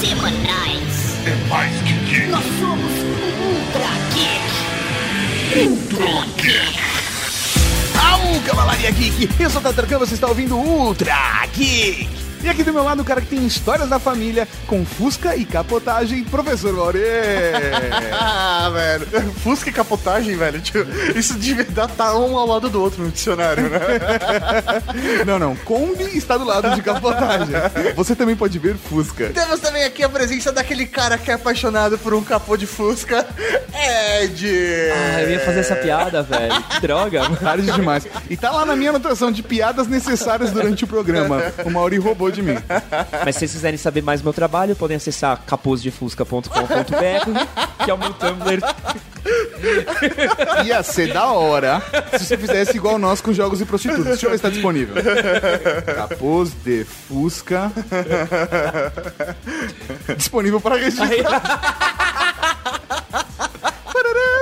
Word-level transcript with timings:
semanais. 0.00 1.16
É 1.26 1.34
mais 1.48 1.74
que 1.82 1.92
geek. 1.92 2.26
Nós 2.28 2.44
somos 2.58 2.92
Ultra 3.42 3.90
Geek. 4.14 5.68
Ultra 5.68 6.26
Geek. 6.36 6.78
Au, 8.00 8.40
Cavalaria 8.42 8.90
Geek! 8.92 9.28
Eu 9.40 9.50
sou 9.50 9.60
o 9.60 9.64
Tatarkan, 9.64 9.98
você 9.98 10.14
está 10.14 10.28
ouvindo 10.28 10.56
Ultra 10.56 11.46
Geek! 11.54 12.17
E 12.42 12.48
aqui 12.48 12.62
do 12.62 12.72
meu 12.72 12.84
lado 12.84 13.02
o 13.02 13.04
cara 13.04 13.20
que 13.20 13.26
tem 13.26 13.46
histórias 13.46 13.88
da 13.88 13.98
família 13.98 14.46
com 14.66 14.84
Fusca 14.84 15.34
e 15.36 15.44
capotagem, 15.44 16.24
professor 16.24 16.72
Maurê! 16.72 17.00
Ah, 18.20 18.70
velho. 18.70 19.06
Fusca 19.34 19.70
e 19.70 19.72
capotagem, 19.72 20.36
velho. 20.36 20.60
Tipo, 20.60 20.90
isso 21.16 21.34
devia 21.34 21.62
estar 21.62 21.86
tá 21.88 22.16
um 22.16 22.36
ao 22.36 22.46
lado 22.46 22.68
do 22.68 22.82
outro 22.82 23.02
no 23.02 23.10
dicionário, 23.10 23.68
né? 23.68 23.80
não, 25.24 25.38
não, 25.38 25.56
Kombi 25.56 26.16
está 26.16 26.36
do 26.36 26.44
lado 26.44 26.74
de 26.74 26.82
capotagem. 26.82 27.54
Você 27.94 28.16
também 28.16 28.34
pode 28.34 28.58
ver 28.58 28.76
Fusca. 28.76 29.30
Temos 29.30 29.60
também 29.60 29.84
aqui 29.84 30.02
a 30.02 30.08
presença 30.08 30.50
daquele 30.50 30.86
cara 30.86 31.16
que 31.16 31.30
é 31.30 31.34
apaixonado 31.34 31.98
por 31.98 32.14
um 32.14 32.22
capô 32.22 32.56
de 32.56 32.66
Fusca, 32.66 33.26
Ed. 34.20 34.46
Ah, 34.92 35.22
eu 35.22 35.30
ia 35.30 35.40
fazer 35.40 35.60
essa 35.60 35.76
piada, 35.76 36.22
velho. 36.22 36.62
Que 36.62 36.80
droga. 36.80 37.28
Tarde 37.36 37.70
demais. 37.70 38.06
E 38.28 38.36
tá 38.36 38.50
lá 38.50 38.64
na 38.64 38.74
minha 38.74 38.90
anotação 38.90 39.30
de 39.30 39.42
piadas 39.42 39.86
necessárias 39.86 40.50
durante 40.50 40.84
o 40.84 40.86
programa. 40.86 41.42
O 41.64 41.70
Mauri 41.70 41.98
roubou 41.98 42.27
de 42.30 42.42
mim. 42.42 42.54
Mas 43.24 43.34
se 43.34 43.40
vocês 43.40 43.52
quiserem 43.52 43.78
saber 43.78 44.02
mais 44.02 44.20
do 44.20 44.24
meu 44.24 44.32
trabalho, 44.32 44.76
podem 44.76 44.96
acessar 44.96 45.40
capozdefusca.com.br, 45.46 47.84
que 47.84 47.90
é 47.90 47.94
o 47.94 47.98
meu 47.98 48.12
Tumblr. 48.14 48.60
Ia 50.64 50.82
ser 50.82 51.12
da 51.12 51.26
hora 51.26 51.82
se 52.16 52.24
você 52.24 52.36
fizesse 52.36 52.76
igual 52.76 52.98
nós 52.98 53.20
com 53.20 53.32
jogos 53.32 53.60
e 53.60 53.64
prostitutas. 53.64 54.06
Deixa 54.06 54.26
eu 54.26 54.30
ver 54.30 54.36
se 54.36 54.42
tá 54.42 54.50
disponível. 54.50 54.96
Capôs 55.94 56.52
de 56.64 56.84
Fusca. 56.84 57.72
disponível 60.16 60.60
para 60.60 60.76
registrar. 60.76 62.27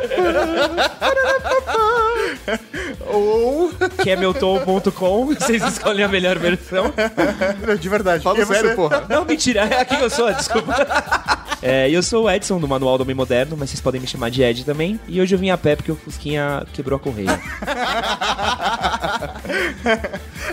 Ou 3.07 3.71
camelton.com, 4.05 5.27
vocês 5.27 5.63
escolhem 5.63 6.05
a 6.05 6.09
melhor 6.09 6.39
versão. 6.39 6.93
De 7.79 7.89
verdade. 7.89 8.23
Fala 8.23 8.41
E 8.41 8.47
sério, 8.47 8.75
porra. 8.75 9.07
Não, 9.09 9.25
mentira, 9.25 9.61
é 9.63 9.81
aqui 9.81 9.97
que 9.97 10.05
eu 10.05 10.11
sou, 10.11 10.33
desculpa. 10.33 10.75
É, 11.63 11.91
eu 11.91 12.03
sou 12.03 12.25
o 12.25 12.31
Edson 12.31 12.61
do 12.61 12.69
Manual 12.69 12.98
do 12.98 13.03
Homem 13.03 13.17
Moderno, 13.17 13.57
mas 13.59 13.71
vocês 13.71 13.81
podem 13.81 14.01
me 14.01 14.07
chamar 14.07 14.31
de 14.31 14.43
Ed 14.43 14.65
também. 14.65 15.01
E 15.09 15.21
hoje 15.21 15.35
eu 15.35 15.39
vim 15.39 15.51
a 15.51 15.59
pé 15.59 15.75
porque 15.77 15.91
o 15.91 15.97
Fusquinha 15.97 16.65
quebrou 16.73 16.97
a 16.97 17.01
correia. 17.01 17.41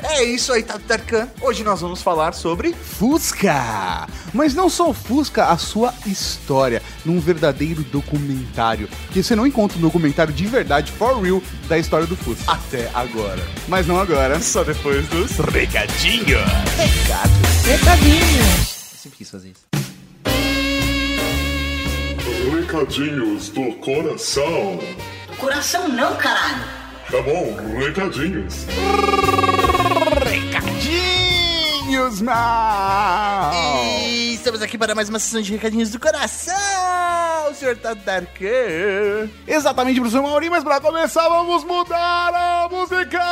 É 0.03 0.23
isso 0.23 0.53
aí, 0.53 0.63
Tatarkan. 0.63 1.27
Hoje 1.41 1.63
nós 1.63 1.81
vamos 1.81 2.01
falar 2.01 2.33
sobre 2.33 2.73
Fusca! 2.73 4.07
Mas 4.33 4.53
não 4.53 4.69
só 4.69 4.89
o 4.89 4.93
Fusca, 4.93 5.45
a 5.45 5.57
sua 5.57 5.93
história, 6.05 6.81
num 7.03 7.19
verdadeiro 7.19 7.83
documentário. 7.83 8.87
Porque 9.05 9.23
você 9.23 9.35
não 9.35 9.42
encontra 9.47 9.77
um 9.77 9.81
documentário 9.81 10.33
de 10.33 10.45
verdade, 10.45 10.91
for 10.91 11.21
real, 11.21 11.41
da 11.67 11.77
história 11.77 12.05
do 12.07 12.15
Fusca. 12.15 12.51
até 12.51 12.89
agora. 12.93 13.41
Mas 13.67 13.87
não 13.87 13.99
agora. 13.99 14.39
Só 14.39 14.63
depois 14.63 15.07
dos 15.07 15.31
Recadinho! 15.37 16.37
Eu 17.65 17.77
sempre 18.97 19.17
quis 19.17 19.29
fazer 19.29 19.49
isso. 19.51 19.61
Recadinhos 22.55 23.49
do 23.49 23.73
coração. 23.75 24.79
Coração 25.37 25.87
não, 25.87 26.15
caralho. 26.15 26.63
Tá 27.11 27.21
bom, 27.21 27.55
recadinhos. 27.77 28.65
Recadinhos, 30.25 32.21
mal! 32.21 33.53
E 34.07 34.33
estamos 34.33 34.61
aqui 34.61 34.77
para 34.77 34.95
mais 34.95 35.09
uma 35.09 35.19
sessão 35.19 35.41
de 35.41 35.51
recadinhos 35.51 35.89
do 35.91 35.99
coração, 35.99 36.53
senhor 37.53 37.75
Tatarkan. 37.77 39.29
Exatamente, 39.47 39.99
professor 39.99 40.23
Mauri, 40.23 40.49
mas 40.49 40.63
pra 40.63 40.79
começar, 40.79 41.27
vamos 41.29 41.63
mudar 41.63 42.33
a 42.33 42.67
música! 42.69 43.23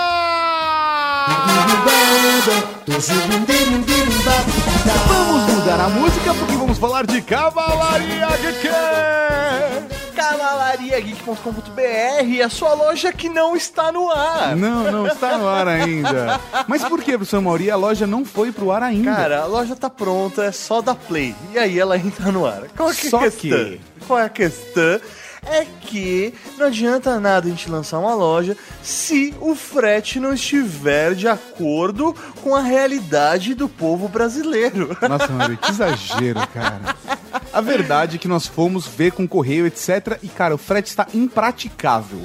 Vamos 5.07 5.53
mudar 5.53 5.79
a 5.79 5.89
música 5.89 6.33
porque 6.33 6.55
vamos 6.55 6.77
falar 6.77 7.05
de 7.05 7.21
Cavalaria 7.21 8.27
Geek! 8.37 9.90
cavalariageek.com.br, 10.29 12.43
a 12.45 12.49
sua 12.49 12.73
loja 12.73 13.11
que 13.11 13.27
não 13.29 13.55
está 13.55 13.91
no 13.91 14.09
ar. 14.09 14.55
Não, 14.55 14.91
não 14.91 15.07
está 15.07 15.37
no 15.37 15.47
ar 15.47 15.67
ainda. 15.67 16.39
Mas 16.67 16.83
por 16.83 17.01
que, 17.01 17.11
professor 17.17 17.41
Mauri, 17.41 17.69
a 17.71 17.75
loja 17.75 18.05
não 18.07 18.23
foi 18.25 18.51
pro 18.51 18.71
ar 18.71 18.83
ainda? 18.83 19.13
Cara, 19.13 19.41
a 19.41 19.45
loja 19.45 19.75
tá 19.75 19.89
pronta, 19.89 20.43
é 20.43 20.51
só 20.51 20.81
dar 20.81 20.95
play. 20.95 21.35
E 21.53 21.59
aí 21.59 21.79
ela 21.79 21.97
entra 21.97 22.31
no 22.31 22.45
ar. 22.45 22.63
Qual 22.75 22.89
é 22.89 22.91
é 22.91 22.95
Só 22.95 23.17
a 23.17 23.21
questão? 23.23 23.39
que- 23.39 23.81
Qual 24.07 24.19
é 24.19 24.25
a 24.25 24.29
questão? 24.29 24.99
É 25.45 25.65
que 25.81 26.33
não 26.57 26.67
adianta 26.67 27.19
nada 27.19 27.47
a 27.47 27.49
gente 27.49 27.69
lançar 27.69 27.97
uma 27.99 28.13
loja 28.13 28.55
se 28.83 29.33
o 29.41 29.55
frete 29.55 30.19
não 30.19 30.33
estiver 30.33 31.15
de 31.15 31.27
acordo 31.27 32.15
com 32.43 32.55
a 32.55 32.61
realidade 32.61 33.55
do 33.55 33.67
povo 33.67 34.07
brasileiro. 34.07 34.95
Nossa, 35.09 35.27
Mauri, 35.29 35.57
que 35.57 35.71
exagero, 35.71 36.45
cara. 36.47 36.95
A 37.51 37.59
verdade 37.59 38.15
é 38.15 38.19
que 38.19 38.27
nós 38.27 38.45
fomos 38.45 38.85
ver 38.85 39.11
com 39.11 39.27
correio, 39.27 39.65
etc. 39.65 40.19
E, 40.21 40.27
cara, 40.27 40.55
o 40.55 40.59
frete 40.59 40.89
está 40.89 41.07
impraticável. 41.13 42.21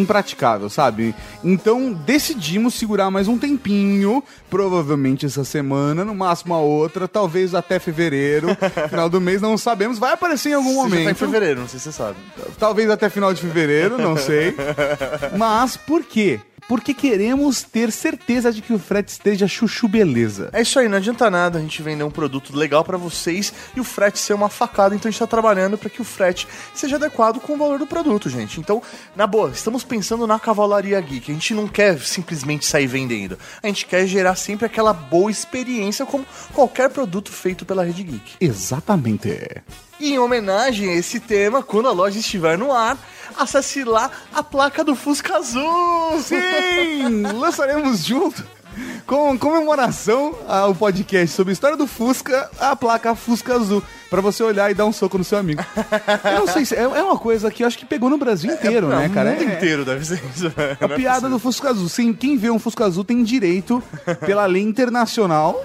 Impraticável, 0.00 0.68
sabe? 0.68 1.14
Então 1.42 1.92
decidimos 1.92 2.74
segurar 2.74 3.10
mais 3.10 3.28
um 3.28 3.38
tempinho, 3.38 4.22
provavelmente 4.50 5.26
essa 5.26 5.44
semana, 5.44 6.04
no 6.04 6.14
máximo 6.14 6.54
a 6.54 6.58
outra, 6.60 7.08
talvez 7.08 7.54
até 7.54 7.78
fevereiro, 7.78 8.48
final 8.88 9.08
do 9.08 9.20
mês, 9.20 9.40
não 9.40 9.56
sabemos, 9.56 9.98
vai 9.98 10.12
aparecer 10.12 10.50
em 10.50 10.54
algum 10.54 10.68
Você 10.68 10.74
já 10.74 10.82
tá 10.82 10.96
em 10.96 10.98
momento. 11.02 11.16
fevereiro, 11.16 11.60
não 11.60 11.68
sei 11.68 11.78
se 11.78 11.84
você 11.84 11.92
sabe. 11.92 12.16
Talvez 12.58 12.90
até 12.90 13.08
final 13.08 13.32
de 13.32 13.40
fevereiro, 13.40 13.98
não 13.98 14.16
sei. 14.16 14.54
Mas 15.36 15.76
por 15.76 16.02
quê? 16.04 16.40
Porque 16.68 16.92
queremos 16.92 17.62
ter 17.62 17.92
certeza 17.92 18.52
de 18.52 18.60
que 18.60 18.72
o 18.72 18.78
frete 18.78 19.12
esteja 19.12 19.46
chuchu 19.46 19.86
beleza. 19.86 20.50
É 20.52 20.62
isso 20.62 20.78
aí, 20.78 20.88
não 20.88 20.96
adianta 20.96 21.30
nada 21.30 21.58
a 21.58 21.62
gente 21.62 21.82
vender 21.82 22.02
um 22.04 22.10
produto 22.10 22.56
legal 22.56 22.82
pra 22.84 22.96
vocês 22.96 23.52
e 23.74 23.80
o 23.80 23.84
frete 23.84 24.18
ser 24.18 24.34
uma 24.34 24.48
facada, 24.48 24.94
então 24.94 25.08
a 25.08 25.10
gente 25.12 25.18
tá 25.20 25.26
trabalhando 25.26 25.78
pra 25.78 25.88
que 25.88 26.02
o 26.02 26.04
frete 26.04 26.48
seja 26.74 26.96
adequado 26.96 27.40
com 27.40 27.54
o 27.54 27.56
valor 27.56 27.78
do 27.78 27.86
produto, 27.86 28.28
gente. 28.28 28.58
Então, 28.58 28.82
na 29.14 29.26
boa, 29.26 29.50
estamos 29.50 29.84
pensando 29.84 30.26
na 30.26 30.38
cavalaria 30.38 31.00
geek. 31.00 31.30
A 31.30 31.34
gente 31.34 31.54
não 31.54 31.68
quer 31.68 31.98
simplesmente 32.00 32.66
sair 32.66 32.86
vendendo. 32.86 33.38
A 33.62 33.66
gente 33.66 33.86
quer 33.86 34.06
gerar 34.06 34.34
sempre 34.34 34.66
aquela 34.66 34.92
boa 34.92 35.30
experiência 35.30 36.04
como 36.04 36.26
qualquer 36.52 36.90
produto 36.90 37.30
feito 37.30 37.64
pela 37.64 37.84
Rede 37.84 38.02
Geek. 38.02 38.32
Exatamente. 38.40 39.62
E 39.98 40.12
em 40.12 40.18
homenagem 40.18 40.90
a 40.90 40.94
esse 40.94 41.20
tema, 41.20 41.62
quando 41.62 41.88
a 41.88 41.92
loja 41.92 42.18
estiver 42.18 42.58
no 42.58 42.72
ar, 42.72 42.98
lá 43.84 44.10
a 44.32 44.42
placa 44.42 44.82
do 44.82 44.94
Fusca 44.94 45.36
Azul. 45.36 46.20
Sim! 46.22 47.22
lançaremos 47.34 48.04
junto 48.04 48.44
com 49.06 49.38
comemoração 49.38 50.34
ao 50.48 50.74
podcast 50.74 51.34
sobre 51.34 51.52
a 51.52 51.54
história 51.54 51.76
do 51.76 51.86
Fusca, 51.86 52.50
a 52.60 52.74
placa 52.76 53.14
Fusca 53.14 53.54
Azul, 53.54 53.82
pra 54.10 54.20
você 54.20 54.42
olhar 54.42 54.70
e 54.70 54.74
dar 54.74 54.84
um 54.86 54.92
soco 54.92 55.18
no 55.18 55.24
seu 55.24 55.38
amigo. 55.38 55.64
Eu 56.24 56.40
não 56.40 56.46
sei 56.46 56.64
se 56.64 56.74
é, 56.74 56.82
é 56.82 57.02
uma 57.02 57.18
coisa 57.18 57.50
que 57.50 57.62
eu 57.62 57.66
acho 57.66 57.76
que 57.78 57.84
pegou 57.84 58.08
no 58.08 58.18
Brasil 58.18 58.52
inteiro, 58.52 58.88
né, 58.88 59.08
cara? 59.12 59.30
O 59.30 59.32
mundo 59.34 59.50
É- 59.50 59.54
inteiro 59.56 59.84
deve 59.84 60.04
ser 60.04 60.22
isso. 60.34 60.48
velho. 60.50 60.76
A 60.80 60.88
piada 60.90 61.28
do 61.28 61.38
Fusca 61.38 61.70
Azul. 61.70 61.88
Sim, 61.88 62.12
quem 62.12 62.36
vê 62.36 62.50
um 62.50 62.58
Fusca 62.58 62.84
Azul 62.84 63.04
tem 63.04 63.22
direito, 63.24 63.82
pela 64.24 64.46
lei 64.46 64.62
internacional, 64.62 65.64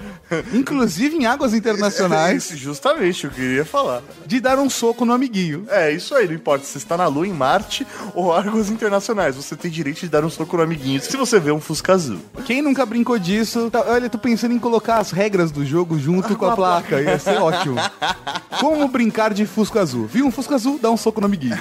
inclusive 0.52 1.16
em 1.16 1.26
águas 1.26 1.54
internacionais, 1.54 2.44
Isso, 2.50 2.56
justamente, 2.56 3.24
eu 3.24 3.30
queria 3.30 3.64
falar. 3.64 4.02
de 4.26 4.40
dar 4.40 4.58
um 4.58 4.68
soco 4.70 5.04
no 5.04 5.12
amiguinho. 5.12 5.66
É, 5.68 5.90
isso 5.92 6.14
aí, 6.14 6.26
não 6.26 6.34
importa 6.34 6.64
se 6.64 6.72
você 6.72 6.78
está 6.78 6.96
na 6.96 7.06
Lua, 7.06 7.26
em 7.26 7.32
Marte 7.32 7.86
ou 8.14 8.32
árguas 8.32 8.70
internacionais. 8.70 9.36
Você 9.36 9.54
tem 9.56 9.70
direito 9.70 10.00
de 10.00 10.08
dar 10.08 10.24
um 10.24 10.30
soco 10.30 10.56
no 10.56 10.62
amiguinho 10.62 11.00
se 11.00 11.16
você 11.16 11.38
vê 11.38 11.52
um 11.52 11.60
Fusca 11.60 11.92
azul. 11.94 12.18
Quem 12.44 12.60
nunca 12.62 12.84
brincou 12.84 13.01
disso? 13.18 13.70
Tá, 13.70 13.84
olha, 13.86 14.08
tô 14.08 14.18
pensando 14.18 14.54
em 14.54 14.58
colocar 14.58 14.98
as 14.98 15.10
regras 15.10 15.50
do 15.50 15.64
jogo 15.64 15.98
junto 15.98 16.36
com 16.36 16.46
a 16.46 16.56
placa. 16.56 17.00
Ia 17.00 17.18
ser 17.18 17.40
ótimo. 17.40 17.76
Como 18.60 18.86
brincar 18.88 19.34
de 19.34 19.46
Fusca 19.46 19.80
Azul? 19.80 20.06
Viu 20.06 20.26
um 20.26 20.30
Fusca 20.30 20.54
Azul? 20.54 20.78
Dá 20.80 20.90
um 20.90 20.96
soco 20.96 21.20
no 21.20 21.26
amiguinho. 21.26 21.58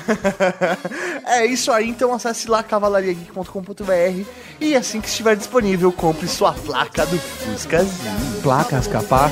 É 1.26 1.46
isso 1.46 1.72
aí, 1.72 1.88
então 1.88 2.14
acesse 2.14 2.50
lá 2.50 2.62
cavalariageek.com.br 2.62 4.26
e 4.60 4.76
assim 4.76 5.00
que 5.00 5.08
estiver 5.08 5.36
disponível, 5.36 5.92
compre 5.92 6.28
sua 6.28 6.52
placa 6.54 7.06
do 7.06 7.18
Fusca 7.18 7.80
azul. 7.80 8.42
Placas, 8.42 8.88
capacos, 8.88 9.32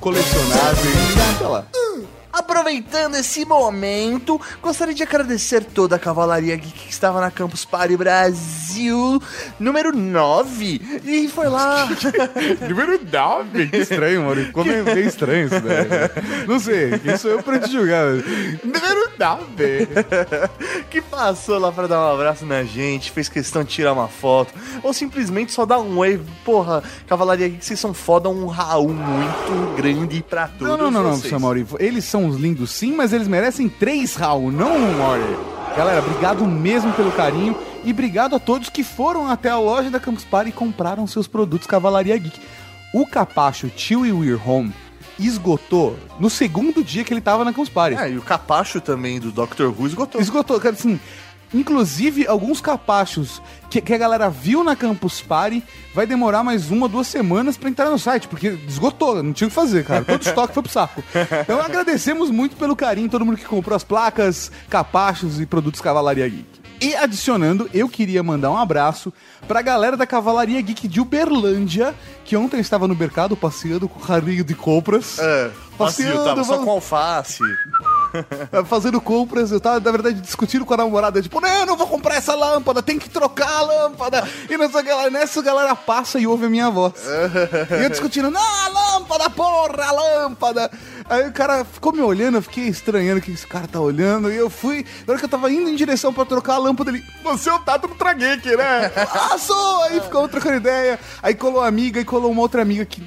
colecionáveis. 0.00 1.38
Tá 1.38 1.48
lá. 1.48 1.64
Aproveitando 2.38 3.16
esse 3.16 3.44
momento, 3.44 4.40
gostaria 4.62 4.94
de 4.94 5.02
agradecer 5.02 5.64
toda 5.64 5.96
a 5.96 5.98
Cavalaria 5.98 6.56
Geek 6.56 6.72
que 6.72 6.90
estava 6.90 7.20
na 7.20 7.30
Campus 7.30 7.64
Party 7.64 7.96
Brasil 7.96 9.20
número 9.58 9.96
9. 9.96 11.00
E 11.04 11.28
foi 11.28 11.48
lá. 11.48 11.88
Número 12.68 13.00
9. 13.10 13.66
Que 13.68 13.76
estranho, 13.78 14.22
mano. 14.24 14.44
Ficou 14.44 14.64
meio, 14.64 14.84
meio 14.84 15.06
estranho 15.06 15.46
isso, 15.46 15.60
velho. 15.60 15.88
Não 16.46 16.58
sei, 16.58 16.98
quem 16.98 17.16
sou 17.16 17.30
eu 17.30 17.42
pra 17.42 17.58
te 17.58 17.70
julgar? 17.70 18.06
velho? 18.06 18.60
Número 18.64 19.10
9. 19.18 19.88
que 20.90 21.00
passou 21.00 21.58
lá 21.58 21.72
pra 21.72 21.86
dar 21.86 22.00
um 22.00 22.14
abraço 22.14 22.46
na 22.46 22.62
gente, 22.64 23.10
fez 23.10 23.28
questão 23.28 23.64
de 23.64 23.70
tirar 23.70 23.92
uma 23.92 24.08
foto, 24.08 24.54
ou 24.82 24.92
simplesmente 24.92 25.52
só 25.52 25.66
dar 25.66 25.78
um 25.78 25.98
oi. 25.98 26.20
Porra, 26.44 26.82
Cavalaria 27.06 27.48
Geek, 27.48 27.64
vocês 27.64 27.80
são 27.80 27.92
foda, 27.92 28.28
um 28.28 28.46
Raul 28.46 28.92
muito 28.92 29.76
grande 29.76 30.22
pra 30.22 30.48
todos 30.48 30.68
Não, 30.68 30.76
não, 30.76 30.90
não, 30.90 31.02
não, 31.02 31.16
vocês. 31.16 31.30
Samauri. 31.30 31.66
Eles 31.78 32.04
são 32.04 32.27
os 32.28 32.36
lindos 32.36 32.70
sim, 32.70 32.94
mas 32.94 33.12
eles 33.12 33.28
merecem 33.28 33.68
três 33.68 34.14
Raul, 34.14 34.52
não 34.52 34.76
um 34.76 34.98
Mauri. 34.98 35.36
Galera, 35.76 36.00
obrigado 36.00 36.44
mesmo 36.46 36.92
pelo 36.92 37.12
carinho 37.12 37.56
e 37.84 37.90
obrigado 37.90 38.34
a 38.34 38.38
todos 38.38 38.68
que 38.68 38.82
foram 38.82 39.28
até 39.28 39.48
a 39.48 39.58
loja 39.58 39.90
da 39.90 40.00
Campus 40.00 40.24
Party 40.24 40.50
e 40.50 40.52
compraram 40.52 41.06
seus 41.06 41.26
produtos 41.26 41.66
Cavalaria 41.66 42.16
Geek. 42.16 42.40
O 42.92 43.06
capacho 43.06 43.68
Tio 43.68 44.04
e 44.04 44.12
We're 44.12 44.40
Home 44.44 44.72
esgotou 45.18 45.98
no 46.18 46.30
segundo 46.30 46.82
dia 46.82 47.04
que 47.04 47.12
ele 47.12 47.20
tava 47.20 47.44
na 47.44 47.52
Campus 47.52 47.68
Party. 47.68 48.00
É, 48.00 48.10
e 48.10 48.18
o 48.18 48.22
capacho 48.22 48.80
também 48.80 49.18
do 49.18 49.30
Dr. 49.30 49.64
Who 49.64 49.86
esgotou. 49.86 50.20
Esgotou, 50.20 50.60
cara, 50.60 50.74
assim. 50.74 50.98
Inclusive, 51.52 52.26
alguns 52.26 52.60
capachos 52.60 53.40
que, 53.70 53.80
que 53.80 53.94
a 53.94 53.98
galera 53.98 54.28
viu 54.28 54.62
na 54.62 54.76
Campus 54.76 55.20
Party 55.20 55.62
vai 55.94 56.06
demorar 56.06 56.44
mais 56.44 56.70
uma, 56.70 56.88
duas 56.88 57.06
semanas 57.06 57.56
pra 57.56 57.68
entrar 57.68 57.90
no 57.90 57.98
site, 57.98 58.28
porque 58.28 58.58
esgotou, 58.66 59.22
não 59.22 59.32
tinha 59.32 59.46
o 59.48 59.50
que 59.50 59.54
fazer, 59.54 59.84
cara. 59.84 60.04
Todo 60.04 60.22
estoque 60.22 60.54
foi 60.54 60.62
pro 60.62 60.72
saco. 60.72 61.02
Então 61.42 61.60
agradecemos 61.60 62.30
muito 62.30 62.56
pelo 62.56 62.76
carinho, 62.76 63.08
todo 63.08 63.24
mundo 63.24 63.38
que 63.38 63.44
comprou 63.44 63.74
as 63.74 63.84
placas, 63.84 64.52
capachos 64.68 65.40
e 65.40 65.46
produtos 65.46 65.80
Cavalaria 65.80 66.28
Geek. 66.28 66.58
E 66.80 66.94
adicionando, 66.94 67.68
eu 67.74 67.88
queria 67.88 68.22
mandar 68.22 68.52
um 68.52 68.56
abraço 68.56 69.12
pra 69.46 69.62
galera 69.62 69.96
da 69.96 70.06
Cavalaria 70.06 70.60
Geek 70.60 70.88
de 70.88 71.00
Uberlândia, 71.00 71.94
que 72.24 72.36
ontem 72.36 72.60
estava 72.60 72.88
no 72.88 72.94
mercado 72.94 73.36
passeando 73.36 73.88
com 73.88 73.98
o 73.98 74.02
carrinho 74.06 74.44
de 74.44 74.54
compras. 74.54 75.18
É, 75.18 75.50
Passeando, 75.78 76.24
tava 76.24 76.42
só 76.42 76.58
com 76.58 76.70
alface. 76.70 77.38
fazendo 78.66 79.00
compras, 79.00 79.52
eu 79.52 79.60
tava, 79.60 79.78
na 79.78 79.90
verdade, 79.92 80.20
discutindo 80.20 80.66
com 80.66 80.74
a 80.74 80.76
namorada, 80.76 81.22
tipo, 81.22 81.40
não, 81.40 81.48
eu 81.48 81.66
não 81.66 81.76
vou 81.76 81.86
comprar 81.86 82.16
essa 82.16 82.34
lâmpada, 82.34 82.82
tem 82.82 82.98
que 82.98 83.08
trocar 83.08 83.48
a 83.48 83.62
lâmpada. 83.62 84.28
E 84.50 84.58
que 84.58 84.92
lá. 84.92 85.08
Nessa 85.08 85.40
galera 85.40 85.76
passa 85.76 86.18
e 86.18 86.26
ouve 86.26 86.46
a 86.46 86.50
minha 86.50 86.68
voz. 86.68 86.94
e 87.70 87.84
eu 87.84 87.88
discutindo, 87.88 88.30
não, 88.30 88.40
a 88.40 88.68
lâmpada, 88.68 89.30
porra, 89.30 89.84
a 89.84 89.92
lâmpada. 89.92 90.70
Aí 91.08 91.28
o 91.28 91.32
cara 91.32 91.64
ficou 91.64 91.92
me 91.92 92.02
olhando, 92.02 92.36
eu 92.36 92.42
fiquei 92.42 92.66
estranhando 92.68 93.20
o 93.20 93.22
que 93.22 93.30
esse 93.30 93.46
cara 93.46 93.66
tá 93.68 93.80
olhando. 93.80 94.30
E 94.30 94.36
eu 94.36 94.50
fui, 94.50 94.84
na 95.06 95.12
hora 95.12 95.18
que 95.18 95.24
eu 95.24 95.30
tava 95.30 95.50
indo 95.50 95.70
em 95.70 95.76
direção 95.76 96.12
pra 96.12 96.24
trocar 96.24 96.54
a 96.54 96.58
lâmpada, 96.58 96.90
ele, 96.90 97.02
você 97.22 97.48
é 97.48 97.52
o 97.52 97.58
Tato 97.60 97.86
do 97.88 97.94
Trageek, 97.94 98.56
né? 98.56 98.90
ah, 99.30 99.38
sou! 99.38 99.82
Aí 99.84 100.00
ficou 100.00 100.28
trocando 100.28 100.56
ideia. 100.56 100.98
Aí 101.22 101.34
colou 101.34 101.62
amiga 101.62 102.00
e 102.00 102.04
colou 102.04 102.30
uma 102.30 102.42
outra 102.42 102.62
amiga 102.62 102.84
que 102.84 103.02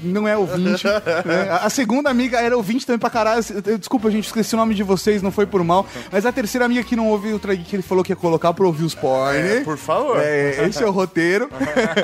não 0.00 0.26
é 0.26 0.36
ouvinte. 0.36 0.84
né? 1.24 1.48
A 1.60 1.70
segunda 1.70 2.10
amiga 2.10 2.40
era 2.40 2.56
ouvinte 2.56 2.86
também 2.86 2.98
pra 2.98 3.10
caralho. 3.10 3.42
Desculpa, 3.78 4.10
gente, 4.10 4.26
esqueci 4.26 4.54
o 4.54 4.58
nome 4.58 4.74
de 4.74 4.82
vocês, 4.82 5.22
não 5.22 5.30
foi 5.30 5.46
por 5.46 5.62
mal. 5.64 5.86
Mas 6.10 6.26
a 6.26 6.32
terceira 6.32 6.64
amiga 6.64 6.82
que 6.82 6.96
não 6.96 7.08
ouviu 7.08 7.36
o 7.36 7.38
Trageek, 7.38 7.68
que 7.68 7.76
ele 7.76 7.82
falou 7.82 8.02
que 8.04 8.12
ia 8.12 8.16
colocar 8.16 8.52
pra 8.52 8.66
ouvir 8.66 8.84
os 8.84 8.94
porn. 8.94 9.36
É, 9.36 9.60
por 9.60 9.76
favor. 9.76 10.18
É, 10.20 10.66
esse 10.66 10.82
é 10.82 10.86
o 10.86 10.90
roteiro. 10.90 11.50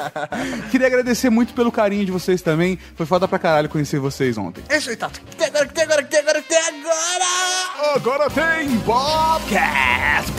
Queria 0.70 0.86
agradecer 0.86 1.30
muito 1.30 1.54
pelo 1.54 1.72
carinho 1.72 2.04
de 2.04 2.12
vocês 2.12 2.42
também. 2.42 2.78
Foi 2.96 3.06
foda 3.06 3.26
pra 3.28 3.38
caralho 3.38 3.68
conhecer 3.68 3.98
vocês 3.98 4.36
ontem. 4.36 4.62
É 4.68 4.78
isso 4.78 4.90
aí, 4.90 4.96
Tato. 4.96 5.20
Tem 5.36 5.46
agora, 5.46 5.66
tem 5.66 5.84
agora, 5.84 6.02
tem 6.02 6.20
agora, 6.20 6.42
tem 6.42 6.58
agora! 6.58 7.94
Agora 7.94 8.30
tem 8.30 8.78
podcast! 8.80 10.32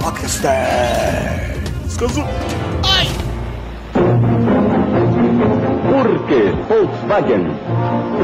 Podcast! 0.00 1.69
Podcast! 2.00 2.40
Descanso. 2.80 3.19
Porque 6.30 6.54
Volkswagen. 6.68 7.50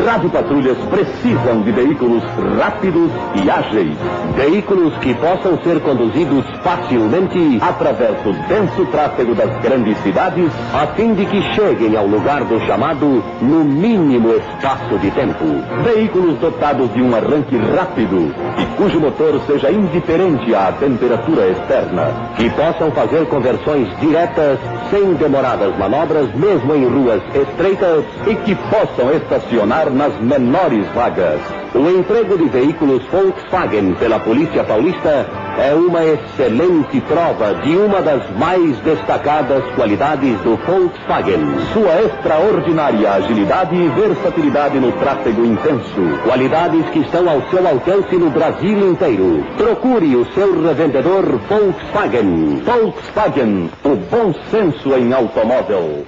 Rádio 0.07 0.31
Patrulhas 0.31 0.79
precisam 0.91 1.63
de 1.63 1.73
veículos 1.73 2.23
rápidos 2.57 3.11
e 3.35 3.51
ágeis. 3.51 3.97
Veículos 4.37 4.97
que 4.99 5.13
possam 5.15 5.59
ser 5.65 5.81
conduzidos 5.81 6.45
facilmente 6.63 7.59
através 7.61 8.15
do 8.23 8.33
denso 8.47 8.87
tráfego 8.93 9.35
das 9.35 9.51
grandes 9.61 9.99
cidades, 9.99 10.53
a 10.73 10.87
fim 10.95 11.15
de 11.15 11.27
que 11.27 11.43
cheguem 11.55 11.97
ao 11.97 12.07
lugar 12.07 12.45
do 12.45 12.61
chamado 12.67 13.25
no 13.41 13.65
mínimo 13.65 14.35
espaço 14.37 14.99
de 15.01 15.11
tempo. 15.11 15.45
Veículos 15.83 16.39
dotados 16.39 16.93
de 16.93 17.03
um 17.03 17.17
arranque 17.17 17.57
rápido 17.57 18.33
e 18.59 18.67
cujo 18.77 19.01
motor 19.01 19.41
seja 19.49 19.73
indiferente 19.73 20.55
à 20.55 20.71
temperatura 20.73 21.49
externa. 21.49 22.13
Que 22.37 22.49
possam 22.51 22.93
fazer 22.93 23.27
conversões 23.27 23.89
diretas 23.99 24.61
sem 24.91 25.15
demoradas 25.15 25.77
manobras, 25.79 26.33
mesmo 26.35 26.75
em 26.75 26.87
ruas 26.87 27.23
estreitas, 27.35 27.96
e 28.27 28.35
que 28.37 28.55
possam 28.55 29.13
estacionar 29.13 29.91
nas 29.91 30.19
menores 30.21 30.87
vagas. 30.95 31.41
O 31.75 31.91
emprego 31.91 32.39
de 32.39 32.49
veículos 32.49 33.03
Volkswagen 33.13 33.95
pela 33.95 34.19
Polícia 34.19 34.65
Paulista 34.65 35.27
é 35.59 35.75
uma 35.75 36.05
excelente 36.05 37.01
prova 37.03 37.55
de 37.55 37.77
uma 37.77 38.01
das 38.01 38.31
mais 38.39 38.79
destacadas 38.79 39.63
qualidades 39.75 40.39
do 40.41 40.57
Volkswagen. 40.57 41.41
Sua 41.73 42.03
extraordinária 42.03 43.11
agilidade 43.13 43.75
e 43.75 43.89
versatilidade 43.89 44.79
no 44.79 44.93
tráfego 44.93 45.45
intenso. 45.45 46.19
Qualidades 46.25 46.89
que 46.91 47.01
estão 47.01 47.29
ao 47.29 47.43
seu 47.51 47.67
alcance 47.67 48.17
no 48.17 48.31
Brasil 48.31 48.91
inteiro. 48.91 49.45
Procure 49.57 50.17
o 50.17 50.25
seu 50.33 50.63
revendedor 50.63 51.39
Volkswagen. 51.49 52.63
Volkswagen, 52.65 53.71
o 53.85 53.97
bom 53.97 54.35
senso 54.51 54.95
em 54.95 55.13
automóvel. 55.13 56.07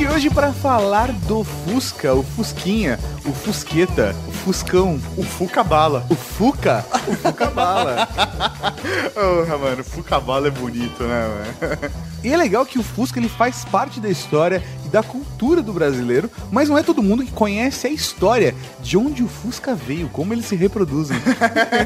Aqui 0.00 0.08
hoje 0.08 0.30
para 0.30 0.50
falar 0.50 1.12
do 1.12 1.44
Fusca, 1.44 2.14
o 2.14 2.22
Fusquinha, 2.22 2.98
o 3.26 3.32
Fusqueta, 3.32 4.16
o 4.26 4.32
Fuscão, 4.32 4.98
O 5.14 5.22
Fuca 5.22 5.62
Bala. 5.62 6.06
o 6.08 6.14
Fuca, 6.14 6.86
o 7.06 7.14
Fuca 7.16 7.50
Bala. 7.50 8.08
Porra, 9.12 9.58
mano, 9.58 9.84
Fuca 9.84 10.18
Bala 10.18 10.48
é 10.48 10.50
bonito, 10.50 11.02
né, 11.02 11.28
mano? 11.28 11.92
E 12.24 12.32
é 12.32 12.36
legal 12.36 12.64
que 12.64 12.78
o 12.78 12.82
Fusca 12.82 13.18
ele 13.18 13.28
faz 13.28 13.62
parte 13.66 14.00
da 14.00 14.08
história 14.08 14.62
da 14.90 15.02
cultura 15.02 15.62
do 15.62 15.72
brasileiro, 15.72 16.30
mas 16.50 16.68
não 16.68 16.76
é 16.76 16.82
todo 16.82 17.02
mundo 17.02 17.24
que 17.24 17.32
conhece 17.32 17.86
a 17.86 17.90
história 17.90 18.54
de 18.80 18.96
onde 18.96 19.22
o 19.22 19.28
Fusca 19.28 19.74
veio, 19.74 20.08
como 20.08 20.32
eles 20.32 20.46
se 20.46 20.56
reproduzem. 20.56 21.16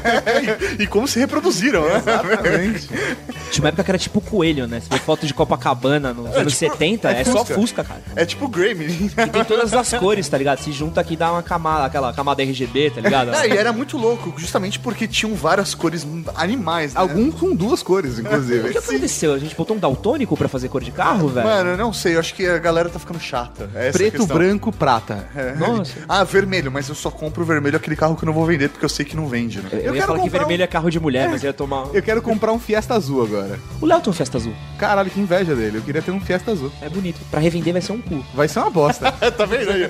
e 0.79 0.87
como 0.87 1.07
se 1.07 1.19
reproduziram, 1.19 1.85
né? 1.87 1.97
Exatamente. 1.97 2.89
Tinha 3.51 3.63
uma 3.63 3.69
época 3.69 3.83
que 3.83 3.91
era 3.91 3.97
tipo 3.97 4.21
coelho, 4.21 4.67
né? 4.67 4.79
Você 4.79 4.89
vê 4.89 4.99
foto 4.99 5.25
de 5.25 5.33
Copacabana 5.33 6.13
nos 6.13 6.35
anos 6.35 6.57
tipo, 6.57 6.71
70, 6.71 7.11
é 7.11 7.21
é, 7.21 7.23
só 7.23 7.45
Fusca. 7.45 7.83
Cara. 7.83 8.01
É 8.15 8.25
tipo 8.25 8.47
Gremlin. 8.47 9.11
E 9.17 9.29
tem 9.29 9.43
todas 9.43 9.73
as 9.73 9.93
cores, 9.93 10.27
tá 10.27 10.37
ligado? 10.37 10.59
Se 10.59 10.71
junta 10.71 11.01
aqui 11.01 11.15
dá 11.15 11.31
uma 11.31 11.43
camada, 11.43 11.85
aquela 11.85 12.13
camada 12.13 12.41
RGB, 12.43 12.91
tá 12.91 13.01
ligado? 13.01 13.33
É, 13.33 13.47
e 13.47 13.57
era 13.57 13.71
muito 13.71 13.97
louco, 13.97 14.33
justamente 14.37 14.79
porque 14.79 15.07
tinham 15.07 15.35
várias 15.35 15.73
cores 15.73 16.05
animais, 16.35 16.93
né? 16.93 16.99
Alguns 16.99 17.35
com 17.35 17.55
duas 17.55 17.83
cores, 17.83 18.17
O 18.17 18.21
inclusive. 18.21 18.69
que 18.69 18.77
aconteceu? 18.77 19.33
A 19.33 19.39
gente 19.39 19.55
botou 19.55 19.75
um 19.75 19.79
daltônico 19.79 20.35
pra 20.35 20.47
fazer 20.47 20.69
cor 20.69 20.83
de 20.83 20.91
carro, 20.91 21.27
velho? 21.27 21.47
Mano, 21.47 21.69
eu 21.71 21.77
não 21.77 21.93
sei, 21.93 22.15
eu 22.15 22.19
acho 22.19 22.33
que 22.33 22.45
a 22.45 22.57
galera 22.57 22.89
tá 22.95 22.99
ficando 22.99 23.19
chata. 23.19 23.69
É 23.75 23.91
Preto, 23.91 24.25
branco, 24.25 24.71
prata. 24.71 25.27
É. 25.35 25.53
Nossa. 25.55 25.93
Ah, 26.07 26.23
vermelho, 26.23 26.71
mas 26.71 26.87
eu 26.89 26.95
só 26.95 27.11
compro 27.11 27.43
vermelho 27.45 27.75
aquele 27.77 27.95
carro 27.95 28.15
que 28.15 28.23
eu 28.23 28.27
não 28.27 28.33
vou 28.33 28.45
vender 28.45 28.69
porque 28.69 28.85
eu 28.85 28.89
sei 28.89 29.05
que 29.05 29.15
não 29.15 29.27
vende, 29.27 29.59
né? 29.61 29.69
Eu, 29.73 29.77
Eu 29.79 29.85
ia 29.85 29.91
quero 29.93 30.07
falar 30.07 30.17
que 30.19 30.23
comprar 30.25 30.39
vermelho 30.39 30.61
um- 30.61 30.63
é 30.63 30.67
carro 30.67 30.89
de 30.89 30.99
mulher, 30.99 31.29
mas 31.29 31.43
eu 31.43 31.47
ia 31.49 31.53
tomar. 31.53 31.87
Eu 31.93 32.01
quero 32.01 32.21
comprar 32.21 32.51
um 32.51 32.59
Fiesta 32.59 32.93
Azul 32.95 33.23
agora. 33.23 33.59
O 33.81 33.85
Léo 33.85 34.01
tem 34.01 34.09
um 34.11 34.13
Festa 34.13 34.37
Azul. 34.37 34.53
Caralho, 34.77 35.09
que 35.09 35.19
inveja 35.19 35.55
dele. 35.55 35.77
Eu 35.77 35.81
queria 35.81 36.01
ter 36.01 36.11
um 36.11 36.19
Fiesta 36.21 36.51
Azul. 36.51 36.71
É 36.81 36.89
bonito. 36.89 37.19
Pra 37.29 37.39
revender 37.39 37.73
vai 37.73 37.81
ser 37.81 37.91
um 37.91 38.01
cu. 38.01 38.23
Vai 38.33 38.47
ser 38.47 38.59
uma 38.59 38.69
bosta. 38.69 39.11
tá 39.31 39.45
vendo 39.45 39.69
aí? 39.71 39.87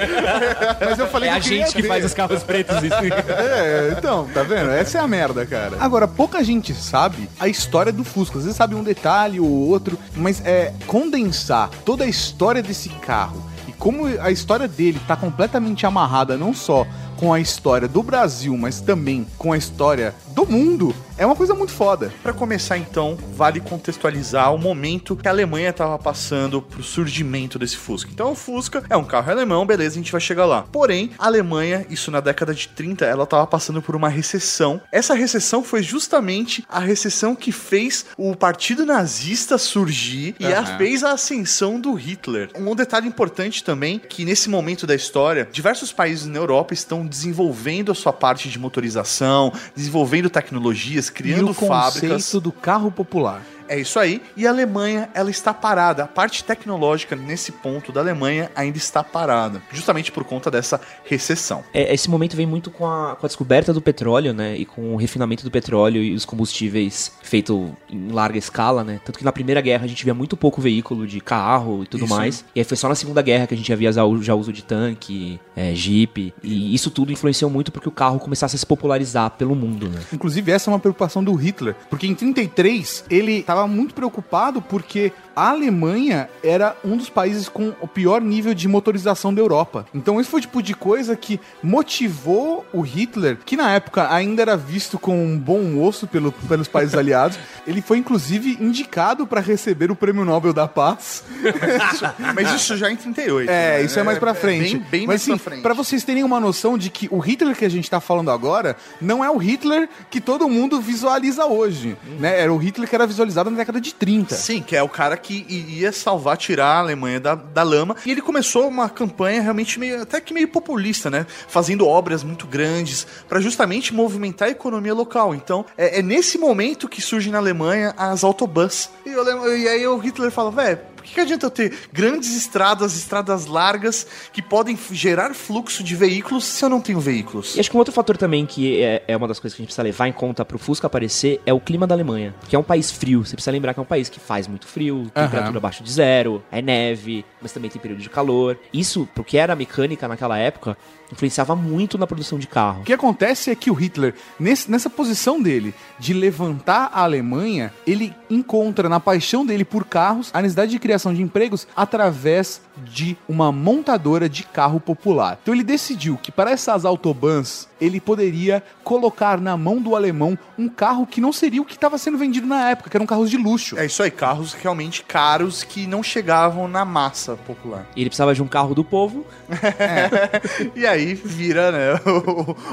Mas 0.84 1.00
eu 1.00 1.08
falei 1.08 1.30
É 1.30 1.34
que 1.34 1.38
a 1.38 1.42
gente 1.42 1.74
que 1.76 1.82
ter. 1.82 1.88
faz 1.88 2.04
os 2.06 2.14
carros 2.14 2.44
pretos 2.44 2.78
isso. 2.84 2.96
É, 3.36 3.96
então, 3.98 4.28
tá 4.34 4.44
vendo? 4.44 4.72
Essa 4.72 4.98
é 4.98 5.02
a 5.02 5.08
merda, 5.08 5.46
cara. 5.46 5.78
Agora, 5.80 6.08
pouca 6.08 6.44
gente 6.44 6.74
sabe 6.74 7.30
a 7.40 7.48
história 7.48 7.92
do 7.92 8.04
Fusca. 8.04 8.38
Às 8.38 8.44
vezes 8.46 8.58
sabe 8.58 8.76
um 8.76 8.84
detalhe 8.84 9.40
ou 9.40 9.50
outro, 9.50 9.98
mas 10.16 10.42
é 10.46 10.74
condensar 10.88 11.70
toda 11.86 12.04
a 12.04 12.08
história 12.08 12.62
desse 12.64 12.90
carro. 12.96 13.42
E 13.68 13.72
como 13.72 14.06
a 14.06 14.32
história 14.32 14.68
dele 14.68 15.00
tá 15.08 15.16
completamente 15.16 15.86
amarrada 15.86 16.38
não 16.38 16.54
só 16.54 16.86
com 17.17 17.34
a 17.34 17.39
história 17.39 17.88
do 17.88 18.03
Brasil, 18.03 18.55
mas 18.57 18.81
também 18.81 19.25
com 19.38 19.53
a 19.53 19.57
história 19.57 20.13
do 20.27 20.45
mundo, 20.45 20.93
é 21.17 21.25
uma 21.25 21.36
coisa 21.36 21.53
muito 21.53 21.72
foda. 21.72 22.13
Pra 22.22 22.34
começar, 22.34 22.77
então, 22.77 23.17
vale 23.36 23.62
contextualizar 23.62 24.53
o 24.53 24.57
momento 24.57 25.15
que 25.15 25.27
a 25.27 25.31
Alemanha 25.31 25.69
estava 25.69 25.98
passando 25.98 26.62
pro 26.62 26.84
surgimento 26.84 27.57
desse 27.57 27.77
Fusca. 27.77 28.12
Então, 28.12 28.34
o 28.34 28.36
Fusca 28.36 28.84
é 28.89 28.98
um 28.98 29.03
carro 29.05 29.31
alemão, 29.31 29.65
beleza, 29.65 29.95
a 29.95 29.98
gente 29.98 30.12
vai 30.12 30.19
chegar 30.19 30.45
lá. 30.45 30.63
Porém, 30.63 31.12
a 31.17 31.25
Alemanha, 31.25 31.86
isso 31.89 32.12
na 32.12 32.19
década 32.19 32.53
de 32.53 32.67
30, 32.67 33.05
ela 33.05 33.24
estava 33.24 33.48
passando 33.48 33.81
por 33.81 33.95
uma 33.95 34.10
recessão. 34.10 34.81
Essa 34.91 35.13
recessão 35.13 35.63
foi 35.63 35.81
justamente 35.81 36.65
a 36.67 36.79
recessão 36.79 37.34
que 37.34 37.51
fez 37.51 38.05
o 38.17 38.36
Partido 38.36 38.86
Nazista 38.86 39.57
surgir 39.57 40.36
e 40.38 40.48
a 40.48 40.65
fez 40.77 41.03
a 41.03 41.13
ascensão 41.13 41.79
do 41.79 41.93
Hitler. 41.93 42.50
Um 42.55 42.75
detalhe 42.75 43.07
importante 43.07 43.63
também, 43.63 44.00
que 44.00 44.25
nesse 44.25 44.50
momento 44.50 44.86
da 44.86 44.95
história, 44.95 45.48
diversos 45.50 45.93
países 45.93 46.25
na 46.25 46.38
Europa 46.38 46.74
estão 46.74 47.05
desenvolvendo 47.06 47.92
a 47.92 47.96
sua 47.96 48.12
parte 48.14 48.50
de 48.50 48.58
motorização, 48.60 49.52
desenvolvendo 49.76 50.30
tecnologias, 50.30 51.08
E 51.08 51.12
criando 51.12 51.50
o 51.50 51.54
fábricas. 51.54 52.12
conceito 52.12 52.42
do 52.42 52.52
carro 52.52 52.92
popular. 52.92 53.42
É 53.67 53.79
isso 53.79 54.00
aí. 54.00 54.22
E 54.36 54.45
a 54.45 54.50
Alemanha, 54.50 55.10
ela 55.13 55.29
está 55.29 55.53
parada. 55.53 56.03
A 56.03 56.07
parte 56.07 56.43
tecnológica 56.43 57.15
nesse 57.15 57.51
ponto 57.51 57.91
da 57.91 58.01
Alemanha 58.01 58.51
ainda 58.55 58.77
está 58.77 59.03
parada, 59.03 59.62
justamente 59.72 60.12
por 60.12 60.24
conta 60.24 60.51
dessa 60.51 60.79
recessão. 61.03 61.63
É, 61.74 61.93
esse 61.93 62.10
momento 62.10 62.36
vem 62.36 62.45
muito 62.45 62.69
com 62.69 62.86
a, 62.86 63.15
com 63.15 63.25
a 63.25 63.27
descoberta 63.27 63.74
do 63.74 63.81
petróleo, 63.81 64.34
né? 64.34 64.55
E 64.55 64.65
com 64.65 64.93
o 64.93 64.98
refinamento 64.98 65.43
do 65.43 65.51
petróleo 65.51 66.03
e 66.03 66.13
os 66.13 66.25
combustíveis 66.25 67.12
feito 67.22 67.75
em 67.89 68.12
larga 68.12 68.38
escala, 68.38 68.84
né? 68.84 69.00
Tanto 69.03 69.19
que 69.19 69.25
na 69.25 69.31
Primeira 69.31 69.62
Guerra 69.62 69.86
a 69.86 69.88
gente 69.88 70.03
via 70.03 70.13
muito 70.13 70.38
pouco 70.38 70.62
veículo 70.62 71.07
de 71.07 71.19
carro 71.19 71.84
e 71.84 71.88
tudo 71.88 72.05
Isso. 72.05 72.13
mais. 72.13 72.45
E 72.53 72.60
aí 72.60 72.63
foi 72.65 72.77
só 72.77 72.88
na 72.88 72.95
Segunda 72.95 73.22
Guerra 73.22 73.48
que 73.48 73.53
a 73.53 73.57
gente 73.57 73.67
já 73.67 73.75
via 73.75 73.91
já 73.91 74.36
uso 74.36 74.51
de 74.51 74.63
tanque, 74.63 75.39
é, 75.55 75.74
jeep. 75.74 76.34
E 76.43 76.74
isso 76.74 76.91
tudo 76.91 77.12
influenciou 77.12 77.50
muito 77.50 77.72
porque 77.72 77.88
o 77.88 77.91
carro 77.91 78.19
começasse 78.19 78.55
a 78.55 78.60
se 78.60 78.65
popularizar 78.65 79.31
pelo 79.31 79.55
mundo, 79.55 79.89
né? 79.89 80.01
Inclusive, 80.12 80.51
essa 80.51 80.69
é 80.69 80.74
uma 80.74 80.79
preocupação 80.79 81.24
do 81.24 81.34
Hitler, 81.34 81.75
porque 81.89 82.07
em 82.07 82.15
33 82.15 83.05
ele 83.10 83.43
estava 83.56 83.68
muito 83.68 83.94
preocupado 83.94 84.62
porque 84.62 85.12
a 85.36 85.50
Alemanha 85.50 86.30
era 86.44 86.76
um 86.84 86.96
dos 86.96 87.10
países 87.10 87.50
com 87.50 87.74
o 87.82 87.88
pior 87.88 88.22
nível 88.22 88.54
de 88.54 88.68
motorização 88.68 89.34
da 89.34 89.42
Europa. 89.42 89.86
Então, 89.94 90.20
esse 90.20 90.30
foi 90.30 90.40
o 90.40 90.42
tipo 90.42 90.62
de 90.64 90.74
coisa 90.74 91.16
que 91.16 91.40
motivou 91.62 92.66
o 92.74 92.82
Hitler, 92.82 93.38
que 93.46 93.58
na 93.58 93.72
época 93.72 94.12
ainda 94.14 94.42
era 94.42 94.56
visto 94.56 94.98
com 94.98 95.26
um 95.26 95.38
bom 95.38 95.82
osso 95.84 96.08
pelo- 96.08 96.32
pelos 96.32 96.68
países 96.68 96.96
aliados. 96.96 97.38
Ele 97.68 97.82
foi, 97.82 97.98
inclusive, 97.98 98.58
indicado 98.62 99.28
para 99.28 99.42
receber 99.42 99.92
o 99.92 99.96
Prêmio 99.96 100.24
Nobel 100.26 100.54
da 100.54 100.68
Paz. 100.68 101.24
Mas 102.34 102.52
isso 102.54 102.78
já 102.78 102.90
em 102.92 102.96
38. 102.96 103.50
É, 103.50 103.78
né? 103.80 103.84
isso 103.84 104.00
é 104.00 104.04
mais 104.04 104.18
pra 104.20 104.34
frente. 104.34 104.78
Bem, 104.78 104.88
bem 104.90 105.02
Mas 105.02 105.08
mais 105.08 105.22
assim, 105.22 105.32
pra 105.32 105.40
frente. 105.52 105.62
pra 105.62 105.74
vocês 105.74 106.04
terem 106.04 106.24
uma 106.24 106.40
noção 106.40 106.78
de 106.78 106.90
que 106.90 107.08
o 107.12 107.20
Hitler 107.20 107.56
que 107.56 107.66
a 107.66 107.70
gente 107.70 107.90
tá 107.90 108.00
falando 108.00 108.32
agora 108.32 108.76
não 109.02 109.24
é 109.24 109.30
o 109.30 109.38
Hitler 109.38 109.90
que 110.10 110.20
todo 110.22 110.48
mundo 110.50 110.80
visualiza 110.80 111.46
hoje, 111.46 111.98
né? 112.20 112.40
Era 112.40 112.54
o 112.54 112.58
Hitler 112.58 112.88
que 112.90 112.96
era 112.96 113.06
visualizado 113.08 113.45
na 113.50 113.58
década 113.58 113.80
de 113.80 113.94
30. 113.94 114.36
Sim, 114.36 114.62
que 114.62 114.75
é 114.75 114.84
o 114.84 114.90
cara 114.90 115.18
que 115.18 115.46
ia 115.50 115.92
salvar, 115.92 116.38
tirar 116.38 116.68
a 116.68 116.80
Alemanha 116.80 117.20
da, 117.20 117.36
da 117.36 117.64
lama. 117.64 117.96
E 118.06 118.12
ele 118.12 118.22
começou 118.22 118.68
uma 118.68 118.90
campanha 118.90 119.42
realmente 119.42 119.80
meio, 119.80 120.02
até 120.02 120.20
que 120.20 120.34
meio 120.34 120.48
populista, 120.48 121.10
né? 121.10 121.25
Fazendo 121.48 121.88
obras 121.88 122.24
muito 122.24 122.48
grandes 122.48 123.06
para 123.28 123.40
justamente 123.40 123.94
movimentar 123.94 124.48
a 124.48 124.52
economia 124.52 124.94
local. 124.94 125.34
Então, 125.34 125.66
é, 125.78 126.00
é 126.00 126.02
nesse 126.02 126.38
momento 126.38 126.88
que 126.88 127.02
surgem 127.02 127.32
na 127.32 127.38
Alemanha 127.38 127.94
as 127.98 128.24
autobus. 128.24 128.90
E, 129.06 129.10
e 129.10 129.68
aí 129.68 129.88
o 129.88 129.98
Hitler 129.98 130.32
fala, 130.32 130.52
velho, 130.52 130.80
por 131.06 131.14
que, 131.14 131.22
adianta 131.22 131.46
eu 131.46 131.52
ter 131.52 131.74
grandes 131.94 132.36
estradas, 132.36 132.96
estradas 132.96 133.46
largas, 133.46 134.08
que 134.34 134.42
podem 134.42 134.78
gerar 134.92 135.34
fluxo 135.34 135.84
de 135.84 135.96
veículos 135.96 136.44
se 136.44 136.64
eu 136.64 136.70
não 136.70 136.82
tenho 136.82 137.00
veículos? 137.00 137.56
E 137.56 137.60
acho 137.60 137.70
que 137.70 137.76
um 137.76 137.80
outro 137.80 137.94
fator 137.94 138.18
também 138.18 138.46
que 138.46 138.82
é, 138.82 139.04
é 139.08 139.16
uma 139.16 139.28
das 139.28 139.40
coisas 139.40 139.56
que 139.56 139.62
a 139.62 139.64
gente 139.64 139.68
precisa 139.68 139.84
levar 139.84 140.08
em 140.08 140.14
conta 140.14 140.44
pro 140.44 140.58
Fusca 140.58 140.88
aparecer 140.88 141.42
é 141.46 141.54
o 141.54 141.60
clima 141.60 141.86
da 141.86 141.94
Alemanha, 141.94 142.34
que 142.50 142.56
é 142.56 142.60
um 142.60 142.64
país 142.64 142.92
frio. 142.92 143.26
Você 143.26 143.36
precisa 143.36 143.52
lembrar 143.52 143.74
que 143.74 143.80
é 143.80 143.84
um 143.84 143.86
país 143.86 144.10
que 144.10 144.20
faz 144.20 144.48
muito 144.48 144.68
frio, 144.68 145.10
temperatura 145.14 145.58
abaixo 145.58 145.84
de 145.84 145.92
zero, 145.92 146.44
é 146.52 146.62
neve, 146.62 147.24
mas 147.42 147.52
também 147.52 147.70
tem 147.70 147.82
período 147.82 148.02
de 148.02 148.10
calor. 148.10 148.58
Isso, 148.74 149.08
pro 149.14 149.24
que 149.24 149.38
era 149.38 149.56
mecânica 149.56 150.08
naquela 150.08 150.38
época, 150.38 150.78
influenciava 151.12 151.56
muito 151.56 151.98
na 151.98 152.08
produção 152.08 152.38
de 152.40 152.48
carro. 152.48 152.82
O 152.82 152.84
que 152.84 152.94
acontece 152.94 153.52
é 153.52 153.56
que 153.56 153.70
o 153.70 153.74
Hitler, 153.74 154.14
nesse- 154.40 154.70
nessa 154.70 154.90
posição 154.90 155.42
dele 155.42 155.74
de 156.00 156.14
levantar 156.14 156.90
a 156.94 157.04
Alemanha, 157.04 157.72
ele 157.86 158.14
encontra 158.30 158.90
na 158.90 159.00
paixão 159.00 159.46
dele 159.46 159.64
por 159.64 159.86
carros 159.86 160.30
a 160.34 160.42
necessidade 160.42 160.72
de 160.72 160.80
criação 160.80 161.14
de 161.14 161.22
empregos 161.22 161.68
através 161.76 162.62
de 162.78 163.16
uma 163.30 163.52
montadora 163.52 164.28
de 164.28 164.44
carro 164.44 164.80
popular. 164.80 165.38
Então 165.42 165.54
ele 165.54 165.64
decidiu 165.64 166.18
que 166.18 166.32
para 166.32 166.52
essas 166.52 166.86
autobans 166.86 167.68
ele 167.86 168.00
poderia 168.00 168.63
colocar 168.84 169.39
na 169.39 169.56
mão 169.58 169.82
do 169.82 169.96
alemão 169.96 170.38
um 170.58 170.68
carro 170.68 171.06
que 171.06 171.20
não 171.22 171.32
seria 171.34 171.62
o 171.62 171.65
que 171.65 171.74
estava 171.75 171.98
sendo 171.98 172.18
vendido 172.18 172.48
na 172.48 172.70
época, 172.70 172.89
que 172.89 172.98
eram 172.98 173.06
carros 173.06 173.30
de 173.30 173.38
luxo. 173.38 173.77
É 173.77 173.86
isso 173.86 174.01
aí, 174.04 174.12
carros 174.12 174.54
realmente 174.54 175.04
caros 175.04 175.63
que 175.63 175.86
não 175.88 176.01
chegavam 176.04 176.68
na 176.68 176.84
massa 176.86 177.36
popular. 177.36 177.86
E 177.96 178.01
ele 178.01 178.10
precisava 178.10 178.34
de 178.34 178.42
um 178.44 178.48
carro 178.48 178.74
do 178.75 178.84
povo, 178.84 179.25
E 180.75 180.86
aí 180.86 181.13
vira, 181.13 181.72
né, 181.72 182.00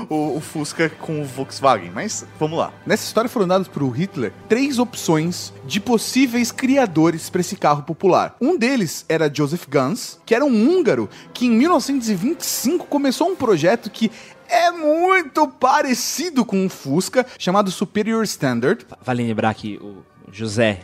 o, 0.08 0.14
o- 0.14 0.36
o 0.36 0.40
Fusca 0.40 0.88
com 0.88 1.20
o 1.20 1.24
Volkswagen. 1.24 1.90
Mas 1.94 2.24
vamos 2.38 2.58
lá. 2.58 2.72
Nessa 2.86 3.04
história 3.04 3.28
foram 3.28 3.46
dadas 3.48 3.68
para 3.68 3.84
o 3.84 3.90
Hitler 3.90 4.32
três 4.48 4.78
opções 4.78 5.52
de 5.66 5.80
possíveis 5.80 6.50
criadores 6.52 7.28
para 7.30 7.40
esse 7.40 7.56
carro 7.56 7.82
popular. 7.82 8.36
Um 8.40 8.56
deles 8.56 9.04
era 9.08 9.30
Joseph 9.32 9.66
Gans, 9.68 10.18
que 10.24 10.34
era 10.34 10.44
um 10.44 10.68
húngaro 10.68 11.08
que 11.32 11.46
em 11.46 11.50
1925 11.50 12.86
começou 12.86 13.28
um 13.28 13.36
projeto 13.36 13.90
que 13.90 14.10
é 14.52 14.70
muito 14.70 15.48
parecido 15.48 16.44
com 16.44 16.66
o 16.66 16.68
Fusca, 16.68 17.26
chamado 17.38 17.70
Superior 17.70 18.22
Standard. 18.24 18.84
vale 19.04 19.24
lembrar 19.26 19.54
que 19.54 19.76
o 19.78 20.04
José 20.30 20.80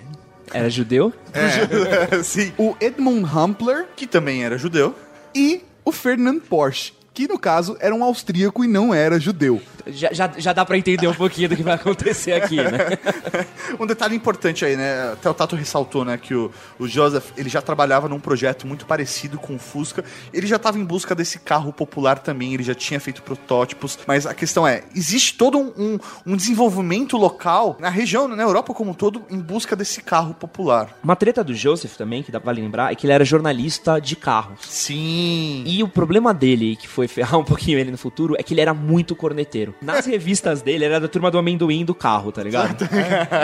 era 0.52 0.70
judeu. 0.70 1.12
Sim. 2.25 2.52
O 2.56 2.75
Edmund 2.80 3.25
Humpler 3.37 3.87
Que 3.94 4.06
também 4.06 4.44
era 4.44 4.56
judeu. 4.56 4.94
e 5.34 5.62
o 5.84 5.92
Ferdinand 5.92 6.40
Porsche, 6.40 6.92
que 7.18 7.26
no 7.26 7.37
caso 7.37 7.76
era 7.80 7.92
um 7.92 8.04
austríaco 8.04 8.64
e 8.64 8.68
não 8.68 8.94
era 8.94 9.18
judeu. 9.18 9.60
Já, 9.88 10.12
já, 10.12 10.32
já 10.37 10.52
dá 10.52 10.64
pra 10.64 10.78
entender 10.78 11.08
um 11.08 11.14
pouquinho 11.14 11.48
do 11.48 11.56
que 11.56 11.64
vai 11.64 11.75
acontecer 11.75 12.32
aqui, 12.32 12.56
né? 12.56 12.78
Um 13.78 13.87
detalhe 13.87 14.14
importante 14.14 14.64
aí, 14.64 14.76
né? 14.76 15.12
Até 15.12 15.28
o 15.28 15.34
Tato 15.34 15.54
ressaltou, 15.54 16.04
né? 16.04 16.16
Que 16.16 16.34
o, 16.34 16.50
o 16.78 16.88
Joseph, 16.88 17.30
ele 17.37 17.48
já 17.48 17.60
trabalhava 17.60 18.08
num 18.08 18.18
projeto 18.18 18.66
muito 18.66 18.87
parecido 18.87 19.38
com 19.38 19.56
o 19.56 19.58
Fusca. 19.58 20.04
Ele 20.32 20.46
já 20.46 20.56
estava 20.56 20.78
em 20.78 20.84
busca 20.84 21.14
desse 21.14 21.38
carro 21.38 21.72
popular 21.72 22.18
também, 22.18 22.54
ele 22.54 22.62
já 22.62 22.75
tinha 22.75 22.98
feito 22.98 23.22
protótipos. 23.22 23.98
Mas 24.06 24.26
a 24.26 24.34
questão 24.34 24.66
é, 24.66 24.84
existe 24.94 25.34
todo 25.34 25.58
um, 25.58 25.72
um, 25.76 25.98
um 26.26 26.37
desenvolvimento 26.37 27.16
local 27.16 27.76
na 27.78 27.88
região, 27.88 28.26
na 28.26 28.42
Europa 28.42 28.72
como 28.72 28.92
um 28.92 28.94
todo, 28.94 29.22
em 29.30 29.38
busca 29.38 29.76
desse 29.76 30.02
carro 30.02 30.34
popular. 30.34 30.96
Uma 31.02 31.16
treta 31.16 31.44
do 31.44 31.54
Joseph 31.54 31.96
também, 31.96 32.22
que 32.22 32.32
dá 32.32 32.38
vale 32.38 32.62
lembrar, 32.62 32.92
é 32.92 32.94
que 32.94 33.06
ele 33.06 33.12
era 33.12 33.25
jornalista 33.25 34.00
de 34.00 34.16
carros. 34.16 34.60
Sim. 34.62 35.64
E 35.66 35.82
o 35.82 35.88
problema 35.88 36.32
dele, 36.32 36.76
que 36.76 36.88
foi 36.88 37.07
ferrar 37.08 37.38
um 37.38 37.44
pouquinho 37.44 37.78
ele 37.78 37.90
no 37.90 37.98
futuro, 37.98 38.34
é 38.38 38.42
que 38.42 38.54
ele 38.54 38.60
era 38.60 38.72
muito 38.74 39.16
corneteiro. 39.16 39.74
Nas 39.80 40.06
revistas 40.06 40.62
dele, 40.62 40.84
ele 40.84 40.94
era 40.94 41.00
da 41.00 41.08
turma 41.08 41.30
do 41.30 41.38
amendoim 41.38 41.84
do 41.84 41.94
carro, 41.94 42.30
tá 42.30 42.42
ligado? 42.42 42.88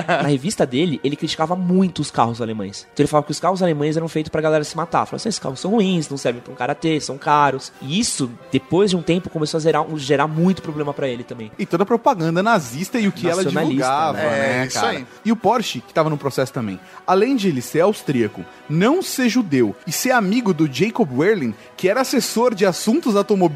Na 0.06 0.28
revista 0.28 0.66
dele, 0.66 1.00
ele 1.02 1.16
criticava 1.16 1.56
muito 1.56 2.00
os 2.00 2.10
carros 2.10 2.40
alemães. 2.40 2.86
Então 2.92 3.02
ele 3.02 3.08
falava 3.08 3.26
que 3.26 3.32
os 3.32 3.40
carros 3.40 3.62
alemães 3.62 3.96
eram 3.96 4.08
feitos 4.08 4.30
pra 4.30 4.40
galera 4.40 4.64
se 4.64 4.76
matar. 4.76 5.06
Falava 5.06 5.16
assim, 5.16 5.28
esses 5.28 5.38
carros 5.38 5.60
são 5.60 5.70
ruins, 5.72 6.08
não 6.08 6.16
servem 6.16 6.40
pra 6.42 6.52
um 6.52 6.56
karatê, 6.56 7.00
são 7.00 7.16
caros. 7.18 7.72
E 7.82 7.98
isso, 7.98 8.30
depois 8.52 8.90
de 8.90 8.96
um 8.96 9.02
tempo, 9.02 9.30
começou 9.30 9.58
a 9.58 9.60
gerar, 9.60 9.84
gerar 9.96 10.26
muito 10.26 10.62
problema 10.62 10.92
pra 10.92 11.08
ele 11.08 11.24
também. 11.24 11.50
E 11.58 11.66
toda 11.66 11.82
a 11.82 11.86
propaganda 11.86 12.42
nazista 12.42 12.98
e 12.98 13.08
o 13.08 13.12
que 13.12 13.28
ela 13.28 13.44
divulgava, 13.44 14.18
né? 14.18 14.24
né, 14.30 14.64
É, 14.64 14.66
cara? 14.68 14.88
aí. 14.88 15.06
E 15.24 15.32
o 15.32 15.36
Porsche, 15.36 15.80
que 15.80 15.94
tava 15.94 16.10
no 16.10 16.16
processo 16.18 16.52
também, 16.52 16.78
além 17.06 17.36
de 17.36 17.48
ele 17.48 17.60
ser 17.62 17.80
austríaco, 17.80 18.44
não 18.68 19.02
ser 19.02 19.28
judeu 19.28 19.74
e 19.86 19.92
ser 19.92 20.10
amigo 20.10 20.52
do 20.52 20.70
Jacob 20.72 21.08
Werling, 21.18 21.54
que 21.76 21.88
era 21.88 22.00
assessor 22.00 22.54
de 22.54 22.66
assuntos 22.66 23.16
automobilísticos 23.16 23.53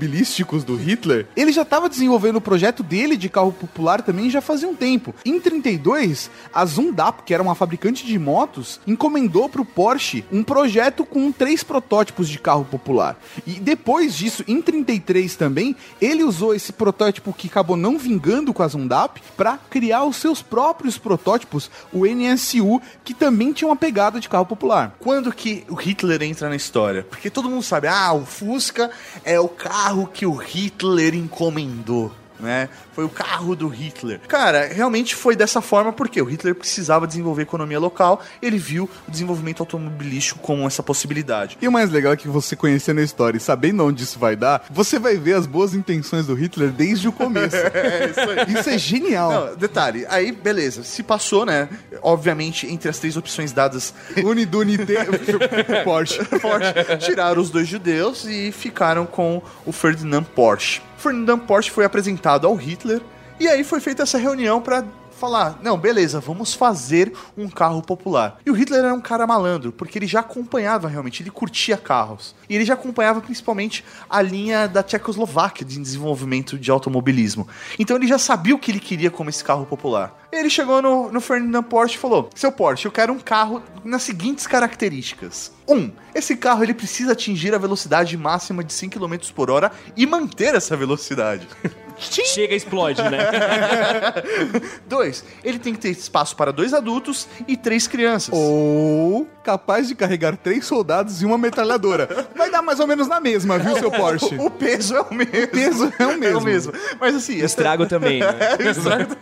do 0.64 0.76
Hitler, 0.76 1.26
ele 1.36 1.52
já 1.52 1.62
estava 1.62 1.88
desenvolvendo 1.88 2.36
o 2.36 2.40
projeto 2.40 2.82
dele 2.82 3.16
de 3.16 3.28
carro 3.28 3.52
popular 3.52 4.02
também 4.02 4.30
já 4.30 4.40
fazia 4.40 4.68
um 4.68 4.74
tempo. 4.74 5.14
Em 5.24 5.40
32, 5.40 6.30
a 6.52 6.64
Zundap, 6.64 7.22
que 7.24 7.34
era 7.34 7.42
uma 7.42 7.54
fabricante 7.54 8.06
de 8.06 8.18
motos, 8.18 8.80
encomendou 8.86 9.48
pro 9.48 9.64
Porsche 9.64 10.24
um 10.30 10.42
projeto 10.42 11.04
com 11.04 11.32
três 11.32 11.62
protótipos 11.62 12.28
de 12.28 12.38
carro 12.38 12.64
popular. 12.64 13.16
E 13.46 13.52
depois 13.52 14.14
disso, 14.14 14.44
em 14.46 14.60
33 14.62 15.34
também, 15.36 15.74
ele 16.00 16.22
usou 16.22 16.54
esse 16.54 16.72
protótipo 16.72 17.32
que 17.32 17.48
acabou 17.48 17.76
não 17.76 17.98
vingando 17.98 18.52
com 18.52 18.62
a 18.62 18.68
Zundap 18.68 19.20
para 19.36 19.58
criar 19.70 20.04
os 20.04 20.16
seus 20.16 20.42
próprios 20.42 20.98
protótipos, 20.98 21.70
o 21.92 22.06
NSU, 22.06 22.80
que 23.04 23.14
também 23.14 23.52
tinha 23.52 23.68
uma 23.68 23.76
pegada 23.76 24.20
de 24.20 24.28
carro 24.28 24.46
popular. 24.46 24.94
Quando 25.00 25.32
que 25.32 25.64
o 25.68 25.74
Hitler 25.74 26.22
entra 26.22 26.48
na 26.48 26.56
história? 26.56 27.06
Porque 27.08 27.30
todo 27.30 27.48
mundo 27.48 27.62
sabe, 27.62 27.88
ah, 27.88 28.12
o 28.12 28.24
Fusca 28.24 28.90
é 29.24 29.38
o 29.40 29.48
carro 29.48 29.77
que 30.08 30.26
o 30.26 30.34
Hitler 30.34 31.14
encomendou. 31.14 32.12
Né? 32.40 32.68
Foi 32.92 33.04
o 33.04 33.08
carro 33.08 33.54
do 33.54 33.68
Hitler. 33.68 34.20
Cara, 34.26 34.66
realmente 34.66 35.14
foi 35.14 35.36
dessa 35.36 35.60
forma 35.60 35.92
porque 35.92 36.20
o 36.20 36.24
Hitler 36.24 36.54
precisava 36.54 37.06
desenvolver 37.06 37.42
economia 37.42 37.78
local, 37.78 38.20
ele 38.42 38.58
viu 38.58 38.88
o 39.06 39.10
desenvolvimento 39.10 39.60
automobilístico 39.60 40.40
como 40.40 40.66
essa 40.66 40.82
possibilidade. 40.82 41.58
E 41.60 41.68
o 41.68 41.72
mais 41.72 41.90
legal 41.90 42.12
é 42.12 42.16
que 42.16 42.28
você 42.28 42.56
conhecendo 42.56 43.00
a 43.00 43.04
história 43.04 43.36
e 43.38 43.40
sabendo 43.40 43.84
onde 43.84 44.02
isso 44.02 44.18
vai 44.18 44.36
dar, 44.36 44.64
você 44.70 44.98
vai 44.98 45.16
ver 45.16 45.34
as 45.34 45.46
boas 45.46 45.74
intenções 45.74 46.26
do 46.26 46.34
Hitler 46.34 46.70
desde 46.70 47.08
o 47.08 47.12
começo. 47.12 47.56
É 47.78 48.06
isso. 48.06 48.58
Isso 48.58 48.70
é 48.70 48.78
genial. 48.78 49.30
Não, 49.30 49.56
detalhe, 49.56 50.04
aí 50.08 50.32
beleza, 50.32 50.82
se 50.82 51.02
passou, 51.02 51.46
né? 51.46 51.68
Obviamente, 52.02 52.66
entre 52.66 52.88
as 52.88 52.98
três 52.98 53.16
opções 53.16 53.52
dadas, 53.52 53.94
Unidunité 54.24 55.06
Porsche. 55.84 56.24
Porsche 56.40 56.96
tiraram 56.98 57.40
os 57.40 57.50
dois 57.50 57.68
judeus 57.68 58.24
e 58.24 58.52
ficaram 58.52 59.06
com 59.06 59.42
o 59.64 59.72
Ferdinand 59.72 60.24
Porsche. 60.24 60.82
Ferdinand 60.98 61.38
Porsche 61.38 61.70
foi 61.70 61.84
apresentado 61.84 62.46
ao 62.46 62.54
Hitler 62.54 63.00
e 63.40 63.46
aí 63.48 63.62
foi 63.62 63.80
feita 63.80 64.02
essa 64.02 64.18
reunião 64.18 64.60
para 64.60 64.84
falar, 65.18 65.58
não, 65.62 65.76
beleza, 65.76 66.20
vamos 66.20 66.54
fazer 66.54 67.12
um 67.36 67.48
carro 67.48 67.82
popular. 67.82 68.38
E 68.46 68.50
o 68.50 68.54
Hitler 68.54 68.84
era 68.84 68.94
um 68.94 69.00
cara 69.00 69.26
malandro, 69.26 69.72
porque 69.72 69.98
ele 69.98 70.06
já 70.06 70.20
acompanhava 70.20 70.88
realmente, 70.88 71.22
ele 71.22 71.30
curtia 71.30 71.76
carros. 71.76 72.34
E 72.48 72.54
ele 72.54 72.64
já 72.64 72.74
acompanhava 72.74 73.20
principalmente 73.20 73.84
a 74.08 74.22
linha 74.22 74.66
da 74.66 74.82
Tchecoslováquia 74.82 75.66
de 75.66 75.78
desenvolvimento 75.78 76.58
de 76.58 76.70
automobilismo. 76.70 77.46
Então 77.78 77.96
ele 77.96 78.06
já 78.06 78.18
sabia 78.18 78.54
o 78.54 78.58
que 78.58 78.70
ele 78.70 78.80
queria 78.80 79.10
como 79.10 79.28
esse 79.28 79.44
carro 79.44 79.66
popular. 79.66 80.26
Ele 80.30 80.50
chegou 80.50 80.80
no, 80.82 81.10
no 81.10 81.20
Ferdinand 81.20 81.62
Porsche 81.62 81.96
e 81.96 81.98
falou: 81.98 82.30
Seu 82.34 82.52
Porsche, 82.52 82.86
eu 82.86 82.92
quero 82.92 83.12
um 83.12 83.18
carro 83.18 83.62
nas 83.84 84.02
seguintes 84.02 84.46
características. 84.46 85.52
Um, 85.66 85.90
esse 86.14 86.36
carro 86.36 86.62
ele 86.62 86.74
precisa 86.74 87.12
atingir 87.12 87.54
a 87.54 87.58
velocidade 87.58 88.16
máxima 88.16 88.62
de 88.62 88.72
100 88.72 88.90
km 88.90 89.16
por 89.34 89.50
hora 89.50 89.72
e 89.96 90.06
manter 90.06 90.54
essa 90.54 90.76
velocidade. 90.76 91.46
Chega 91.98 92.54
e 92.54 92.56
explode, 92.56 93.02
né? 93.02 93.18
Dois, 94.86 95.24
ele 95.42 95.58
tem 95.58 95.72
que 95.74 95.80
ter 95.80 95.90
espaço 95.90 96.36
para 96.36 96.52
dois 96.52 96.72
adultos 96.72 97.26
e 97.46 97.56
três 97.56 97.86
crianças. 97.86 98.30
Ou 98.32 99.26
capaz 99.42 99.88
de 99.88 99.94
carregar 99.94 100.36
três 100.36 100.66
soldados 100.66 101.22
e 101.22 101.26
uma 101.26 101.38
metralhadora. 101.38 102.28
Vai 102.36 102.50
dar 102.50 102.60
mais 102.62 102.78
ou 102.80 102.86
menos 102.86 103.08
na 103.08 103.18
mesma, 103.18 103.58
viu, 103.58 103.76
seu 103.78 103.90
Porsche? 103.90 104.34
O, 104.36 104.46
o 104.46 104.50
peso 104.50 104.94
é 104.94 105.00
o 105.00 105.12
mesmo. 105.14 105.44
O 105.44 105.48
peso 105.48 105.92
é 105.98 106.06
o 106.06 106.18
mesmo. 106.44 106.72
Mas 107.00 107.16
assim, 107.16 107.38
Estrago 107.42 107.86
também, 107.86 108.20
né? 108.20 108.34
É, 108.58 108.70
estrago. 108.70 109.16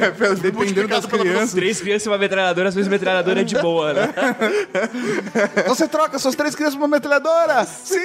É, 0.00 0.10
pelo- 0.10 0.36
Dependendo 0.36 0.88
das 0.88 1.06
crianças. 1.06 1.52
Três 1.52 1.80
crianças 1.80 2.06
e 2.06 2.08
uma 2.08 2.18
metralhadora, 2.18 2.68
às 2.68 2.74
vezes 2.74 2.90
metralhadora 2.90 3.40
é 3.40 3.44
de 3.44 3.58
boa, 3.58 3.92
né? 3.94 4.14
Você 5.66 5.88
troca 5.88 6.18
suas 6.18 6.34
três 6.34 6.54
crianças 6.54 6.74
por 6.76 6.82
uma 6.82 6.88
metralhadora? 6.96 7.64
Sim! 7.64 7.98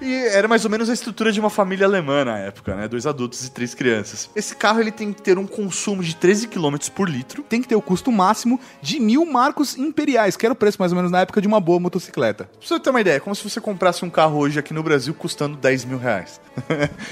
E 0.00 0.14
era 0.32 0.46
mais 0.48 0.64
ou 0.64 0.70
menos 0.70 0.88
a 0.88 0.92
estrutura 0.94 1.32
de 1.32 1.40
uma 1.40 1.50
família 1.50 1.73
alemã 1.82 2.24
na 2.24 2.38
época, 2.38 2.74
né? 2.76 2.86
Dois 2.86 3.06
adultos 3.06 3.44
e 3.46 3.50
três 3.50 3.74
crianças. 3.74 4.30
Esse 4.36 4.54
carro 4.54 4.80
ele 4.80 4.92
tem 4.92 5.12
que 5.12 5.22
ter 5.22 5.38
um 5.38 5.46
consumo 5.46 6.02
de 6.02 6.14
13 6.14 6.48
km 6.48 6.76
por 6.94 7.08
litro. 7.08 7.42
Tem 7.42 7.60
que 7.62 7.66
ter 7.68 7.74
o 7.74 7.82
custo 7.82 8.12
máximo 8.12 8.60
de 8.82 9.00
mil 9.00 9.24
marcos 9.24 9.76
imperiais, 9.76 10.36
que 10.36 10.44
era 10.46 10.52
o 10.52 10.56
preço 10.56 10.76
mais 10.78 10.92
ou 10.92 10.96
menos 10.96 11.10
na 11.10 11.20
época 11.22 11.40
de 11.40 11.48
uma 11.48 11.58
boa 11.58 11.80
motocicleta. 11.80 12.44
Pra 12.44 12.68
você 12.68 12.78
ter 12.78 12.90
uma 12.90 13.00
ideia, 13.00 13.16
é 13.16 13.20
como 13.20 13.34
se 13.34 13.48
você 13.48 13.60
comprasse 13.60 14.04
um 14.04 14.10
carro 14.10 14.38
hoje 14.38 14.58
aqui 14.58 14.74
no 14.74 14.82
Brasil 14.82 15.14
custando 15.14 15.56
10 15.56 15.84
mil 15.86 15.98
reais. 15.98 16.40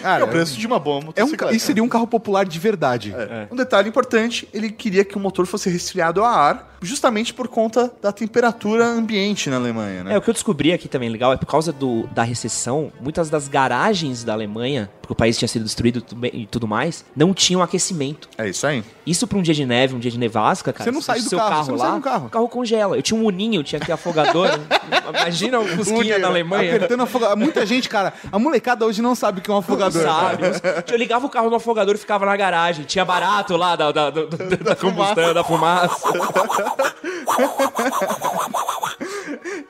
Cara, 0.02 0.20
é 0.22 0.24
o 0.24 0.28
preço 0.28 0.58
de 0.58 0.66
uma 0.66 0.78
boa 0.78 0.96
É 0.96 0.98
um, 1.00 1.06
motocicleta. 1.06 1.54
isso 1.54 1.66
seria 1.66 1.82
um 1.82 1.88
carro 1.88 2.06
popular 2.06 2.44
de 2.44 2.58
verdade. 2.58 3.14
É. 3.16 3.48
Um 3.50 3.56
detalhe 3.56 3.88
importante, 3.88 4.48
ele 4.52 4.70
queria 4.70 5.04
que 5.04 5.16
o 5.16 5.20
motor 5.20 5.46
fosse 5.46 5.70
resfriado 5.70 6.22
a 6.22 6.30
ar, 6.30 6.76
justamente 6.82 7.32
por 7.32 7.48
conta 7.48 7.92
da 8.02 8.12
temperatura 8.12 8.84
ambiente 8.84 9.48
na 9.48 9.56
Alemanha, 9.56 10.04
né? 10.04 10.14
É, 10.14 10.18
o 10.18 10.20
que 10.20 10.28
eu 10.28 10.34
descobri 10.34 10.72
aqui 10.72 10.88
também 10.88 11.08
legal 11.08 11.32
é 11.32 11.36
por 11.36 11.46
causa 11.46 11.72
do, 11.72 12.06
da 12.08 12.22
recessão, 12.22 12.92
muitas 13.00 13.30
das 13.30 13.46
garagens 13.48 14.24
da 14.24 14.32
Alemanha, 14.32 14.51
porque 15.00 15.12
o 15.12 15.16
país 15.16 15.36
tinha 15.38 15.48
sido 15.48 15.64
destruído 15.64 16.04
e 16.32 16.46
tudo 16.46 16.66
mais, 16.68 17.04
não 17.16 17.32
tinham 17.34 17.62
aquecimento. 17.62 18.28
É 18.38 18.48
isso 18.48 18.66
aí. 18.66 18.84
Isso 19.06 19.26
pra 19.26 19.38
um 19.38 19.42
dia 19.42 19.54
de 19.54 19.64
neve, 19.66 19.94
um 19.94 19.98
dia 19.98 20.10
de 20.10 20.18
nevasca, 20.18 20.72
cara. 20.72 20.84
Você 20.84 20.90
não 20.94 21.00
sai 21.02 21.20
do 21.20 21.28
seu 21.28 21.38
carro, 21.38 21.64
você 21.64 21.70
não 21.72 21.78
lá, 21.78 21.84
sai 21.90 21.96
do 21.98 22.02
carro. 22.02 22.26
o 22.26 22.30
carro 22.30 22.48
congela. 22.48 22.96
Eu 22.96 23.02
tinha 23.02 23.18
um 23.18 23.24
uninho, 23.24 23.62
tinha 23.62 23.80
que 23.80 23.86
ter 23.86 23.92
afogador. 23.92 24.48
Imagina 25.08 25.58
um 25.60 25.66
fusquinha 25.66 26.18
na 26.18 26.28
Alemanha. 26.28 26.76
Apertando 26.76 27.02
afogador. 27.02 27.36
Muita 27.36 27.64
gente, 27.66 27.88
cara, 27.88 28.12
a 28.30 28.38
molecada 28.38 28.84
hoje 28.86 29.00
não 29.02 29.14
sabe 29.14 29.40
o 29.40 29.42
que 29.42 29.50
é 29.50 29.54
um 29.54 29.58
afogador. 29.58 30.02
Sabe? 30.02 30.42
Eu 30.90 30.96
ligava 30.98 31.26
o 31.26 31.30
carro 31.30 31.50
no 31.50 31.56
afogador 31.56 31.94
e 31.94 31.98
ficava 31.98 32.24
na 32.26 32.36
garagem. 32.36 32.84
Tinha 32.84 33.04
barato 33.04 33.56
lá 33.56 33.76
da, 33.76 33.90
da, 33.92 34.10
da, 34.10 34.24
da- 34.24 34.56
da 34.62 34.76
combustão, 34.76 35.34
da 35.34 35.42
fumaça. 35.44 36.12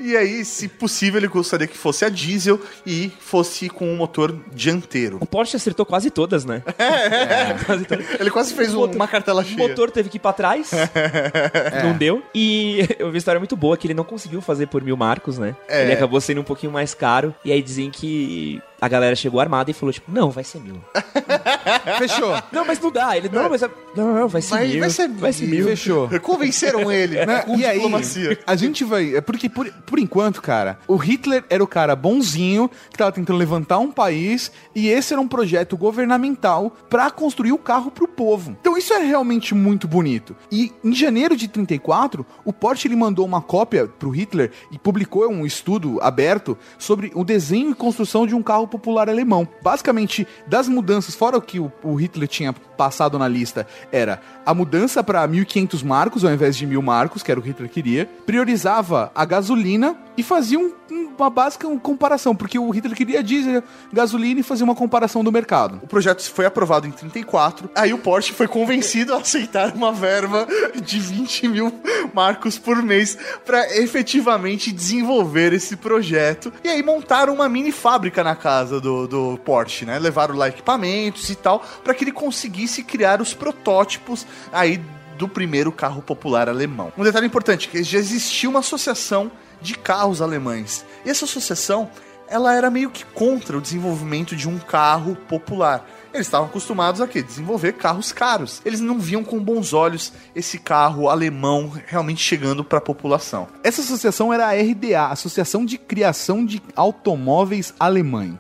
E 0.05 0.17
aí, 0.17 0.45
se 0.45 0.67
possível, 0.69 1.19
ele 1.21 1.29
gostaria 1.29 1.67
que 1.67 1.77
fosse 1.79 2.05
a 2.05 2.09
diesel 2.09 2.61
e 2.85 3.11
fosse 3.21 3.69
com 3.69 3.87
um 3.93 3.97
motor 3.97 4.37
dianteiro. 4.53 5.19
O 5.21 5.27
Porsche 5.27 5.57
acertou 5.57 5.87
quase 5.87 6.11
todas, 6.11 6.45
né? 6.45 6.63
É, 6.79 7.55
quase 7.65 7.85
todas. 7.85 8.07
Ele 8.21 8.31
quase 8.31 8.53
fez 8.55 8.75
um- 8.75 8.85
uma 8.85 9.07
cartela 9.07 9.43
O 9.43 9.45
cheia. 9.45 9.57
motor 9.57 9.91
teve 9.91 10.09
que 10.09 10.17
ir 10.17 10.21
pra 10.21 10.33
trás. 10.33 10.71
Não 11.85 11.97
deu. 11.97 12.23
E 12.35 12.81
eu 12.99 13.07
vi 13.07 13.13
uma 13.13 13.19
história 13.19 13.39
muito 13.39 13.57
boa 13.57 13.77
que 13.77 13.87
ele 13.87 13.95
não 13.95 14.05
conseguiu 14.05 14.41
fazer 14.41 14.67
por 14.67 14.83
mil 14.83 14.97
marcos, 14.97 15.39
né? 15.39 15.55
É. 15.69 15.83
Ele 15.85 15.93
acabou 15.93 16.21
sendo 16.21 16.41
um 16.41 16.45
pouquinho 16.45 16.73
mais 16.73 16.95
caro. 16.95 17.35
E 17.45 17.53
aí 17.53 17.63
dizem 17.63 17.91
que 17.91 18.61
a 18.83 18.89
galera 18.89 19.15
chegou 19.15 19.39
armada 19.41 19.71
e 19.71 19.75
falou, 19.75 19.93
tipo, 19.93 20.11
não, 20.11 20.29
vai 20.29 20.43
ser 20.43 20.61
mil. 20.61 20.75
Fechou. 21.99 22.35
não, 22.51 22.65
mas 22.67 22.81
não 22.81 22.91
dá. 22.91 23.17
Ele, 23.17 23.29
não, 23.29 23.49
mas... 23.49 23.63
é- 23.63 23.71
Não, 23.97 24.13
não, 24.13 24.29
vai 24.29 24.43
ser 24.43 24.51
Vai- 24.51 24.69
mil. 24.69 24.81
vai 24.81 24.91
ser 24.91 25.09
vai 25.09 25.33
ser 25.33 25.47
mil. 25.47 25.65
Fechou. 25.67 26.09
Convenceram 26.21 26.91
ele, 26.91 27.25
né? 27.25 27.43
Com 27.43 27.57
e 27.57 27.65
aí, 27.65 27.75
diplomacia. 27.77 28.39
a 28.47 28.57
gente 28.57 28.83
vai. 28.85 29.15
É 29.17 29.21
porque, 29.21 29.49
por, 29.49 29.71
por 29.87 29.99
enquanto, 29.99 30.43
cara, 30.43 30.79
o 30.89 30.97
Hitler 30.97 31.45
era 31.49 31.63
o 31.63 31.67
cara 31.67 31.95
bonzinho 31.95 32.69
que 32.91 32.99
tava 32.99 33.13
tentando 33.13 33.39
levantar 33.39 33.79
um 33.79 33.93
país 33.93 34.51
e 34.75 34.89
esse 34.89 35.13
era 35.13 35.21
um 35.21 35.29
projeto 35.29 35.77
governamental 35.77 36.77
pra 36.91 37.11
construir 37.11 37.53
o 37.53 37.59
carro 37.59 37.91
pro 37.91 38.09
povo. 38.09 38.57
Então 38.61 38.77
isso 38.77 38.93
é 38.93 38.99
realmente 39.05 39.55
muito 39.55 39.87
bonito. 39.87 40.35
E 40.51 40.73
em 40.83 40.93
janeiro 40.95 41.37
de 41.37 41.47
34, 41.47 42.27
o 42.45 42.53
Porsche 42.53 42.89
ele 42.89 42.97
mandou 42.97 43.25
uma 43.25 43.41
cópia 43.41 43.87
pro 43.87 44.11
Hitler 44.11 44.51
e 44.73 44.79
publicou 44.79 45.29
um 45.31 45.47
estudo 45.47 45.99
aberto 46.03 46.59
sobre 46.79 47.13
o 47.15 47.23
desenho 47.25 47.71
e 47.71 47.75
construção 47.75 48.27
de 48.27 48.35
um 48.35 48.43
carro 48.43 48.67
popular 48.73 49.11
alemão. 49.11 49.47
Basicamente, 49.61 50.27
das 50.47 50.67
mudanças, 50.67 51.15
fora 51.15 51.37
o 51.37 51.43
que 51.43 51.61
o, 51.61 51.95
Hitler 51.95 52.27
tinha 52.27 52.55
passado 52.83 53.17
na 53.17 53.29
lista, 53.29 53.65
era 53.93 54.21
a 54.45 54.53
mudança 54.53 55.05
para 55.05 55.27
1.500 55.29 55.85
marcos 55.85 56.25
ao 56.25 56.33
invés 56.33 56.57
de 56.57 56.67
1.000 56.67 56.83
marcos, 56.83 57.23
que 57.23 57.31
era 57.31 57.39
o 57.39 57.43
que 57.43 57.51
Hitler 57.51 57.71
queria, 57.71 58.11
priorizava 58.27 59.13
a 59.15 59.25
gasolina 59.25 59.97
e 60.17 60.23
fazia 60.23 60.59
um- 60.59 60.73
uma 61.19 61.31
básica 61.31 61.69
comparação, 61.79 62.35
porque 62.35 62.59
o 62.59 62.69
Hitler 62.71 62.97
queria 62.97 63.23
diesel, 63.23 63.63
gasolina 63.93 64.41
e 64.41 64.43
fazia 64.43 64.65
uma 64.65 64.75
comparação 64.75 65.23
do 65.23 65.31
mercado. 65.31 65.79
O 65.83 65.87
projeto 65.87 66.23
foi 66.33 66.45
aprovado 66.45 66.87
em 66.87 66.91
34. 66.91 67.71
Aí 67.75 67.95
o 67.95 67.99
Porsche 67.99 68.33
foi 68.33 68.49
convencido 68.49 69.15
a 69.15 69.19
aceitar 69.19 69.73
uma 69.75 69.93
verba 69.93 70.47
de 70.83 70.99
20 70.99 71.47
mil 71.49 71.73
marcos 72.13 72.59
por 72.59 72.83
mês 72.83 73.17
para 73.47 73.65
efetivamente 73.79 74.73
desenvolver 74.73 75.53
esse 75.53 75.77
projeto. 75.77 76.53
E 76.65 76.69
aí 76.69 76.83
montaram 76.83 77.35
uma 77.35 77.49
mini 77.49 77.71
fábrica 77.73 78.25
na 78.25 78.35
casa 78.35 78.81
do, 78.81 79.07
do 79.07 79.39
Porsche, 79.45 79.85
né? 79.87 79.99
Levaram 79.99 80.35
lá 80.35 80.49
equipamentos 80.49 81.31
e 81.31 81.35
tal 81.37 81.61
para 81.85 81.95
que 81.95 82.05
ele 82.05 82.13
conseguisse 82.13 82.72
criar 82.81 83.21
os 83.21 83.35
protótipos 83.35 84.25
aí 84.53 84.81
do 85.19 85.29
primeiro 85.29 85.73
carro 85.73 86.01
popular 86.01 86.49
alemão. 86.49 86.93
Um 86.97 87.03
detalhe 87.03 87.27
importante 87.27 87.69
que 87.69 87.83
já 87.83 87.99
existia 87.99 88.49
uma 88.49 88.61
associação 88.61 89.33
de 89.61 89.75
carros 89.75 90.23
alemães. 90.23 90.85
E 91.05 91.11
essa 91.11 91.25
associação 91.25 91.91
ela 92.29 92.55
era 92.55 92.71
meio 92.71 92.89
que 92.89 93.05
contra 93.05 93.59
o 93.59 93.61
desenvolvimento 93.61 94.35
de 94.35 94.49
um 94.49 94.59
carro 94.59 95.15
popular. 95.29 95.87
Eles 96.15 96.27
estavam 96.27 96.47
acostumados 96.47 97.01
a 97.01 97.07
quê? 97.07 97.23
Desenvolver 97.23 97.75
carros 97.75 98.11
caros. 98.11 98.63
Eles 98.65 98.81
não 98.81 98.99
viam 98.99 99.23
com 99.23 99.39
bons 99.39 99.73
olhos 99.73 100.13
esse 100.35 100.59
carro 100.59 101.09
alemão 101.09 101.71
realmente 101.87 102.23
chegando 102.23 102.65
para 102.65 102.79
a 102.79 102.83
população. 102.83 103.49
Essa 103.63 103.83
associação 103.83 104.33
era 104.33 104.47
a 104.47 104.53
RDA, 104.53 105.09
Associação 105.11 105.65
de 105.65 105.77
Criação 105.77 106.45
de 106.45 106.63
Automóveis 106.75 107.75
Alemães. 107.79 108.39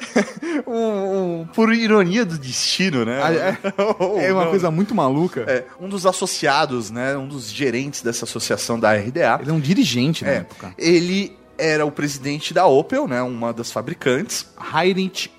Um- 0.66 1.40
um- 1.42 1.46
por 1.54 1.72
ironia 1.74 2.24
do 2.24 2.38
destino, 2.38 3.04
né? 3.04 3.20
Ah, 3.22 3.32
é- 3.32 3.58
É 4.26 4.32
uma 4.32 4.44
não. 4.44 4.50
coisa 4.50 4.70
muito 4.70 4.94
maluca. 4.94 5.42
É, 5.42 5.64
um 5.80 5.88
dos 5.88 6.06
associados, 6.06 6.90
né? 6.90 7.16
Um 7.16 7.26
dos 7.28 7.50
gerentes 7.50 8.02
dessa 8.02 8.24
associação 8.24 8.78
da 8.78 8.92
RDA. 8.94 9.38
Ele 9.40 9.50
é 9.50 9.52
um 9.52 9.60
dirigente 9.60 10.24
na 10.24 10.30
É, 10.30 10.36
época. 10.36 10.74
ele 10.78 11.36
era 11.58 11.84
o 11.84 11.90
presidente 11.90 12.54
da 12.54 12.66
Opel, 12.66 13.06
né? 13.06 13.20
Uma 13.22 13.52
das 13.52 13.70
fabricantes. 13.70 14.46
Heinrich. 14.74 15.30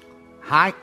Hein... 0.52 0.74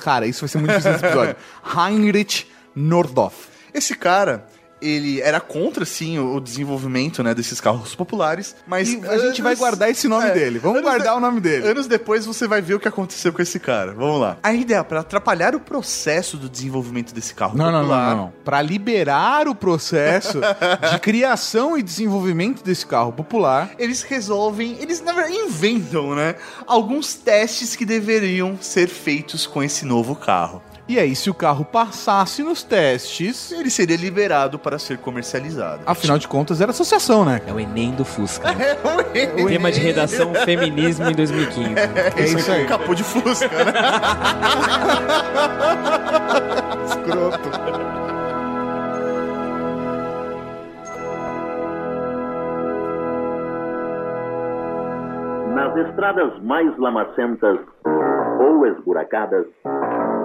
Cara, 0.00 0.26
isso 0.26 0.40
vai 0.40 0.48
ser 0.48 0.58
muito 0.58 0.70
difícil 0.72 0.92
nesse 0.92 1.04
episódio. 1.06 1.36
Heinrich 1.76 2.46
Nordhoff. 2.74 3.48
Esse 3.72 3.94
cara, 3.94 4.46
ele 4.80 5.20
era 5.20 5.40
contra, 5.40 5.84
sim, 5.84 6.18
o 6.18 6.38
desenvolvimento 6.40 7.22
né, 7.22 7.34
desses 7.34 7.60
carros 7.60 7.94
populares, 7.94 8.54
mas 8.66 8.92
E 8.92 8.96
a 9.06 9.18
gente 9.18 9.40
vai 9.42 9.52
anos- 9.52 9.58
guardar 9.58 9.90
esse 9.90 10.06
nome 10.08 10.28
é, 10.28 10.32
dele. 10.32 10.58
Vamos 10.58 10.78
anos 10.78 10.90
guardar 10.90 11.12
de- 11.12 11.18
o 11.18 11.20
nome 11.20 11.40
dele. 11.40 11.66
Anos 11.68 11.86
depois 11.86 12.26
você 12.26 12.46
vai 12.46 12.60
ver 12.60 12.74
o 12.74 12.80
que 12.80 12.86
aconteceu 12.88 13.32
com 13.32 13.40
esse 13.40 13.58
cara. 13.58 13.92
Vamos 13.92 14.20
lá. 14.20 14.36
A 14.42 14.52
ideia 14.52 14.84
para 14.84 15.00
atrapalhar 15.00 15.54
o 15.54 15.60
processo 15.60 16.36
do 16.36 16.48
desenvolvimento 16.48 17.14
desse 17.14 17.34
carro 17.34 17.56
Não, 17.56 17.66
não, 17.66 17.72
não, 17.72 17.80
popular. 17.82 18.10
não, 18.10 18.16
não. 18.24 18.32
Para 18.44 18.60
liberar 18.62 19.48
o 19.48 19.54
processo 19.54 20.40
de 20.92 20.98
criação 21.00 21.76
e 21.78 21.82
desenvolvimento 21.82 22.62
desse 22.62 22.84
carro 22.86 23.12
popular, 23.12 23.70
Eles 23.78 24.02
resolvem, 24.02 24.76
eles 24.80 25.00
na 25.00 25.12
verdade 25.12 25.36
inventam, 25.36 26.14
né, 26.14 26.34
alguns 26.66 27.14
testes 27.14 27.74
que 27.76 27.84
deveriam 27.84 28.58
ser 28.60 28.88
feitos 28.88 29.46
com 29.46 29.62
esse 29.62 29.84
novo 29.84 30.14
carro. 30.14 30.62
E 30.88 30.98
aí 30.98 31.16
se 31.16 31.28
o 31.28 31.34
carro 31.34 31.64
passasse 31.64 32.42
nos 32.42 32.62
testes, 32.62 33.50
Ele 33.52 33.70
seria 33.70 33.96
liberado 33.96 34.58
para 34.58 34.78
ser 34.78 34.98
comercializado. 34.98 35.80
afinal 35.86 36.18
de 36.18 36.28
contas 36.28 36.60
era 36.60 36.70
associação, 36.70 37.24
né? 37.24 37.40
É 37.46 37.52
o 37.52 37.58
Enem 37.58 37.92
do 37.92 38.04
Fusca. 38.04 38.48
É 39.16 39.42
o 39.42 39.46
Tema 39.46 39.72
de 39.72 39.80
redação 39.80 40.34
feminismo 40.44 41.08
em 41.08 41.14
2015. 41.14 41.70
É 42.16 42.24
isso 42.24 42.52
aí. 42.52 42.66
Capô 42.66 42.94
de 42.94 43.02
Fusca, 43.02 43.48
né? 43.48 43.72
Escroto. 46.86 47.50
Nas 55.54 55.74
estradas 55.88 56.38
mais 56.42 56.76
lamacentas 56.78 57.58
ou 58.40 58.66
esburacadas, 58.66 59.46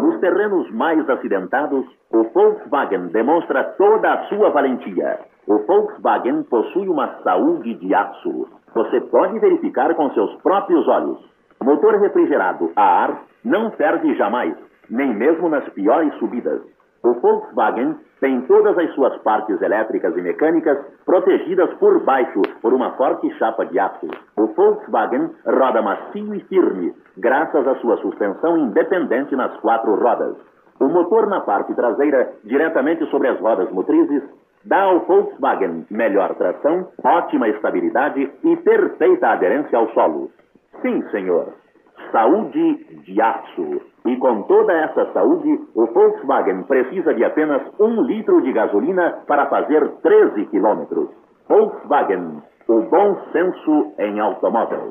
nos 0.02 0.20
terrenos 0.20 0.70
mais 0.72 1.08
acidentados, 1.10 1.86
o 2.12 2.24
Volkswagen 2.24 3.08
demonstra 3.08 3.64
toda 3.78 4.14
a 4.14 4.24
sua 4.26 4.50
valentia. 4.50 5.20
O 5.48 5.60
Volkswagen 5.60 6.44
possui 6.44 6.88
uma 6.88 7.20
saúde 7.24 7.74
de 7.76 7.94
aço. 7.94 8.48
Você 8.74 9.02
pode 9.02 9.38
verificar 9.40 9.94
com 9.96 10.10
seus 10.12 10.34
próprios 10.42 10.88
olhos. 10.88 11.20
Motor 11.62 12.00
refrigerado 12.02 12.72
a 12.76 13.04
ar 13.04 13.22
não 13.44 13.70
perde 13.72 14.16
jamais, 14.16 14.56
nem 14.90 15.14
mesmo 15.14 15.48
nas 15.50 15.68
piores 15.70 16.14
subidas. 16.16 16.62
O 17.04 17.14
Volkswagen 17.14 17.96
tem 18.20 18.42
todas 18.42 18.78
as 18.78 18.94
suas 18.94 19.18
partes 19.24 19.60
elétricas 19.62 20.16
e 20.16 20.22
mecânicas 20.22 20.78
protegidas 21.04 21.74
por 21.80 22.04
baixo 22.04 22.42
por 22.62 22.74
uma 22.74 22.92
forte 22.92 23.30
chapa 23.38 23.66
de 23.66 23.80
aço. 23.80 24.08
O 24.38 24.46
Volkswagen 24.48 25.32
roda 25.46 25.82
macio 25.82 26.36
e 26.36 26.40
firme, 26.42 26.94
graças 27.18 27.68
à 27.68 27.76
sua 27.76 27.98
suspensão 27.98 28.58
independente 28.58 29.36
nas 29.36 29.56
quatro 29.58 29.96
rodas. 29.96 30.36
O 30.80 30.88
motor 30.88 31.28
na 31.28 31.42
parte 31.42 31.74
traseira, 31.74 32.34
diretamente 32.44 33.06
sobre 33.10 33.30
as 33.30 33.40
rodas 33.40 33.72
motrizes, 33.72 34.24
dá 34.64 34.84
ao 34.84 35.00
Volkswagen 35.02 35.86
melhor 35.90 36.36
tração, 36.36 36.88
ótima 37.04 37.50
estabilidade 37.50 38.32
e 38.44 38.58
perfeita 38.58 39.30
aderência 39.30 39.78
ao 39.78 39.90
solo. 39.94 40.30
Sim, 40.82 41.04
senhor. 41.10 41.54
Saúde 42.12 42.76
de 43.06 43.22
aço. 43.22 43.82
E 44.06 44.16
com 44.18 44.42
toda 44.44 44.74
essa 44.74 45.12
saúde, 45.14 45.60
o 45.76 45.86
Volkswagen 45.86 46.64
precisa 46.64 47.14
de 47.14 47.24
apenas 47.24 47.62
um 47.80 48.02
litro 48.02 48.42
de 48.42 48.52
gasolina 48.52 49.20
para 49.28 49.46
fazer 49.46 49.88
13 50.02 50.46
quilômetros. 50.48 51.10
Volkswagen, 51.48 52.42
o 52.68 52.82
bom 52.82 53.18
senso 53.32 53.94
em 54.00 54.20
automóvel. 54.20 54.90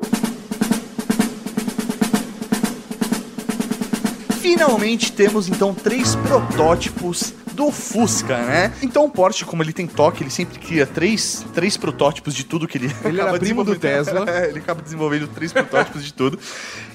Finalmente 4.41 5.15
temos 5.15 5.49
então 5.49 5.73
três 5.73 6.15
protótipos 6.15 7.40
do 7.61 7.71
Fusca, 7.71 8.37
né? 8.39 8.73
Então 8.81 9.05
o 9.05 9.09
Porsche, 9.09 9.45
como 9.45 9.61
ele 9.61 9.71
tem 9.71 9.85
toque, 9.85 10.23
ele 10.23 10.31
sempre 10.31 10.57
cria 10.57 10.87
três, 10.87 11.45
três 11.53 11.77
protótipos 11.77 12.33
de 12.33 12.43
tudo 12.43 12.67
que 12.67 12.77
ele 12.77 12.87
Ele 13.05 13.19
era 13.19 13.29
acaba 13.29 13.39
primo 13.39 13.63
do 13.63 13.75
desenvolvendo. 13.75 14.05
Tesla. 14.05 14.31
É, 14.31 14.49
ele 14.49 14.59
acaba 14.59 14.81
desenvolvendo 14.81 15.27
três 15.27 15.51
protótipos 15.51 16.03
de 16.03 16.13
tudo. 16.13 16.39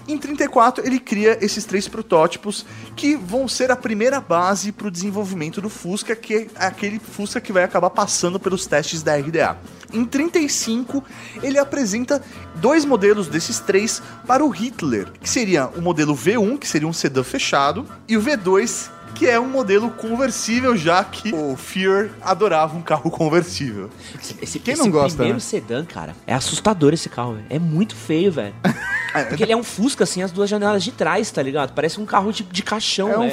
Em 0.09 0.17
34, 0.17 0.87
ele 0.87 0.99
cria 0.99 1.37
esses 1.45 1.65
três 1.65 1.87
protótipos 1.87 2.65
que 2.95 3.15
vão 3.17 3.47
ser 3.47 3.71
a 3.71 3.77
primeira 3.77 4.21
base 4.21 4.73
para 4.73 4.87
o 4.87 4.91
desenvolvimento 4.91 5.61
do 5.61 5.69
Fusca, 5.69 6.17
que 6.17 6.35
é 6.35 6.47
aquele 6.57 6.99
Fusca 6.99 7.41
que 7.41 7.53
vai 7.53 7.65
acabar 7.65 7.91
passando 7.91 8.41
pelos 8.41 8.67
testes 8.67 9.03
da 9.03 9.17
RDA. 9.17 9.59
Em 9.93 10.05
35, 10.05 11.05
ele 11.43 11.59
apresenta 11.59 12.23
dois 12.57 12.85
modelos 12.85 13.29
desses 13.29 13.61
três 13.61 14.03
para 14.27 14.45
o 14.45 14.49
Hitler, 14.49 15.13
que 15.21 15.29
seria 15.29 15.67
o 15.67 15.83
modelo 15.83 16.17
V1, 16.17 16.59
que 16.59 16.69
seria 16.69 16.89
um 16.89 16.93
sedã 16.93 17.23
fechado, 17.23 17.87
e 18.09 18.17
o 18.17 18.23
V2, 18.23 18.91
que 19.17 19.27
é 19.27 19.41
um 19.41 19.49
modelo 19.49 19.91
conversível, 19.91 20.77
já 20.77 21.03
que 21.03 21.35
o 21.35 21.57
Fear 21.57 22.11
adorava 22.21 22.77
um 22.77 22.83
carro 22.83 23.11
conversível. 23.11 23.89
Esse, 24.21 24.37
esse- 24.43 24.59
Quem 24.59 24.75
esse 24.75 24.83
não 24.83 24.91
gosta, 24.91 25.17
primeiro 25.17 25.37
né? 25.37 25.41
sedã, 25.41 25.85
cara, 25.85 26.15
é 26.27 26.35
assustador 26.35 26.93
esse 26.93 27.09
carro, 27.09 27.35
velho. 27.35 27.47
É 27.49 27.59
muito 27.59 27.95
feio, 27.97 28.31
velho. 28.31 28.55
Porque 29.31 29.43
ele 29.45 29.53
é 29.53 29.57
um 29.57 29.63
Fusca, 29.63 30.05
assim, 30.05 30.23
as 30.23 30.31
duas 30.31 30.51
janelas 30.51 30.85
de 30.85 30.93
trás, 30.93 31.31
tá 31.31 31.43
ligado? 31.43 31.73
Parece 31.73 31.99
um 31.99 32.05
carro 32.05 32.31
de, 32.33 32.43
de 32.43 32.63
caixão, 32.63 33.11
É, 33.11 33.17
um, 33.19 33.23
é, 33.25 33.29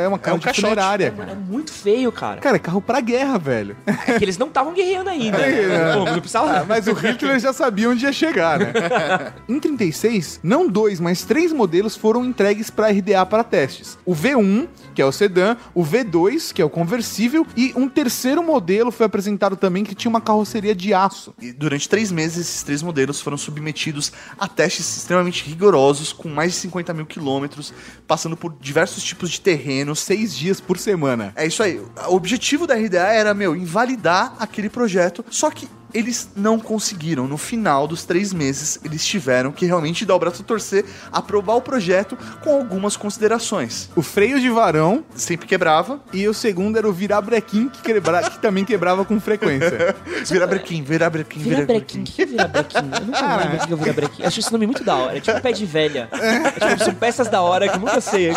é, 0.00 0.02
é 0.04 0.08
uma 0.08 0.18
carro 0.18 0.34
um 0.36 0.40
de 0.40 0.46
caixote. 0.46 0.62
funerária, 0.66 1.04
é, 1.06 1.10
cara. 1.12 1.30
é 1.30 1.34
muito 1.36 1.70
feio, 1.72 2.10
cara. 2.10 2.40
Cara, 2.40 2.56
é 2.56 2.58
carro 2.58 2.80
pra 2.82 3.00
guerra, 3.00 3.38
velho. 3.38 3.76
É 3.86 4.18
que 4.18 4.24
eles 4.24 4.36
não 4.36 4.48
estavam 4.48 4.72
guerreando 4.72 5.10
ainda. 5.10 5.38
né? 5.38 5.92
Pô, 5.94 6.04
não 6.06 6.18
precisava. 6.18 6.50
Ah, 6.58 6.64
mas 6.66 6.88
o 6.88 6.92
Hitler 6.92 7.38
já 7.38 7.52
sabia 7.52 7.88
onde 7.88 8.04
ia 8.04 8.12
chegar, 8.12 8.58
né? 8.58 8.72
em 9.48 9.60
36, 9.60 10.40
não 10.42 10.66
dois, 10.68 10.98
mas 10.98 11.22
três 11.22 11.52
modelos 11.52 11.94
foram 11.96 12.24
entregues 12.24 12.68
para 12.68 12.88
RDA 12.88 13.24
para 13.24 13.44
testes. 13.44 13.96
O 14.04 14.16
V1, 14.16 14.66
que 14.92 15.00
é 15.00 15.06
o 15.06 15.11
sedã, 15.12 15.56
o 15.74 15.84
V2, 15.84 16.52
que 16.52 16.62
é 16.62 16.64
o 16.64 16.70
conversível, 16.70 17.46
e 17.56 17.72
um 17.76 17.88
terceiro 17.88 18.42
modelo 18.42 18.90
foi 18.90 19.06
apresentado 19.06 19.56
também 19.56 19.84
que 19.84 19.94
tinha 19.94 20.10
uma 20.10 20.20
carroceria 20.20 20.74
de 20.74 20.92
aço. 20.94 21.34
E 21.40 21.52
durante 21.52 21.88
três 21.88 22.10
meses, 22.10 22.48
esses 22.48 22.62
três 22.62 22.82
modelos 22.82 23.20
foram 23.20 23.36
submetidos 23.36 24.12
a 24.38 24.48
testes 24.48 24.96
extremamente 24.96 25.44
rigorosos, 25.44 26.12
com 26.12 26.28
mais 26.28 26.52
de 26.52 26.58
50 26.58 26.94
mil 26.94 27.06
quilômetros, 27.06 27.72
passando 28.06 28.36
por 28.36 28.54
diversos 28.60 29.02
tipos 29.02 29.30
de 29.30 29.40
terrenos. 29.40 30.00
Seis 30.00 30.36
dias 30.36 30.60
por 30.60 30.78
semana. 30.78 31.32
É 31.36 31.46
isso 31.46 31.62
aí. 31.62 31.80
O 32.08 32.14
objetivo 32.14 32.66
da 32.66 32.74
RDA 32.74 33.08
era, 33.08 33.34
meu, 33.34 33.54
invalidar 33.54 34.34
aquele 34.38 34.68
projeto, 34.68 35.24
só 35.30 35.50
que 35.50 35.68
eles 35.94 36.28
não 36.36 36.58
conseguiram. 36.58 37.26
No 37.28 37.36
final 37.36 37.86
dos 37.86 38.04
três 38.04 38.32
meses, 38.32 38.78
eles 38.84 39.04
tiveram 39.04 39.52
que 39.52 39.66
realmente 39.66 40.04
dar 40.04 40.14
o 40.14 40.18
braço 40.18 40.42
a 40.42 40.44
torcer, 40.44 40.84
aprovar 41.10 41.54
o 41.56 41.60
projeto 41.60 42.16
com 42.42 42.54
algumas 42.54 42.96
considerações. 42.96 43.88
O 43.96 44.02
freio 44.02 44.40
de 44.40 44.48
varão 44.50 45.04
Sempre 45.14 45.46
quebrava. 45.46 46.00
e 46.12 46.26
o 46.28 46.34
segundo 46.34 46.76
era 46.78 46.88
o 46.88 46.92
virabrequim, 46.92 47.68
que, 47.68 47.82
quebra... 47.82 48.22
que 48.30 48.38
também 48.38 48.64
quebrava 48.64 49.04
com 49.04 49.20
frequência. 49.20 49.94
Virar 50.26 50.46
brequim, 50.46 50.82
virar 50.82 51.10
brequim, 51.10 51.40
Vira 51.40 51.56
virar 51.56 51.66
brequim. 51.66 51.98
brequim. 52.02 52.12
O 52.12 52.14
que 52.14 52.22
é 52.22 52.26
vira 52.26 52.48
brequim? 52.48 52.76
Eu 52.78 53.06
nunca 53.06 53.36
lembro 53.36 53.56
o 53.56 53.66
que 53.66 53.72
é 53.72 53.76
vira 53.76 53.92
brequim. 53.92 54.22
Acho 54.24 54.40
esse 54.40 54.52
nome 54.52 54.66
muito 54.66 54.84
da 54.84 54.94
hora. 54.96 55.16
É 55.16 55.20
tipo 55.20 55.40
pé 55.40 55.52
de 55.52 55.66
velha. 55.66 56.08
É 56.12 56.50
tipo, 56.70 56.84
são 56.84 56.94
peças 56.94 57.28
da 57.28 57.40
hora 57.42 57.68
que 57.68 57.76
eu 57.76 57.80
nunca 57.80 58.00
sei. 58.00 58.30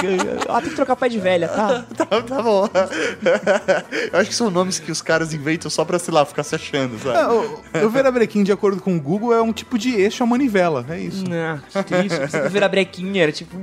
Ah, 0.50 0.60
tem 0.62 0.70
que 0.70 0.76
trocar 0.76 0.96
pé 0.96 1.10
de 1.10 1.20
velha, 1.20 1.48
tá? 1.48 1.86
Tá, 1.96 2.06
tá 2.06 2.42
bom. 2.42 2.68
Eu 4.12 4.20
acho 4.20 4.30
que 4.30 4.36
são 4.36 4.50
nomes 4.50 4.80
que 4.80 4.92
os 4.92 5.02
caras 5.02 5.34
inventam 5.34 5.70
só 5.70 5.86
pra, 5.86 5.98
sei 6.00 6.14
lá, 6.14 6.26
ficar 6.26 6.44
se 6.44 6.56
achando, 6.56 6.98
sabe? 7.00 7.18
Ah, 7.18 7.30
o, 7.86 7.90
virabrequim, 7.90 8.44
de 8.44 8.52
acordo 8.52 8.82
com 8.82 8.96
o 8.96 9.02
Google, 9.02 9.34
é 9.34 9.42
um 9.42 9.54
tipo 9.54 9.78
de 9.78 9.94
eixo 9.96 10.24
a 10.24 10.26
manivela. 10.26 10.86
É 10.90 11.00
isso. 11.00 11.24
Não, 11.28 11.60
que 11.84 11.94
triste. 11.94 12.50
Virar 12.50 12.70
brequinha 12.70 13.24
era 13.24 13.32
tipo. 13.32 13.56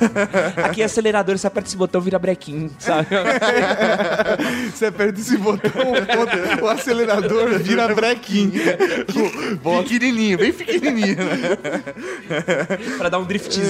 Aqui 0.62 0.82
é 0.82 0.84
acelerador, 0.84 1.36
você 1.38 1.46
aperta 1.46 1.68
esse 1.68 1.76
botão, 1.76 2.00
vira 2.00 2.18
brequim, 2.18 2.70
sabe? 2.78 3.08
Você 4.74 4.86
aperta 4.86 5.20
esse 5.20 5.36
botão, 5.36 5.70
o, 6.62 6.68
acelerador 6.68 7.58
vira 7.58 7.94
brequim. 7.94 8.52
Pequenininho, 9.82 10.38
bem 10.38 10.52
pequenininho. 10.52 11.16
né? 11.16 11.56
pra 12.98 13.08
dar 13.08 13.18
um 13.18 13.24
driftzinho. 13.24 13.66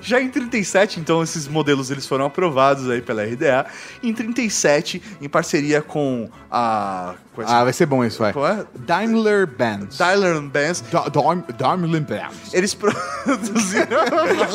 Já 0.00 0.20
em 0.20 0.28
37, 0.28 1.00
então, 1.00 1.22
esses 1.22 1.46
modelos 1.48 1.90
eles 1.90 2.06
foram 2.06 2.26
aprovados 2.26 2.88
aí 2.90 3.00
pela 3.00 3.24
RDA. 3.24 3.66
Em 4.02 4.12
37, 4.12 5.02
em 5.20 5.28
parceria 5.28 5.82
com 5.82 6.28
a... 6.50 7.05
essa- 7.38 7.56
Ah, 7.58 7.64
vai 7.64 7.72
ser 7.72 7.86
bom 7.86 8.04
isso, 8.04 8.18
vai. 8.18 8.32
Qual 8.32 8.46
é? 8.46 8.64
Daimler 8.86 9.46
Benz. 9.46 9.98
Daimler 9.98 10.40
Benz, 10.42 10.80
Da- 10.90 11.08
Daim- 11.08 11.44
Daimler 11.56 12.00
Benz. 12.02 12.52
eles 12.52 12.74
produziram... 12.74 13.86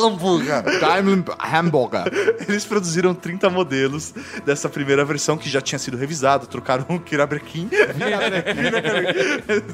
Hambúrguer. 0.06 0.62
Daimler 0.80 1.24
Hamburger. 1.38 2.04
Eles 2.48 2.64
produziram 2.64 3.14
30 3.14 3.48
modelos 3.50 4.12
dessa 4.44 4.68
primeira 4.68 5.04
versão 5.04 5.36
que 5.36 5.48
já 5.48 5.60
tinha 5.60 5.78
sido 5.78 5.96
revisada, 5.96 6.46
trocaram 6.46 6.84
o 6.88 6.98
Kirabrekin. 7.00 7.68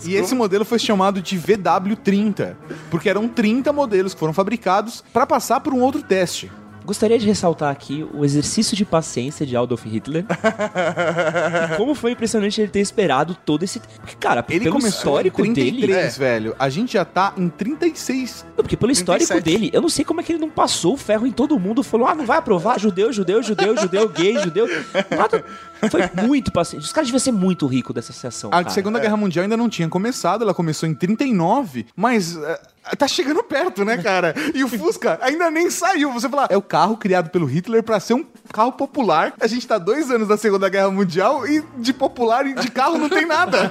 E 0.04 0.14
esse 0.14 0.34
modelo 0.34 0.64
foi 0.64 0.78
chamado 0.78 1.20
de 1.20 1.38
VW30, 1.38 2.54
porque 2.90 3.08
eram 3.08 3.28
30 3.28 3.72
modelos 3.72 4.14
que 4.14 4.20
foram 4.20 4.32
fabricados 4.32 5.02
para 5.12 5.26
passar 5.26 5.60
por 5.60 5.72
um 5.72 5.80
outro 5.80 6.02
teste. 6.02 6.50
Gostaria 6.88 7.18
de 7.18 7.26
ressaltar 7.26 7.70
aqui 7.70 8.08
o 8.14 8.24
exercício 8.24 8.74
de 8.74 8.82
paciência 8.82 9.44
de 9.44 9.54
Adolf 9.54 9.84
Hitler. 9.84 10.24
Como 11.76 11.94
foi 11.94 12.12
impressionante 12.12 12.58
ele 12.62 12.70
ter 12.70 12.80
esperado 12.80 13.34
todo 13.44 13.62
esse. 13.62 13.78
Porque, 13.78 14.16
cara, 14.16 14.42
Ele 14.48 14.64
pelo 14.64 14.78
histórico 14.78 15.44
em 15.44 15.52
33, 15.52 15.86
dele. 15.86 16.10
velho. 16.18 16.56
A 16.58 16.70
gente 16.70 16.94
já 16.94 17.04
tá 17.04 17.34
em 17.36 17.50
36. 17.50 18.46
Não, 18.56 18.64
porque 18.64 18.74
pelo 18.74 18.90
histórico 18.90 19.28
37. 19.28 19.44
dele, 19.44 19.70
eu 19.74 19.82
não 19.82 19.90
sei 19.90 20.02
como 20.02 20.22
é 20.22 20.24
que 20.24 20.32
ele 20.32 20.38
não 20.38 20.48
passou 20.48 20.94
o 20.94 20.96
ferro 20.96 21.26
em 21.26 21.30
todo 21.30 21.58
mundo. 21.58 21.82
Falou, 21.82 22.06
ah, 22.06 22.14
não 22.14 22.24
vai 22.24 22.38
aprovar 22.38 22.80
judeu, 22.80 23.12
judeu, 23.12 23.42
judeu, 23.42 23.76
judeu, 23.76 24.08
gay, 24.08 24.38
judeu. 24.38 24.66
Nada. 25.14 25.44
Foi 25.90 26.26
muito 26.26 26.50
paciente. 26.50 26.84
Os 26.84 26.92
caras 26.92 27.08
deviam 27.08 27.20
ser 27.20 27.32
muito 27.32 27.66
ricos 27.66 27.94
dessa 27.94 28.12
associação. 28.12 28.48
A 28.48 28.62
cara. 28.62 28.70
Segunda 28.70 28.98
Guerra 28.98 29.18
Mundial 29.18 29.42
ainda 29.42 29.58
não 29.58 29.68
tinha 29.68 29.90
começado, 29.90 30.40
ela 30.40 30.54
começou 30.54 30.88
em 30.88 30.94
39, 30.94 31.84
mas 31.94 32.34
eh, 32.34 32.60
tá 32.96 33.08
chegando 33.08 33.42
perto, 33.42 33.84
né, 33.84 33.96
cara? 33.98 34.34
E 34.54 34.62
o 34.64 34.68
Fusca 34.68 35.18
ainda 35.22 35.50
nem 35.50 35.70
saiu. 35.70 36.12
Você 36.12 36.28
fala, 36.28 36.46
é 36.50 36.56
o 36.56 36.62
carro 36.62 36.96
criado 36.96 37.30
pelo 37.30 37.46
Hitler 37.46 37.82
pra 37.82 38.00
ser 38.00 38.14
um 38.14 38.24
carro 38.52 38.72
popular. 38.72 39.32
A 39.40 39.46
gente 39.46 39.66
tá 39.66 39.78
dois 39.78 40.10
anos 40.10 40.28
da 40.28 40.36
Segunda 40.36 40.68
Guerra 40.68 40.90
Mundial 40.90 41.46
e 41.46 41.62
de 41.78 41.92
popular 41.92 42.46
e 42.46 42.54
de 42.54 42.70
carro 42.70 42.98
não 42.98 43.08
tem 43.08 43.26
nada. 43.26 43.70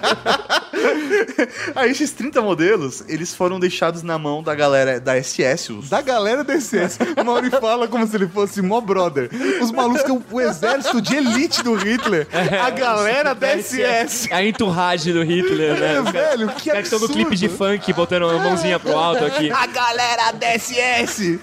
Aí 1.76 1.92
esses 1.92 2.12
30 2.12 2.42
modelos, 2.42 3.04
eles 3.08 3.36
foram 3.36 3.60
deixados 3.60 4.04
na 4.04 4.18
mão 4.18 4.44
da 4.44 4.54
galera 4.56 5.00
da 5.00 5.22
SS, 5.22 5.72
os 5.74 5.90
Da 5.90 6.02
galera 6.02 6.44
da 6.44 6.60
SS. 6.60 7.00
O 7.20 7.24
Mauri 7.24 7.50
fala 7.50 7.88
como 7.88 8.06
se 8.08 8.16
ele 8.16 8.28
fosse 8.28 8.62
mó 8.62 8.80
brother. 8.80 9.30
Os 9.62 9.72
malucos 9.72 10.04
que 10.04 10.12
é 10.12 10.20
o, 10.32 10.42
exército 10.42 11.02
de 11.02 11.16
elite 11.16 11.63
do 11.63 11.76
Hitler. 11.76 12.28
A 12.63 12.70
galera 12.70 13.34
da 13.34 13.58
SS. 13.58 14.30
É 14.32 14.36
a 14.36 14.44
enturragem 14.44 15.13
do 15.13 15.24
Hitler, 15.24 15.80
né? 15.80 15.96
É, 15.96 16.02
velho, 16.02 16.50
que 16.50 16.56
Os 16.58 16.63
caras 16.63 16.80
que 16.80 16.96
estão 16.96 17.00
no 17.00 17.06
absurdo. 17.06 17.13
clipe 17.13 17.36
de 17.36 17.50
funk 17.50 17.94
botando 17.94 18.30
a 18.30 18.40
mãozinha 18.40 18.80
pro 18.80 18.96
alto 18.98 19.26
aqui. 19.26 19.52
A 19.52 19.66
galera 19.68 20.32
da 20.32 20.58
SS 20.58 21.40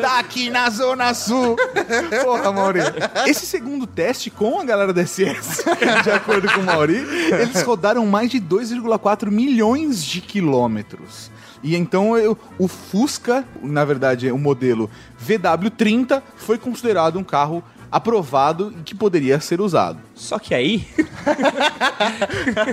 tá 0.00 0.18
aqui 0.18 0.50
na 0.50 0.70
Zona 0.70 1.14
Sul. 1.14 1.56
Porra, 2.28 2.52
Mauri. 2.52 2.80
Esse 3.26 3.46
segundo 3.46 3.86
teste 3.86 4.30
com 4.30 4.60
a 4.60 4.64
galera 4.64 4.92
da 4.92 5.04
SS, 5.04 5.64
de 6.04 6.10
acordo 6.10 6.50
com 6.52 6.60
o 6.60 6.64
Mauri, 6.64 6.96
eles 7.40 7.62
rodaram 7.62 8.04
mais 8.06 8.30
de 8.30 8.40
2,4 8.40 9.30
milhões 9.30 10.02
de 10.04 10.20
quilômetros. 10.20 11.30
E 11.62 11.74
então 11.74 12.16
eu- 12.16 12.38
o 12.58 12.68
Fusca, 12.68 13.44
na 13.62 13.84
verdade, 13.84 14.30
o 14.30 14.38
modelo 14.38 14.90
VW30, 15.26 16.22
foi 16.36 16.56
considerado 16.58 17.18
um 17.18 17.24
carro 17.24 17.64
aprovado 17.90 18.72
e 18.78 18.82
que 18.82 18.94
poderia 18.94 19.40
ser 19.40 19.60
usado. 19.60 19.98
Só 20.14 20.38
que 20.38 20.54
aí, 20.54 20.86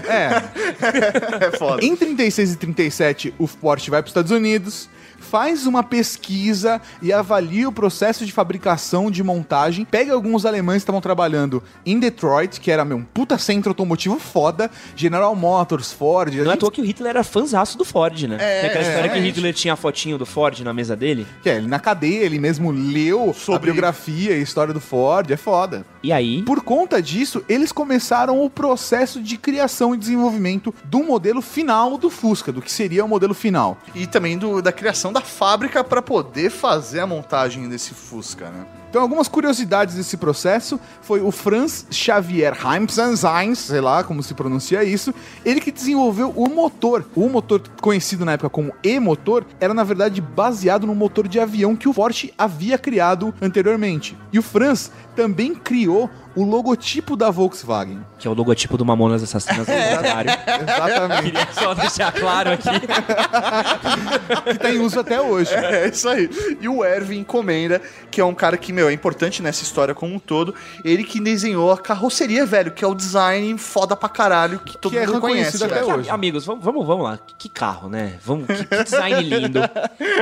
É, 0.09 1.45
é 1.47 1.57
foda. 1.57 1.83
Em 1.83 1.95
36 1.95 2.53
e 2.53 2.55
37, 2.57 3.33
o 3.39 3.47
Porsche 3.47 3.89
vai 3.89 4.01
para 4.01 4.07
os 4.07 4.11
Estados 4.11 4.31
Unidos, 4.31 4.89
faz 5.29 5.65
uma 5.65 5.83
pesquisa 5.83 6.79
e 7.01 7.11
avalia 7.11 7.67
o 7.67 7.71
processo 7.71 8.25
de 8.25 8.31
fabricação 8.31 9.09
de 9.11 9.23
montagem. 9.23 9.83
Pega 9.85 10.13
alguns 10.13 10.45
alemães 10.45 10.77
que 10.77 10.83
estavam 10.83 11.01
trabalhando 11.01 11.61
em 11.85 11.99
Detroit, 11.99 12.59
que 12.61 12.71
era 12.71 12.85
meu, 12.85 12.97
um 12.97 13.03
puta 13.03 13.37
centro 13.37 13.71
automotivo 13.71 14.19
foda, 14.19 14.69
General 14.95 15.35
Motors, 15.35 15.91
Ford. 15.91 16.33
a 16.33 16.37
não 16.37 16.43
é 16.43 16.47
à 16.47 16.51
gente- 16.51 16.59
toa 16.59 16.71
que 16.71 16.81
o 16.81 16.85
Hitler 16.85 17.09
era 17.09 17.23
fãzaço 17.23 17.77
do 17.77 17.83
Ford, 17.83 18.21
né? 18.23 18.37
Tem 18.37 18.69
aquela 18.69 18.81
história 18.81 19.01
que 19.09 19.15
realmente. 19.15 19.35
Hitler 19.35 19.53
tinha 19.53 19.73
a 19.73 19.77
fotinho 19.77 20.17
do 20.17 20.25
Ford 20.25 20.59
na 20.61 20.73
mesa 20.73 20.95
dele. 20.95 21.25
que 21.41 21.49
é, 21.49 21.57
ele 21.57 21.67
na 21.67 21.79
cadeia, 21.79 22.23
ele 22.23 22.39
mesmo 22.39 22.71
leu 22.71 23.31
a 23.31 23.33
Sobre- 23.33 23.71
biografia 23.71 24.31
e 24.31 24.39
a 24.39 24.41
história 24.41 24.73
do 24.73 24.79
Ford, 24.79 25.29
é 25.31 25.37
foda. 25.37 25.85
E 26.03 26.11
aí, 26.11 26.43
Por 26.43 26.61
conta 26.61 27.01
disso, 27.01 27.43
eles 27.49 27.71
começaram 27.71 28.43
o 28.43 28.49
processo 28.49 29.21
de 29.21 29.37
criação 29.37 29.93
e 29.93 29.97
desenvolvimento 29.97 30.73
do 30.83 31.03
modelo 31.03 31.41
final 31.41 31.97
do 31.97 32.09
Fusca, 32.09 32.51
do 32.51 32.61
que 32.61 32.71
seria 32.71 33.03
o 33.03 33.07
modelo 33.07 33.33
final. 33.33 33.77
E 33.95 34.05
também 34.05 34.37
do, 34.37 34.61
da 34.61 34.71
criação 34.71 35.11
da 35.15 35.21
fábrica 35.21 35.81
pra 35.81 36.01
poder 36.01 36.49
fazer 36.49 36.99
a 36.99 37.07
montagem 37.07 37.69
desse 37.69 37.93
Fusca, 37.93 38.49
né? 38.49 38.65
Então, 38.95 39.03
algumas 39.03 39.27
curiosidades 39.27 39.95
desse 39.95 40.15
processo 40.15 40.79
foi 41.01 41.19
o 41.19 41.29
Franz 41.29 41.85
Xavier 41.91 42.55
Heimsanzheins, 42.65 43.59
sei 43.59 43.81
lá 43.81 44.05
como 44.05 44.23
se 44.23 44.33
pronuncia 44.33 44.85
isso, 44.85 45.13
ele 45.43 45.59
que 45.59 45.69
desenvolveu 45.69 46.29
o 46.33 46.47
motor. 46.47 47.05
O 47.13 47.27
motor 47.27 47.61
conhecido 47.81 48.23
na 48.23 48.31
época 48.31 48.49
como 48.49 48.71
E-motor 48.81 49.45
era 49.59 49.73
na 49.73 49.83
verdade 49.83 50.21
baseado 50.21 50.87
no 50.87 50.95
motor 50.95 51.27
de 51.27 51.41
avião 51.41 51.75
que 51.75 51.89
o 51.89 51.93
Porsche 51.93 52.33
havia 52.37 52.77
criado 52.77 53.33
anteriormente. 53.41 54.17
E 54.31 54.39
o 54.39 54.41
Franz 54.41 54.89
também 55.13 55.53
criou 55.55 56.09
o 56.35 56.43
logotipo 56.43 57.15
da 57.15 57.31
Volkswagen. 57.31 58.05
que 58.19 58.27
é 58.27 58.31
o 58.31 58.33
logotipo 58.33 58.77
do 58.77 58.85
Mamonas 58.85 59.23
Assassinas 59.23 59.65
do 59.65 59.71
Cenário. 59.71 60.31
Exatamente. 60.61 61.31
Queria 61.31 61.47
só 61.53 61.73
deixar 61.73 62.11
claro 62.11 62.51
aqui. 62.51 62.69
que 64.51 64.57
tá 64.59 64.69
em 64.69 64.79
uso 64.79 64.99
até 64.99 65.21
hoje. 65.21 65.53
É 65.53 65.87
isso 65.87 66.09
aí. 66.09 66.29
E 66.59 66.67
o 66.67 66.83
Erwin 66.83 67.23
Comenda, 67.23 67.81
que 68.11 68.19
é 68.19 68.25
um 68.25 68.33
cara 68.33 68.57
que, 68.57 68.73
meu, 68.73 68.84
é 68.89 68.93
importante 68.93 69.41
nessa 69.41 69.63
história 69.63 69.93
como 69.95 70.13
um 70.13 70.19
todo. 70.19 70.53
Ele 70.83 71.03
que 71.03 71.19
desenhou 71.19 71.71
a 71.71 71.77
carroceria, 71.77 72.45
velho, 72.45 72.71
que 72.71 72.83
é 72.83 72.87
o 72.87 72.93
design 72.95 73.57
foda 73.57 73.95
pra 73.95 74.09
caralho 74.09 74.59
que 74.59 74.77
todo 74.77 74.91
Que 74.91 74.97
é 74.99 75.05
mundo 75.07 75.21
conhece. 75.21 75.57
reconhecido 75.57 75.63
até 75.65 75.83
velho. 75.85 75.99
hoje. 75.99 76.09
Amigos, 76.09 76.45
vamos, 76.45 76.63
vamos, 76.63 76.85
vamos 76.85 77.03
lá. 77.03 77.19
Que 77.37 77.49
carro, 77.49 77.89
né? 77.89 78.17
Vamos, 78.23 78.47
que, 78.47 78.65
que 78.65 78.83
design 78.83 79.21
lindo. 79.23 79.59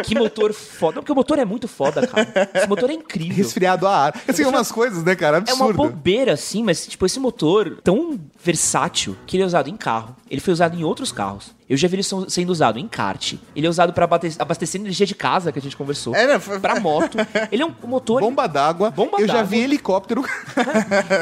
Que 0.03 0.15
motor 0.15 0.53
foda. 0.53 0.95
Não, 0.95 1.01
porque 1.03 1.11
o 1.11 1.15
motor 1.15 1.39
é 1.39 1.45
muito 1.45 1.67
foda, 1.67 2.05
cara. 2.07 2.49
Esse 2.53 2.67
motor 2.67 2.89
é 2.89 2.93
incrível. 2.93 3.35
Resfriado 3.37 3.87
a 3.87 3.95
ar. 4.05 4.21
Assim, 4.27 4.43
umas 4.45 4.71
coisas, 4.71 5.03
né, 5.03 5.15
cara? 5.15 5.37
É 5.47 5.53
uma 5.53 5.65
Absurdo. 5.69 5.73
bobeira, 5.77 6.33
assim, 6.33 6.63
mas, 6.63 6.85
tipo, 6.87 7.05
esse 7.05 7.19
motor 7.19 7.77
tão 7.83 8.19
versátil 8.43 9.15
que 9.25 9.35
ele 9.37 9.43
é 9.43 9.45
usado 9.45 9.69
em 9.69 9.75
carro. 9.77 10.15
Ele 10.33 10.41
foi 10.41 10.51
usado 10.51 10.75
em 10.75 10.83
outros 10.83 11.11
carros. 11.11 11.51
Eu 11.69 11.77
já 11.77 11.87
vi 11.87 11.95
ele 11.95 12.03
sendo 12.27 12.49
usado 12.49 12.79
em 12.79 12.87
kart. 12.87 13.35
Ele 13.55 13.67
é 13.67 13.69
usado 13.69 13.93
pra 13.93 14.05
abate- 14.05 14.35
abastecer 14.39 14.81
energia 14.81 15.05
de 15.05 15.13
casa, 15.13 15.51
que 15.51 15.59
a 15.59 15.61
gente 15.61 15.77
conversou. 15.77 16.15
É, 16.15 16.25
né? 16.25 16.39
Foi- 16.39 16.59
Pra 16.59 16.79
moto. 16.79 17.17
Ele 17.51 17.61
é 17.61 17.65
um 17.65 17.73
motor... 17.85 18.19
Bomba 18.19 18.47
d'água. 18.47 18.89
Bomba 18.89 19.17
Eu 19.19 19.27
já 19.27 19.33
d'água. 19.35 19.47
vi 19.49 19.59
helicóptero. 19.59 20.23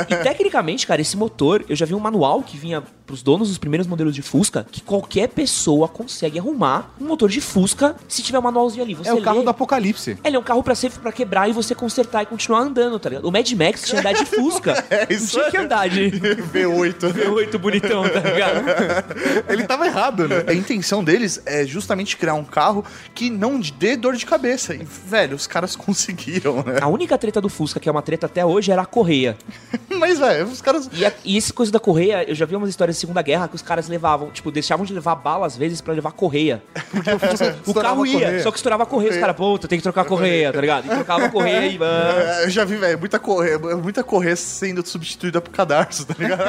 E 0.10 0.16
tecnicamente, 0.16 0.88
cara, 0.88 1.02
esse 1.02 1.16
motor, 1.18 1.64
eu 1.68 1.76
já 1.76 1.86
vi 1.86 1.94
um 1.94 2.00
manual 2.00 2.42
que 2.42 2.56
vinha 2.58 2.82
pros 3.06 3.22
donos 3.22 3.50
dos 3.50 3.58
primeiros 3.58 3.86
modelos 3.88 4.16
de 4.16 4.22
Fusca, 4.22 4.66
que 4.72 4.80
qualquer 4.82 5.28
pessoa 5.28 5.88
consegue 5.90 6.40
arrumar 6.40 6.94
um 7.00 7.06
motor 7.06 7.30
de 7.30 7.42
Fusca 7.42 7.96
se 8.08 8.22
tiver 8.24 8.40
um 8.40 8.44
manualzinho 8.44 8.84
ali. 8.84 8.94
Você 8.96 9.10
É 9.10 9.14
o 9.14 9.22
carro 9.22 9.40
lê, 9.40 9.44
do 9.44 9.50
apocalipse. 9.50 10.18
Ele 10.24 10.36
é 10.38 10.40
um 10.40 10.44
carro 10.44 10.64
pra, 10.64 10.74
ser, 10.76 10.90
pra 10.92 11.12
quebrar 11.12 11.50
e 11.50 11.54
você 11.54 11.76
consertar 11.76 12.24
e 12.24 12.26
continuar 12.26 12.60
andando, 12.62 12.98
tá 12.98 13.10
ligado? 13.10 13.26
O 13.28 13.32
Mad 13.32 13.50
Max 13.52 13.84
tinha 13.84 14.00
andar 14.00 14.14
de 14.14 14.26
Fusca. 14.26 14.72
É 14.90 15.08
Não 15.14 15.26
tinha 15.28 15.52
que 15.52 15.58
andar 15.58 15.90
de 15.90 16.12
V8. 16.12 16.98
V8 17.14 17.58
bonitão, 17.58 18.04
tá 18.04 18.20
ligado? 18.20 18.62
Ele 19.48 19.64
tava 19.64 19.86
errado, 19.86 20.28
né? 20.28 20.44
A 20.48 20.54
intenção 20.54 21.04
deles 21.04 21.42
é 21.46 21.66
justamente 21.66 22.18
criar 22.18 22.34
um 22.34 22.44
carro 22.44 22.84
que 23.14 23.30
não 23.30 23.60
dê 23.60 23.96
dor 23.96 24.16
de 24.16 24.26
cabeça. 24.26 24.74
E, 24.74 24.84
velho, 24.84 25.36
os 25.36 25.48
caras 25.48 25.76
conseguiram, 25.78 26.64
né? 26.64 26.80
A 26.82 26.88
única 26.88 27.18
treta 27.18 27.40
do 27.42 27.50
Fusca, 27.50 27.80
que 27.80 27.88
é 27.90 27.92
uma 27.92 28.02
treta 28.02 28.26
até 28.26 28.46
hoje, 28.46 28.72
era 28.72 28.82
a 28.82 28.86
correia. 28.86 29.38
Mas, 29.90 30.20
velho, 30.20 30.46
os 30.48 30.62
caras. 30.62 30.90
E, 30.94 31.06
a, 31.06 31.12
e 31.24 31.38
essa 31.38 31.54
coisa 31.54 31.72
da 31.72 31.80
correia, 31.80 32.24
eu 32.28 32.36
já 32.36 32.46
vi 32.46 32.56
umas 32.56 32.70
histórias 32.70 32.96
da 32.96 33.00
Segunda 33.00 33.22
Guerra 33.22 33.48
que 33.48 33.56
os 33.56 33.62
caras 33.62 33.88
levavam, 33.88 34.32
tipo, 34.32 34.52
deixavam 34.52 34.86
de 34.86 34.94
levar 34.94 35.16
bala 35.16 35.46
às 35.46 35.56
vezes 35.58 35.82
pra 35.82 35.94
levar 35.94 36.12
correia. 36.12 36.62
o 36.76 37.68
Estourava 37.68 37.82
carro 37.96 38.06
ia, 38.06 38.14
correia. 38.20 38.44
só 38.44 38.52
que 38.52 38.58
estourava 38.58 38.84
a 38.84 38.86
correia. 38.86 39.12
Os 39.14 39.18
caras, 39.18 39.36
puta, 39.36 39.68
tem 39.68 39.78
que 39.80 39.84
trocar 39.84 40.02
a 40.02 40.06
correia, 40.06 40.52
tá 40.52 40.62
ligado? 40.62 40.86
E 40.86 40.90
trocava 40.90 41.26
a 41.26 41.30
correia 41.30 41.68
e. 41.68 41.80
ah, 41.82 42.38
É, 42.42 42.46
Eu 42.46 42.50
já 42.50 42.64
vi, 42.66 42.76
velho, 42.78 42.98
muita 43.00 43.20
correia, 43.20 43.60
muita 43.60 44.04
correia 44.04 44.36
sendo 44.36 44.86
substituída 44.88 45.42
por 45.42 45.52
cadarço, 45.52 46.06
tá 46.06 46.16
ligado? 46.18 46.42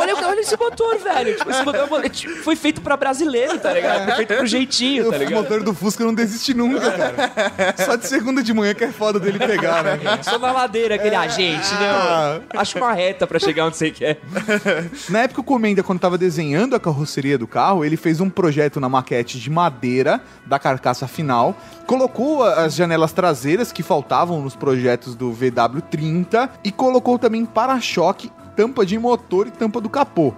olha, 0.00 0.26
olha 0.28 0.40
esse 0.40 0.56
motor, 0.56 0.98
velho. 0.98 1.27
Tipo, 1.34 1.50
esse 1.50 1.62
motor 1.64 2.04
é, 2.04 2.08
tipo, 2.08 2.34
foi 2.42 2.56
feito 2.56 2.80
pra 2.80 2.96
brasileiro, 2.96 3.58
tá 3.58 3.72
ligado? 3.72 4.04
Foi 4.06 4.14
feito 4.16 4.34
pro 4.36 4.46
jeitinho, 4.46 5.10
tá 5.10 5.16
o 5.16 5.18
ligado? 5.18 5.42
motor 5.42 5.62
do 5.62 5.74
Fusca 5.74 6.04
não 6.04 6.14
desiste 6.14 6.54
nunca, 6.54 6.90
cara. 6.90 7.74
Só 7.84 7.96
de 7.96 8.06
segunda 8.06 8.42
de 8.42 8.52
manhã 8.52 8.74
que 8.74 8.84
é 8.84 8.92
foda 8.92 9.18
dele 9.18 9.38
pegar, 9.38 9.82
né? 9.82 9.98
cara? 9.98 10.22
Só 10.22 10.38
na 10.38 10.52
ladeira, 10.52 10.94
aquele, 10.94 11.16
ah, 11.16 11.28
gente, 11.28 11.72
não. 11.74 12.60
Acho 12.60 12.78
uma 12.78 12.92
reta 12.92 13.26
pra 13.26 13.38
chegar 13.38 13.66
onde 13.66 13.76
você 13.76 13.90
quer. 13.90 14.18
Na 15.08 15.20
época, 15.20 15.40
o 15.40 15.44
Comenda, 15.44 15.82
quando 15.82 16.00
tava 16.00 16.18
desenhando 16.18 16.74
a 16.76 16.80
carroceria 16.80 17.38
do 17.38 17.46
carro, 17.46 17.84
ele 17.84 17.96
fez 17.96 18.20
um 18.20 18.30
projeto 18.30 18.80
na 18.80 18.88
maquete 18.88 19.38
de 19.38 19.50
madeira 19.50 20.20
da 20.46 20.58
carcaça 20.58 21.06
final, 21.06 21.56
colocou 21.86 22.44
as 22.44 22.74
janelas 22.74 23.12
traseiras 23.12 23.72
que 23.72 23.82
faltavam 23.82 24.40
nos 24.40 24.54
projetos 24.54 25.14
do 25.14 25.32
VW30 25.32 26.48
e 26.64 26.70
colocou 26.70 27.18
também 27.18 27.44
para-choque, 27.44 28.30
tampa 28.56 28.84
de 28.84 28.98
motor 28.98 29.46
e 29.46 29.50
tampa 29.50 29.80
do 29.80 29.88
capô. 29.88 30.34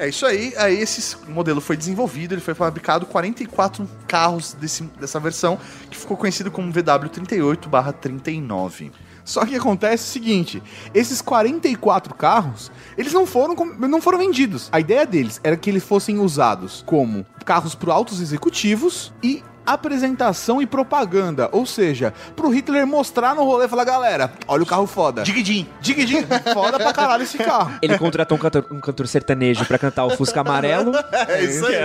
É 0.00 0.08
isso 0.08 0.24
aí. 0.24 0.54
Aí 0.56 0.80
esse 0.80 1.14
modelo 1.28 1.60
foi 1.60 1.76
desenvolvido, 1.76 2.32
ele 2.32 2.40
foi 2.40 2.54
fabricado 2.54 3.04
44 3.04 3.86
carros 4.08 4.54
desse, 4.54 4.84
dessa 4.98 5.20
versão, 5.20 5.58
que 5.90 5.98
ficou 5.98 6.16
conhecido 6.16 6.50
como 6.50 6.72
VW38/39. 6.72 8.92
Só 9.26 9.44
que 9.44 9.54
acontece 9.54 10.04
o 10.04 10.06
seguinte: 10.06 10.62
esses 10.94 11.20
44 11.20 12.14
carros, 12.14 12.72
eles 12.96 13.12
não 13.12 13.26
foram, 13.26 13.54
não 13.54 14.00
foram 14.00 14.18
vendidos. 14.18 14.70
A 14.72 14.80
ideia 14.80 15.04
deles 15.04 15.38
era 15.44 15.54
que 15.54 15.68
eles 15.68 15.84
fossem 15.84 16.18
usados 16.18 16.82
como 16.86 17.26
carros 17.44 17.74
para 17.74 17.92
altos 17.92 18.22
executivos 18.22 19.12
e 19.22 19.44
apresentação 19.72 20.60
e 20.60 20.66
propaganda. 20.66 21.48
Ou 21.52 21.66
seja, 21.66 22.12
pro 22.34 22.48
Hitler 22.50 22.86
mostrar 22.86 23.34
no 23.34 23.44
rolê 23.44 23.66
e 23.66 23.68
falar, 23.68 23.84
galera, 23.84 24.32
olha 24.46 24.62
o 24.62 24.66
carro 24.66 24.86
foda. 24.86 25.22
Digidin. 25.22 25.66
Digidinho, 25.80 26.26
foda 26.52 26.78
pra 26.78 26.92
caralho 26.92 27.22
esse 27.22 27.38
carro. 27.38 27.72
Ele 27.82 27.98
contratou 27.98 28.36
um 28.36 28.40
cantor, 28.40 28.66
um 28.70 28.80
cantor 28.80 29.06
sertanejo 29.06 29.64
pra 29.64 29.78
cantar 29.78 30.04
o 30.04 30.10
Fusca 30.10 30.40
Amarelo. 30.40 30.92
É 31.28 31.44
isso 31.44 31.66
aí. 31.66 31.76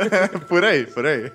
por 0.48 0.64
aí, 0.64 0.86
por 0.86 1.06
aí. 1.06 1.30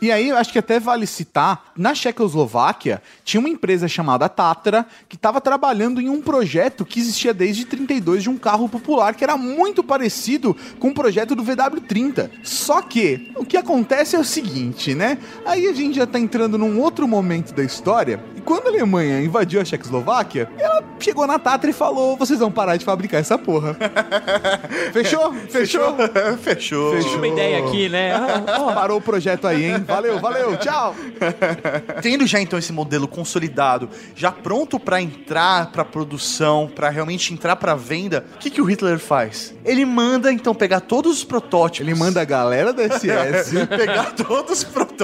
E 0.00 0.12
aí, 0.12 0.28
eu 0.28 0.36
acho 0.36 0.52
que 0.52 0.58
até 0.58 0.78
vale 0.78 1.06
citar, 1.06 1.72
na 1.76 1.94
Checoslováquia, 1.94 3.02
tinha 3.24 3.40
uma 3.40 3.48
empresa 3.48 3.88
chamada 3.88 4.28
Tatra, 4.28 4.86
que 5.08 5.16
estava 5.16 5.40
trabalhando 5.40 6.00
em 6.00 6.08
um 6.08 6.20
projeto 6.20 6.84
que 6.84 7.00
existia 7.00 7.32
desde 7.32 7.64
32 7.64 8.22
de 8.22 8.30
um 8.30 8.36
carro 8.36 8.68
popular, 8.68 9.14
que 9.14 9.24
era 9.24 9.36
muito 9.36 9.82
parecido 9.82 10.56
com 10.78 10.88
o 10.88 10.94
projeto 10.94 11.34
do 11.34 11.42
VW30. 11.42 12.30
Só 12.42 12.82
que, 12.82 13.32
o 13.36 13.44
que 13.44 13.56
acontece 13.56 14.16
é 14.16 14.18
o 14.18 14.24
seguinte, 14.24 14.94
né? 14.94 15.15
Aí 15.44 15.66
a 15.66 15.72
gente 15.72 15.96
já 15.96 16.06
tá 16.06 16.18
entrando 16.18 16.58
num 16.58 16.80
outro 16.80 17.06
momento 17.06 17.52
da 17.54 17.62
história, 17.62 18.20
e 18.36 18.40
quando 18.40 18.66
a 18.66 18.70
Alemanha 18.70 19.20
invadiu 19.20 19.60
a 19.60 19.64
Checoslováquia, 19.64 20.48
ela 20.58 20.82
chegou 20.98 21.26
na 21.26 21.38
Tatra 21.38 21.70
e 21.70 21.72
falou, 21.72 22.16
vocês 22.16 22.38
vão 22.38 22.50
parar 22.50 22.76
de 22.76 22.84
fabricar 22.84 23.20
essa 23.20 23.36
porra. 23.36 23.76
Fechou? 24.92 25.32
Fechou? 25.48 25.94
Fechou. 26.40 26.98
Tive 26.98 27.16
uma 27.16 27.28
ideia 27.28 27.64
aqui, 27.64 27.88
né? 27.88 28.12
Ah, 28.12 28.42
ó, 28.60 28.72
Parou 28.76 28.98
o 28.98 29.00
projeto 29.00 29.46
aí, 29.46 29.64
hein? 29.64 29.84
Valeu, 29.86 30.18
valeu, 30.18 30.56
tchau! 30.56 30.94
Tendo 32.02 32.26
já 32.26 32.40
então 32.40 32.58
esse 32.58 32.72
modelo 32.72 33.08
consolidado, 33.08 33.88
já 34.14 34.30
pronto 34.30 34.78
pra 34.78 35.00
entrar 35.00 35.70
pra 35.70 35.84
produção, 35.84 36.70
pra 36.74 36.90
realmente 36.90 37.32
entrar 37.32 37.56
pra 37.56 37.74
venda, 37.74 38.24
o 38.34 38.38
que, 38.38 38.50
que 38.50 38.60
o 38.60 38.64
Hitler 38.64 38.98
faz? 38.98 39.54
Ele 39.64 39.84
manda 39.84 40.32
então 40.32 40.54
pegar 40.54 40.80
todos 40.80 41.12
os 41.18 41.24
protótipos. 41.24 41.86
Ele 41.86 41.98
manda 41.98 42.20
a 42.20 42.24
galera 42.24 42.72
da 42.72 42.82
SS 42.84 43.66
pegar 43.66 44.12
todos 44.12 44.58
os 44.58 44.64
protótipos 44.64 44.95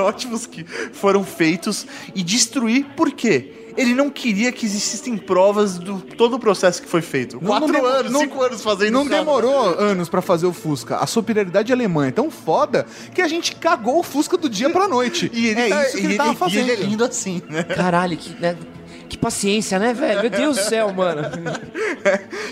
que 0.46 0.64
foram 0.92 1.24
feitos 1.24 1.86
e 2.14 2.22
destruir. 2.22 2.86
Por 2.96 3.10
quê? 3.12 3.52
Ele 3.74 3.94
não 3.94 4.10
queria 4.10 4.52
que 4.52 4.66
existissem 4.66 5.16
provas 5.16 5.78
do 5.78 5.98
todo 5.98 6.34
o 6.36 6.38
processo 6.38 6.82
que 6.82 6.88
foi 6.88 7.00
feito. 7.00 7.36
Não- 7.40 7.46
Quatro 7.46 7.72
não 7.72 7.86
anos, 7.86 8.12
não- 8.12 8.20
cinco 8.20 8.42
anos 8.42 8.62
fazendo 8.62 8.92
Não 8.92 9.06
demorou 9.06 9.64
anos 9.78 10.10
pra 10.10 10.20
fazer 10.20 10.44
o 10.46 10.52
Fusca. 10.52 10.96
A 10.98 11.06
superioridade 11.06 11.72
alemã 11.72 12.06
é 12.08 12.10
tão 12.10 12.30
foda 12.30 12.84
que 13.14 13.22
a 13.22 13.28
gente 13.28 13.56
cagou 13.56 14.00
o 14.00 14.02
Fusca 14.02 14.36
do 14.36 14.48
dia 14.50 14.68
pra 14.68 14.86
noite. 14.86 15.30
E 15.32 15.46
ele, 15.46 15.60
é 15.60 15.68
tá- 15.70 15.82
isso 15.84 15.96
que 15.96 16.02
e 16.02 16.04
ele 16.06 16.16
tava 16.16 16.32
e 16.32 16.36
fazendo. 16.36 16.58
ele 16.68 16.72
é 16.72 16.76
lindo 16.84 17.02
assim, 17.02 17.40
né? 17.48 17.62
caralho, 17.64 18.14
que, 18.18 18.38
né? 18.38 18.56
Que 19.12 19.18
paciência, 19.18 19.78
né, 19.78 19.92
velho? 19.92 20.22
Meu 20.22 20.30
Deus 20.30 20.56
do 20.56 20.62
céu, 20.62 20.90
mano. 20.92 21.22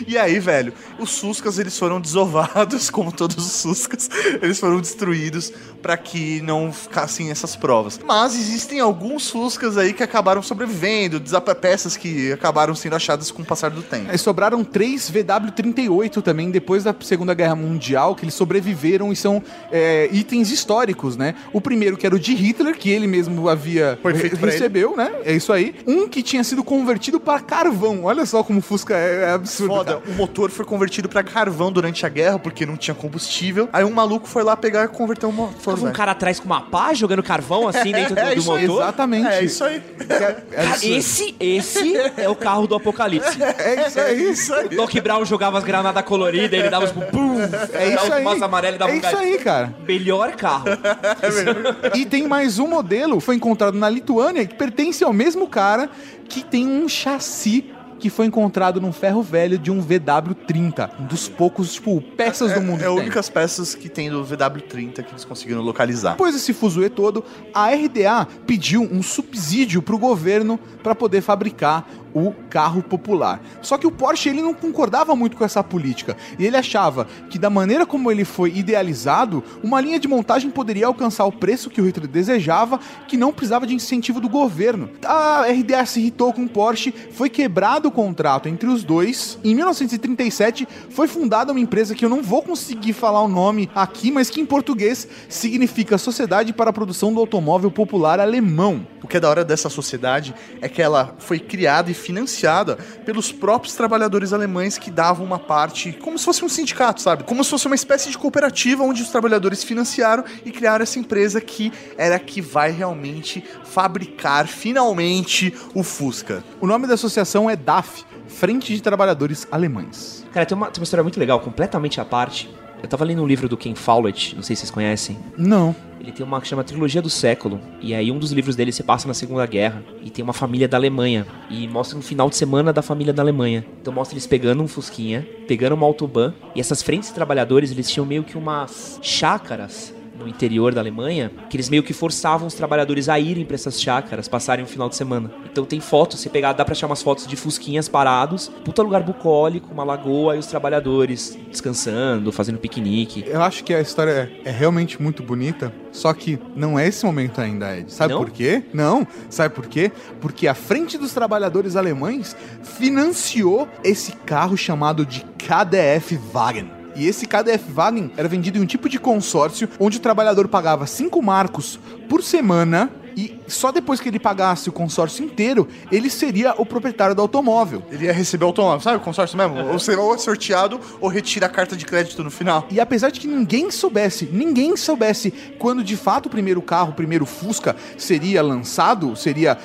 E 0.06 0.16
aí, 0.16 0.38
velho, 0.38 0.72
os 0.98 1.18
Fuscas 1.18 1.58
eles 1.58 1.78
foram 1.78 2.00
desovados, 2.00 2.88
como 2.90 3.12
todos 3.12 3.36
os 3.44 3.62
Fuscas, 3.62 4.08
eles 4.40 4.58
foram 4.58 4.80
destruídos 4.80 5.52
pra 5.82 5.96
que 5.96 6.40
não 6.40 6.72
ficassem 6.72 7.30
essas 7.30 7.56
provas. 7.56 8.00
Mas 8.04 8.34
existem 8.34 8.80
alguns 8.80 9.28
Fuscas 9.28 9.76
aí 9.76 9.92
que 9.92 10.02
acabaram 10.02 10.42
sobrevivendo, 10.42 11.20
peças 11.60 11.96
que 11.96 12.32
acabaram 12.32 12.74
sendo 12.74 12.96
achadas 12.96 13.30
com 13.30 13.42
o 13.42 13.44
passar 13.44 13.70
do 13.70 13.82
tempo. 13.82 14.10
Aí 14.10 14.18
sobraram 14.18 14.64
três 14.64 15.10
VW-38 15.10 16.22
também, 16.22 16.50
depois 16.50 16.84
da 16.84 16.94
Segunda 17.00 17.34
Guerra 17.34 17.54
Mundial, 17.54 18.14
que 18.14 18.24
eles 18.24 18.34
sobreviveram 18.34 19.12
e 19.12 19.16
são 19.16 19.42
é, 19.70 20.08
itens 20.12 20.50
históricos, 20.50 21.16
né? 21.16 21.34
O 21.52 21.60
primeiro 21.60 21.96
que 21.96 22.06
era 22.06 22.14
o 22.14 22.18
de 22.18 22.34
Hitler, 22.34 22.76
que 22.76 22.90
ele 22.90 23.06
mesmo 23.06 23.48
havia 23.48 23.98
Foi 24.00 24.14
feito 24.14 24.38
pra 24.38 24.50
recebeu, 24.50 24.96
né? 24.96 25.12
É 25.24 25.32
isso 25.32 25.52
aí. 25.52 25.74
Um 25.86 26.08
que 26.08 26.22
tinha 26.22 26.44
sido 26.50 26.62
convertido 26.64 27.18
para 27.18 27.40
carvão. 27.40 28.04
Olha 28.04 28.26
só 28.26 28.42
como 28.42 28.58
o 28.58 28.62
Fusca 28.62 28.94
é, 28.94 29.24
é 29.24 29.30
absurdo. 29.32 29.74
Foda, 29.74 29.94
cara. 29.98 30.10
o 30.10 30.14
motor 30.14 30.50
foi 30.50 30.64
convertido 30.64 31.08
pra 31.08 31.22
carvão 31.22 31.72
durante 31.72 32.04
a 32.04 32.08
guerra 32.08 32.38
porque 32.38 32.66
não 32.66 32.76
tinha 32.76 32.94
combustível. 32.94 33.68
Aí 33.72 33.84
um 33.84 33.90
maluco 33.90 34.28
foi 34.28 34.42
lá 34.42 34.56
pegar 34.56 34.84
e 34.84 34.88
converter 34.88 35.26
o 35.26 35.32
motor. 35.32 35.74
Tava 35.76 35.88
um 35.88 35.92
cara 35.92 36.12
atrás 36.12 36.38
com 36.38 36.46
uma 36.46 36.60
pá 36.60 36.92
jogando 36.92 37.22
carvão 37.22 37.68
assim 37.68 37.92
dentro 37.92 38.14
do, 38.14 38.20
É 38.20 38.34
do 38.34 38.52
aí, 38.52 38.66
motor. 38.66 38.82
Exatamente. 38.82 39.28
É 39.28 39.44
isso 39.44 39.64
aí. 39.64 39.82
É, 40.08 40.36
é 40.52 40.88
esse, 40.88 41.34
esse 41.38 41.96
é 42.16 42.28
o 42.28 42.34
carro 42.34 42.66
do 42.66 42.74
apocalipse. 42.74 43.38
É 43.60 43.86
isso 43.86 44.00
aí. 44.00 44.26
É 44.26 44.30
isso 44.30 44.54
aí. 44.54 44.68
Doc 44.70 44.92
Brown 45.00 45.24
jogava 45.24 45.58
as 45.58 45.64
granadas 45.64 46.02
coloridas, 46.04 46.58
ele 46.58 46.70
dava 46.70 46.86
tipo, 46.86 47.00
pum, 47.06 47.36
É 47.72 47.94
isso 47.94 48.12
aí. 48.12 48.22
fumaça 48.22 48.44
amarela 48.44 48.76
e 48.76 48.78
dava 48.78 48.92
é 48.92 48.94
um 48.94 48.98
isso 48.98 49.16
aí, 49.16 49.38
cara. 49.38 49.74
Melhor 49.86 50.32
carro. 50.32 50.64
E 51.94 52.04
tem 52.04 52.26
mais 52.26 52.58
um 52.58 52.66
modelo, 52.66 53.20
foi 53.20 53.36
encontrado 53.36 53.76
na 53.76 53.88
Lituânia, 53.88 54.46
que 54.46 54.54
pertence 54.54 55.02
ao 55.04 55.12
mesmo 55.12 55.46
cara, 55.46 55.90
que 56.30 56.44
tem 56.44 56.66
um 56.66 56.88
chassi 56.88 57.72
que 57.98 58.08
foi 58.08 58.24
encontrado 58.24 58.80
num 58.80 58.92
ferro 58.92 59.22
velho 59.22 59.58
de 59.58 59.70
um 59.70 59.84
VW30. 59.84 60.90
Um 60.98 61.04
dos 61.04 61.28
poucos, 61.28 61.74
tipo, 61.74 62.00
peças 62.00 62.54
do 62.54 62.62
mundo. 62.62 62.80
É 62.80 62.86
tem. 62.86 62.98
únicas 62.98 63.28
peças 63.28 63.74
que 63.74 63.88
tem 63.88 64.08
do 64.08 64.24
VW30 64.24 65.02
que 65.04 65.12
eles 65.12 65.24
conseguiram 65.24 65.60
localizar. 65.60 66.12
Depois 66.12 66.34
desse 66.34 66.54
fuzuê 66.54 66.88
todo, 66.88 67.22
a 67.52 67.68
RDA 67.68 68.26
pediu 68.46 68.82
um 68.82 69.02
subsídio 69.02 69.82
pro 69.82 69.98
governo 69.98 70.58
para 70.82 70.94
poder 70.94 71.20
fabricar 71.20 71.86
o 72.14 72.32
carro 72.48 72.82
popular. 72.82 73.40
Só 73.62 73.78
que 73.78 73.86
o 73.86 73.90
Porsche 73.90 74.28
ele 74.28 74.42
não 74.42 74.54
concordava 74.54 75.14
muito 75.14 75.36
com 75.36 75.44
essa 75.44 75.62
política 75.62 76.16
e 76.38 76.46
ele 76.46 76.56
achava 76.56 77.06
que 77.28 77.38
da 77.38 77.50
maneira 77.50 77.86
como 77.86 78.10
ele 78.10 78.24
foi 78.24 78.52
idealizado, 78.54 79.42
uma 79.62 79.80
linha 79.80 79.98
de 79.98 80.08
montagem 80.08 80.50
poderia 80.50 80.86
alcançar 80.86 81.24
o 81.24 81.32
preço 81.32 81.70
que 81.70 81.80
o 81.80 81.84
Hitler 81.86 82.08
desejava, 82.08 82.80
que 83.06 83.16
não 83.16 83.32
precisava 83.32 83.66
de 83.66 83.74
incentivo 83.74 84.20
do 84.20 84.28
governo. 84.28 84.90
A 85.04 85.46
RDA 85.48 85.84
se 85.86 86.00
irritou 86.00 86.32
com 86.32 86.44
o 86.44 86.48
Porsche, 86.48 86.92
foi 87.12 87.28
quebrado 87.28 87.88
o 87.88 87.92
contrato 87.92 88.48
entre 88.48 88.68
os 88.68 88.82
dois. 88.82 89.38
Em 89.44 89.54
1937 89.54 90.66
foi 90.90 91.06
fundada 91.06 91.52
uma 91.52 91.60
empresa 91.60 91.94
que 91.94 92.04
eu 92.04 92.08
não 92.08 92.22
vou 92.22 92.42
conseguir 92.42 92.92
falar 92.92 93.22
o 93.22 93.28
nome 93.28 93.70
aqui, 93.74 94.10
mas 94.10 94.30
que 94.30 94.40
em 94.40 94.46
português 94.46 95.06
significa 95.28 95.98
Sociedade 95.98 96.52
para 96.52 96.70
a 96.70 96.72
Produção 96.72 97.12
do 97.12 97.20
Automóvel 97.20 97.70
Popular 97.70 98.18
Alemão. 98.20 98.86
O 99.02 99.08
que 99.08 99.16
é 99.16 99.20
da 99.20 99.28
hora 99.28 99.44
dessa 99.44 99.68
sociedade 99.68 100.34
é 100.60 100.68
que 100.68 100.82
ela 100.82 101.14
foi 101.18 101.38
criada 101.38 101.90
e 101.90 101.94
financiada 102.00 102.76
pelos 103.04 103.30
próprios 103.30 103.74
trabalhadores 103.74 104.32
alemães 104.32 104.76
que 104.76 104.90
davam 104.90 105.24
uma 105.24 105.38
parte, 105.38 105.92
como 105.92 106.18
se 106.18 106.24
fosse 106.24 106.44
um 106.44 106.48
sindicato, 106.48 107.00
sabe? 107.00 107.24
Como 107.24 107.44
se 107.44 107.50
fosse 107.50 107.66
uma 107.66 107.74
espécie 107.74 108.10
de 108.10 108.18
cooperativa 108.18 108.82
onde 108.82 109.02
os 109.02 109.10
trabalhadores 109.10 109.62
financiaram 109.62 110.24
e 110.44 110.50
criaram 110.50 110.82
essa 110.82 110.98
empresa 110.98 111.40
que 111.40 111.72
era 111.96 112.18
que 112.18 112.40
vai 112.40 112.70
realmente 112.70 113.44
fabricar 113.64 114.48
finalmente 114.48 115.54
o 115.74 115.82
Fusca. 115.82 116.42
O 116.60 116.66
nome 116.66 116.86
da 116.86 116.94
associação 116.94 117.48
é 117.48 117.56
DAF, 117.56 118.04
Frente 118.26 118.74
de 118.74 118.80
Trabalhadores 118.80 119.46
Alemães. 119.50 120.24
Cara, 120.32 120.46
tem 120.46 120.56
uma, 120.56 120.70
tem 120.70 120.80
uma 120.80 120.84
história 120.84 121.02
muito 121.02 121.18
legal, 121.18 121.40
completamente 121.40 122.00
à 122.00 122.04
parte. 122.04 122.48
Eu 122.82 122.88
tava 122.88 123.04
lendo 123.04 123.22
um 123.22 123.26
livro 123.26 123.48
do 123.48 123.56
Ken 123.56 123.74
Follett, 123.74 124.34
não 124.34 124.42
sei 124.42 124.56
se 124.56 124.60
vocês 124.60 124.70
conhecem. 124.70 125.18
Não. 125.36 125.74
Ele 126.00 126.12
tem 126.12 126.24
uma 126.24 126.40
que 126.40 126.48
chama 126.48 126.64
Trilogia 126.64 127.02
do 127.02 127.10
Século. 127.10 127.60
E 127.80 127.94
aí 127.94 128.10
um 128.10 128.18
dos 128.18 128.32
livros 128.32 128.56
dele 128.56 128.72
se 128.72 128.82
passa 128.82 129.06
na 129.06 129.12
Segunda 129.12 129.44
Guerra. 129.44 129.82
E 130.02 130.08
tem 130.08 130.22
uma 130.22 130.32
família 130.32 130.66
da 130.66 130.78
Alemanha. 130.78 131.26
E 131.50 131.68
mostra 131.68 131.98
um 131.98 132.02
final 132.02 132.30
de 132.30 132.36
semana 132.36 132.72
da 132.72 132.80
família 132.80 133.12
da 133.12 133.22
Alemanha. 133.22 133.66
Então 133.80 133.92
mostra 133.92 134.14
eles 134.14 134.26
pegando 134.26 134.62
um 134.62 134.68
Fusquinha, 134.68 135.28
pegando 135.46 135.74
uma 135.74 135.84
autobahn. 135.84 136.32
E 136.54 136.60
essas 136.60 136.82
frentes 136.82 137.10
de 137.10 137.14
trabalhadores, 137.14 137.70
eles 137.70 137.90
tinham 137.90 138.06
meio 138.06 138.24
que 138.24 138.38
umas 138.38 138.98
chácaras 139.02 139.94
no 140.20 140.28
interior 140.28 140.74
da 140.74 140.80
Alemanha, 140.80 141.30
que 141.48 141.56
eles 141.56 141.68
meio 141.68 141.82
que 141.82 141.92
forçavam 141.92 142.46
os 142.46 142.54
trabalhadores 142.54 143.08
a 143.08 143.18
irem 143.18 143.44
pra 143.44 143.54
essas 143.54 143.80
chácaras, 143.80 144.28
passarem 144.28 144.64
o 144.64 144.68
final 144.68 144.88
de 144.88 144.96
semana. 144.96 145.30
Então 145.50 145.64
tem 145.64 145.80
fotos, 145.80 146.20
você 146.20 146.28
pegar, 146.28 146.52
dá 146.52 146.64
pra 146.64 146.72
achar 146.72 146.86
umas 146.86 147.02
fotos 147.02 147.26
de 147.26 147.36
fusquinhas 147.36 147.88
parados, 147.88 148.48
puta 148.64 148.82
lugar 148.82 149.02
bucólico, 149.02 149.72
uma 149.72 149.84
lagoa 149.84 150.36
e 150.36 150.38
os 150.38 150.46
trabalhadores 150.46 151.36
descansando, 151.50 152.30
fazendo 152.30 152.58
piquenique. 152.58 153.24
Eu 153.26 153.42
acho 153.42 153.64
que 153.64 153.74
a 153.74 153.80
história 153.80 154.30
é 154.44 154.50
realmente 154.50 155.00
muito 155.00 155.22
bonita, 155.22 155.72
só 155.92 156.12
que 156.12 156.38
não 156.54 156.78
é 156.78 156.86
esse 156.86 157.04
momento 157.04 157.40
ainda, 157.40 157.76
Ed. 157.76 157.92
Sabe 157.92 158.14
Não? 158.14 158.20
por 158.20 158.30
quê? 158.30 158.62
Não. 158.72 159.06
Sabe 159.28 159.54
por 159.54 159.66
quê? 159.66 159.90
Porque 160.20 160.46
a 160.46 160.54
Frente 160.54 160.96
dos 160.98 161.12
Trabalhadores 161.12 161.76
Alemães 161.76 162.36
financiou 162.62 163.68
esse 163.82 164.12
carro 164.12 164.56
chamado 164.56 165.04
de 165.04 165.24
KDF 165.38 166.16
Wagen. 166.32 166.79
E 166.96 167.06
esse 167.06 167.26
KDF 167.26 167.70
Wagen 167.72 168.12
era 168.16 168.28
vendido 168.28 168.58
em 168.58 168.62
um 168.62 168.66
tipo 168.66 168.88
de 168.88 168.98
consórcio 168.98 169.68
onde 169.78 169.98
o 169.98 170.00
trabalhador 170.00 170.48
pagava 170.48 170.86
5 170.86 171.22
marcos 171.22 171.78
por 172.08 172.22
semana 172.22 172.90
e 173.16 173.38
só 173.46 173.72
depois 173.72 174.00
que 174.00 174.08
ele 174.08 174.18
pagasse 174.18 174.68
o 174.68 174.72
consórcio 174.72 175.24
inteiro, 175.24 175.68
ele 175.90 176.10
seria 176.10 176.54
o 176.56 176.64
proprietário 176.64 177.14
do 177.14 177.22
automóvel. 177.22 177.82
Ele 177.90 178.06
ia 178.06 178.12
receber 178.12 178.44
o 178.44 178.48
automóvel, 178.48 178.80
sabe 178.80 178.96
o 178.96 179.00
consórcio 179.00 179.36
mesmo? 179.36 179.58
Ou 179.58 179.78
você 179.78 179.94
ou 179.94 180.14
é 180.14 180.18
sorteado 180.18 180.80
ou 181.00 181.08
retira 181.08 181.46
a 181.46 181.48
carta 181.48 181.76
de 181.76 181.84
crédito 181.84 182.22
no 182.22 182.30
final. 182.30 182.66
E 182.70 182.80
apesar 182.80 183.10
de 183.10 183.20
que 183.20 183.26
ninguém 183.26 183.70
soubesse, 183.70 184.28
ninguém 184.32 184.76
soubesse 184.76 185.32
quando 185.58 185.82
de 185.82 185.96
fato 185.96 186.26
o 186.26 186.30
primeiro 186.30 186.62
carro, 186.62 186.90
o 186.90 186.94
primeiro 186.94 187.26
Fusca 187.26 187.76
seria 187.96 188.42
lançado, 188.42 189.14
seria 189.16 189.58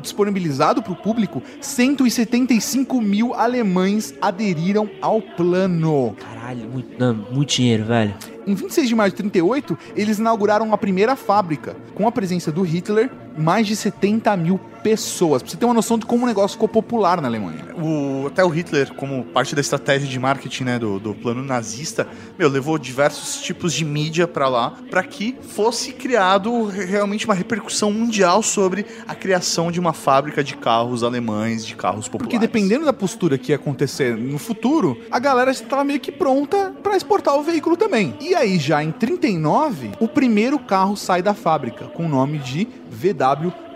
disponibilizado 0.00 0.82
para 0.82 0.92
o 0.92 0.96
público, 0.96 1.42
175 1.60 3.00
mil 3.00 3.34
alemães 3.34 4.14
aderiram 4.20 4.88
ao 5.00 5.20
plano. 5.20 6.16
Caralho, 6.18 6.68
muito, 6.68 6.98
não, 6.98 7.14
muito 7.30 7.54
dinheiro, 7.54 7.84
velho. 7.84 8.33
Em 8.46 8.54
26 8.54 8.88
de 8.88 8.94
maio 8.94 9.10
de 9.10 9.16
38, 9.16 9.78
eles 9.96 10.18
inauguraram 10.18 10.72
a 10.72 10.78
primeira 10.78 11.16
fábrica, 11.16 11.76
com 11.94 12.06
a 12.06 12.12
presença 12.12 12.52
do 12.52 12.62
Hitler 12.62 13.10
mais 13.36 13.66
de 13.66 13.76
70 13.76 14.36
mil 14.36 14.60
pessoas. 14.84 15.42
Pra 15.42 15.50
você 15.50 15.56
ter 15.56 15.64
uma 15.64 15.72
noção 15.72 15.98
de 15.98 16.04
como 16.04 16.24
o 16.24 16.26
negócio 16.26 16.56
ficou 16.56 16.68
popular 16.68 17.18
na 17.22 17.26
Alemanha. 17.26 17.74
O, 17.74 18.26
até 18.26 18.44
o 18.44 18.48
Hitler, 18.48 18.92
como 18.92 19.24
parte 19.24 19.54
da 19.54 19.60
estratégia 19.62 20.06
de 20.06 20.18
marketing 20.18 20.64
né, 20.64 20.78
do, 20.78 21.00
do 21.00 21.14
plano 21.14 21.42
nazista, 21.42 22.06
meu, 22.38 22.50
levou 22.50 22.76
diversos 22.76 23.40
tipos 23.40 23.72
de 23.72 23.82
mídia 23.82 24.28
pra 24.28 24.46
lá 24.46 24.74
para 24.90 25.02
que 25.02 25.36
fosse 25.40 25.92
criado 25.92 26.66
realmente 26.66 27.24
uma 27.24 27.32
repercussão 27.32 27.90
mundial 27.90 28.42
sobre 28.42 28.84
a 29.08 29.14
criação 29.14 29.72
de 29.72 29.80
uma 29.80 29.94
fábrica 29.94 30.44
de 30.44 30.54
carros 30.54 31.02
alemães, 31.02 31.64
de 31.64 31.74
carros 31.74 32.06
populares. 32.06 32.34
Porque 32.34 32.38
dependendo 32.38 32.84
da 32.84 32.92
postura 32.92 33.38
que 33.38 33.52
ia 33.52 33.56
acontecer 33.56 34.14
no 34.14 34.38
futuro, 34.38 35.00
a 35.10 35.18
galera 35.18 35.50
estava 35.50 35.82
meio 35.82 35.98
que 35.98 36.12
pronta 36.12 36.74
para 36.82 36.94
exportar 36.94 37.34
o 37.38 37.42
veículo 37.42 37.74
também. 37.74 38.14
E 38.20 38.34
aí, 38.34 38.58
já 38.58 38.84
em 38.84 38.92
39, 38.92 39.92
o 39.98 40.06
primeiro 40.06 40.58
carro 40.58 40.94
sai 40.94 41.22
da 41.22 41.32
fábrica 41.32 41.86
com 41.86 42.04
o 42.04 42.08
nome 42.08 42.38
de 42.38 42.68
VW 42.90 43.23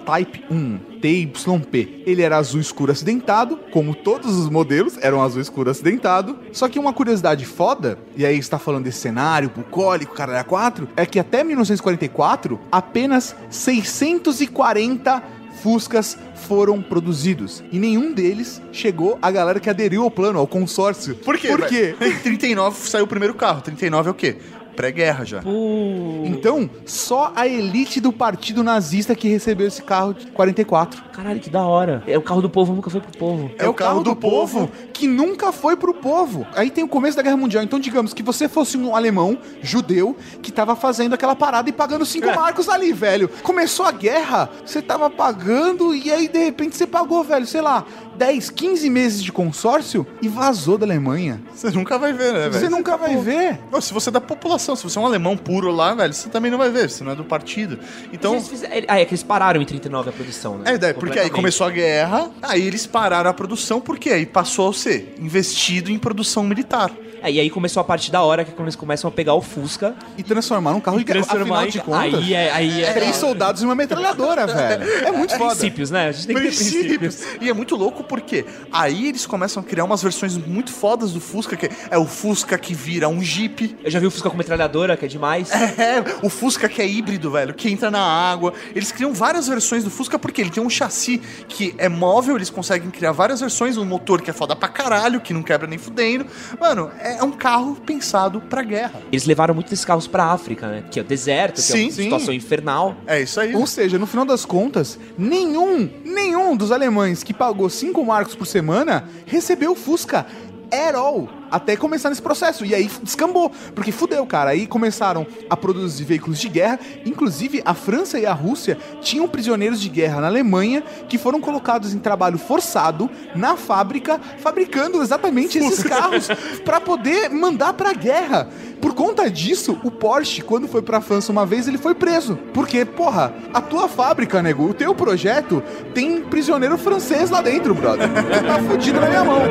Type 0.05 0.43
1, 0.51 0.79
TYP. 1.01 2.03
Ele 2.07 2.23
era 2.23 2.39
azul 2.39 2.61
escuro 2.61 2.91
acidentado, 2.91 3.59
como 3.71 3.95
todos 3.95 4.37
os 4.37 4.49
modelos 4.49 4.97
eram 5.03 5.23
azul 5.23 5.41
escuro 5.41 5.71
acidentado. 5.71 6.39
Só 6.51 6.67
que 6.67 6.79
uma 6.79 6.95
curiosidade 6.95 7.45
foda, 7.45 7.99
e 8.17 8.25
aí 8.25 8.39
está 8.39 8.59
falando 8.59 8.85
desse 8.85 9.01
cenário 9.01 9.53
bucólico, 9.55 10.15
caralho, 10.15 10.47
4, 10.47 10.89
é 10.97 11.05
que 11.05 11.19
até 11.19 11.45
1944, 11.45 12.59
apenas 12.73 13.37
640 13.51 15.23
Fuscas 15.63 16.17
foram 16.47 16.81
produzidos 16.81 17.65
e 17.73 17.79
nenhum 17.79 18.13
deles 18.13 18.63
chegou 18.71 19.19
à 19.21 19.31
galera 19.31 19.59
que 19.59 19.69
aderiu 19.69 20.05
ao 20.05 20.11
plano, 20.11 20.39
ao 20.39 20.47
consórcio. 20.47 21.17
Por 21.17 21.37
quê? 21.37 21.49
Por 21.49 21.67
quê? 21.67 21.95
velho? 21.99 22.13
Em 22.13 22.19
39 22.19 22.89
saiu 22.89 23.05
o 23.05 23.09
primeiro 23.09 23.35
carro. 23.35 23.61
39 23.61 24.09
é 24.09 24.11
o 24.11 24.15
quê? 24.15 24.37
Pré-guerra 24.79 25.25
já. 25.25 25.43
Pô, 25.43 26.23
Então, 26.25 26.71
só 26.87 27.33
a 27.35 27.49
elite 27.49 28.01
do 28.01 28.13
partido 28.13 28.63
nazista 28.63 29.13
que 29.13 29.27
recebeu 29.27 29.67
esse 29.67 29.83
carro 29.83 30.15
de 30.15 30.29
44. 30.29 31.03
caralho, 31.13 31.41
que 31.41 31.51
da 31.51 31.63
hora. 31.63 32.01
É 32.07 32.17
o 32.17 32.23
carro 32.23 32.41
do 32.41 32.49
povo, 32.49 32.73
nunca 32.73 32.89
foi 32.89 33.01
pro 33.01 33.11
povo. 33.19 33.51
É, 33.59 33.69
o 33.69 33.75
carro, 33.75 34.05
do, 34.05 34.15
povo, 34.15 34.71
que 34.93 35.09
nunca 35.09 35.51
foi 35.51 35.75
pro 35.77 35.93
povo. 35.93 36.47
Aí 36.55 36.71
tem 36.71 36.85
o 36.85 36.89
começo 36.89 37.17
da 37.17 37.25
Guerra 37.25 37.37
Mundial. 37.37 37.65
Então, 37.65 37.81
digamos 37.81 38.15
que 38.15 38.23
você 38.23 38.49
fosse 38.49 38.79
um 38.79 38.95
alemão 38.95 39.37
judeu 39.61 40.17
que 40.41 40.53
tava 40.53 40.77
fazendo 40.77 41.13
aquela 41.13 41.35
parada 41.35 41.69
e 41.69 41.73
pagando 41.73 42.07
cinco 42.07 42.29
marcos 42.29 42.69
ali, 42.69 42.93
velho. 42.93 43.29
Começou 43.43 43.85
a 43.85 43.91
guerra, 43.91 44.49
você 44.65 44.81
tava 44.81 45.11
pagando 45.11 45.93
e 45.93 46.13
aí 46.13 46.29
de 46.29 46.39
repente 46.39 46.77
você 46.77 46.87
pagou, 46.87 47.25
velho, 47.25 47.47
sei 47.47 47.63
lá, 47.63 47.85
10, 48.19 48.51
15 48.51 48.91
meses 48.91 49.23
de 49.23 49.31
consórcio 49.31 50.05
e 50.21 50.29
vazou 50.29 50.77
da 50.77 50.85
Alemanha. 50.85 51.41
Você 51.55 51.71
nunca 51.71 51.97
vai 51.99 52.13
ver, 52.13 52.33
né, 52.33 52.49
velho? 52.49 52.53
Você 52.55 52.69
nunca 52.69 52.97
vai 52.97 53.17
ver. 53.17 53.61
Não, 53.71 53.81
se 53.81 53.95
você 53.95 54.09
é 54.09 54.13
da 54.13 54.21
população, 54.21 54.68
se 54.77 54.83
você 54.85 54.99
é 54.99 55.03
um 55.03 55.07
alemão 55.07 55.37
puro 55.37 55.71
lá, 55.71 55.95
velho, 55.95 56.13
você 56.13 56.29
também 56.29 56.51
não 56.51 56.59
vai 56.59 56.71
ver, 56.71 56.89
você 56.91 57.05
não 57.05 57.13
é 57.13 57.15
do 57.15 57.25
partido. 57.25 57.79
Então. 58.13 58.41
Fizeram- 58.41 58.87
Ah, 58.89 59.01
é 59.01 59.05
que 59.05 59.13
eles 59.13 59.23
pararam 59.23 59.61
em 59.61 59.65
39 59.65 60.11
a 60.11 60.13
produção, 60.13 60.59
né? 60.59 60.79
É, 60.81 60.93
porque 60.93 61.19
aí 61.19 61.31
começou 61.31 61.67
a 61.67 61.71
guerra, 61.71 62.31
aí 62.43 62.67
eles 62.67 62.87
pararam 62.87 63.31
a 63.31 63.35
produção, 63.35 63.81
porque 63.81 64.11
aí 64.11 64.27
passou 64.27 64.71
a 64.71 64.73
ser 64.75 65.15
investido 65.19 65.91
em 65.91 65.99
produção 65.99 66.43
militar. 66.45 66.91
É, 67.23 67.31
e 67.33 67.41
aí 67.41 67.51
começou 67.51 67.81
a 67.81 67.85
parte 67.85 68.11
da 68.13 68.23
hora, 68.23 68.45
que 68.45 68.51
é 68.51 68.55
quando 68.55 68.67
eles 68.67 68.77
começam 68.77 69.09
a 69.09 69.11
pegar 69.11 69.35
o 69.35 69.41
Fusca 69.41 69.95
E 70.17 70.23
transformar 70.23 70.73
num 70.73 70.81
carro 70.81 70.99
de 70.99 71.05
guerra. 71.05 71.21
Afinal 71.29 71.65
em... 71.65 71.69
de 71.69 71.81
contas, 71.81 72.15
Aí 72.15 72.35
é... 72.35 72.53
Aí 72.53 72.83
é... 72.83 72.93
três 72.93 73.17
soldados 73.17 73.63
e 73.63 73.65
uma 73.65 73.75
metralhadora, 73.75 74.47
velho. 74.47 74.85
É 75.05 75.11
muito 75.11 75.37
foda. 75.37 75.51
Princípios, 75.51 75.91
né? 75.91 76.09
A 76.09 76.13
gente 76.13 76.27
tem 76.29 76.37
que 76.37 76.43
ter 76.43 76.49
princípios. 76.49 76.97
princípios. 77.17 77.43
E 77.43 77.49
é 77.49 77.53
muito 77.53 77.75
louco 77.77 78.05
porque 78.05 78.45
aí 78.73 79.09
eles 79.09 79.27
começam 79.27 79.63
a 79.63 79.67
criar 79.67 79.85
umas 79.85 80.03
versões 80.03 80.37
muito 80.37 80.71
fodas 80.71 81.13
do 81.13 81.21
Fusca, 81.21 81.57
que 81.57 81.69
é 81.91 81.99
o 81.99 82.07
Fusca 82.07 82.57
que 82.57 82.73
vira 82.75 83.09
um 83.09 83.21
Jeep. 83.21 83.77
Eu 83.83 83.91
já 83.91 83.99
vi 83.99 84.07
o 84.07 84.11
Fusca 84.11 84.31
com 84.31 84.37
metralhadora, 84.37 84.58
que 84.97 85.05
é 85.05 85.09
demais. 85.09 85.51
É, 85.79 86.03
o 86.23 86.29
Fusca 86.29 86.69
que 86.69 86.83
é 86.83 86.87
híbrido, 86.89 87.31
velho, 87.31 87.55
que 87.55 87.71
entra 87.71 87.91
na 87.91 88.01
água. 88.01 88.53
Eles 88.75 88.91
criam 88.91 89.13
várias 89.13 89.47
versões 89.47 89.85
do 89.85 89.91
Fusca 89.91 90.19
porque 90.19 90.41
ele 90.41 90.51
tem 90.51 90.63
um 90.63 90.71
chassi 90.71 91.21
que 91.47 91.75
é 91.79 91.89
móvel, 91.89 92.37
eles 92.37 92.51
conseguem 92.51 92.91
criar 92.91 93.13
várias 93.13 93.41
versões, 93.41 93.77
um 93.77 93.85
motor 93.85 94.21
que 94.23 94.31
é 94.31 94.33
foda 94.33 94.57
pra 94.57 94.69
caralho, 94.69 95.21
que 95.21 95.33
não 95.33 95.43
quebra 95.43 95.67
nem 95.67 95.79
fudendo. 95.79 96.27
Mano, 96.59 96.91
é 96.99 97.23
um 97.23 97.31
carro 97.31 97.77
pensado 97.77 98.41
pra 98.41 98.63
guerra. 98.63 99.01
Eles 99.13 99.25
levaram 99.27 99.55
muito 99.55 99.71
desses 99.71 99.85
carros 99.85 100.07
pra 100.07 100.25
África, 100.25 100.67
né? 100.69 100.85
Que 100.91 100.99
é 100.99 101.03
o 101.03 101.05
deserto, 101.05 101.57
que 101.57 101.73
é 101.73 101.77
Sim, 101.77 101.85
uma 101.85 101.93
sim. 101.93 102.03
situação 102.05 102.35
infernal. 102.35 102.97
É 103.07 103.21
isso 103.21 103.41
aí. 103.41 103.55
Ou 103.55 103.67
seja, 103.67 103.99
no 103.99 104.07
final 104.07 104.25
das 104.25 104.45
contas, 104.45 104.99
nenhum, 105.17 105.89
nenhum 106.05 106.57
dos 106.57 106.73
alemães 106.73 107.23
que 107.23 107.35
pagou 107.35 107.69
5 107.69 108.05
marcos 108.05 108.35
por 108.35 108.47
semana 108.47 109.09
recebeu 109.27 109.75
Fusca 109.75 110.27
at 110.71 110.95
all. 110.95 111.29
Até 111.51 111.77
começar 111.77 112.09
nesse 112.09 112.23
processo. 112.23 112.65
E 112.65 112.75
aí 112.75 112.91
descambou. 113.03 113.51
Porque 113.75 113.93
fudeu, 113.93 114.25
cara. 114.27 114.51
Aí 114.51 114.67
começaram 114.67 115.27
a 115.49 115.57
produzir 115.57 116.05
veículos 116.05 116.39
de 116.39 116.49
guerra. 116.49 116.79
Inclusive, 117.05 117.63
a 117.65 117.75
França 117.75 118.19
e 118.19 118.27
a 118.27 118.33
Rússia 118.33 118.79
tinham 119.01 119.29
prisioneiros 119.29 119.81
de 119.81 119.89
guerra 119.89 120.21
na 120.21 120.27
Alemanha 120.27 120.83
que 121.09 121.19
foram 121.19 121.41
colocados 121.41 121.95
em 121.95 121.99
trabalho 121.99 122.39
forçado 122.39 123.11
na 123.35 123.57
fábrica, 123.57 124.21
fabricando 124.39 125.03
exatamente 125.03 125.59
esses 125.59 125.83
carros 125.83 126.29
para 126.65 126.81
poder 126.81 127.31
mandar 127.31 127.73
pra 127.73 127.93
guerra. 127.93 128.49
Por 128.81 128.95
conta 128.95 129.29
disso, 129.31 129.79
o 129.83 129.91
Porsche, 129.91 130.43
quando 130.43 130.69
foi 130.69 130.83
pra 130.83 131.01
França 131.01 131.33
uma 131.33 131.45
vez, 131.45 131.67
ele 131.67 131.79
foi 131.79 131.95
preso. 131.95 132.39
Porque, 132.55 132.85
porra, 132.85 133.35
a 133.53 133.61
tua 133.61 133.89
fábrica, 133.89 134.41
nego, 134.43 134.71
o 134.71 134.75
teu 134.75 134.95
projeto 134.95 135.63
tem 135.95 136.21
prisioneiro 136.21 136.79
francês 136.79 137.31
lá 137.31 137.43
dentro, 137.43 137.75
brother. 137.75 138.09
tá 138.09 138.59
fudido 138.69 139.01
na 139.01 139.09
minha 139.09 139.25
mão. 139.25 139.39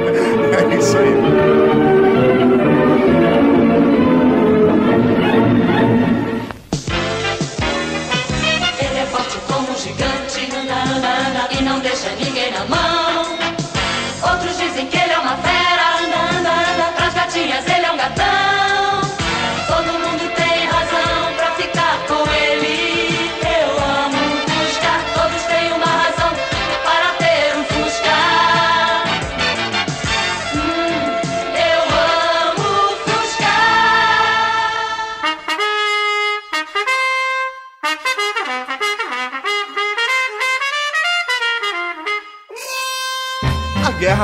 É 0.58 0.76
isso 0.76 0.98
aí. 0.98 1.87
thank 2.28 2.82
you. 2.82 2.87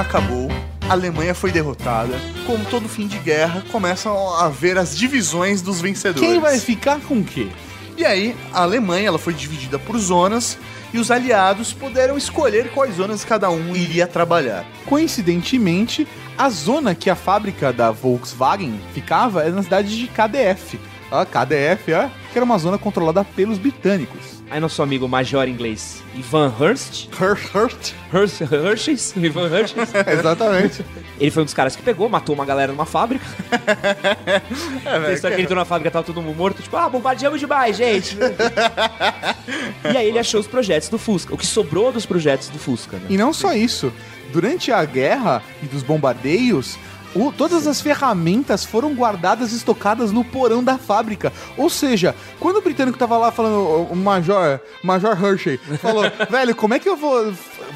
Acabou, 0.03 0.49
a 0.87 0.93
Alemanha 0.93 1.33
foi 1.33 1.51
derrotada. 1.51 2.13
Como 2.45 2.63
todo 2.65 2.87
fim 2.87 3.07
de 3.07 3.17
guerra, 3.17 3.63
começam 3.71 4.35
a 4.35 4.49
ver 4.49 4.77
as 4.77 4.95
divisões 4.95 5.61
dos 5.61 5.81
vencedores. 5.81 6.29
Quem 6.29 6.39
vai 6.39 6.59
ficar 6.59 6.99
com 6.99 7.19
o 7.19 7.23
quê? 7.23 7.47
E 7.97 8.05
aí, 8.05 8.35
a 8.51 8.63
Alemanha 8.63 9.07
ela 9.07 9.19
foi 9.19 9.33
dividida 9.33 9.79
por 9.79 9.97
zonas 9.97 10.57
e 10.93 10.99
os 10.99 11.09
aliados 11.09 11.73
puderam 11.73 12.17
escolher 12.17 12.69
quais 12.71 12.95
zonas 12.95 13.23
cada 13.23 13.49
um 13.49 13.75
iria 13.75 14.05
trabalhar. 14.05 14.65
Coincidentemente, 14.85 16.07
a 16.37 16.49
zona 16.49 16.93
que 16.93 17.09
a 17.09 17.15
fábrica 17.15 17.71
da 17.71 17.91
Volkswagen 17.91 18.79
ficava 18.93 19.41
era 19.41 19.51
na 19.51 19.63
cidade 19.63 19.97
de 19.97 20.07
KDF. 20.07 20.79
Ó, 21.15 21.23
KDF, 21.25 21.93
ó, 21.93 22.09
que 22.31 22.39
era 22.39 22.43
uma 22.43 22.57
zona 22.57 22.75
controlada 22.79 23.23
pelos 23.23 23.59
britânicos. 23.59 24.41
Aí 24.49 24.59
nosso 24.59 24.81
amigo 24.81 25.07
major 25.07 25.47
inglês, 25.47 26.01
Ivan 26.15 26.51
Hurst, 26.59 27.07
Hurt, 27.21 27.93
Hurst 28.11 28.41
Hirschs, 28.41 29.13
Ivan 29.15 29.47
Hurst, 29.47 29.75
Exatamente. 30.11 30.83
ele 31.19 31.29
foi 31.29 31.43
um 31.43 31.45
dos 31.45 31.53
caras 31.53 31.75
que 31.75 31.83
pegou, 31.83 32.09
matou 32.09 32.33
uma 32.33 32.45
galera 32.45 32.71
numa 32.71 32.85
fábrica. 32.85 33.23
É, 34.85 34.97
A 34.97 35.13
história 35.13 35.35
que 35.35 35.41
ele 35.41 35.43
entrou 35.43 35.57
na 35.57 35.65
fábrica, 35.65 35.89
tava 35.89 36.05
todo 36.05 36.21
mundo 36.21 36.35
morto, 36.35 36.61
tipo, 36.61 36.75
ah, 36.75 36.89
bombardeamos 36.89 37.39
demais, 37.39 37.77
gente. 37.77 38.17
e 39.93 39.97
aí 39.97 40.07
ele 40.07 40.19
achou 40.19 40.39
os 40.39 40.47
projetos 40.47 40.89
do 40.89 40.97
Fusca, 40.97 41.33
o 41.33 41.37
que 41.37 41.45
sobrou 41.45 41.91
dos 41.91 42.05
projetos 42.05 42.49
do 42.49 42.59
Fusca, 42.59 42.97
né? 42.97 43.05
E 43.09 43.17
não 43.17 43.31
só 43.33 43.53
isso. 43.53 43.93
Durante 44.31 44.71
a 44.71 44.83
guerra 44.83 45.41
e 45.61 45.67
dos 45.67 45.83
bombardeios, 45.83 46.77
o- 47.15 47.31
todas 47.31 47.67
as 47.67 47.79
ferramentas 47.81 48.63
foram 48.65 48.93
guardadas 48.93 49.51
e 49.51 49.55
estocadas 49.55 50.11
no 50.11 50.23
porão 50.23 50.63
da 50.63 50.77
fábrica. 50.77 51.31
Ou 51.57 51.69
seja, 51.69 52.15
quando 52.39 52.57
o 52.57 52.61
britânico 52.61 52.97
tava 52.97 53.17
lá 53.17 53.31
falando, 53.31 53.57
o- 53.57 53.83
o 53.91 53.95
Major, 53.95 54.59
Major 54.83 55.11
Hershey, 55.23 55.57
falou, 55.79 56.03
velho, 56.29 56.55
como 56.55 56.73
é 56.73 56.79
que 56.79 56.89
eu 56.89 56.95
vou, 56.97 57.33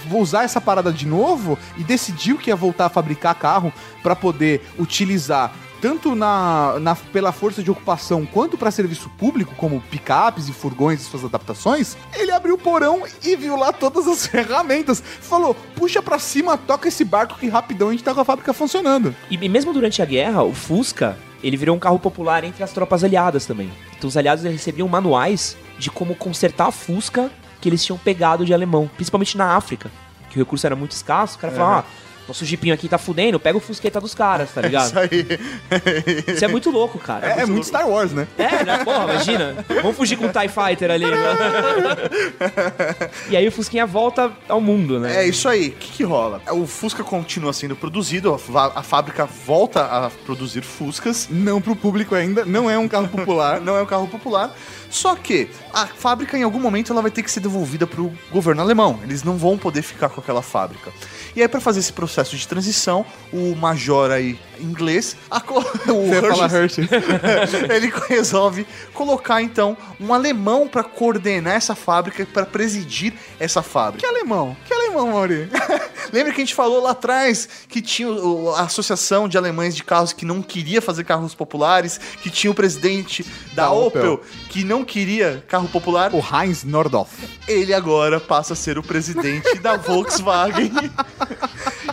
vou 0.08 0.22
usar 0.22 0.44
essa 0.44 0.60
parada 0.62 0.92
de 0.92 1.06
novo? 1.06 1.58
E 1.78 1.84
decidiu 1.84 2.38
que 2.38 2.50
ia 2.50 2.56
voltar 2.56 2.86
a 2.86 2.90
fabricar 2.90 3.36
carro 3.36 3.72
para 4.04 4.16
poder 4.16 4.62
utilizar 4.80 5.54
tanto 5.82 6.15
na, 6.15 6.78
na- 6.80 6.95
pela 6.95 7.32
força 7.32 7.61
de 7.63 7.69
ocupação 7.71 8.25
quanto 8.25 8.57
para 8.57 8.71
serviço 8.71 9.09
público, 9.17 9.53
como 9.55 9.82
picapes 9.82 10.47
e 10.47 10.53
furgões 10.53 11.01
e 11.01 11.05
suas 11.05 11.23
adaptações, 11.23 11.95
ele 12.15 12.32
abriu 12.32 12.55
o 12.55 12.57
porão 12.57 13.03
e 13.23 13.36
viu 13.36 13.55
lá 13.55 13.71
todas 13.71 14.07
as 14.07 14.25
ferramentas. 14.28 15.01
Falou: 15.21 15.55
puxa 15.75 16.01
pra 16.01 16.19
cima, 16.19 16.57
toca 16.57 16.88
esse 16.88 17.03
barco 17.05 17.38
que 17.39 17.47
rapidão 17.47 17.89
a 17.89 17.91
gente 17.91 18.03
tá 18.03 18.13
com 18.13 18.21
a 18.21 18.25
fábrica 18.25 18.53
funcionando. 18.53 19.15
E, 19.30 19.36
e 19.36 19.49
mesmo 19.49 19.71
durante 19.73 20.01
a 20.01 20.05
guerra, 20.05 20.43
o 20.43 20.53
Fusca, 20.53 21.17
ele 21.43 21.55
virou 21.57 21.75
um 21.75 21.80
carro 21.80 21.99
popular 21.99 22.43
entre 22.43 22.63
as 22.63 22.71
tropas 22.71 23.03
aliadas 23.03 23.45
também. 23.45 23.71
Então 23.97 24.07
os 24.07 24.17
aliados 24.17 24.43
recebiam 24.43 24.88
manuais 24.88 25.55
de 25.78 25.89
como 25.91 26.15
consertar 26.15 26.67
a 26.67 26.71
Fusca 26.71 27.30
que 27.61 27.69
eles 27.69 27.84
tinham 27.84 27.97
pegado 27.97 28.45
de 28.45 28.53
alemão, 28.53 28.89
principalmente 28.95 29.36
na 29.38 29.55
África, 29.55 29.89
que 30.30 30.38
o 30.38 30.39
recurso 30.39 30.65
era 30.65 30.75
muito 30.75 30.91
escasso. 30.91 31.38
O 31.38 31.39
cara 31.39 31.53
falava, 31.53 31.80
ah, 31.80 32.07
nosso 32.28 32.45
jipinho 32.45 32.73
aqui 32.73 32.89
tá 32.89 32.97
fudendo, 32.97 33.39
pega 33.39 33.57
o 33.57 33.61
fusqueta 33.61 34.01
dos 34.01 34.13
caras, 34.13 34.51
tá 34.51 34.61
ligado? 34.61 34.88
Isso 34.88 34.99
aí. 34.99 36.36
Isso 36.36 36.45
é 36.45 36.47
muito 36.47 36.69
louco, 36.69 36.99
cara. 36.99 37.28
É, 37.28 37.41
é 37.41 37.45
muito 37.45 37.67
Star 37.67 37.88
Wars, 37.88 38.11
né? 38.11 38.28
É, 38.38 38.63
né? 38.63 38.84
Porra, 38.84 39.13
imagina. 39.13 39.65
Vamos 39.82 39.95
fugir 39.95 40.17
com 40.17 40.25
o 40.25 40.32
TIE 40.32 40.49
Fighter 40.49 40.91
ali. 40.91 41.05
né? 41.05 41.17
e 43.30 43.38
aí 43.38 43.47
o 43.47 43.51
Fusquinha 43.51 43.86
volta 43.86 44.32
ao 44.47 44.59
mundo, 44.59 44.99
né? 44.99 45.23
É 45.23 45.28
isso 45.28 45.47
aí. 45.47 45.69
O 45.69 45.71
que, 45.73 45.91
que 45.91 46.03
rola? 46.03 46.41
O 46.51 46.67
Fusca 46.67 47.03
continua 47.03 47.53
sendo 47.53 47.75
produzido, 47.75 48.36
a 48.75 48.84
fábrica 48.84 49.25
volta 49.25 49.84
a 49.84 50.09
produzir 50.25 50.61
Fuscas. 50.61 51.28
Não 51.30 51.61
pro 51.61 51.75
público 51.75 52.15
ainda, 52.15 52.45
não 52.45 52.69
é 52.69 52.78
um 52.78 52.88
carro 52.88 53.07
popular. 53.07 53.61
Não 53.67 53.75
é 53.75 53.82
um 53.82 53.86
carro 53.86 54.07
popular. 54.07 54.55
Só 54.89 55.15
que 55.15 55.49
a 55.78 55.86
fábrica, 55.86 56.36
em 56.36 56.41
algum 56.41 56.59
momento, 56.59 56.91
ela 56.91 57.03
vai 57.03 57.11
ter 57.11 57.21
que 57.21 57.30
ser 57.30 57.39
devolvida 57.39 57.86
pro 57.86 58.11
governo 58.32 58.63
alemão. 58.63 58.99
Eles 59.03 59.21
não 59.21 59.38
vão 59.38 59.59
poder 59.59 59.84
ficar 59.84 60.09
com 60.09 60.19
aquela 60.19 60.41
fábrica. 60.41 60.91
E 61.36 61.41
aí, 61.41 61.47
para 61.47 61.61
fazer 61.61 61.82
esse 61.82 61.93
processo 61.93 62.36
de 62.36 62.47
transição, 62.47 63.05
o 63.32 63.55
major 63.55 64.09
aí 64.09 64.39
inglês, 64.59 65.15
a 65.30 65.38
o 65.93 66.55
Hershey. 66.55 66.89
ele 67.69 67.93
resolve 68.09 68.65
colocar 68.91 69.39
então 69.39 69.78
um 69.99 70.11
alemão 70.11 70.67
para 70.67 70.84
coordenar 70.84 71.53
essa 71.53 71.75
fábrica, 71.75 72.25
para 72.25 72.47
presidir 72.47 73.13
essa 73.39 73.61
fábrica. 73.61 73.99
Que 73.99 74.15
alemão? 74.15 74.57
Que 74.65 74.73
alemão, 74.73 75.11
Mauri? 75.11 75.47
Lembra 76.12 76.34
que 76.34 76.41
a 76.41 76.45
gente 76.45 76.55
falou 76.55 76.82
lá 76.82 76.91
atrás 76.91 77.47
que 77.68 77.82
tinha 77.82 78.08
a 78.55 78.62
Associação 78.62 79.28
de 79.28 79.38
Alemães 79.38 79.76
de 79.76 79.84
Carros 79.84 80.14
que 80.14 80.26
não 80.26 80.41
queria 80.41 80.82
fazer 80.82 81.03
carros 81.03 81.34
populares, 81.36 81.99
que 82.22 82.30
tinha 82.30 82.51
o 82.51 82.55
presidente 82.55 83.24
da, 83.53 83.68
Da 83.68 83.72
Opel, 83.72 84.14
Opel. 84.14 84.26
que 84.49 84.64
não 84.64 84.84
queria 84.84 85.43
carro 85.47 85.68
popular? 85.68 86.12
O 86.14 86.20
Heinz 86.20 86.64
Nordhoff. 86.64 87.28
Ele 87.47 87.74
agora 87.74 88.20
passa 88.20 88.53
a 88.53 88.55
ser 88.55 88.78
o 88.78 88.84
presidente 88.84 89.55
da 89.60 89.76
Volkswagen 89.78 90.72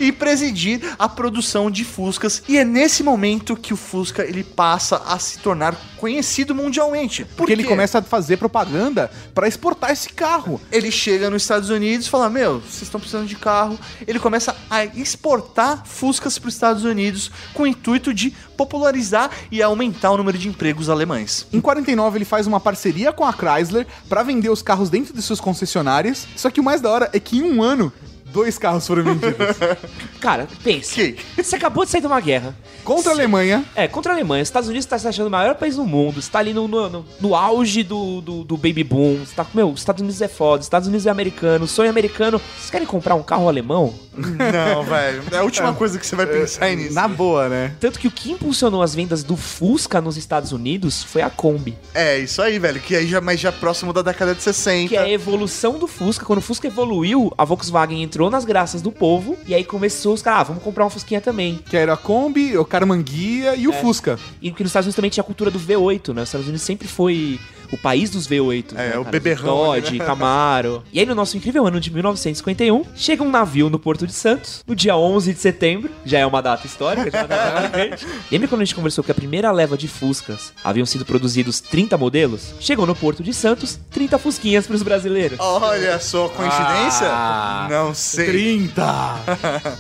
e 0.01 0.13
presidir 0.13 0.81
a 0.99 1.09
produção 1.09 1.71
de 1.71 1.85
Fuscas. 1.85 2.43
E 2.49 2.59
é 2.59 2.65
nesse 2.65 3.03
momento 3.03 3.57
que 3.57 3.73
o 3.73 3.77
Fusca 3.77 4.25
ele 4.25 4.45
passa 4.45 5.03
a 5.07 5.19
se 5.19 5.39
tornar 5.39 5.77
conhecido 6.05 6.55
mundialmente. 6.55 7.25
Por 7.25 7.37
Porque 7.37 7.53
ele 7.55 7.65
começa 7.65 7.99
a 7.99 8.03
fazer 8.03 8.37
propaganda 8.37 9.11
pra 9.35 9.49
exportar 9.49 9.91
esse 9.91 10.11
carro. 10.11 10.61
Ele 10.71 10.91
chega 10.91 11.31
nos 11.31 11.41
Estados 11.41 11.71
Unidos 11.71 12.07
e 12.07 12.11
fala: 12.11 12.29
Meu, 12.29 12.61
vocês 12.61 12.83
estão 12.83 13.01
precisando 13.01 13.27
de 13.27 13.37
carro. 13.37 13.79
Ele 14.07 14.19
começa 14.19 14.55
a 14.69 14.85
exportar 14.85 15.87
Fuscas 15.87 16.39
para 16.39 16.49
os 16.49 16.55
Estados 16.55 16.85
Unidos 16.85 17.31
com 17.55 17.63
o 17.63 17.67
intuito 17.67 18.13
de 18.13 18.35
popularizar 18.55 19.31
e 19.51 19.63
aumentar 19.63 20.11
o 20.11 20.19
número 20.19 20.37
de 20.37 20.47
empregos 20.47 20.91
alemães. 20.91 21.47
Em 21.51 21.61
49 21.61 22.19
ele 22.19 22.27
faz 22.27 22.47
uma 22.47 22.61
parceria 22.61 23.11
com 23.11 23.25
a 23.25 23.33
Chrysler 23.33 23.87
pra 24.07 24.23
vender 24.23 24.51
os 24.51 24.61
carros 24.61 24.91
dentro 24.91 25.15
de 25.15 25.23
suas 25.23 25.41
concessionárias. 25.41 26.29
Só 26.37 26.51
que 26.51 26.61
o 26.61 26.65
mais 26.65 26.83
da 26.83 26.91
hora 26.91 27.09
é 27.15 27.19
que 27.19 27.39
em 27.39 27.43
um 27.43 27.63
ano 27.63 27.91
dois 28.35 28.59
carros 28.59 28.87
foram 28.87 29.03
vendidos 29.05 29.35
Cara, 30.21 30.47
pensa. 30.63 30.95
Que? 30.95 31.17
Você 31.43 31.57
acabou 31.57 31.85
de 31.85 31.91
sair 31.91 32.01
de 32.01 32.07
uma 32.07 32.21
guerra. 32.21 32.55
contra 32.83 33.13
a 33.13 33.15
Alemanha. 33.15 33.65
É, 33.77 33.87
contra 33.87 34.13
a 34.13 34.15
Alemanha. 34.15 34.43
Os 34.43 34.49
Estados 34.49 34.69
Unidos 34.69 34.87
tá 34.87 34.99
se 34.99 35.07
achando 35.07 35.27
o 35.27 35.31
maior 35.31 35.55
país 35.55 35.77
do 35.77 35.85
mundo. 35.85 36.19
Está 36.19 36.39
ali 36.41 36.53
no, 36.55 36.67
no, 36.67 36.89
no- 36.89 37.05
no 37.21 37.35
auge 37.35 37.83
do, 37.83 38.21
do, 38.23 38.43
do 38.45 38.57
baby 38.57 38.83
boom. 38.83 39.19
Você 39.25 39.35
tá, 39.35 39.47
meu, 39.55 39.71
os 39.71 39.81
Estados 39.81 40.01
Unidos 40.01 40.21
é 40.23 40.29
foda. 40.29 40.61
Os 40.61 40.67
Estados 40.67 40.89
Unidos 40.89 41.07
é 41.07 41.11
americano. 41.11 41.67
Sonho 41.67 41.91
americano. 41.91 42.41
Vocês 42.57 42.71
querem 42.71 42.87
comprar 42.87 43.15
um 43.15 43.23
carro 43.23 43.49
alemão? 43.49 43.95
Não, 44.17 44.83
velho. 44.85 45.23
É 45.31 45.37
a 45.39 45.43
última 45.43 45.73
coisa 45.75 45.99
que 45.99 46.07
você 46.07 46.17
vai 46.17 46.27
pensar 46.27 46.69
é 46.71 46.75
nisso. 46.77 46.95
Na 46.95 47.07
boa, 47.07 47.49
né? 47.49 47.73
Tanto 47.79 47.99
que 47.99 48.09
o 48.09 48.11
que 48.11 48.33
impulsionou 48.33 48.83
as 48.83 48.95
vendas 48.95 49.23
do 49.23 49.37
Fusca 49.37 50.01
nos 50.01 50.17
Estados 50.17 50.53
Unidos 50.53 51.03
foi 51.03 51.21
a 51.23 51.29
Kombi. 51.29 51.77
É, 51.93 52.19
isso 52.19 52.41
aí, 52.41 52.59
velho. 52.59 52.81
Que 52.81 52.97
aí 52.97 53.07
já, 53.07 53.21
mas 53.21 53.41
já 53.41 53.53
próximo 53.53 53.93
da 53.93 54.01
década 54.03 54.35
de 54.35 54.43
60. 54.43 54.89
Que 54.89 54.97
é 54.97 55.01
a 55.03 55.11
evolução 55.11 55.79
do 55.79 55.87
Fusca. 55.87 56.25
Quando 56.25 56.39
o 56.39 56.43
Fusca 56.43 56.67
evoluiu, 56.67 57.33
a 57.37 57.45
Volkswagen 57.45 58.03
entrou 58.03 58.24
nas 58.31 58.45
graças 58.45 58.83
do 58.83 58.91
povo. 58.91 59.37
E 59.47 59.55
aí 59.55 59.65
começou 59.65 60.15
os 60.15 60.23
caras, 60.23 60.41
ah, 60.41 60.45
vamos 60.45 60.63
comprar 60.63 60.87
um 60.87 60.91
Fusquinha 60.91 61.21
também. 61.21 61.61
Que 61.69 61.77
era 61.77 61.95
a 61.95 61.97
Kombi, 61.97 62.57
o 62.57 62.65
Caramanguia 62.65 63.55
e 63.57 63.69
o 63.69 63.73
Fusca. 63.73 64.19
E 64.41 64.51
que 64.51 64.63
nos 64.63 64.71
Estados 64.71 64.87
Unidos 64.87 64.97
também 64.97 65.11
tinha 65.11 65.23
a 65.23 65.27
cultura 65.27 65.51
do 65.51 65.59
V8, 65.59 66.15
né? 66.15 66.23
Os 66.23 66.29
Estados 66.29 66.47
Unidos 66.47 66.63
sempre 66.63 66.89
foi 66.89 67.39
o 67.75 67.79
país 67.79 68.11
dos 68.11 68.29
V8. 68.29 68.73
É, 68.75 68.91
né, 68.91 68.99
o 68.99 69.05
cara? 69.05 69.11
beberrão, 69.11 69.47
Dodge, 69.67 69.99
Camaro. 70.05 70.83
E 70.93 71.01
aí, 71.01 71.07
no 71.07 71.15
nosso 71.15 71.37
incrível 71.37 71.67
ano 71.67 71.81
de 71.81 71.91
1951, 71.93 72.85
chega 72.95 73.23
um 73.23 73.31
navio 73.31 73.69
no 73.69 73.79
Porto 73.79 74.07
de 74.07 74.13
Santos, 74.13 74.63
no 74.67 74.75
dia 74.75 74.97
11 74.97 75.35
de 75.35 75.41
setembro. 75.41 75.91
Já 76.05 76.19
é 76.21 76.27
uma 76.27 76.41
data 76.41 76.67
histórica, 76.67 77.11
já 77.11 77.19
é 77.19 77.23
uma 77.23 77.29
data. 77.29 77.99
Lembra 78.31 78.49
quando 78.49 78.61
a 78.63 78.65
gente 78.65 78.75
conversou 78.75 79.03
que 79.03 79.11
a 79.11 79.15
primeira 79.15 79.51
leva 79.51 79.77
de 79.77 79.89
Fuscas 79.89 80.53
haviam 80.63 80.87
sido 80.87 81.05
produzidos 81.05 81.61
30 81.61 81.99
modelos? 81.99 82.55
Chegou 82.61 82.87
no 82.87 82.95
Porto 82.95 83.23
de 83.23 83.35
Santos, 83.35 83.79
30 83.91 84.19
Fusquinhas 84.19 84.67
pros 84.67 84.83
brasileiros. 84.83 85.39
Olha 85.41 85.99
só, 85.99 86.29
coincidência? 86.29 87.09
Ah, 87.11 87.67
Não 87.71 87.95
sei. 87.95 88.27
30! 88.27 88.85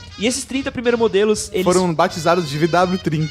E 0.16 0.28
esses 0.28 0.44
30 0.44 0.70
primeiros 0.70 0.98
modelos, 0.98 1.50
eles 1.52 1.64
Foram 1.64 1.92
batizados 1.92 2.48
de 2.48 2.56
VW30. 2.56 3.30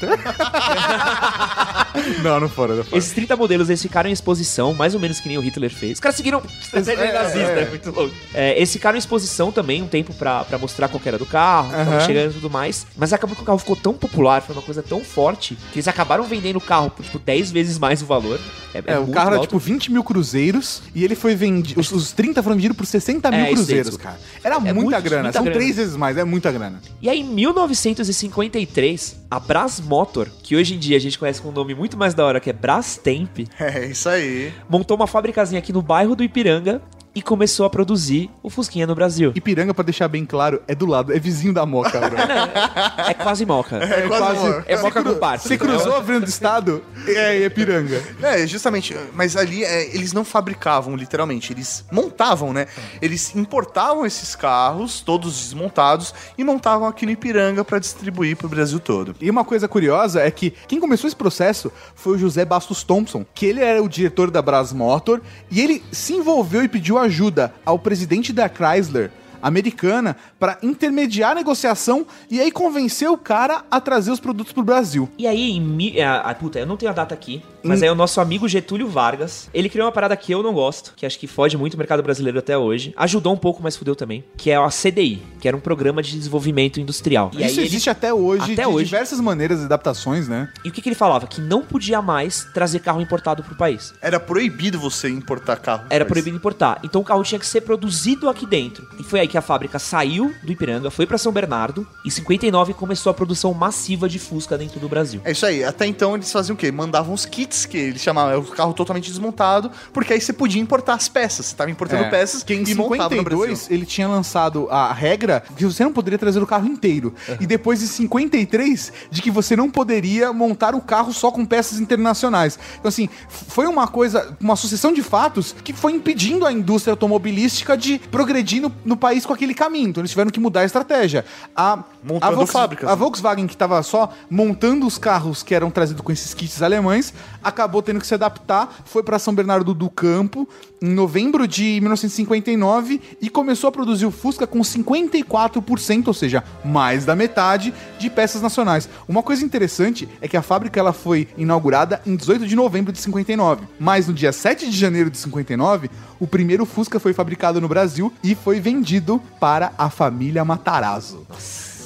não, 2.22 2.40
não 2.40 2.48
foram. 2.48 2.76
Não 2.76 2.84
foram. 2.84 2.98
Esses 2.98 3.12
30 3.12 3.36
modelos, 3.36 3.68
eles 3.68 3.80
ficaram 3.82 4.10
em 4.10 4.12
exposição, 4.12 4.74
mais 4.74 4.94
ou 4.94 5.00
menos 5.00 5.20
que 5.20 5.28
nem 5.28 5.38
o 5.38 5.40
Hitler 5.40 5.70
fez. 5.70 5.92
Os 5.94 6.00
caras 6.00 6.16
seguiram 6.16 6.42
estratégia 6.60 7.02
É, 7.04 7.12
nazista, 7.12 7.52
é. 7.52 7.62
é 7.62 7.68
muito 7.68 7.90
louco. 7.90 8.14
É, 8.34 8.56
eles 8.56 8.72
ficaram 8.72 8.96
em 8.96 8.98
exposição 8.98 9.52
também, 9.52 9.82
um 9.82 9.86
tempo 9.86 10.12
pra, 10.14 10.44
pra 10.44 10.58
mostrar 10.58 10.88
qual 10.88 11.00
que 11.00 11.08
era 11.08 11.18
do 11.18 11.26
carro, 11.26 11.72
Aham. 11.74 12.00
chegando 12.00 12.30
e 12.30 12.34
tudo 12.34 12.50
mais. 12.50 12.86
Mas 12.96 13.12
acabou 13.12 13.36
que 13.36 13.42
o 13.42 13.44
carro 13.44 13.58
ficou 13.58 13.76
tão 13.76 13.94
popular, 13.94 14.42
foi 14.42 14.54
uma 14.54 14.62
coisa 14.62 14.82
tão 14.82 15.02
forte, 15.04 15.54
que 15.72 15.76
eles 15.78 15.88
acabaram 15.88 16.24
vendendo 16.24 16.56
o 16.56 16.60
carro 16.60 16.90
por, 16.90 17.04
tipo, 17.04 17.18
10 17.18 17.50
vezes 17.50 17.78
mais 17.78 18.02
o 18.02 18.06
valor. 18.06 18.40
É, 18.74 18.82
É, 18.94 18.98
o 18.98 19.02
muito 19.02 19.14
carro 19.14 19.32
era 19.34 19.40
tipo 19.40 19.58
20 19.58 19.92
mil 19.92 20.02
cruzeiros 20.02 20.82
e 20.94 21.04
ele 21.04 21.14
foi 21.14 21.34
vendido. 21.34 21.80
Os, 21.80 21.92
os 21.92 22.10
30 22.12 22.42
foram 22.42 22.56
vendidos 22.56 22.76
por 22.76 22.84
60 22.86 23.30
mil 23.30 23.38
É, 23.40 23.42
isso 23.44 23.50
aí, 23.50 23.54
cruzeiros, 23.56 23.96
cara. 23.96 24.18
Era 24.42 24.56
É 24.56 24.58
muita 24.58 24.74
muito- 24.74 25.02
grana. 25.02 25.22
muita 25.24 25.38
São 25.38 25.44
grana. 25.44 25.58
três 25.60 25.76
vezes 25.76 25.96
mais, 25.96 26.16
é 26.16 26.24
muita 26.24 26.50
grana. 26.50 26.80
E 27.00 27.08
aí, 27.08 27.20
em 27.20 27.24
1953, 27.24 29.16
a 29.30 29.38
Brás 29.40 29.80
Motor, 29.80 30.28
que 30.42 30.56
hoje 30.56 30.74
em 30.74 30.78
dia 30.78 30.96
a 30.96 31.00
gente 31.00 31.18
conhece 31.18 31.40
com 31.40 31.48
um 31.48 31.52
nome 31.52 31.74
muito 31.74 31.96
mais 31.96 32.14
da 32.14 32.24
hora, 32.24 32.40
que 32.40 32.50
é 32.50 32.52
Brastemp, 32.52 33.40
É, 33.58 33.86
isso 33.86 34.08
aí. 34.08 34.52
montou 34.68 34.96
uma 34.96 35.06
fabricazinha 35.06 35.58
aqui 35.58 35.72
no 35.72 35.82
bairro 35.82 36.14
do 36.16 36.22
Ipiranga 36.24 36.80
e 37.14 37.22
começou 37.22 37.64
a 37.66 37.70
produzir 37.70 38.30
o 38.42 38.50
Fusquinha 38.50 38.86
no 38.86 38.94
Brasil. 38.94 39.32
Ipiranga, 39.34 39.72
pra 39.72 39.84
deixar 39.84 40.08
bem 40.08 40.24
claro, 40.24 40.60
é 40.66 40.74
do 40.74 40.86
lado, 40.86 41.12
é 41.14 41.18
vizinho 41.18 41.52
da 41.52 41.64
Moca, 41.64 42.00
bro. 42.00 42.16
É 43.06 43.14
quase 43.14 43.44
moca. 43.46 43.76
É 43.76 44.06
quase- 44.08 44.64
É 44.66 44.76
Moca 44.80 45.02
com 45.02 45.14
parça. 45.14 45.46
Você 45.48 45.56
cruzou 45.58 45.94
a 45.94 45.98
Avenida 45.98 46.24
do 46.26 46.28
Estado, 46.28 46.82
é 47.06 47.44
Ipiranga. 47.44 48.02
É, 48.22 48.46
justamente, 48.46 48.96
mas 49.12 49.36
ali 49.36 49.62
é, 49.64 49.94
eles 49.94 50.12
não 50.12 50.24
fabricavam, 50.24 50.96
literalmente, 50.96 51.52
eles 51.52 51.84
montavam, 51.92 52.52
né? 52.52 52.66
Eles 53.00 53.34
importavam 53.36 54.04
esses 54.06 54.34
carros, 54.34 55.00
todos 55.00 55.34
desmontados, 55.44 56.14
e 56.36 56.44
montavam 56.44 56.88
aqui 56.88 57.04
no 57.06 57.12
Ipiranga 57.12 57.64
pra 57.64 57.78
distribuir 57.78 58.36
pro 58.36 58.48
Brasil 58.48 58.80
todo. 58.80 59.14
E 59.20 59.30
uma 59.30 59.44
coisa 59.44 59.68
curiosa 59.68 60.20
é 60.22 60.30
que 60.30 60.52
quem 60.66 60.80
começou 60.80 61.06
esse 61.06 61.16
processo 61.16 61.70
foi 61.94 62.14
o 62.16 62.18
José 62.18 62.44
Bastos 62.44 62.82
Thompson, 62.82 63.24
que 63.34 63.46
ele 63.46 63.60
era 63.60 63.82
o 63.82 63.88
diretor 63.88 64.30
da 64.30 64.40
Brás 64.42 64.72
Motor, 64.72 65.20
e 65.50 65.60
ele 65.60 65.82
se 65.92 66.14
envolveu 66.14 66.62
e 66.64 66.68
pediu 66.68 66.98
ajuda 67.04 67.52
ao 67.64 67.78
presidente 67.78 68.32
da 68.32 68.48
Chrysler 68.48 69.10
americana 69.48 70.16
para 70.38 70.58
intermediar 70.62 71.32
a 71.32 71.34
negociação 71.34 72.06
e 72.30 72.40
aí 72.40 72.50
convencer 72.50 73.08
o 73.08 73.16
cara 73.16 73.64
a 73.70 73.80
trazer 73.80 74.10
os 74.10 74.18
produtos 74.20 74.52
pro 74.52 74.62
Brasil. 74.62 75.08
E 75.18 75.26
aí, 75.26 75.50
em. 75.52 75.60
mi- 75.60 76.00
Ah, 76.00 76.22
ah, 76.24 76.34
puta, 76.34 76.58
eu 76.58 76.66
não 76.66 76.76
tenho 76.76 76.90
a 76.90 76.94
data 76.94 77.14
aqui, 77.14 77.42
mas 77.62 77.82
aí 77.82 77.88
o 77.90 77.94
nosso 77.94 78.20
amigo 78.20 78.48
Getúlio 78.48 78.88
Vargas, 78.88 79.48
ele 79.54 79.68
criou 79.68 79.86
uma 79.86 79.92
parada 79.92 80.16
que 80.16 80.32
eu 80.32 80.42
não 80.42 80.52
gosto, 80.52 80.92
que 80.96 81.06
acho 81.06 81.18
que 81.18 81.26
foge 81.26 81.56
muito 81.56 81.74
o 81.74 81.78
mercado 81.78 82.02
brasileiro 82.02 82.38
até 82.38 82.56
hoje. 82.58 82.92
Ajudou 82.96 83.32
um 83.32 83.36
pouco, 83.36 83.62
mas 83.62 83.76
fudeu 83.76 83.94
também, 83.94 84.24
que 84.36 84.50
é 84.50 84.56
a 84.56 84.68
CDI, 84.68 85.22
que 85.40 85.46
era 85.48 85.56
um 85.56 85.60
programa 85.60 86.02
de 86.02 86.16
desenvolvimento 86.16 86.80
industrial. 86.80 87.30
E 87.32 87.36
Isso 87.36 87.44
aí 87.46 87.52
ele- 87.58 87.66
existe 87.66 87.90
até 87.90 88.12
hoje, 88.12 88.52
Até 88.52 88.62
de 88.62 88.68
hoje. 88.68 88.84
diversas 88.86 89.20
maneiras 89.20 89.60
e 89.60 89.64
adaptações, 89.64 90.28
né? 90.28 90.48
E 90.64 90.68
o 90.68 90.72
que, 90.72 90.80
que 90.82 90.88
ele 90.88 90.96
falava? 90.96 91.26
Que 91.26 91.40
não 91.40 91.62
podia 91.62 92.00
mais 92.02 92.44
trazer 92.54 92.80
carro 92.80 93.00
importado 93.00 93.42
pro 93.42 93.54
país. 93.54 93.94
Era 94.00 94.18
proibido 94.20 94.78
você 94.78 95.08
importar 95.08 95.56
carro. 95.56 95.84
Era 95.90 96.04
Mas- 96.04 96.12
proibido 96.12 96.36
importar. 96.36 96.80
Então 96.82 97.00
o 97.00 97.04
carro 97.04 97.22
tinha 97.22 97.38
que 97.38 97.46
ser 97.46 97.60
produzido 97.62 98.28
aqui 98.28 98.46
dentro. 98.46 98.86
E 98.98 99.02
foi 99.02 99.20
aí 99.20 99.28
que 99.28 99.33
a 99.38 99.42
fábrica 99.42 99.78
saiu 99.78 100.32
do 100.42 100.52
Ipiranga, 100.52 100.90
foi 100.90 101.06
pra 101.06 101.18
São 101.18 101.32
Bernardo. 101.32 101.86
Em 102.04 102.10
59 102.10 102.74
começou 102.74 103.10
a 103.10 103.14
produção 103.14 103.52
massiva 103.54 104.08
de 104.08 104.18
Fusca 104.18 104.56
dentro 104.58 104.78
do 104.80 104.88
Brasil. 104.88 105.20
É 105.24 105.32
isso 105.32 105.44
aí. 105.46 105.64
Até 105.64 105.86
então 105.86 106.14
eles 106.14 106.30
faziam 106.30 106.54
o 106.54 106.56
quê? 106.56 106.70
Mandavam 106.70 107.14
os 107.14 107.24
kits, 107.26 107.66
que 107.66 107.76
eles 107.76 108.02
chamavam, 108.02 108.32
é 108.32 108.36
o 108.36 108.42
carro 108.42 108.72
totalmente 108.74 109.08
desmontado, 109.10 109.70
porque 109.92 110.12
aí 110.12 110.20
você 110.20 110.32
podia 110.32 110.60
importar 110.60 110.94
as 110.94 111.08
peças. 111.08 111.46
Você 111.46 111.56
tava 111.56 111.70
importando 111.70 112.04
É. 112.04 112.10
peças 112.10 112.42
que 112.42 112.54
em 112.54 112.62
e 112.64 112.74
montava 112.74 113.14
no 113.14 113.22
Brasil. 113.22 113.56
52 113.56 113.70
ele 113.70 113.86
tinha 113.86 114.08
lançado 114.08 114.68
a 114.70 114.92
regra 114.92 115.42
que 115.56 115.64
você 115.64 115.84
não 115.84 115.92
poderia 115.92 116.18
trazer 116.18 116.42
o 116.42 116.46
carro 116.46 116.66
inteiro. 116.66 117.14
E 117.40 117.46
depois 117.46 117.82
em 117.82 117.86
53 117.86 118.92
de 119.10 119.22
que 119.22 119.30
você 119.30 119.56
não 119.56 119.70
poderia 119.70 120.32
montar 120.32 120.74
o 120.74 120.80
carro 120.80 121.12
só 121.12 121.30
com 121.30 121.44
peças 121.44 121.78
internacionais. 121.80 122.58
Então 122.78 122.88
assim, 122.88 123.08
foi 123.28 123.66
uma 123.66 123.86
coisa, 123.86 124.36
uma 124.40 124.56
sucessão 124.56 124.92
de 124.92 125.02
fatos 125.02 125.54
que 125.64 125.72
foi 125.72 125.92
impedindo 125.92 126.46
a 126.46 126.52
indústria 126.52 126.92
automobilística 126.92 127.76
de 127.76 127.98
progredir 127.98 128.62
no, 128.62 128.72
no 128.84 128.96
país 128.96 129.23
país 129.24 129.26
com 129.26 129.32
aquele 129.32 129.54
caminho. 129.54 129.88
Então 129.88 130.00
eles 130.00 130.10
tiveram 130.10 130.30
que 130.30 130.38
mudar 130.38 130.60
a 130.60 130.64
estratégia. 130.64 131.24
A, 131.56 131.82
Montando 132.02 132.42
a, 132.42 132.46
fábricas, 132.46 132.88
a 132.88 132.92
né? 132.92 132.96
Volkswagen, 132.96 133.46
que 133.46 133.54
estava 133.54 133.82
só 133.82 134.12
montando 134.30 134.86
os 134.86 134.98
carros 134.98 135.42
que 135.42 135.54
eram 135.54 135.70
trazidos 135.70 136.02
com 136.02 136.12
esses 136.12 136.32
kits 136.34 136.62
alemães, 136.62 137.12
acabou 137.42 137.82
tendo 137.82 138.00
que 138.00 138.06
se 138.06 138.14
adaptar, 138.14 138.82
foi 138.84 139.02
para 139.02 139.18
São 139.18 139.34
Bernardo 139.34 139.74
do 139.74 139.90
Campo 139.90 140.48
em 140.84 140.90
novembro 140.90 141.48
de 141.48 141.80
1959 141.80 143.00
e 143.18 143.30
começou 143.30 143.68
a 143.68 143.72
produzir 143.72 144.04
o 144.04 144.10
Fusca 144.10 144.46
com 144.46 144.60
54%, 144.60 146.08
ou 146.08 146.12
seja, 146.12 146.44
mais 146.62 147.06
da 147.06 147.16
metade 147.16 147.72
de 147.98 148.10
peças 148.10 148.42
nacionais. 148.42 148.86
Uma 149.08 149.22
coisa 149.22 149.42
interessante 149.42 150.06
é 150.20 150.28
que 150.28 150.36
a 150.36 150.42
fábrica 150.42 150.78
ela 150.78 150.92
foi 150.92 151.26
inaugurada 151.38 152.02
em 152.04 152.14
18 152.14 152.46
de 152.46 152.54
novembro 152.54 152.92
de 152.92 152.98
59, 152.98 153.66
mas 153.80 154.08
no 154.08 154.12
dia 154.12 154.30
7 154.30 154.68
de 154.68 154.76
janeiro 154.76 155.08
de 155.08 155.16
59, 155.16 155.90
o 156.20 156.26
primeiro 156.26 156.66
Fusca 156.66 157.00
foi 157.00 157.14
fabricado 157.14 157.62
no 157.62 157.68
Brasil 157.68 158.12
e 158.22 158.34
foi 158.34 158.60
vendido 158.60 159.22
para 159.40 159.72
a 159.78 159.88
família 159.88 160.44
Matarazzo. 160.44 161.26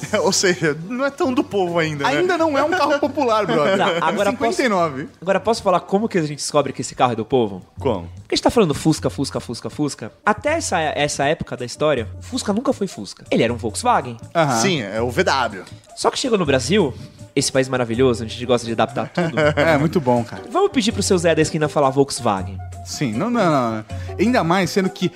Ou 0.23 0.31
seja, 0.31 0.77
não 0.87 1.05
é 1.05 1.09
tão 1.09 1.33
do 1.33 1.43
povo 1.43 1.79
ainda, 1.79 2.03
né? 2.03 2.17
Ainda 2.17 2.37
não 2.37 2.57
é 2.57 2.63
um 2.63 2.69
carro 2.69 2.99
popular, 2.99 3.45
brother. 3.45 3.77
Tá, 3.79 4.05
agora 4.07 4.31
59. 4.31 5.07
Agora, 5.21 5.39
posso 5.39 5.61
falar 5.63 5.79
como 5.81 6.07
que 6.09 6.17
a 6.17 6.21
gente 6.21 6.35
descobre 6.37 6.73
que 6.73 6.81
esse 6.81 6.93
carro 6.95 7.13
é 7.13 7.15
do 7.15 7.25
povo? 7.25 7.61
Como? 7.79 8.09
Porque 8.19 8.33
a 8.33 8.35
gente 8.35 8.43
tá 8.43 8.49
falando 8.49 8.73
Fusca, 8.73 9.09
Fusca, 9.09 9.39
Fusca, 9.39 9.69
Fusca. 9.69 10.11
Até 10.25 10.53
essa, 10.53 10.79
essa 10.79 11.25
época 11.25 11.55
da 11.55 11.65
história, 11.65 12.07
Fusca 12.21 12.51
nunca 12.53 12.73
foi 12.73 12.87
Fusca. 12.87 13.25
Ele 13.31 13.43
era 13.43 13.53
um 13.53 13.57
Volkswagen. 13.57 14.17
Aham. 14.35 14.61
Sim, 14.61 14.81
é 14.81 15.01
o 15.01 15.09
VW. 15.09 15.63
Só 15.95 16.09
que 16.11 16.17
chegou 16.19 16.37
no 16.37 16.45
Brasil, 16.45 16.93
esse 17.35 17.51
país 17.51 17.67
maravilhoso, 17.69 18.23
onde 18.23 18.31
a 18.33 18.35
gente 18.35 18.45
gosta 18.45 18.65
de 18.65 18.73
adaptar 18.73 19.09
tudo. 19.09 19.35
É, 19.55 19.77
muito 19.77 19.99
bom, 19.99 20.23
cara. 20.23 20.43
Vamos 20.51 20.71
pedir 20.71 20.91
pro 20.91 21.03
seu 21.03 21.17
Zé 21.17 21.33
da 21.35 21.41
esquina 21.41 21.67
falar 21.67 21.89
Volkswagen. 21.89 22.57
Sim, 22.85 23.13
não, 23.13 23.29
não, 23.29 23.51
não. 23.75 23.85
Ainda 24.19 24.43
mais 24.43 24.69
sendo 24.69 24.89
que 24.89 25.11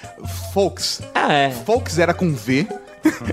Volks, 0.54 1.02
Ah, 1.14 1.32
é. 1.34 1.50
Volks 1.66 1.98
era 2.00 2.14
com 2.14 2.34
V 2.34 2.68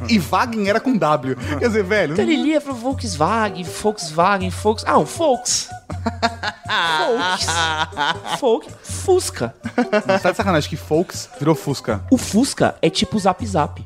e 0.09 0.19
Wagen 0.19 0.69
era 0.69 0.81
com 0.81 0.97
W. 0.97 1.37
Quer 1.37 1.69
dizer, 1.69 1.85
velho, 1.85 2.13
Então 2.15 2.25
ele 2.25 2.43
lia 2.43 2.61
pro 2.61 2.75
Volkswagen, 2.75 3.63
Volkswagen, 3.65 4.51
Volks. 4.51 4.85
Ah, 4.87 4.99
um 4.99 5.05
Volks. 5.05 5.69
Volks. 7.07 7.47
Folk. 8.39 8.69
Fusca. 8.83 9.55
não 10.07 10.19
tá 10.19 10.31
de 10.31 10.37
sacanagem 10.37 10.71
que 10.71 10.77
Volks 10.77 11.29
virou 11.39 11.55
Fusca. 11.55 12.03
O 12.11 12.17
Fusca 12.17 12.75
é 12.81 12.89
tipo 12.89 13.17
o 13.17 13.21
Zap 13.21 13.45
Zap. 13.47 13.85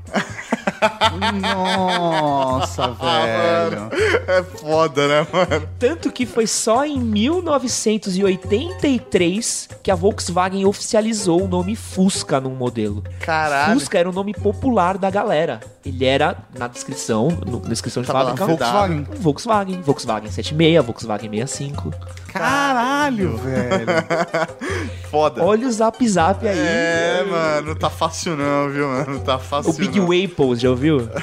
Nossa, 1.41 2.89
velho. 2.89 3.89
É 4.27 4.43
foda, 4.43 5.07
né, 5.09 5.27
mano? 5.33 5.67
Tanto 5.79 6.11
que 6.13 6.27
foi 6.27 6.47
só 6.47 6.85
em 6.85 7.01
1983 7.01 9.69
que 9.83 9.91
a 9.91 9.95
Volkswagen 9.95 10.67
oficializou 10.67 11.43
o 11.45 11.49
nome 11.49 11.75
Fusca 11.77 12.39
num 12.41 12.55
modelo. 12.55 13.03
Caralho. 13.21 13.73
Fusca 13.75 13.99
era 13.99 14.09
o 14.09 14.13
nome 14.13 14.33
popular 14.35 14.99
da 14.99 15.11
galera. 15.11 15.61
Ele 15.85 16.05
era, 16.07 16.37
na 16.59 16.67
descrição, 16.67 17.29
no- 17.47 17.61
na 17.61 17.69
descrição 17.69 18.03
de 18.03 18.07
Tava 18.07 18.21
lá, 18.23 18.25
fábrica, 18.31 18.47
Volkswagen. 18.47 19.07
Volkswagen. 19.21 19.83
Volkswagen 19.83 20.31
76, 20.31 20.85
Volkswagen 20.85 21.31
65. 21.31 21.93
Caralho, 22.33 23.37
velho. 23.37 23.87
Foda. 25.11 25.45
Olha 25.45 25.69
o 25.69 25.71
Zap 25.71 26.09
Zap 26.09 26.45
aí. 26.49 26.59
É, 26.59 27.25
mano, 27.31 27.77
tá 27.77 27.89
fácil 27.89 28.35
não, 28.37 28.69
viu, 28.71 28.89
mano? 28.89 29.21
Tá 29.21 29.39
fácil 29.39 29.71
O 29.71 29.75
Big 29.75 30.01
não. 30.01 30.07
Waples, 30.09 30.61
já 30.61 30.71
ouviu? 30.71 31.09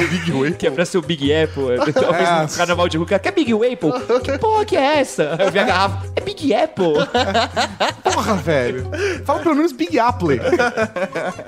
O 0.00 0.08
Big 0.08 0.32
Way. 0.32 0.52
Que 0.54 0.66
é 0.68 0.70
pra 0.70 0.84
ser 0.86 0.96
o 0.98 1.02
Big 1.02 1.30
Apple. 1.34 1.72
É, 1.72 1.92
Talvez 1.92 2.28
É. 2.28 2.42
no 2.42 2.48
carnaval 2.48 2.88
de 2.88 2.96
Hulk. 2.96 3.18
Quer 3.18 3.32
Big 3.32 3.52
Apple? 3.52 3.92
Que 4.22 4.38
porra 4.38 4.64
que 4.64 4.76
é 4.76 5.00
essa? 5.00 5.36
Eu 5.38 5.50
vi 5.50 5.58
a 5.58 5.64
garrafa. 5.64 6.06
É 6.16 6.20
Big 6.20 6.54
Apple. 6.54 6.94
Porra, 8.02 8.34
velho. 8.36 8.88
Fala 9.24 9.40
pelo 9.40 9.54
menos 9.54 9.72
Big 9.72 9.98
Apple. 9.98 10.40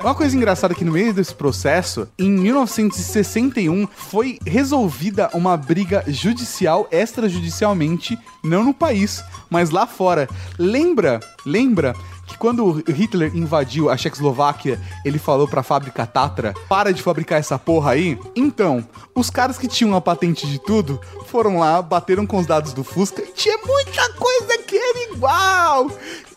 Uma 0.01 0.15
coisa 0.15 0.37
engraçada 0.37 0.75
é 0.75 0.77
que 0.77 0.85
no 0.85 0.93
meio 0.93 1.13
desse 1.15 1.35
processo, 1.35 1.92
em 2.19 2.31
1961, 2.31 3.87
foi 3.87 4.39
resolvida 4.47 5.31
uma 5.35 5.57
briga 5.57 6.05
judicial 6.07 6.89
extrajudicialmente, 6.91 8.19
não 8.43 8.65
no 8.65 8.75
país, 8.75 9.23
mas 9.51 9.71
lá 9.71 9.87
fora. 9.87 10.29
Lembra, 10.59 11.21
lembra 11.45 11.95
que 12.27 12.39
quando 12.39 12.83
Hitler 12.89 13.35
invadiu 13.35 13.91
a 13.91 13.97
Tchecoslováquia, 13.97 14.81
ele 15.05 15.19
falou 15.19 15.47
pra 15.47 15.63
fábrica 15.63 16.07
Tatra, 16.07 16.55
para 16.69 16.93
de 16.93 17.03
fabricar 17.03 17.39
essa 17.39 17.59
porra 17.59 17.93
aí? 17.93 18.19
Então, 18.35 18.87
os 19.15 19.29
caras 19.29 19.59
que 19.59 19.69
tinham 19.69 19.95
a 19.95 20.01
patente 20.01 20.47
de 20.47 20.59
tudo, 20.59 21.01
foram 21.27 21.59
lá, 21.59 21.81
bateram 21.81 22.27
com 22.27 22.39
os 22.39 22.47
dados 22.47 22.73
do 22.73 22.85
Fusca 22.85 23.23
e 23.23 23.33
tinha 23.33 23.59
muita 23.59 24.13
coisa 24.15 24.59
que 24.59 24.77
era 24.77 25.13
igual. 25.13 25.91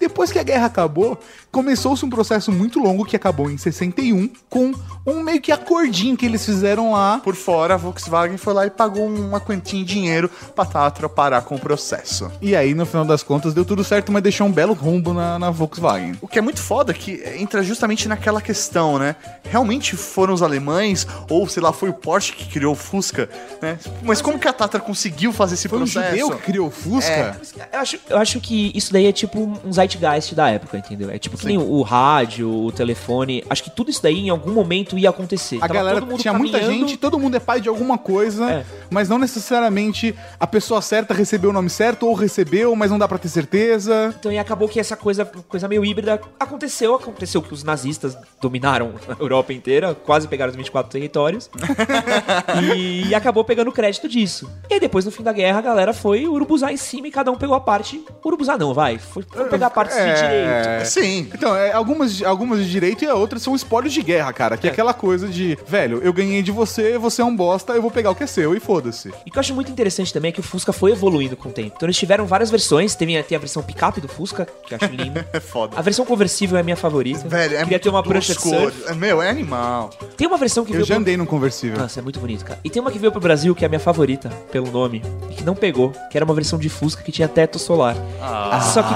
Depois 0.06 0.32
que 0.32 0.38
a 0.38 0.44
guerra 0.44 0.68
acabou, 0.68 1.18
começou-se 1.52 2.06
um 2.06 2.10
processo 2.12 2.52
muito 2.52 2.78
longo 2.78 3.04
que 3.04 3.16
acabou 3.16 3.50
em 3.50 3.58
61 3.58 4.30
com 4.48 4.72
um 5.04 5.24
meio 5.24 5.42
que 5.42 5.52
acordinho 5.52 6.16
que 6.16 6.28
eles 6.28 6.46
fizeram 6.46 6.92
lá. 6.92 7.20
Por 7.24 7.36
fora, 7.36 7.74
a 7.74 7.78
Volkswagen 7.78 8.38
foi 8.38 8.54
lá 8.54 8.68
e 8.68 8.70
pagou 8.70 9.08
uma 9.08 9.40
quantia 9.40 9.80
em 9.80 9.84
dinheiro 9.84 10.30
pra 10.56 10.64
Tatra 10.64 11.10
parar 11.10 11.42
com 11.42 11.56
o 11.56 11.60
processo. 11.60 12.32
E 12.40 12.56
aí, 12.56 12.76
no 12.76 12.86
final 12.86 13.04
das 13.04 13.24
contas, 13.24 13.52
deu 13.56 13.66
tudo 13.66 13.84
certo, 13.84 14.12
mas 14.12 14.22
deixou 14.22 14.46
um 14.46 14.52
belo 14.52 14.74
rombo 14.74 15.12
na, 15.12 15.40
na 15.40 15.50
Volkswagen. 15.50 16.16
O 16.22 16.28
que 16.28 16.38
é 16.38 16.42
muito 16.42 16.62
foda 16.62 16.92
é 16.92 16.96
que 16.96 17.24
entra 17.38 17.64
justamente 17.64 18.08
naquela 18.08 18.42
questão, 18.42 19.00
né? 19.00 19.16
Realmente 19.50 19.96
foram 19.96 20.36
os 20.36 20.44
alemães, 20.44 21.08
ou 21.28 21.50
sei 21.50 21.64
lá, 21.64 21.74
foi 21.74 21.90
o 21.90 21.94
Porsche 21.94 22.32
que 22.34 22.48
criou 22.48 22.74
o 22.74 22.76
Fusca, 22.76 23.28
né? 23.60 23.80
Mas 24.04 24.22
como 24.22 24.38
que 24.38 24.48
a 24.48 24.54
Tatra 24.54 24.80
conseguiu 24.80 25.34
fazer 25.34 25.56
esse 25.56 25.68
Foi 25.68 25.80
um 25.80 25.82
processo? 25.82 26.10
judeu 26.12 26.30
que 26.38 26.44
criou 26.44 26.68
o 26.68 26.72
Fusca? 26.72 27.42
Eu 27.74 27.80
acho, 27.80 28.00
eu 28.08 28.18
acho 28.20 28.40
que 28.40 28.72
isso 28.76 28.94
daí 28.94 29.08
é 29.08 29.12
tipo 29.12 29.40
um 29.40 29.70
zeitgeist 29.96 30.36
da 30.36 30.50
época, 30.50 30.78
entendeu? 30.78 31.10
É 31.10 31.18
tipo 31.18 31.38
que 31.38 31.46
nem 31.46 31.58
o, 31.58 31.82
rádio, 31.82 32.50
o 32.50 32.72
telefone. 32.72 33.44
Acho 33.50 33.64
que 33.64 33.70
tudo 33.70 33.90
isso 33.90 34.02
daí 34.02 34.20
em 34.20 34.30
algum 34.30 34.52
momento 34.52 34.98
ia 34.98 35.10
acontecer. 35.10 35.58
A 35.58 35.62
Tava 35.62 35.74
galera 35.74 36.02
tinha 36.18 36.34
muita 36.34 36.62
gente, 36.62 36.98
todo 36.98 37.18
mundo 37.18 37.36
é 37.36 37.40
pai 37.40 37.62
de 37.62 37.70
alguma 37.70 37.98
coisa, 37.98 38.50
É. 38.50 38.66
mas 38.90 39.10
não 39.10 39.18
necessariamente 39.18 40.16
a 40.40 40.48
pessoa 40.48 40.82
certa 40.82 41.14
recebeu 41.14 41.50
o 41.50 41.54
nome 41.54 41.70
certo 41.70 42.08
ou 42.08 42.14
recebeu, 42.14 42.76
mas 42.76 42.92
não 42.92 42.98
dá 42.98 43.08
pra 43.08 43.18
ter 43.18 43.30
certeza. 43.30 44.14
Então 44.20 44.32
e 44.32 44.38
acabou 44.38 44.68
que 44.68 44.80
essa 44.80 44.96
coisa, 44.96 45.26
coisa 45.26 45.68
meio 45.68 45.84
híbrida 45.86 46.20
aconteceu. 46.40 46.96
Aconteceu 46.96 47.42
que 47.42 47.54
os 47.54 47.64
nazistas 47.64 48.18
dominaram 48.42 48.94
a 49.08 49.22
Europa 49.22 49.54
inteira, 49.54 49.96
quase 49.96 50.28
pegaram 50.28 50.52
os 50.52 50.56
24 50.56 50.92
territórios. 50.92 51.50
e, 53.08 53.14
acabou 53.16 53.44
pegando 53.44 53.72
crédito 53.72 54.08
disso. 54.08 54.50
E 54.70 54.74
aí 54.76 54.80
depois, 54.80 55.06
no 55.06 55.12
fim 55.12 55.24
da 55.24 55.32
guerra, 55.32 55.60
a 55.60 55.62
galera 55.62 55.94
foi 55.94 56.28
urubuzar 56.28 56.72
em 56.72 56.78
cima 56.78 57.08
e 57.08 57.12
cada 57.12 57.32
um 57.32 57.36
pegou 57.36 57.56
a 57.56 57.62
parte. 57.62 58.04
Urubuzar 58.24 58.58
não, 58.58 58.74
vai. 58.74 58.98
Foi, 58.98 59.24
foi 59.24 59.46
pegar 59.46 59.68
a 59.68 59.70
parte 59.70 59.85
de 59.90 60.22
direito. 60.22 60.86
Sim. 60.86 61.30
Então, 61.34 61.56
é, 61.56 61.72
algumas, 61.72 62.22
algumas 62.24 62.60
de 62.60 62.70
direito 62.70 63.04
e 63.04 63.08
outras 63.08 63.42
são 63.42 63.56
espólios 63.56 63.94
de 63.94 64.02
guerra, 64.02 64.32
cara. 64.34 64.58
Que 64.58 64.68
é. 64.68 64.72
aquela 64.72 64.94
coisa 64.94 65.28
de, 65.28 65.58
velho, 65.68 66.00
eu 66.04 66.12
ganhei 66.14 66.42
de 66.42 66.52
você, 66.52 66.98
você 66.98 67.22
é 67.22 67.26
um 67.26 67.36
bosta, 67.36 67.74
eu 67.74 67.82
vou 67.82 67.92
pegar 67.92 68.12
o 68.12 68.16
que 68.16 68.24
é 68.24 68.28
seu 68.28 68.56
e 68.56 68.60
foda-se. 68.60 69.10
E 69.26 69.30
o 69.30 69.32
que 69.32 69.38
eu 69.38 69.40
acho 69.40 69.54
muito 69.54 69.72
interessante 69.72 70.14
também 70.14 70.30
é 70.30 70.32
que 70.32 70.40
o 70.40 70.44
Fusca 70.44 70.72
foi 70.74 70.92
evoluindo 70.92 71.36
com 71.38 71.50
o 71.50 71.52
tempo. 71.52 71.74
Então 71.76 71.86
eles 71.88 71.98
tiveram 71.98 72.26
várias 72.26 72.50
versões. 72.52 72.96
Tem, 72.96 73.18
a- 73.18 73.24
tem 73.24 73.36
a 73.36 73.40
versão 73.40 73.62
picape 73.64 74.00
do 74.02 74.08
Fusca, 74.08 74.48
que 74.66 74.74
eu 74.74 74.78
acho 74.82 74.94
linda. 74.94 75.28
É 75.34 75.40
foda. 75.40 75.78
A 75.78 75.82
versão 75.82 76.06
conversível 76.06 76.58
é 76.58 76.62
a 76.62 76.64
minha 76.64 76.78
favorita. 76.78 77.28
Velho, 77.28 77.44
é 77.44 77.58
Queria 77.60 77.66
muito 77.66 77.82
ter 77.84 77.90
uma 77.90 78.04
prancha 78.04 78.34
de 78.34 78.42
surf. 78.42 78.84
É, 78.88 78.94
Meu, 78.94 79.22
é 79.22 79.30
animal. 79.30 79.90
Tem 80.16 80.28
uma 80.28 80.38
versão 80.38 80.64
que 80.64 80.72
Eu 80.72 80.76
veio 80.76 80.86
já 80.86 80.96
pro- 80.96 81.02
andei 81.02 81.18
num 81.18 81.26
conversível. 81.26 81.78
Nossa, 81.78 82.00
é 82.00 82.04
muito 82.04 82.20
bonito, 82.20 82.46
cara. 82.46 82.60
E 82.64 82.70
tem 82.70 82.82
uma 82.82 82.92
que 82.92 82.98
veio 83.00 83.12
pro 83.12 83.20
Brasil 83.20 83.54
que 83.56 83.64
é 83.64 83.68
a 83.68 83.70
minha 83.70 83.80
favorita, 83.80 84.30
pelo 84.52 84.72
nome, 84.72 85.02
e 85.30 85.34
que 85.34 85.44
não 85.44 85.56
pegou, 85.56 85.92
que 86.10 86.18
era 86.18 86.24
uma 86.24 86.34
versão 86.34 86.58
de 86.58 86.70
Fusca 86.70 87.04
que 87.04 87.12
tinha 87.12 87.28
teto 87.28 87.60
solar. 87.60 87.96
Só 88.74 88.82
que. 88.84 88.94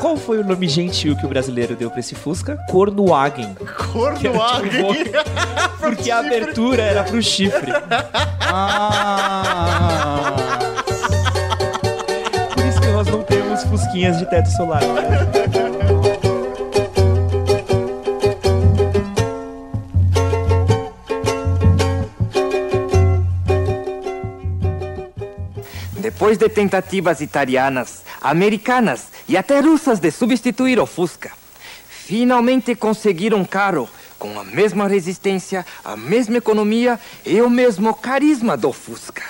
Qual 0.00 0.16
foi 0.16 0.38
o 0.38 0.44
nome 0.44 0.68
gentil 0.68 1.16
que 1.16 1.24
o 1.24 1.28
brasileiro 1.28 1.76
deu 1.76 1.90
pra 1.90 2.00
esse 2.00 2.14
Fusca? 2.14 2.56
Cornuagen. 2.68 3.54
Cornuagen. 3.92 5.12
Porque 5.78 6.10
a 6.10 6.18
abertura 6.18 6.82
era 6.82 7.04
pro 7.04 7.22
chifre. 7.22 7.72
Ah! 8.40 10.34
Por 12.54 12.64
isso 12.66 12.80
que 12.80 12.88
nós 12.88 13.06
não 13.08 13.22
temos 13.22 13.62
Fusquinhas 13.64 14.18
de 14.18 14.26
teto 14.28 14.50
solar. 14.50 14.82
Depois 25.98 26.38
de 26.38 26.48
tentativas 26.48 27.20
italianas, 27.20 28.02
americanas 28.20 29.11
e 29.28 29.36
até 29.36 29.60
russas 29.60 29.98
de 29.98 30.10
substituir 30.10 30.78
o 30.78 30.86
Fusca, 30.86 31.32
finalmente 31.88 32.74
conseguiram 32.74 33.38
um 33.38 33.44
carro 33.44 33.88
com 34.18 34.38
a 34.38 34.44
mesma 34.44 34.86
resistência, 34.86 35.66
a 35.84 35.96
mesma 35.96 36.38
economia 36.38 36.98
e 37.24 37.40
o 37.40 37.50
mesmo 37.50 37.94
carisma 37.94 38.56
do 38.56 38.72
Fusca. 38.72 39.22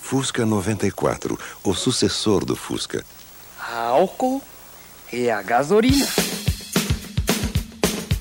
Fusca 0.00 0.46
94, 0.46 1.38
o 1.62 1.74
sucessor 1.74 2.44
do 2.44 2.56
Fusca. 2.56 3.04
A 3.58 3.88
álcool 3.88 4.42
e 5.12 5.30
a 5.30 5.42
gasolina. 5.42 6.06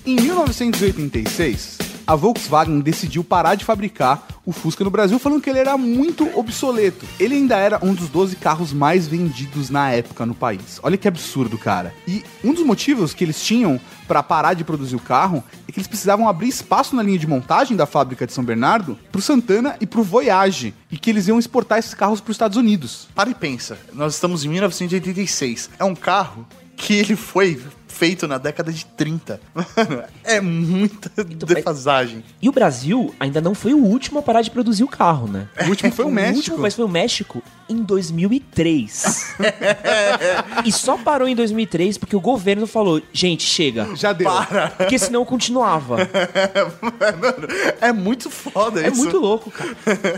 Em 0.06 0.16
1986, 0.16 1.78
a 2.06 2.16
Volkswagen 2.16 2.80
decidiu 2.80 3.24
parar 3.24 3.56
de 3.56 3.64
fabricar 3.64 4.28
o 4.50 4.52
Fusca 4.52 4.84
no 4.84 4.90
Brasil, 4.90 5.20
falando 5.20 5.42
que 5.42 5.50
ele 5.50 5.60
era 5.60 5.78
muito 5.78 6.28
obsoleto. 6.38 7.06
Ele 7.20 7.36
ainda 7.36 7.56
era 7.56 7.80
um 7.84 7.94
dos 7.94 8.10
12 8.10 8.36
carros 8.36 8.74
mais 8.74 9.08
vendidos 9.08 9.70
na 9.70 9.92
época 9.92 10.26
no 10.26 10.34
país. 10.34 10.80
Olha 10.82 10.98
que 10.98 11.08
absurdo, 11.08 11.56
cara. 11.56 11.94
E 12.08 12.24
um 12.44 12.52
dos 12.52 12.66
motivos 12.66 13.14
que 13.14 13.24
eles 13.24 13.40
tinham 13.44 13.80
para 14.08 14.24
parar 14.24 14.56
de 14.56 14.64
produzir 14.64 14.96
o 14.96 15.00
carro 15.00 15.44
é 15.68 15.72
que 15.72 15.78
eles 15.78 15.88
precisavam 15.88 16.28
abrir 16.28 16.48
espaço 16.48 16.96
na 16.96 17.04
linha 17.04 17.20
de 17.20 17.28
montagem 17.28 17.78
da 17.78 17.86
fábrica 17.86 18.26
de 18.26 18.34
São 18.34 18.44
Bernardo 18.44 18.98
pro 19.12 19.22
Santana 19.22 19.76
e 19.80 19.86
pro 19.86 20.02
Voyage, 20.02 20.74
e 20.92 20.98
que 20.98 21.12
eles 21.12 21.28
iam 21.28 21.38
exportar 21.38 21.78
esses 21.78 21.94
carros 21.94 22.20
para 22.20 22.32
os 22.32 22.36
Estados 22.36 22.58
Unidos. 22.58 23.08
Para 23.14 23.30
e 23.30 23.36
pensa, 23.36 23.78
nós 23.94 24.16
estamos 24.16 24.44
em 24.44 24.50
1986. 24.50 25.70
É 25.78 25.84
um 25.84 25.94
carro 25.94 26.48
que 26.76 26.96
ele 26.96 27.16
foi 27.16 27.62
feito 27.90 28.28
na 28.28 28.38
década 28.38 28.72
de 28.72 28.86
30. 28.86 29.42
Mano, 29.54 30.04
é 30.24 30.40
muita 30.40 31.12
defasagem. 31.24 32.24
E 32.42 32.48
o 32.48 32.52
Brasil 32.52 33.14
ainda 33.20 33.42
não 33.42 33.54
foi 33.54 33.74
o 33.74 33.84
último 33.84 34.20
a 34.20 34.22
parar 34.22 34.42
de 34.42 34.50
produzir 34.52 34.84
o 34.84 34.88
carro, 34.88 35.28
né? 35.28 35.48
O 35.66 35.70
último 35.70 35.92
foi 35.92 36.06
o 36.06 36.10
México. 36.12 36.38
último, 36.38 36.58
mas 36.60 36.76
foi 36.76 36.86
o 36.86 36.90
México 36.90 37.44
em 37.68 37.84
2003. 37.84 39.36
e 40.66 40.72
só 40.72 40.98
parou 40.98 41.28
em 41.28 41.36
2003 41.36 41.98
porque 41.98 42.16
o 42.16 42.22
governo 42.22 42.66
falou: 42.68 43.02
gente, 43.12 43.44
chega. 43.44 43.88
Já 43.96 44.14
deu. 44.14 44.30
Porque 44.78 44.98
senão 44.98 45.26
continuava. 45.26 45.98
Mano, 45.98 47.48
é 47.82 47.92
muito 47.92 48.30
foda 48.30 48.82
É 48.82 48.88
isso. 48.90 48.98
muito 48.98 49.18
louco, 49.18 49.52
cara. 49.52 49.76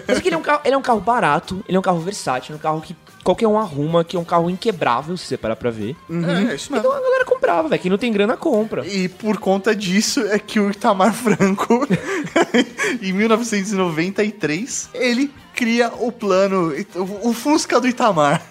Mas 0.08 0.18
é 0.18 0.22
que 0.22 0.28
ele 0.28 0.36
é 0.36 0.38
um 0.38 0.42
carro, 0.42 0.62
ele 0.66 0.76
é 0.76 0.78
um 0.78 0.82
carro 0.82 1.00
barato, 1.00 1.64
ele 1.68 1.76
é 1.78 1.80
um 1.80 1.84
carro 1.84 2.00
versátil, 2.00 2.54
é 2.54 2.58
um 2.58 2.60
carro 2.62 2.82
que 2.82 2.96
qualquer 3.24 3.48
um 3.48 3.58
arruma, 3.58 4.04
que 4.04 4.16
é 4.16 4.20
um 4.20 4.24
carro 4.24 4.50
inquebrável, 4.50 5.16
se 5.18 5.26
você 5.26 5.38
parar 5.38 5.56
pra 5.56 5.70
ver. 5.70 5.96
É, 6.10 6.56
isso 6.56 6.72
mesmo. 6.72 6.78
Então 6.78 6.92
a 6.92 7.02
galera 7.02 7.26
comprava, 7.26 7.68
velho. 7.68 7.82
Quem 7.82 7.92
não 7.92 7.98
tem 7.98 8.12
grana, 8.12 8.36
compra. 8.36 8.86
E 8.86 9.08
por 9.08 9.38
conta 9.38 9.76
disso 9.76 10.22
é 10.28 10.40
que 10.40 10.60
o 10.60 10.72
Itamar 10.72 11.14
Franco, 11.14 11.88
em 13.02 13.14
1993, 13.14 14.90
ele 14.94 15.32
cria 15.54 15.92
o 16.00 16.12
plano, 16.12 16.74
o 17.24 17.34
Fusca 17.34 17.80
do 17.80 17.88
Itamar. 17.88 18.42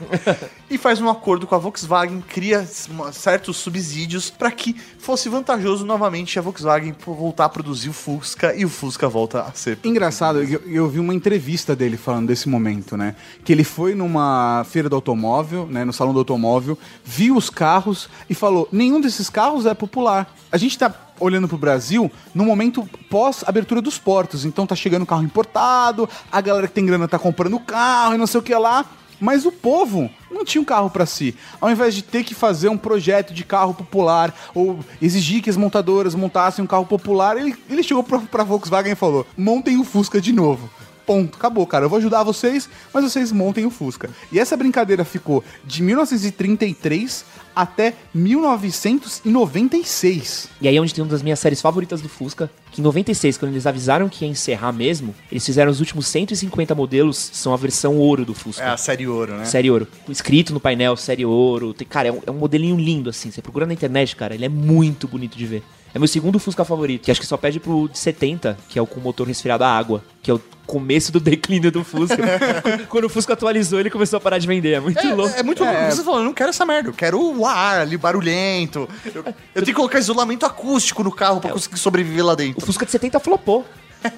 E 0.71 0.79
faz 0.79 1.01
um 1.01 1.11
acordo 1.11 1.47
com 1.47 1.55
a 1.55 1.59
Volkswagen, 1.59 2.23
cria 2.23 2.65
certos 3.13 3.57
subsídios 3.57 4.31
para 4.31 4.51
que 4.53 4.75
fosse 4.99 5.29
vantajoso 5.29 5.85
novamente 5.85 6.39
a 6.39 6.43
Volkswagen 6.43 6.95
voltar 7.05 7.47
a 7.47 7.49
produzir 7.49 7.89
o 7.89 7.93
Fusca 7.93 8.55
e 8.55 8.65
o 8.65 8.69
Fusca 8.69 9.09
volta 9.09 9.43
a 9.43 9.53
ser. 9.53 9.79
Engraçado, 9.83 10.43
eu, 10.43 10.63
eu 10.67 10.89
vi 10.89 11.01
uma 11.01 11.13
entrevista 11.13 11.75
dele 11.75 11.97
falando 11.97 12.29
desse 12.29 12.49
momento, 12.49 12.97
né? 12.97 13.17
Que 13.45 13.53
ele 13.53 13.65
foi 13.65 13.97
numa 13.97 14.65
feira 14.65 14.89
do 14.89 14.95
automóvel, 14.95 15.67
né? 15.67 15.85
No 15.85 15.93
salão 15.93 16.13
do 16.13 16.21
automóvel, 16.21 16.79
viu 17.05 17.37
os 17.37 17.51
carros 17.51 18.09
e 18.29 18.35
falou: 18.35 18.69
nenhum 18.71 19.01
desses 19.01 19.29
carros 19.29 19.67
é 19.67 19.75
popular. 19.75 20.33
A 20.53 20.57
gente 20.57 20.79
tá 20.79 20.95
olhando 21.19 21.47
pro 21.47 21.59
Brasil 21.59 22.11
no 22.35 22.45
momento 22.45 22.89
pós 23.11 23.45
abertura 23.47 23.83
dos 23.83 23.99
portos. 23.99 24.45
Então 24.45 24.67
tá 24.67 24.75
chegando 24.75 25.05
carro 25.05 25.23
importado, 25.23 26.09
a 26.31 26.41
galera 26.41 26.67
que 26.67 26.75
tem 26.75 26.87
grana 26.87 27.09
tá 27.09 27.19
comprando 27.19 27.59
carro 27.61 28.15
e 28.15 28.19
não 28.19 28.27
sei 28.27 28.41
o 28.41 28.43
que 28.43 28.55
lá. 28.55 28.85
Mas 29.21 29.45
o 29.45 29.53
povo 29.53 30.11
não 30.31 30.45
tinha 30.45 30.63
um 30.63 30.65
carro 30.65 30.91
pra 30.91 31.07
si. 31.07 31.35
Ao 31.61 31.71
invés 31.71 31.95
de 31.95 32.03
ter 32.03 32.25
que 32.25 32.35
fazer 32.35 32.69
um 32.69 32.79
projeto 32.79 33.35
de 33.35 33.45
carro 33.45 33.75
popular 33.75 34.35
ou 34.55 34.81
exigir 35.01 35.43
que 35.43 35.51
as 35.51 35.57
montadoras 35.57 36.15
montassem 36.15 36.65
um 36.65 36.69
carro 36.69 36.87
popular, 36.87 37.37
ele, 37.37 37.55
ele 37.69 37.83
chegou 37.83 38.03
pra, 38.03 38.19
pra 38.19 38.45
Volkswagen 38.45 38.93
e 38.93 38.97
falou: 38.97 39.27
montem 39.37 39.79
o 39.79 39.85
Fusca 39.85 40.21
de 40.21 40.33
novo. 40.33 40.71
Ponto, 41.11 41.37
acabou, 41.37 41.67
cara. 41.67 41.87
Eu 41.87 41.89
vou 41.89 41.99
ajudar 41.99 42.23
vocês, 42.23 42.71
mas 42.95 43.03
vocês 43.03 43.33
montem 43.33 43.67
o 43.67 43.71
Fusca. 43.71 44.09
E 44.31 44.39
essa 44.39 44.57
brincadeira 44.57 45.05
ficou 45.05 45.43
de 45.65 45.83
1933 45.83 47.25
até 47.53 47.95
1996. 48.15 50.49
E 50.61 50.69
aí 50.69 50.77
é 50.77 50.81
onde 50.81 50.95
tem 50.95 51.03
uma 51.03 51.11
das 51.11 51.21
minhas 51.21 51.41
séries 51.41 51.61
favoritas 51.61 52.01
do 52.01 52.09
Fusca, 52.09 52.49
que 52.71 52.81
em 52.81 52.85
96, 52.85 53.39
quando 53.39 53.51
eles 53.51 53.67
avisaram 53.67 54.09
que 54.09 54.25
ia 54.25 54.31
encerrar 54.31 54.71
mesmo, 54.71 55.13
eles 55.33 55.45
fizeram 55.45 55.73
os 55.73 55.81
últimos 55.81 56.07
150 56.07 56.77
modelos, 56.77 57.31
são 57.33 57.53
a 57.53 57.57
versão 57.57 57.97
ouro 57.97 58.25
do 58.25 58.33
Fusca. 58.33 58.63
É 58.63 58.69
a 58.69 58.77
série 58.77 59.09
ouro, 59.09 59.37
né? 59.37 59.45
Série 59.47 59.69
ouro. 59.69 59.89
Escrito 60.09 60.55
no 60.55 60.61
painel, 60.61 60.97
série 60.97 61.27
ouro. 61.27 61.75
Cara, 61.89 62.07
é 62.07 62.13
um, 62.13 62.21
é 62.25 62.31
um 62.31 62.35
modelinho 62.35 62.77
lindo, 62.77 63.11
assim. 63.11 63.33
Você 63.33 63.43
procura 63.43 63.67
na 63.67 63.73
internet, 63.73 64.15
cara, 64.15 64.33
ele 64.33 64.45
é 64.45 64.49
muito 64.49 65.09
bonito 65.09 65.37
de 65.37 65.45
ver. 65.45 65.65
É 65.95 65.99
meu 65.99 66.07
segundo 66.09 66.39
Fusca 66.39 66.65
favorito, 66.65 67.03
que 67.03 67.11
acho 67.11 67.21
que 67.21 67.27
só 67.27 67.37
pede 67.37 67.59
pro 67.59 67.89
de 67.89 67.99
70, 67.99 68.57
que 68.69 68.79
é 68.79 68.83
o 68.83 68.87
com 68.87 69.01
motor 69.01 69.27
resfriado 69.27 69.65
a 69.65 69.69
água, 69.69 70.03
que 70.23 70.31
é 70.31 70.35
o 70.35 70.41
começo 70.67 71.11
do 71.11 71.19
declínio 71.21 71.71
do 71.73 71.83
Fusca. 71.83 72.17
Quando 72.89 73.05
o 73.05 73.09
Fusca 73.09 73.33
atualizou, 73.33 73.81
ele 73.81 73.91
começou 73.91 74.17
a 74.17 74.21
parar 74.21 74.39
de 74.39 74.47
vender. 74.47 74.75
É 74.75 74.81
muito 74.81 75.05
louco. 75.15 75.35
É, 75.35 75.41
é 75.41 75.43
muito 75.43 75.65
louco. 75.65 75.91
Você 75.91 76.05
falou, 76.05 76.21
eu 76.21 76.25
não 76.25 76.33
quero 76.33 76.51
essa 76.51 76.65
merda. 76.65 76.89
Eu 76.91 76.95
quero 76.95 77.21
o 77.21 77.45
ar 77.45 77.81
ali, 77.81 77.97
barulhento. 77.97 78.89
Eu, 79.05 79.25
eu 79.25 79.63
tenho 79.63 79.67
que 79.67 79.73
colocar 79.75 79.99
isolamento 79.99 80.47
acústico 80.47 81.03
no 81.03 81.11
carro 81.11 81.41
pra 81.41 81.51
conseguir 81.51 81.79
sobreviver 81.79 82.25
lá 82.25 82.35
O 82.35 82.37
dentro. 82.37 82.65
Fusca 82.65 82.87
de 82.87 82.93
70 82.93 83.19
flopou. 83.19 83.67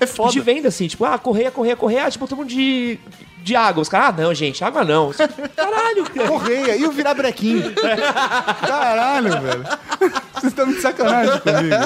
É 0.01 0.07
foda. 0.07 0.33
De 0.33 0.41
venda, 0.41 0.69
assim, 0.69 0.87
tipo, 0.87 1.05
ah, 1.05 1.19
correia, 1.19 1.51
correia, 1.51 1.77
correia, 1.77 2.05
ah, 2.07 2.11
tipo, 2.11 2.27
todo 2.27 2.39
mundo 2.39 2.49
de, 2.49 2.99
de 3.43 3.57
água. 3.57 3.83
Os 3.83 3.89
caras, 3.89 4.09
ah, 4.19 4.23
não, 4.23 4.35
gente, 4.35 4.63
água 4.65 4.85
não. 4.85 5.13
Caralho, 5.57 6.05
cara. 6.05 6.29
Correia, 6.29 6.77
e 6.77 6.85
o 6.85 6.93
virar 6.93 7.15
brequinho? 7.15 7.73
Caralho, 8.61 9.41
velho. 9.41 9.65
Vocês 10.35 10.53
estão 10.53 10.67
de 10.67 10.81
sacanagem 10.81 11.41
comigo. 11.41 11.77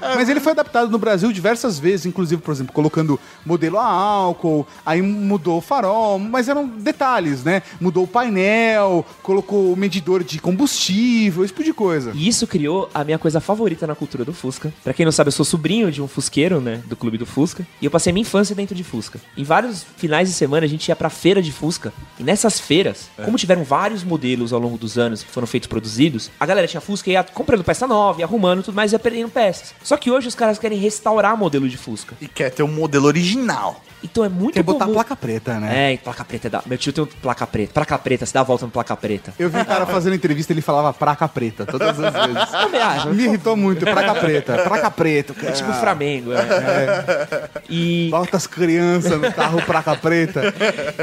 Mas 0.00 0.28
ele 0.28 0.40
foi 0.40 0.52
adaptado 0.52 0.90
no 0.90 0.98
Brasil 0.98 1.30
diversas 1.32 1.78
vezes, 1.78 2.06
inclusive, 2.06 2.40
por 2.40 2.52
exemplo, 2.52 2.72
colocando 2.72 3.18
modelo 3.44 3.78
a 3.78 3.84
álcool, 3.84 4.66
aí 4.84 5.02
mudou 5.02 5.58
o 5.58 5.60
farol, 5.60 6.18
mas 6.18 6.48
eram 6.48 6.66
detalhes, 6.66 7.44
né? 7.44 7.62
Mudou 7.80 8.04
o 8.04 8.08
painel, 8.08 9.04
colocou 9.22 9.72
o 9.72 9.76
medidor 9.76 10.24
de 10.24 10.38
combustível, 10.38 11.44
esse 11.44 11.52
tipo 11.52 11.64
de 11.64 11.72
coisa. 11.72 12.12
E 12.14 12.28
isso 12.28 12.46
criou 12.46 12.88
a 12.94 13.04
minha 13.04 13.18
coisa 13.18 13.40
favorita 13.40 13.86
na 13.86 13.94
cultura 13.94 14.24
do 14.24 14.32
Fusca. 14.32 14.72
Pra 14.82 14.94
quem 14.94 15.04
não 15.04 15.12
sabe, 15.12 15.28
eu 15.28 15.32
sou 15.32 15.44
sobrinho 15.44 15.90
de 15.90 16.00
um 16.02 16.08
fusqueiro, 16.08 16.60
né, 16.60 16.82
do 16.86 16.96
clube 16.96 17.15
do 17.18 17.26
Fusca, 17.26 17.66
e 17.80 17.84
eu 17.84 17.90
passei 17.90 18.12
minha 18.12 18.22
infância 18.22 18.54
dentro 18.54 18.74
de 18.74 18.84
Fusca. 18.84 19.20
Em 19.36 19.44
vários 19.44 19.84
finais 19.96 20.28
de 20.28 20.34
semana 20.34 20.66
a 20.66 20.68
gente 20.68 20.88
ia 20.88 20.96
pra 20.96 21.10
feira 21.10 21.42
de 21.42 21.52
Fusca, 21.52 21.92
e 22.18 22.22
nessas 22.22 22.60
feiras, 22.60 23.08
como 23.24 23.38
tiveram 23.38 23.64
vários 23.64 24.04
modelos 24.04 24.52
ao 24.52 24.60
longo 24.60 24.78
dos 24.78 24.98
anos 24.98 25.22
que 25.22 25.30
foram 25.30 25.46
feitos 25.46 25.68
produzidos, 25.68 26.30
a 26.38 26.46
galera 26.46 26.66
tinha 26.66 26.80
Fusca 26.80 27.10
e 27.10 27.12
ia 27.14 27.24
comprando 27.24 27.64
peça 27.64 27.86
nova, 27.86 28.20
ia 28.20 28.26
arrumando 28.26 28.62
tudo 28.62 28.74
mais, 28.74 28.92
e 28.92 28.94
ia 28.94 28.98
perdendo 28.98 29.28
peças. 29.28 29.74
Só 29.82 29.96
que 29.96 30.10
hoje 30.10 30.28
os 30.28 30.34
caras 30.34 30.58
querem 30.58 30.78
restaurar 30.78 31.36
modelo 31.36 31.68
de 31.68 31.76
Fusca. 31.76 32.16
E 32.20 32.28
quer 32.28 32.50
ter 32.50 32.62
um 32.62 32.68
modelo 32.68 33.06
original. 33.06 33.82
Então 34.02 34.24
é 34.24 34.28
muito 34.28 34.54
Quer 34.54 34.62
botar 34.62 34.84
comum- 34.84 34.94
placa 34.94 35.16
preta, 35.16 35.58
né? 35.58 35.90
É, 35.90 35.94
e 35.94 35.98
placa 35.98 36.24
preta 36.24 36.46
é 36.46 36.50
da... 36.50 36.62
Meu 36.66 36.78
tio 36.78 36.92
tem 36.92 37.02
um 37.02 37.06
placa 37.06 37.46
preta. 37.46 37.72
Placa 37.72 37.98
preta, 37.98 38.26
você 38.26 38.32
dá 38.32 38.40
a 38.40 38.44
volta 38.44 38.64
no 38.66 38.70
placa 38.70 38.96
preta. 38.96 39.32
Eu 39.38 39.48
vi 39.50 39.58
um 39.58 39.64
cara 39.64 39.84
fazendo 39.86 40.14
entrevista, 40.14 40.52
ele 40.52 40.60
falava 40.60 40.92
praca 40.92 41.26
preta 41.26 41.64
todas 41.66 41.98
as 41.98 42.12
vezes. 42.12 42.50
Também 42.52 42.80
acho. 42.80 43.08
Me 43.10 43.24
irritou 43.24 43.56
muito, 43.56 43.84
praca 43.84 44.14
preta, 44.14 44.58
praca 44.58 44.90
preta. 44.90 45.34
É 45.46 45.50
tipo 45.52 45.70
o 45.70 45.74
Flamengo, 45.74 46.32
é. 46.32 47.48
E, 47.68 48.08
Bota 48.10 48.36
as 48.36 48.46
crianças 48.46 49.20
no 49.20 49.32
carro 49.32 49.60
praca 49.62 49.96
preta. 49.96 50.42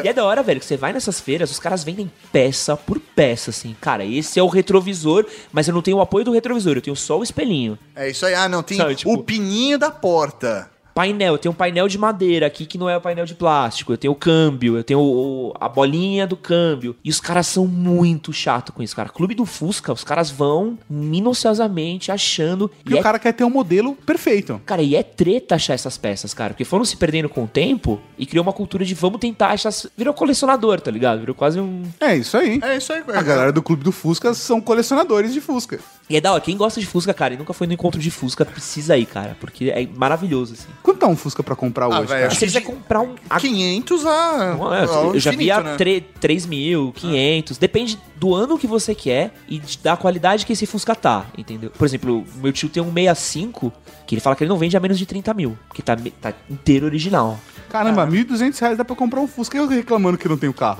e 0.03 0.07
é 0.07 0.13
da 0.13 0.23
hora, 0.23 0.41
velho, 0.43 0.59
que 0.59 0.65
você 0.65 0.77
vai 0.77 0.93
nessas 0.93 1.19
feiras, 1.19 1.51
os 1.51 1.59
caras 1.59 1.83
vendem 1.83 2.09
peça 2.31 2.77
por 2.77 2.99
peça, 2.99 3.49
assim. 3.49 3.75
Cara, 3.81 4.05
esse 4.05 4.39
é 4.39 4.43
o 4.43 4.47
retrovisor, 4.47 5.25
mas 5.51 5.67
eu 5.67 5.73
não 5.73 5.81
tenho 5.81 5.97
o 5.97 6.01
apoio 6.01 6.23
do 6.25 6.31
retrovisor, 6.31 6.75
eu 6.77 6.81
tenho 6.81 6.95
só 6.95 7.19
o 7.19 7.23
espelhinho. 7.23 7.77
É 7.95 8.09
isso 8.09 8.25
aí. 8.25 8.33
Ah, 8.33 8.47
não, 8.47 8.63
tem 8.63 8.77
Sabe, 8.77 8.95
tipo- 8.95 9.11
o 9.13 9.23
pininho 9.23 9.77
da 9.77 9.91
porta. 9.91 10.69
Painel, 10.93 11.33
eu 11.33 11.37
tenho 11.37 11.51
um 11.51 11.55
painel 11.55 11.87
de 11.87 11.97
madeira 11.97 12.45
aqui 12.45 12.65
que 12.65 12.77
não 12.77 12.89
é 12.89 12.95
o 12.95 13.01
painel 13.01 13.25
de 13.25 13.33
plástico. 13.35 13.93
Eu 13.93 13.97
tenho 13.97 14.13
o 14.13 14.15
câmbio, 14.15 14.77
eu 14.77 14.83
tenho 14.83 14.99
o- 14.99 15.53
a 15.59 15.67
bolinha 15.67 16.27
do 16.27 16.37
câmbio. 16.37 16.95
E 17.03 17.09
os 17.09 17.19
caras 17.19 17.47
são 17.47 17.65
muito 17.67 18.31
chato 18.31 18.71
com 18.71 18.83
isso, 18.83 18.95
cara. 18.95 19.09
Clube 19.09 19.33
do 19.35 19.45
Fusca, 19.45 19.91
os 19.91 20.03
caras 20.03 20.29
vão 20.29 20.77
minuciosamente 20.89 22.11
achando. 22.11 22.69
E 22.85 22.91
e 22.91 22.93
o 22.93 22.97
é 22.97 23.01
cara 23.01 23.17
quer 23.17 23.33
ter 23.33 23.43
um 23.43 23.49
modelo 23.49 23.95
perfeito. 23.95 24.61
Cara, 24.65 24.81
e 24.81 24.95
é 24.95 25.01
treta 25.03 25.55
achar 25.55 25.73
essas 25.73 25.97
peças, 25.97 26.33
cara. 26.33 26.51
Porque 26.53 26.63
foram 26.65 26.85
se 26.85 26.95
perdendo 26.95 27.27
com 27.29 27.43
o 27.43 27.47
tempo 27.47 27.99
e 28.17 28.25
criou 28.25 28.43
uma 28.43 28.53
cultura 28.53 28.85
de 28.85 28.93
vamos 28.93 29.19
tentar 29.19 29.47
achar. 29.47 29.71
Virou 29.97 30.13
colecionador, 30.13 30.79
tá 30.79 30.91
ligado? 30.91 31.19
Virou 31.21 31.33
quase 31.35 31.59
um. 31.59 31.83
É 31.99 32.15
isso 32.15 32.37
aí. 32.37 32.59
É 32.61 32.77
isso 32.77 32.93
aí. 32.93 33.03
A 33.07 33.21
galera 33.21 33.51
do 33.51 33.61
Clube 33.63 33.83
do 33.83 33.91
Fusca 33.91 34.33
são 34.33 34.61
colecionadores 34.61 35.33
de 35.33 35.41
Fusca. 35.41 35.79
E 36.09 36.17
é 36.17 36.21
da 36.21 36.33
hora, 36.33 36.41
quem 36.41 36.55
gosta 36.57 36.79
de 36.79 36.85
Fusca, 36.85 37.13
cara, 37.13 37.33
e 37.33 37.37
nunca 37.37 37.53
foi 37.53 37.65
no 37.65 37.73
encontro 37.73 37.99
de 37.99 38.11
Fusca, 38.11 38.45
precisa 38.45 38.95
ir, 38.97 39.05
cara. 39.05 39.35
Porque 39.39 39.69
é 39.69 39.87
maravilhoso, 39.95 40.53
assim. 40.53 40.67
Quanto 40.83 40.97
tá 40.99 41.07
um 41.07 41.15
Fusca 41.15 41.41
pra 41.41 41.55
comprar 41.55 41.85
Ah, 41.85 41.99
hoje, 42.01 42.07
velho, 42.09 42.21
cara? 42.23 42.29
Se 42.35 42.43
ele 42.43 42.51
quiser 42.51 42.61
comprar 42.61 42.99
um. 43.01 43.15
a- 43.29 43.39
500 43.39 44.05
a... 44.05 44.55
Não 44.57 44.73
é, 44.75 44.83
ao 44.83 45.13
eu 45.13 45.19
já 45.19 45.31
vi 45.31 45.49
a 45.49 45.61
né? 45.63 45.75
3, 45.77 46.03
3 46.19 46.45
mil, 46.45 46.91
500. 46.97 47.57
Depende 47.57 47.97
do 48.17 48.35
ano 48.35 48.57
que 48.57 48.67
você 48.67 48.93
quer 48.93 49.33
e 49.47 49.61
da 49.81 49.95
qualidade 49.95 50.45
que 50.45 50.51
esse 50.53 50.65
Fusca 50.65 50.93
tá, 50.93 51.25
entendeu? 51.37 51.69
Por 51.71 51.85
exemplo, 51.85 52.25
meu 52.35 52.51
tio 52.51 52.67
tem 52.67 52.83
um 52.83 52.91
65 52.93 53.71
que 54.05 54.13
ele 54.15 54.21
fala 54.21 54.35
que 54.35 54.43
ele 54.43 54.49
não 54.49 54.57
vende 54.57 54.75
a 54.75 54.79
menos 54.81 54.99
de 54.99 55.05
30 55.05 55.33
mil, 55.33 55.57
que 55.73 55.81
tá, 55.81 55.97
tá 56.21 56.33
inteiro 56.49 56.85
original. 56.85 57.39
Caramba, 57.69 58.05
1.200 58.05 58.59
reais 58.59 58.77
dá 58.77 58.83
pra 58.85 58.95
comprar 58.95 59.21
um 59.21 59.27
Fusca. 59.27 59.57
E 59.57 59.59
eu 59.61 59.67
reclamando 59.67 60.17
que 60.17 60.27
não 60.29 60.37
tenho 60.37 60.53
carro. 60.53 60.79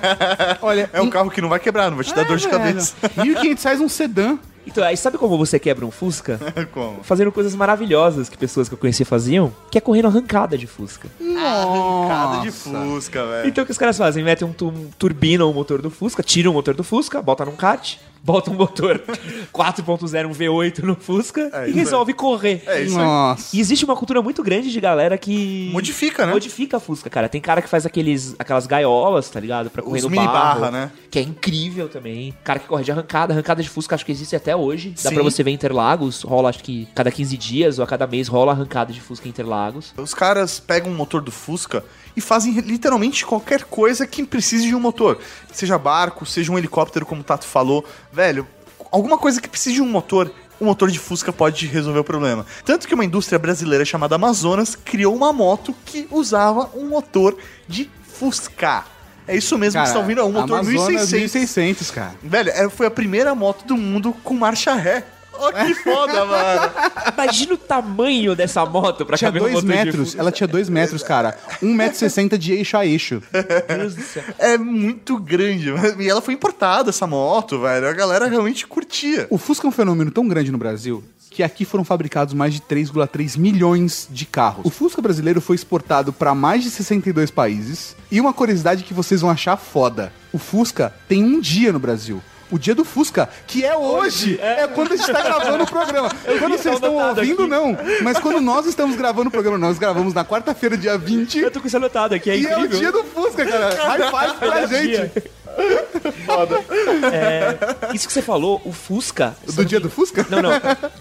Olha, 0.62 0.88
É 0.92 1.00
um 1.00 1.04
em- 1.06 1.10
carro 1.10 1.30
que 1.30 1.40
não 1.40 1.48
vai 1.48 1.60
quebrar, 1.60 1.90
não 1.90 1.96
vai 1.96 2.04
te 2.04 2.14
dar 2.14 2.22
É, 2.22 2.24
dor 2.24 2.38
de 2.38 2.48
velho. 2.48 2.58
cabeça. 2.58 2.94
1.500 3.16 3.62
reais 3.64 3.80
um 3.80 3.88
sedã. 3.88 4.38
Então, 4.66 4.82
aí 4.82 4.96
sabe 4.96 5.18
como 5.18 5.36
você 5.36 5.58
quebra 5.58 5.84
um 5.84 5.90
Fusca? 5.90 6.38
Como? 6.72 7.02
Fazendo 7.02 7.30
coisas 7.30 7.54
maravilhosas 7.54 8.28
que 8.28 8.36
pessoas 8.36 8.68
que 8.68 8.74
eu 8.74 8.78
conheci 8.78 9.04
faziam, 9.04 9.54
que 9.70 9.78
é 9.78 9.80
correndo 9.80 10.08
arrancada 10.08 10.56
de 10.56 10.66
Fusca. 10.66 11.08
Arrancada 11.20 12.42
de. 12.42 12.50
Fusca, 12.50 13.26
velho. 13.26 13.48
Então 13.48 13.62
o 13.62 13.66
que 13.66 13.72
os 13.72 13.78
caras 13.78 13.96
fazem? 13.96 14.24
Metem 14.24 14.48
um, 14.48 14.66
um 14.66 14.90
turbina 14.98 15.44
o 15.44 15.52
motor 15.52 15.82
do 15.82 15.90
Fusca, 15.90 16.22
tiram 16.22 16.50
o 16.50 16.54
motor 16.54 16.74
do 16.74 16.82
Fusca, 16.82 17.20
bota 17.20 17.44
num 17.44 17.56
kart 17.56 17.96
bota 18.24 18.50
um 18.50 18.54
motor 18.54 19.00
4.0, 19.52 20.26
um 20.26 20.30
V8 20.32 20.82
no 20.82 20.96
Fusca 20.96 21.50
É, 21.52 21.68
e 21.68 21.72
resolve 21.72 22.14
correr. 22.14 22.62
É 22.66 22.82
isso. 22.82 22.96
Nossa. 22.96 23.54
E 23.54 23.60
existe 23.60 23.84
uma 23.84 23.94
cultura 23.94 24.22
muito 24.22 24.42
grande 24.42 24.72
de 24.72 24.80
galera 24.80 25.16
que. 25.18 25.68
Modifica, 25.72 26.24
né? 26.26 26.32
Modifica 26.32 26.78
a 26.78 26.80
Fusca, 26.80 27.10
cara. 27.10 27.28
Tem 27.28 27.40
cara 27.40 27.60
que 27.60 27.68
faz 27.68 27.84
aqueles, 27.84 28.34
aquelas 28.38 28.66
gaiolas, 28.66 29.28
tá 29.28 29.38
ligado? 29.38 29.68
Pra 29.70 29.82
correr 29.82 29.98
Os 29.98 30.04
no 30.04 30.10
mini 30.10 30.24
barro. 30.26 30.60
barra, 30.60 30.70
né? 30.70 30.90
Que 31.10 31.18
é 31.18 31.22
incrível 31.22 31.88
também. 31.88 32.34
Cara 32.42 32.58
que 32.58 32.66
corre 32.66 32.82
de 32.82 32.90
arrancada. 32.90 33.32
Arrancada 33.34 33.62
de 33.62 33.68
Fusca 33.68 33.94
acho 33.94 34.06
que 34.06 34.12
existe 34.12 34.34
até 34.34 34.56
hoje. 34.56 34.90
Dá 35.02 35.10
Sim. 35.10 35.14
pra 35.14 35.22
você 35.22 35.42
ver 35.42 35.50
Interlagos. 35.50 36.22
Rola 36.22 36.48
acho 36.48 36.62
que 36.64 36.88
cada 36.94 37.10
15 37.10 37.36
dias 37.36 37.78
ou 37.78 37.84
a 37.84 37.86
cada 37.86 38.06
mês 38.06 38.26
rola 38.28 38.52
arrancada 38.52 38.92
de 38.92 39.00
Fusca 39.00 39.26
em 39.28 39.30
Interlagos. 39.30 39.92
Os 39.96 40.14
caras 40.14 40.58
pegam 40.58 40.90
um 40.90 40.94
motor 40.94 41.20
do 41.20 41.30
Fusca 41.30 41.84
e 42.16 42.20
fazem 42.20 42.52
literalmente 42.60 43.24
qualquer 43.26 43.64
coisa 43.64 44.06
que 44.06 44.24
precise 44.24 44.66
de 44.66 44.74
um 44.74 44.80
motor. 44.80 45.18
Seja 45.52 45.76
barco, 45.78 46.24
seja 46.24 46.52
um 46.52 46.58
helicóptero, 46.58 47.04
como 47.06 47.20
o 47.20 47.24
Tato 47.24 47.46
falou. 47.46 47.84
Velho, 48.12 48.46
alguma 48.90 49.18
coisa 49.18 49.40
que 49.40 49.48
precise 49.48 49.76
de 49.76 49.82
um 49.82 49.88
motor. 49.88 50.30
O 50.60 50.64
motor 50.64 50.88
de 50.90 50.98
Fusca 51.00 51.32
pode 51.32 51.66
resolver 51.66 51.98
o 51.98 52.04
problema. 52.04 52.46
Tanto 52.64 52.86
que 52.86 52.94
uma 52.94 53.04
indústria 53.04 53.38
brasileira 53.38 53.84
chamada 53.84 54.14
Amazonas 54.14 54.76
criou 54.76 55.14
uma 55.14 55.32
moto 55.32 55.74
que 55.84 56.06
usava 56.10 56.70
um 56.76 56.88
motor 56.88 57.36
de 57.66 57.90
Fusca. 58.18 58.84
É 59.26 59.34
isso 59.36 59.56
mesmo 59.58 59.80
que 59.80 59.86
você 59.88 59.94
tá 59.94 59.98
ouvindo, 59.98 60.20
é 60.20 60.24
um 60.24 60.30
motor 60.32 60.58
Amazonas 60.60 61.10
1600. 61.10 61.12
1600, 61.34 61.90
cara. 61.90 62.14
Velho, 62.22 62.50
é- 62.50 62.68
foi 62.68 62.86
a 62.86 62.90
primeira 62.90 63.34
moto 63.34 63.64
do 63.64 63.76
mundo 63.76 64.14
com 64.22 64.34
marcha 64.34 64.74
ré. 64.74 65.02
Olha 65.38 65.66
que 65.66 65.74
foda, 65.74 66.24
mano. 66.24 66.72
Imagina 67.14 67.54
o 67.54 67.58
tamanho 67.58 68.34
dessa 68.34 68.64
moto 68.64 69.04
pra 69.04 69.16
Tinha 69.16 69.28
caber 69.30 69.42
um 69.42 69.44
dois 69.50 69.64
motor 69.64 69.70
de 69.70 69.84
metros, 69.84 70.08
Fusca. 70.08 70.20
ela 70.20 70.32
tinha 70.32 70.46
dois 70.46 70.68
metros, 70.68 71.02
cara. 71.02 71.36
1,60m 71.62 72.36
de 72.36 72.52
eixo 72.52 72.76
a 72.76 72.86
eixo. 72.86 73.22
Meu 73.32 73.78
Deus 73.78 73.94
do 73.94 74.02
céu. 74.02 74.22
É 74.38 74.56
muito 74.58 75.18
grande. 75.18 75.70
E 75.98 76.08
ela 76.08 76.20
foi 76.20 76.34
importada, 76.34 76.90
essa 76.90 77.06
moto, 77.06 77.60
velho. 77.60 77.88
A 77.88 77.92
galera 77.92 78.26
realmente 78.26 78.66
curtia. 78.66 79.26
O 79.30 79.38
Fusca 79.38 79.66
é 79.66 79.68
um 79.68 79.72
fenômeno 79.72 80.10
tão 80.10 80.26
grande 80.26 80.50
no 80.50 80.58
Brasil 80.58 81.02
que 81.34 81.42
aqui 81.42 81.64
foram 81.64 81.82
fabricados 81.84 82.32
mais 82.32 82.54
de 82.54 82.60
3,3 82.60 83.36
milhões 83.36 84.06
de 84.08 84.24
carros. 84.24 84.64
O 84.64 84.70
Fusca 84.70 85.02
brasileiro 85.02 85.40
foi 85.40 85.56
exportado 85.56 86.12
para 86.12 86.32
mais 86.32 86.62
de 86.62 86.70
62 86.70 87.28
países. 87.32 87.96
E 88.08 88.20
uma 88.20 88.32
curiosidade 88.32 88.84
que 88.84 88.94
vocês 88.94 89.20
vão 89.20 89.30
achar 89.30 89.56
foda: 89.56 90.12
o 90.32 90.38
Fusca 90.38 90.94
tem 91.08 91.24
um 91.24 91.40
dia 91.40 91.72
no 91.72 91.80
Brasil. 91.80 92.22
O 92.54 92.58
dia 92.58 92.72
do 92.72 92.84
Fusca, 92.84 93.28
que 93.48 93.64
é 93.64 93.76
hoje, 93.76 94.38
é, 94.40 94.68
quando 94.68 94.92
a 94.92 94.96
gente 94.96 95.10
tá 95.10 95.22
gravando 95.22 95.64
o 95.64 95.66
programa. 95.66 96.08
Quando 96.38 96.56
vocês 96.56 96.76
estão 96.76 96.94
ouvindo, 96.94 97.42
aqui. 97.42 97.50
não. 97.50 97.76
Mas 98.04 98.20
quando 98.20 98.40
nós 98.40 98.64
estamos 98.64 98.94
gravando 98.94 99.28
o 99.28 99.32
programa, 99.32 99.58
nós 99.58 99.76
gravamos 99.76 100.14
na 100.14 100.24
quarta-feira, 100.24 100.76
dia 100.76 100.96
20. 100.96 101.36
Eu 101.36 101.50
tô 101.50 101.60
com 101.60 101.66
isso 101.66 101.76
anotado 101.76 102.14
aqui, 102.14 102.30
é 102.30 102.36
e 102.36 102.46
é 102.46 102.50
o 102.56 102.60
incrível. 102.60 102.78
dia 102.78 102.92
do 102.92 103.02
Fusca, 103.02 103.44
cara. 103.44 103.74
High 103.74 103.98
five 104.08 104.38
pra 104.38 104.66
gente. 104.66 105.12
Dia. 105.56 107.08
É, 107.12 107.94
isso 107.94 108.06
que 108.06 108.12
você 108.12 108.22
falou, 108.22 108.60
o 108.64 108.72
Fusca. 108.72 109.36
Do 109.54 109.64
dia 109.64 109.80
do 109.80 109.88
Fusca? 109.90 110.26
Não, 110.28 110.42
não. 110.42 110.50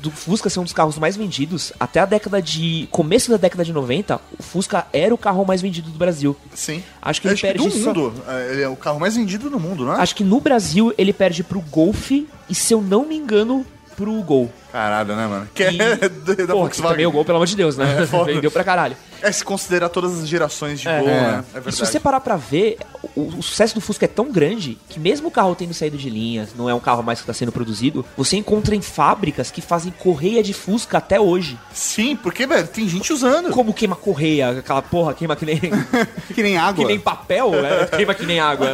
Do 0.01 0.11
Fusca 0.11 0.49
ser 0.49 0.59
um 0.59 0.63
dos 0.63 0.73
carros 0.73 0.97
mais 0.97 1.15
vendidos. 1.15 1.73
Até 1.79 1.99
a 1.99 2.05
década 2.05 2.41
de. 2.41 2.87
começo 2.91 3.29
da 3.31 3.37
década 3.37 3.63
de 3.63 3.73
90, 3.73 4.19
o 4.39 4.43
Fusca 4.43 4.85
era 4.93 5.13
o 5.13 5.17
carro 5.17 5.45
mais 5.45 5.61
vendido 5.61 5.89
do 5.89 5.97
Brasil. 5.97 6.35
Sim. 6.53 6.83
Acho 7.01 7.21
que 7.21 7.27
ele 7.27 7.33
Acho 7.33 7.41
que 7.41 7.47
perde 7.47 7.63
do 7.69 7.71
só- 7.83 7.93
mundo. 7.93 8.13
É, 8.27 8.51
Ele 8.53 8.61
é 8.61 8.67
o 8.69 8.75
carro 8.75 8.99
mais 8.99 9.15
vendido 9.15 9.49
do 9.49 9.59
mundo, 9.59 9.85
não 9.85 9.93
é? 9.95 9.99
Acho 10.01 10.15
que 10.15 10.23
no 10.23 10.39
Brasil 10.39 10.93
ele 10.97 11.13
perde 11.13 11.43
pro 11.43 11.61
Golf 11.61 12.11
e, 12.11 12.27
se 12.55 12.73
eu 12.73 12.81
não 12.81 13.05
me 13.05 13.15
engano, 13.15 13.65
pro 13.95 14.11
Gol. 14.21 14.51
Caralho, 14.71 15.15
né, 15.15 15.27
mano? 15.27 15.47
Que 15.53 15.63
E- 15.63 15.79
é 15.81 15.95
da 16.09 16.35
Pô, 16.35 16.35
que 16.35 16.45
Volkswagen. 16.47 17.05
o 17.05 17.11
Gol, 17.11 17.23
pelo 17.25 17.37
amor 17.37 17.45
de 17.47 17.55
Deus, 17.55 17.77
né? 17.77 17.85
É. 18.03 18.05
Vendeu 18.25 18.49
pra 18.51 18.63
caralho. 18.63 18.95
É 19.21 19.31
se 19.31 19.43
considerar 19.45 19.87
todas 19.89 20.19
as 20.19 20.27
gerações 20.27 20.81
de 20.81 20.89
É. 20.89 20.99
Gol, 20.99 21.09
É. 21.09 21.11
né? 21.21 21.27
É 21.37 21.39
E 21.39 21.43
se 21.43 21.53
verdade. 21.53 21.75
você 21.87 21.99
parar 21.99 22.19
pra 22.19 22.35
ver, 22.35 22.77
o, 23.15 23.21
o 23.37 23.43
sucesso 23.43 23.75
do 23.75 23.79
Fusca 23.81 24.05
é 24.05 24.07
tão 24.07 24.31
grande 24.31 24.77
que 24.89 24.99
mesmo 24.99 25.27
o 25.27 25.31
carro 25.31 25.55
tendo 25.55 25.73
saído 25.73 25.97
de 25.97 26.09
linhas, 26.09 26.49
não 26.57 26.69
é 26.69 26.73
um 26.73 26.79
carro 26.79 27.01
mais 27.03 27.21
que 27.21 27.27
tá 27.27 27.33
sendo 27.33 27.51
produzido, 27.51 28.03
você 28.17 28.35
encontra 28.35 28.75
em 28.75 28.81
fábricas 28.81 29.49
que 29.51 29.61
fazem 29.61 29.93
correia 29.97 30.41
de 30.43 30.53
Fusca 30.53 30.97
até 30.97 31.19
hoje. 31.21 31.57
Sim, 31.73 32.15
porque, 32.15 32.45
velho, 32.47 32.67
tem 32.67 32.87
gente 32.89 33.13
usando. 33.13 33.51
Como 33.51 33.73
queima 33.73 33.95
correia, 33.95 34.49
aquela 34.59 34.81
porra 34.81 35.13
queima 35.13 35.35
que 35.35 35.45
nem, 35.45 35.61
Que 36.33 36.41
nem 36.43 36.57
água. 36.57 36.83
que 36.83 36.85
nem 36.91 36.99
papel, 36.99 37.51
né? 37.51 37.85
queima 37.95 38.13
que 38.13 38.25
nem 38.25 38.39
água. 38.39 38.67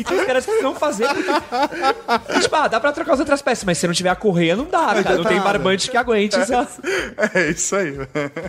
Então 0.00 0.16
os 0.18 0.24
caras 0.26 0.44
precisam 0.44 0.74
fazer 0.74 1.06
porque... 1.08 2.40
Tipo, 2.40 2.56
ah, 2.56 2.68
dá 2.68 2.80
pra 2.80 2.92
trocar 2.92 3.12
as 3.14 3.20
outras 3.20 3.40
peças, 3.42 3.64
mas 3.64 3.78
se 3.78 3.86
não 3.86 3.94
tiver 3.94 4.08
a 4.10 4.16
correia, 4.16 4.56
não 4.56 4.64
dá, 4.64 5.02
cara. 5.02 5.16
Não 5.16 5.24
tem 5.24 5.40
barbante 5.40 5.90
que 5.90 5.96
aguente 5.96 6.36
essa... 6.36 6.66
É 7.34 7.50
isso 7.50 7.76
aí. 7.76 7.94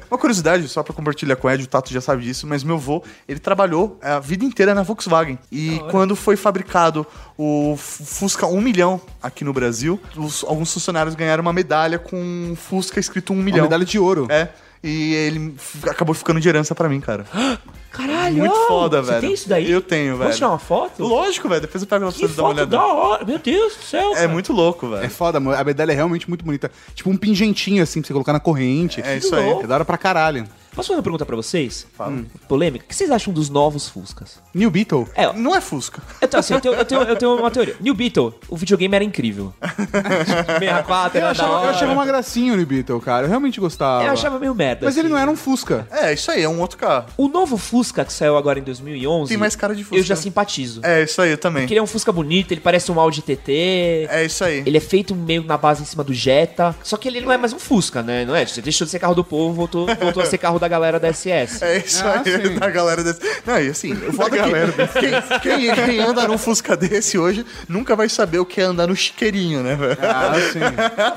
Uma 0.10 0.18
curiosidade, 0.18 0.68
só 0.68 0.82
pra 0.84 0.94
compartilhar 0.94 1.36
com 1.36 1.48
o 1.48 1.52
Ed, 1.52 1.64
o 1.64 1.68
Tato 1.68 1.92
já 1.94 2.02
sabe 2.02 2.24
disso, 2.24 2.48
mas 2.48 2.64
meu 2.64 2.76
avô, 2.76 3.04
ele 3.28 3.40
trabalhou 3.40 3.98
a 4.02 4.20
vida 4.20 4.44
inteira 4.46 4.74
na 4.74 4.84
Volkswagen. 4.84 5.38
E 5.52 5.80
quando 5.92 6.16
foi 6.16 6.36
fabricado 6.36 7.06
o 7.38 7.76
Fusca 7.78 8.46
1 8.48 8.62
milhão 8.62 9.02
aqui 9.22 9.44
no 9.44 9.54
Brasil, 9.54 10.00
os- 10.16 10.44
alguns 10.44 10.74
funcionários 10.74 11.16
ganharam 11.16 11.42
uma 11.42 11.54
medalha 11.54 12.00
com 12.00 12.56
Fusca 12.56 13.00
escrito 13.00 13.34
1 13.34 13.36
Uma 13.36 13.44
milhão. 13.44 13.64
medalha 13.64 13.86
de 13.86 14.00
ouro. 14.00 14.28
É. 14.30 14.50
E 14.84 15.14
ele 15.14 15.56
acabou 15.90 16.16
ficando 16.16 16.40
de 16.40 16.50
herança 16.50 16.74
pra 16.74 16.90
mim, 16.90 17.00
cara. 17.00 17.26
Caralho! 17.92 18.38
Muito 18.38 18.56
foda, 18.68 19.02
você 19.04 19.10
velho. 19.12 19.22
tem 19.22 19.34
isso 19.34 19.50
daí? 19.50 19.70
Eu 19.70 19.82
tenho, 19.82 20.12
velho. 20.14 20.20
Vamos 20.20 20.36
tirar 20.38 20.50
uma 20.50 20.60
foto? 20.60 21.04
Lógico, 21.04 21.50
velho. 21.50 21.62
Depois 21.62 21.82
eu 21.84 21.88
pego 21.88 22.06
pra 22.06 22.12
Que 22.14 22.20
você 22.20 22.28
dar 22.28 22.44
uma 22.44 22.50
foto 22.50 22.56
olhada. 22.58 22.66
da 22.78 22.86
hora! 22.86 23.26
Meu 23.26 23.38
Deus 23.38 23.76
do 23.76 23.84
céu! 23.84 24.12
É 24.12 24.16
cara. 24.16 24.28
muito 24.30 24.54
louco, 24.54 24.86
É 24.96 25.00
velho. 25.02 25.10
foda, 25.12 25.40
mano. 25.40 25.58
a 25.60 25.64
medalha 25.64 25.92
é 25.92 25.96
realmente 25.96 26.28
muito 26.30 26.46
bonita. 26.46 26.72
Tipo 26.96 27.10
um 27.10 27.18
pingentinho 27.18 27.84
assim 27.84 28.00
pra 28.02 28.08
você 28.08 28.14
colocar 28.14 28.34
na 28.34 28.40
corrente. 28.40 29.02
É 29.02 29.18
isso 29.18 29.36
aí. 29.36 29.50
É 29.64 29.68
da 29.68 29.76
hora 29.76 29.86
pra 29.86 29.98
caralho. 29.98 30.48
Posso 30.74 30.88
fazer 30.88 30.98
uma 30.98 31.04
pergunta 31.04 31.26
pra 31.26 31.36
vocês? 31.36 31.86
Fala. 31.98 32.12
Hum, 32.12 32.26
polêmica. 32.48 32.86
O 32.86 32.88
que 32.88 32.96
vocês 32.96 33.12
acham 33.12 33.34
dos 33.34 33.50
novos 33.50 33.90
Fuscas? 33.90 34.40
New 34.54 34.72
Beetle. 34.72 35.08
É, 35.16 35.32
Não 35.34 35.54
é 35.56 35.60
Fusca. 35.60 36.02
então, 36.22 36.40
assim, 36.40 36.54
eu 36.54 36.62
tenho, 36.62 36.74
eu, 36.76 36.86
tenho, 36.86 37.02
eu 37.02 37.16
tenho 37.16 37.36
uma 37.38 37.52
teoria. 37.52 37.76
New 37.80 37.94
Beetle, 37.94 38.34
o 38.48 38.56
videogame 38.56 38.96
era 38.96 39.04
incrível. 39.04 39.54
64 39.92 41.20
Eu 41.20 41.26
era 41.26 41.26
da 41.26 41.32
achava, 41.32 41.50
eu 41.52 41.58
hora. 41.60 41.70
achava 41.72 41.92
uma 41.92 42.06
gracinha 42.06 42.54
o 42.54 42.56
New 42.56 42.66
Beetle, 42.66 43.00
cara. 43.02 43.26
Eu 43.26 43.30
realmente 43.30 43.60
gostava. 43.60 44.04
Eu 44.06 44.12
achava 44.12 44.40
meio 44.40 44.56
merda. 44.56 44.86
Mas 44.86 44.96
ele 44.96 45.08
assim. 45.08 45.14
não 45.14 45.22
era 45.22 45.30
um 45.30 45.36
Fusca. 45.36 45.88
É, 45.92 46.14
isso 46.14 46.32
aí, 46.32 46.42
é 46.44 46.50
um 46.50 46.60
outro 46.62 46.78
carro. 46.78 47.06
O 47.18 47.28
novo 47.28 47.58
Fusca 47.58 48.06
que 48.06 48.14
saiu 48.14 48.38
agora 48.38 48.60
em 48.60 48.64
2011... 48.64 49.30
Tem 49.30 49.38
mais 49.38 49.56
cara 49.56 49.76
de 49.76 49.84
Fusca. 49.84 49.98
Eu 49.98 50.04
já 50.04 50.16
simpatizo. 50.16 50.82
É, 50.84 51.04
isso 51.04 51.22
aí, 51.22 51.32
eu 51.32 51.38
também. 51.38 51.64
Porque 51.64 51.74
ele 51.74 51.80
é 51.80 51.84
um 51.84 51.88
Fusca 51.88 52.12
bonito, 52.12 52.52
ele 52.52 52.62
parece 52.62 52.92
um 52.92 53.00
Audi 53.00 53.22
TT... 53.22 54.08
É 54.10 54.26
isso 54.26 54.44
aí. 54.44 54.64
Ele 54.66 54.78
é 54.78 54.82
feito 54.82 55.14
meio 55.16 55.44
na 55.44 55.58
base 55.58 55.82
em 55.82 55.86
cima 55.86 56.04
do 56.04 56.14
Jetta. 56.14 56.76
Só 56.84 56.96
que 56.98 57.08
ele 57.08 57.20
não 57.22 57.32
é 57.32 57.38
mais 57.38 57.52
um 57.54 57.60
Fusca, 57.60 58.02
né? 58.02 58.26
Não 58.26 58.36
é? 58.36 58.46
Você 58.46 58.62
deixou 58.62 58.86
de 58.86 58.92
ser 58.92 59.00
carro 59.00 59.16
do 59.16 59.24
povo, 59.24 59.54
voltou, 59.54 59.86
voltou 60.00 60.24
a 60.24 60.26
ser 60.26 60.38
carro 60.38 60.60
da 60.62 60.68
galera 60.68 61.00
da 61.00 61.12
SS. 61.12 61.64
É 61.64 61.78
isso 61.80 62.04
Ah, 62.06 62.22
aí, 62.26 62.48
sim. 62.48 62.56
da 62.58 62.70
galera 62.70 63.04
desse. 63.04 63.20
Não, 63.46 63.60
e 63.60 63.70
assim, 63.70 63.92
o 63.94 64.14
foda 64.14 64.38
é 64.38 64.44
que 64.44 65.00
quem, 65.00 65.22
quem, 65.42 65.76
quem 65.86 66.00
anda 66.00 66.28
num 66.28 66.38
Fusca 66.38 66.78
desse 66.78 67.18
hoje 67.18 67.46
nunca 67.68 67.96
vai 67.96 68.08
saber 68.08 68.40
o 68.40 68.46
que 68.46 68.62
é 68.62 68.64
andar 68.64 68.88
no 68.88 68.96
chiqueirinho, 68.96 69.62
né, 69.64 69.76
velho? 69.76 69.98
Ah, 70.02 70.34
sim. 70.54 70.60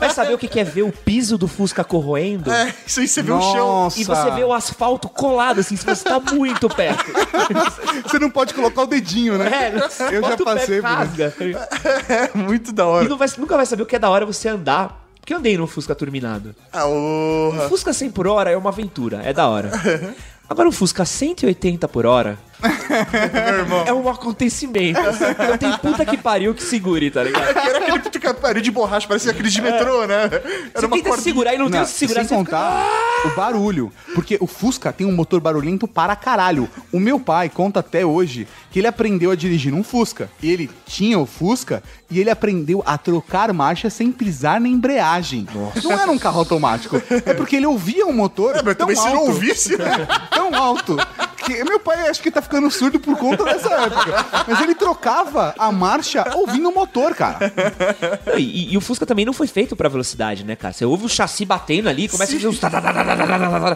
Vai 0.00 0.10
saber 0.10 0.34
o 0.34 0.38
que 0.38 0.58
é 0.58 0.64
ver 0.64 0.82
o 0.82 0.90
piso 0.92 1.36
do 1.38 1.46
Fusca 1.46 1.84
corroendo? 1.84 2.50
É, 2.50 2.74
isso 2.86 3.00
aí 3.00 3.06
você 3.08 3.22
vê 3.22 3.32
o 3.32 3.40
chão. 3.40 3.66
Nossa. 3.84 4.00
E 4.00 4.04
você 4.04 4.30
vê 4.30 4.42
o 4.44 4.52
asfalto 4.52 5.08
colado, 5.08 5.60
assim, 5.60 5.76
se 5.76 5.84
você 5.84 6.02
tá 6.04 6.18
muito 6.18 6.68
perto. 6.68 7.04
Você 8.08 8.18
não 8.18 8.30
pode 8.30 8.54
colocar 8.54 8.82
o 8.82 8.86
dedinho, 8.86 9.36
né? 9.38 9.50
É, 9.74 10.14
Eu 10.16 10.22
já 10.22 10.36
passei 10.36 10.80
por 10.80 10.86
rasga. 10.88 11.34
É 12.08 12.36
muito 12.36 12.72
da 12.72 12.82
E 12.82 12.86
hora. 12.86 13.08
não 13.08 13.16
vai- 13.16 13.28
nunca 13.38 13.56
vai 13.56 13.66
saber 13.66 13.82
o 13.82 13.86
que 13.86 13.96
é 13.96 13.98
da 13.98 14.08
hora 14.08 14.24
você 14.24 14.48
andar. 14.48 15.03
Porque 15.24 15.32
eu 15.32 15.38
andei 15.38 15.56
num 15.56 15.66
Fusca 15.66 15.94
turbinado. 15.94 16.54
Ah, 16.70 16.84
orra. 16.84 17.66
Fusca 17.70 17.94
100 17.94 18.10
por 18.10 18.26
hora 18.26 18.50
é 18.50 18.56
uma 18.58 18.68
aventura, 18.68 19.22
é 19.24 19.32
da 19.32 19.48
hora. 19.48 19.70
Agora 20.46 20.68
um 20.68 20.72
Fusca 20.72 21.02
180 21.06 21.88
por 21.88 22.04
hora 22.04 22.38
é 23.86 23.92
um 23.92 24.08
acontecimento. 24.08 25.00
Não 25.00 25.58
tem 25.58 25.76
puta 25.78 26.04
que 26.04 26.16
pariu 26.16 26.54
que 26.54 26.62
segure, 26.62 27.10
tá 27.10 27.22
ligado? 27.22 27.44
Era 27.56 27.78
aquele 27.78 27.98
puto 28.00 28.18
que 28.20 28.34
pariu 28.34 28.62
de 28.62 28.70
borracha, 28.70 29.06
parecia 29.06 29.30
aquele 29.32 29.48
de 29.50 29.60
metrô, 29.60 30.06
né? 30.06 30.24
Era 30.24 30.40
Você 30.74 30.80
tenta 30.88 30.88
cordinha. 30.88 31.16
segurar 31.18 31.54
e 31.54 31.58
não, 31.58 31.66
tem 31.66 31.74
Não, 31.74 31.80
onde 31.82 31.90
segurar. 31.90 32.20
sem 32.24 32.28
você 32.28 32.44
fica- 32.44 32.56
contar 32.56 32.86
o 33.24 33.28
barulho. 33.36 33.92
Porque 34.14 34.36
o 34.40 34.46
Fusca 34.46 34.92
tem 34.92 35.06
um 35.06 35.12
motor 35.12 35.40
barulhento 35.40 35.86
para 35.88 36.14
caralho. 36.16 36.68
O 36.92 36.98
meu 37.00 37.18
pai 37.20 37.48
conta 37.48 37.80
até 37.80 38.04
hoje 38.04 38.46
que 38.70 38.78
ele 38.78 38.86
aprendeu 38.86 39.30
a 39.30 39.34
dirigir 39.36 39.72
num 39.72 39.82
Fusca. 39.82 40.30
E 40.42 40.50
ele 40.50 40.70
tinha 40.86 41.18
o 41.18 41.26
Fusca 41.26 41.82
e 42.10 42.20
ele 42.20 42.30
aprendeu 42.30 42.82
a 42.86 42.96
trocar 42.98 43.52
marcha 43.52 43.90
sem 43.90 44.10
pisar 44.12 44.60
na 44.60 44.68
embreagem. 44.68 45.46
Não 45.82 45.92
era 45.92 46.10
um 46.10 46.18
carro 46.18 46.38
automático. 46.40 47.00
É 47.26 47.34
porque 47.34 47.56
ele 47.56 47.66
ouvia 47.66 48.06
o 48.06 48.12
motor 48.12 48.56
É, 48.56 48.62
mas 48.62 48.76
tão 48.76 48.86
também 48.86 48.96
se 48.96 49.02
alto. 49.06 49.14
não 49.14 49.22
ouvisse, 49.26 49.76
né? 49.76 50.06
tão 50.30 50.54
alto. 50.54 50.96
Que 51.44 51.62
meu 51.64 51.78
pai 51.80 52.08
acho 52.08 52.22
que 52.22 52.30
tá 52.30 52.40
ficando 52.42 52.70
surdo 52.70 52.98
por 52.98 53.16
conta 53.18 53.44
dessa 53.44 53.72
época. 53.74 54.44
Mas 54.48 54.60
ele 54.60 54.74
trocava 54.74 55.54
a 55.58 55.70
marcha 55.72 56.24
ouvindo 56.34 56.68
o 56.68 56.74
motor, 56.74 57.14
cara. 57.14 57.52
Não, 58.26 58.38
E, 58.38 58.72
e 58.72 58.76
o 58.76 58.80
Fusca 58.80 59.04
também 59.06 59.24
não 59.24 59.32
foi 59.32 59.46
feito 59.46 59.76
pra 59.76 59.88
velocidade, 59.88 60.44
né, 60.44 60.56
cara? 60.56 60.72
Você 60.74 60.84
ouve 60.84 61.04
o 61.06 61.08
chassi 61.08 61.44
batendo 61.44 61.88
ali, 61.88 62.08
começa 62.08 62.32
a 62.32 62.36
fazer 62.36 62.48
uns... 62.48 62.58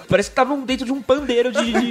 Parece 0.09 0.31
que 0.31 0.37
tava 0.37 0.57
dentro 0.59 0.87
de 0.87 0.93
um 0.93 1.03
pandeiro 1.03 1.53
de- 1.53 1.73
de... 1.73 1.91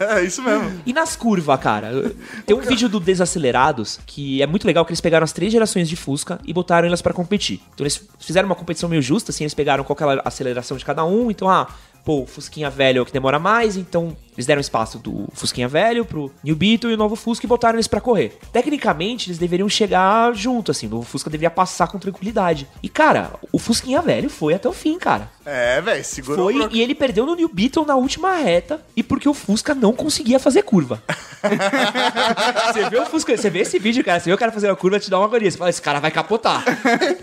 É 0.00 0.22
isso 0.24 0.42
mesmo. 0.42 0.80
E 0.86 0.92
nas 0.92 1.16
curvas, 1.16 1.58
cara? 1.60 2.12
Tem 2.46 2.56
um 2.56 2.60
vídeo 2.60 2.88
do 2.88 2.98
Desacelerados 3.00 3.98
que 4.06 4.42
é 4.42 4.46
muito 4.46 4.66
legal 4.66 4.84
que 4.84 4.90
eles 4.90 5.00
pegaram 5.00 5.24
as 5.24 5.32
três 5.32 5.52
gerações 5.52 5.88
de 5.88 5.96
Fusca 5.96 6.38
e 6.44 6.52
botaram 6.52 6.86
elas 6.88 7.02
pra 7.02 7.12
competir. 7.12 7.60
Então 7.74 7.84
eles 7.84 8.00
fizeram 8.18 8.46
uma 8.48 8.54
competição 8.54 8.88
meio 8.88 9.02
justa, 9.02 9.30
assim, 9.30 9.44
eles 9.44 9.54
pegaram 9.54 9.84
qual 9.84 9.96
que 9.96 10.02
era 10.02 10.20
a 10.24 10.28
aceleração 10.28 10.76
de 10.76 10.84
cada 10.84 11.04
um. 11.04 11.30
Então, 11.30 11.48
ah, 11.48 11.66
pô, 12.04 12.22
o 12.22 12.26
Fusquinha 12.26 12.70
velho 12.70 12.98
é 12.98 13.02
o 13.02 13.06
que 13.06 13.12
demora 13.12 13.38
mais, 13.38 13.76
então 13.76 14.16
eles 14.36 14.46
deram 14.46 14.60
espaço 14.60 14.98
do 14.98 15.28
Fusquinha 15.34 15.68
velho 15.68 16.04
pro 16.04 16.32
New 16.42 16.56
Beetle 16.56 16.90
e 16.90 16.94
o 16.94 16.96
novo 16.96 17.14
Fusca 17.14 17.44
e 17.44 17.48
botaram 17.48 17.76
eles 17.76 17.86
pra 17.86 18.00
correr. 18.00 18.38
Tecnicamente, 18.52 19.28
eles 19.28 19.38
deveriam 19.38 19.68
chegar 19.68 20.34
junto, 20.34 20.70
assim, 20.70 20.86
o 20.86 20.90
novo 20.90 21.04
Fusca 21.04 21.28
deveria 21.28 21.50
passar 21.50 21.88
com 21.88 21.98
tranquilidade. 21.98 22.66
E, 22.82 22.88
cara, 22.88 23.32
o 23.52 23.58
Fusquinha 23.58 24.00
velho 24.00 24.30
foi 24.30 24.54
até 24.54 24.68
o 24.68 24.72
fim, 24.72 24.98
cara. 24.98 25.30
É, 25.44 25.80
velho, 25.80 26.04
segurou 26.04 26.50
Foi, 26.52 26.68
e 26.72 26.80
ele 26.80 26.94
perdeu 26.94 27.26
no 27.26 27.34
New 27.34 27.48
Beetle 27.52 27.84
na 27.84 27.96
última 27.96 28.34
reta, 28.36 28.80
e 28.96 29.02
porque 29.02 29.28
o 29.28 29.34
Fusca 29.34 29.74
não 29.74 29.92
conseguia 29.92 30.38
fazer 30.38 30.62
curva. 30.62 31.02
você 32.72 32.88
vê 32.88 32.98
o 32.98 33.06
Fusca, 33.06 33.36
você 33.36 33.50
vê 33.50 33.60
esse 33.60 33.78
vídeo, 33.78 34.04
cara, 34.04 34.20
você 34.20 34.30
vê 34.30 34.34
o 34.34 34.38
cara 34.38 34.52
fazendo 34.52 34.72
a 34.72 34.76
curva, 34.76 35.00
te 35.00 35.10
dá 35.10 35.18
uma 35.18 35.26
agonia. 35.26 35.50
Você 35.50 35.58
fala, 35.58 35.70
esse 35.70 35.82
cara 35.82 36.00
vai 36.00 36.10
capotar. 36.10 36.64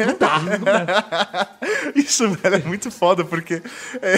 Não 0.05 0.17
dá, 0.17 0.39
não 0.39 0.59
dá. 0.59 1.47
Isso, 1.95 2.29
velho, 2.29 2.55
é 2.55 2.59
muito 2.59 2.91
foda, 2.91 3.23
porque 3.23 3.61
é, 4.01 4.17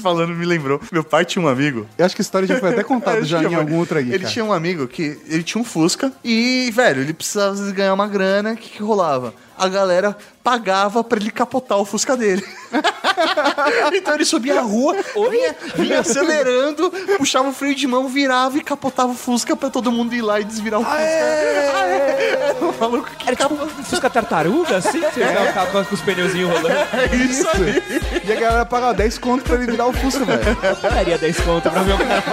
falando 0.00 0.34
me 0.34 0.44
lembrou. 0.44 0.80
Meu 0.90 1.04
pai 1.04 1.24
tinha 1.24 1.44
um 1.44 1.48
amigo. 1.48 1.86
Eu 1.96 2.06
acho 2.06 2.14
que 2.14 2.22
a 2.22 2.24
história 2.24 2.48
já 2.48 2.58
foi 2.58 2.70
até 2.70 2.82
contada 2.84 3.22
já 3.24 3.42
em 3.42 3.54
algum 3.54 3.76
outro 3.78 3.98
aí. 3.98 4.12
Ele 4.12 4.26
tinha 4.26 4.44
um 4.44 4.52
amigo 4.52 4.88
que 4.88 5.18
ele 5.26 5.42
tinha 5.42 5.60
um 5.60 5.64
Fusca 5.64 6.12
e, 6.24 6.70
velho, 6.74 7.02
ele 7.02 7.12
precisava 7.12 7.70
ganhar 7.72 7.94
uma 7.94 8.08
grana. 8.08 8.52
O 8.52 8.56
que, 8.56 8.70
que 8.70 8.82
rolava? 8.82 9.34
A 9.60 9.68
galera 9.68 10.16
pagava 10.42 11.04
pra 11.04 11.20
ele 11.20 11.30
capotar 11.30 11.76
o 11.76 11.84
Fusca 11.84 12.16
dele. 12.16 12.42
então 13.92 14.14
ele 14.14 14.24
subia 14.24 14.58
a 14.58 14.62
rua, 14.62 14.96
vinha, 15.30 15.54
vinha 15.76 16.00
acelerando, 16.00 16.90
puxava 17.18 17.50
o 17.50 17.52
freio 17.52 17.74
de 17.74 17.86
mão, 17.86 18.08
virava 18.08 18.56
e 18.56 18.62
capotava 18.62 19.12
o 19.12 19.14
Fusca 19.14 19.54
pra 19.54 19.68
todo 19.68 19.92
mundo 19.92 20.14
ir 20.14 20.22
lá 20.22 20.40
e 20.40 20.44
desvirar 20.44 20.80
o 20.80 20.82
Fusca. 20.82 20.98
Era 20.98 22.64
um 22.64 22.72
maluco 22.80 23.10
que 23.18 23.28
Era 23.28 23.36
tipo 23.36 23.52
um 23.52 23.68
Fusca 23.84 24.08
tartaruga, 24.08 24.78
assim? 24.78 25.02
Você 25.02 25.20
vê 25.20 25.50
o 25.50 25.52
cara 25.52 25.84
com 25.84 25.94
os 25.94 26.00
pneuzinhos 26.00 26.50
rolando. 26.50 26.78
é 26.96 27.16
isso 27.16 27.46
aí. 27.48 28.22
E 28.24 28.32
a 28.32 28.40
galera 28.40 28.64
pagava 28.64 28.94
10 28.94 29.18
conto 29.18 29.44
pra 29.44 29.56
ele 29.56 29.72
virar 29.72 29.88
o 29.88 29.92
Fusca, 29.92 30.24
velho. 30.24 30.58
Eu 30.62 30.76
pagaria 30.76 31.18
10 31.18 31.40
conto 31.40 31.70
pra 31.70 31.82
ver 31.82 31.92
o 31.92 31.98
cara. 31.98 32.24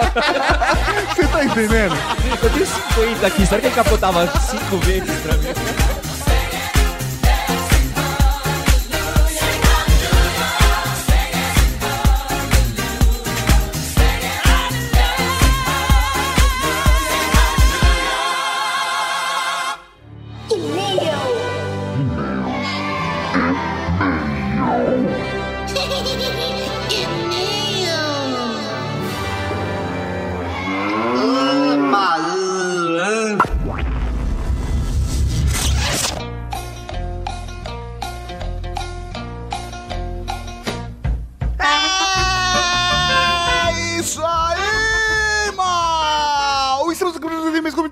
Você 1.14 1.28
tá 1.28 1.44
entendendo? 1.44 1.96
Eu 2.42 2.50
tenho 2.52 2.66
50 2.66 3.28
aqui, 3.28 3.46
será 3.46 3.60
que 3.60 3.68
ele 3.68 3.76
capotava 3.76 4.26
5 4.28 4.78
vezes 4.78 5.20
pra 5.20 5.34
mim? 5.34 5.97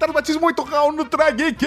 E-mails 0.06 0.12
comentários 0.12 0.14
batismo 0.14 0.42
muito 0.42 0.62
real 0.64 0.92
no 0.92 1.06
Trageek! 1.06 1.66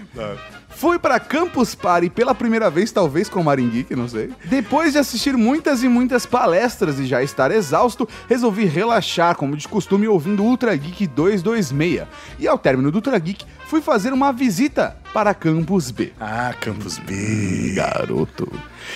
Fui 0.69 0.97
pra 0.97 1.19
Campus 1.19 1.75
Party 1.75 2.09
pela 2.09 2.34
primeira 2.34 2.69
vez, 2.69 2.91
talvez 2.91 3.29
com 3.29 3.43
Maringuique, 3.43 3.95
não 3.95 4.07
sei. 4.07 4.32
Depois 4.45 4.93
de 4.93 4.99
assistir 4.99 5.36
muitas 5.36 5.84
e 5.84 5.89
muitas 5.89 6.25
palestras 6.25 6.97
e 6.97 7.05
já 7.05 7.21
estar 7.21 7.51
exausto, 7.51 8.07
resolvi 8.27 8.65
relaxar, 8.65 9.36
como 9.36 9.55
de 9.55 9.67
costume, 9.67 10.07
ouvindo 10.07 10.41
Ultra 10.41 10.75
Geek 10.75 11.05
226. 11.07 12.07
E 12.39 12.47
ao 12.47 12.57
término 12.57 12.89
do 12.89 12.95
Ultra 12.95 13.19
Geek, 13.19 13.45
fui 13.67 13.82
fazer 13.82 14.11
uma 14.13 14.32
visita 14.32 14.97
para 15.13 15.34
Campus 15.34 15.91
B. 15.91 16.13
Ah, 16.19 16.53
Campus 16.59 16.97
B. 16.97 17.73
Garoto. 17.75 18.51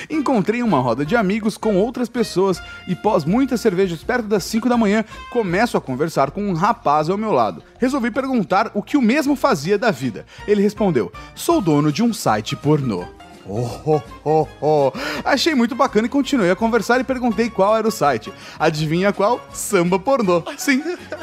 Encontrei 0.09 0.61
uma 0.61 0.79
roda 0.79 1.05
de 1.05 1.15
amigos 1.15 1.57
com 1.57 1.75
outras 1.75 2.09
pessoas 2.09 2.61
e, 2.87 2.95
pós 2.95 3.25
muitas 3.25 3.61
cervejas 3.61 4.03
perto 4.03 4.27
das 4.27 4.43
5 4.43 4.69
da 4.69 4.77
manhã, 4.77 5.03
começo 5.31 5.77
a 5.77 5.81
conversar 5.81 6.31
com 6.31 6.47
um 6.47 6.53
rapaz 6.53 7.09
ao 7.09 7.17
meu 7.17 7.31
lado. 7.31 7.63
Resolvi 7.79 8.11
perguntar 8.11 8.71
o 8.73 8.81
que 8.81 8.97
o 8.97 9.01
mesmo 9.01 9.35
fazia 9.35 9.77
da 9.77 9.91
vida. 9.91 10.25
Ele 10.47 10.61
respondeu: 10.61 11.11
Sou 11.33 11.61
dono 11.61 11.91
de 11.91 12.03
um 12.03 12.13
site 12.13 12.55
pornô. 12.55 13.05
Oh, 13.47 13.69
oh, 13.85 14.01
oh, 14.23 14.47
oh. 14.59 14.91
Achei 15.23 15.53
muito 15.53 15.75
bacana 15.75 16.07
e 16.07 16.09
continuei 16.09 16.49
a 16.49 16.55
conversar 16.55 16.99
e 16.99 17.03
perguntei 17.03 17.47
qual 17.47 17.77
era 17.77 17.87
o 17.87 17.91
site. 17.91 18.33
Adivinha 18.57 19.13
qual? 19.13 19.39
Samba 19.53 19.99
pornô. 19.99 20.43
Sim, 20.57 20.81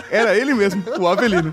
era 0.08 0.36
ele 0.36 0.54
mesmo, 0.54 0.84
o 1.00 1.08
Avelino. 1.08 1.52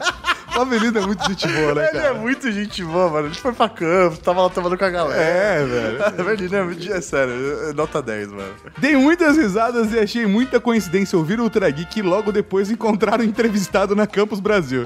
O 0.58 0.62
Avelino 0.62 0.98
é 0.98 1.02
muito 1.06 1.26
gente 1.28 1.48
boa, 1.48 1.76
né, 1.76 1.88
Ele 1.90 1.98
é 1.98 2.02
cara? 2.02 2.14
muito 2.16 2.52
gente 2.52 2.84
boa, 2.84 3.10
mano. 3.10 3.26
A 3.26 3.30
gente 3.30 3.40
foi 3.42 3.54
pra 3.54 3.70
campo, 3.70 4.18
tava 4.18 4.42
lá 4.42 4.50
tomando 4.50 4.78
com 4.78 4.84
a 4.86 4.90
galera. 4.90 5.22
É, 5.22 5.66
velho. 5.66 5.98
Verdade, 6.26 6.56
é, 6.56 6.64
muito- 6.64 6.92
é 6.92 7.02
sério, 7.02 7.34
é 7.70 7.74
nota 7.74 8.02
10, 8.02 8.28
mano. 8.30 8.54
Dei 8.78 8.96
muitas 8.98 9.38
risadas 9.38 9.94
e 9.94 10.00
achei 10.00 10.26
muita 10.26 10.60
coincidência 10.60 11.18
ouvir 11.18 11.40
o 11.40 11.44
Ultra 11.44 11.70
Geek 11.70 12.00
e 12.00 12.02
logo 12.02 12.32
depois 12.32 12.70
encontrar 12.70 13.20
o 13.20 13.24
entrevistado 13.24 13.96
na 13.96 14.06
Campus 14.06 14.40
Brasil. 14.40 14.86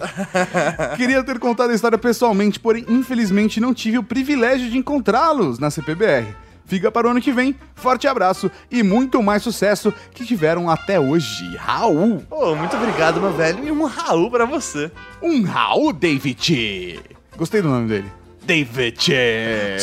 Queria 0.98 1.24
ter 1.24 1.40
contado 1.40 1.72
a 1.72 1.74
história 1.74 1.98
pessoalmente, 1.98 2.60
porém, 2.60 2.86
infelizmente, 2.88 3.60
não 3.60 3.74
tive 3.74 3.98
o 3.98 4.04
privilégio 4.04 4.70
de 4.70 4.78
encontrá-los 4.78 5.60
na 5.60 5.72
CPBR. 5.72 6.28
Fica 6.66 6.92
para 6.92 7.08
o 7.08 7.12
ano 7.12 7.22
que 7.22 7.32
vem, 7.32 7.56
forte 7.76 8.08
abraço 8.08 8.50
e 8.72 8.82
muito 8.84 9.22
mais 9.22 9.44
sucesso 9.44 9.94
que 10.12 10.26
tiveram 10.26 10.70
até 10.70 11.00
hoje. 11.00 11.56
Raul! 11.58 12.24
Ô, 12.32 12.56
muito 12.56 12.76
obrigado, 12.76 13.20
meu 13.20 13.34
velho. 13.34 13.64
E 13.66 13.72
um 13.72 13.86
Raul 13.86 14.32
pra 14.32 14.46
você. 14.46 14.92
Um 15.22 15.44
Raul 15.44 15.92
David! 15.92 17.02
Gostei 17.36 17.62
do 17.62 17.70
nome 17.70 17.88
dele. 17.90 18.12
David! 18.44 19.14
É. 19.14 19.78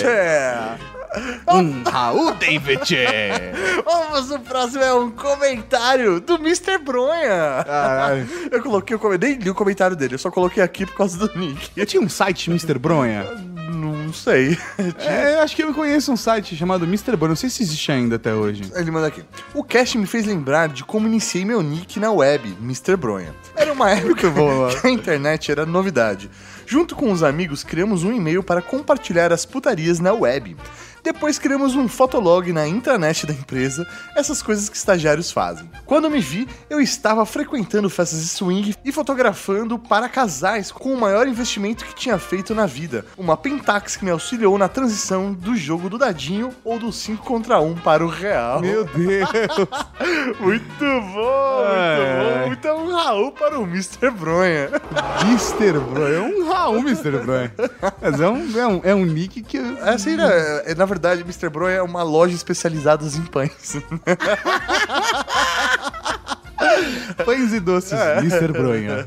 Um 1.48 1.82
Raul 1.82 2.32
David! 2.34 2.96
Vamos, 3.84 4.30
o 4.30 4.38
próximo 4.38 4.82
é 4.82 4.94
um 4.94 5.10
comentário 5.10 6.20
do 6.20 6.36
Mr. 6.36 6.78
Bronha. 6.78 7.64
Caralho. 7.64 8.28
Eu 8.50 8.62
coloquei 8.62 8.94
o 8.94 8.98
comentário, 8.98 9.34
nem 9.34 9.44
li 9.44 9.50
o 9.50 9.54
comentário 9.54 9.96
dele, 9.96 10.14
eu 10.14 10.18
só 10.18 10.30
coloquei 10.30 10.62
aqui 10.62 10.86
por 10.86 10.94
causa 10.94 11.18
do 11.18 11.38
nick. 11.38 11.70
Eu 11.76 11.84
tinha 11.84 12.00
um 12.00 12.08
site, 12.08 12.48
Mr. 12.48 12.78
Bronha. 12.78 13.26
Não 13.74 14.12
sei. 14.12 14.58
É, 14.98 15.34
eu 15.34 15.40
acho 15.40 15.54
que 15.54 15.62
eu 15.62 15.72
conheço 15.72 16.12
um 16.12 16.16
site 16.16 16.56
chamado 16.56 16.84
Mr. 16.84 17.16
Bronha. 17.16 17.30
Não 17.30 17.36
sei 17.36 17.48
se 17.48 17.62
existe 17.62 17.90
ainda 17.92 18.16
até 18.16 18.34
hoje. 18.34 18.70
Ele 18.74 18.90
manda 18.90 19.06
aqui. 19.06 19.22
O 19.54 19.62
cast 19.62 19.96
me 19.96 20.06
fez 20.06 20.26
lembrar 20.26 20.68
de 20.68 20.84
como 20.84 21.06
iniciei 21.06 21.44
meu 21.44 21.62
nick 21.62 21.98
na 21.98 22.10
web, 22.10 22.56
Mr. 22.60 22.96
Bronha. 22.96 23.34
Era 23.54 23.72
uma 23.72 23.90
época 23.92 24.28
bom, 24.30 24.68
que 24.68 24.86
a 24.86 24.90
internet 24.90 25.50
era 25.50 25.64
novidade. 25.64 26.30
Junto 26.66 26.94
com 26.94 27.10
os 27.10 27.22
amigos, 27.22 27.64
criamos 27.64 28.04
um 28.04 28.12
e-mail 28.12 28.42
para 28.42 28.62
compartilhar 28.62 29.32
as 29.32 29.44
putarias 29.44 29.98
na 30.00 30.12
web. 30.12 30.56
Depois 31.02 31.38
criamos 31.38 31.74
um 31.74 31.88
fotolog 31.88 32.52
na 32.52 32.66
intranet 32.66 33.26
da 33.26 33.32
empresa, 33.32 33.86
essas 34.16 34.42
coisas 34.42 34.68
que 34.68 34.76
estagiários 34.76 35.30
fazem. 35.30 35.68
Quando 35.86 36.10
me 36.10 36.20
vi, 36.20 36.46
eu 36.68 36.80
estava 36.80 37.24
frequentando 37.26 37.88
festas 37.90 38.20
de 38.20 38.28
swing 38.28 38.74
e 38.84 38.92
fotografando 38.92 39.78
para 39.78 40.08
casais 40.08 40.70
com 40.70 40.92
o 40.92 41.00
maior 41.00 41.26
investimento 41.26 41.84
que 41.84 41.94
tinha 41.94 42.18
feito 42.18 42.54
na 42.54 42.66
vida. 42.66 43.04
Uma 43.16 43.36
Pentax 43.36 43.96
que 43.96 44.04
me 44.04 44.10
auxiliou 44.10 44.56
na 44.58 44.68
transição 44.68 45.32
do 45.32 45.56
jogo 45.56 45.88
do 45.88 45.98
dadinho 45.98 46.50
ou 46.64 46.78
do 46.78 46.92
5 46.92 47.24
contra 47.24 47.60
1 47.60 47.76
para 47.76 48.04
o 48.04 48.08
real. 48.08 48.60
Meu 48.60 48.84
Deus. 48.84 49.28
Muito 50.40 50.74
bom, 50.78 51.64
muito 51.64 51.76
É. 51.76 52.40
bom. 52.40 52.46
Muito 52.48 52.68
é 52.68 52.72
um 52.74 52.92
Raul 52.94 53.32
para 53.32 53.58
o 53.58 53.64
Mr. 53.64 54.10
Bronha. 54.10 54.70
Mr. 55.22 55.78
Bronha. 55.78 56.14
É 56.16 56.20
um 56.20 56.48
Raul, 56.48 56.78
Mr. 56.80 57.18
Bronha. 57.18 57.52
Mas 58.00 58.20
é 58.20 58.28
um, 58.28 58.58
é 58.58 58.66
um, 58.66 58.80
é 58.84 58.94
um 58.94 59.04
nick 59.04 59.42
que. 59.42 59.58
É 59.58 59.90
assim, 59.90 60.16
né? 60.16 60.28
É, 60.66 60.74
Na 60.74 60.86
verdade, 60.90 61.22
Mr. 61.22 61.48
Bronha 61.48 61.76
é 61.76 61.82
uma 61.82 62.02
loja 62.02 62.34
especializada 62.34 63.04
em 63.06 63.24
pães. 63.26 63.76
Pães 67.24 67.52
e 67.52 67.60
doces, 67.60 67.98
Mr. 68.18 68.48
Bronha. 68.52 69.06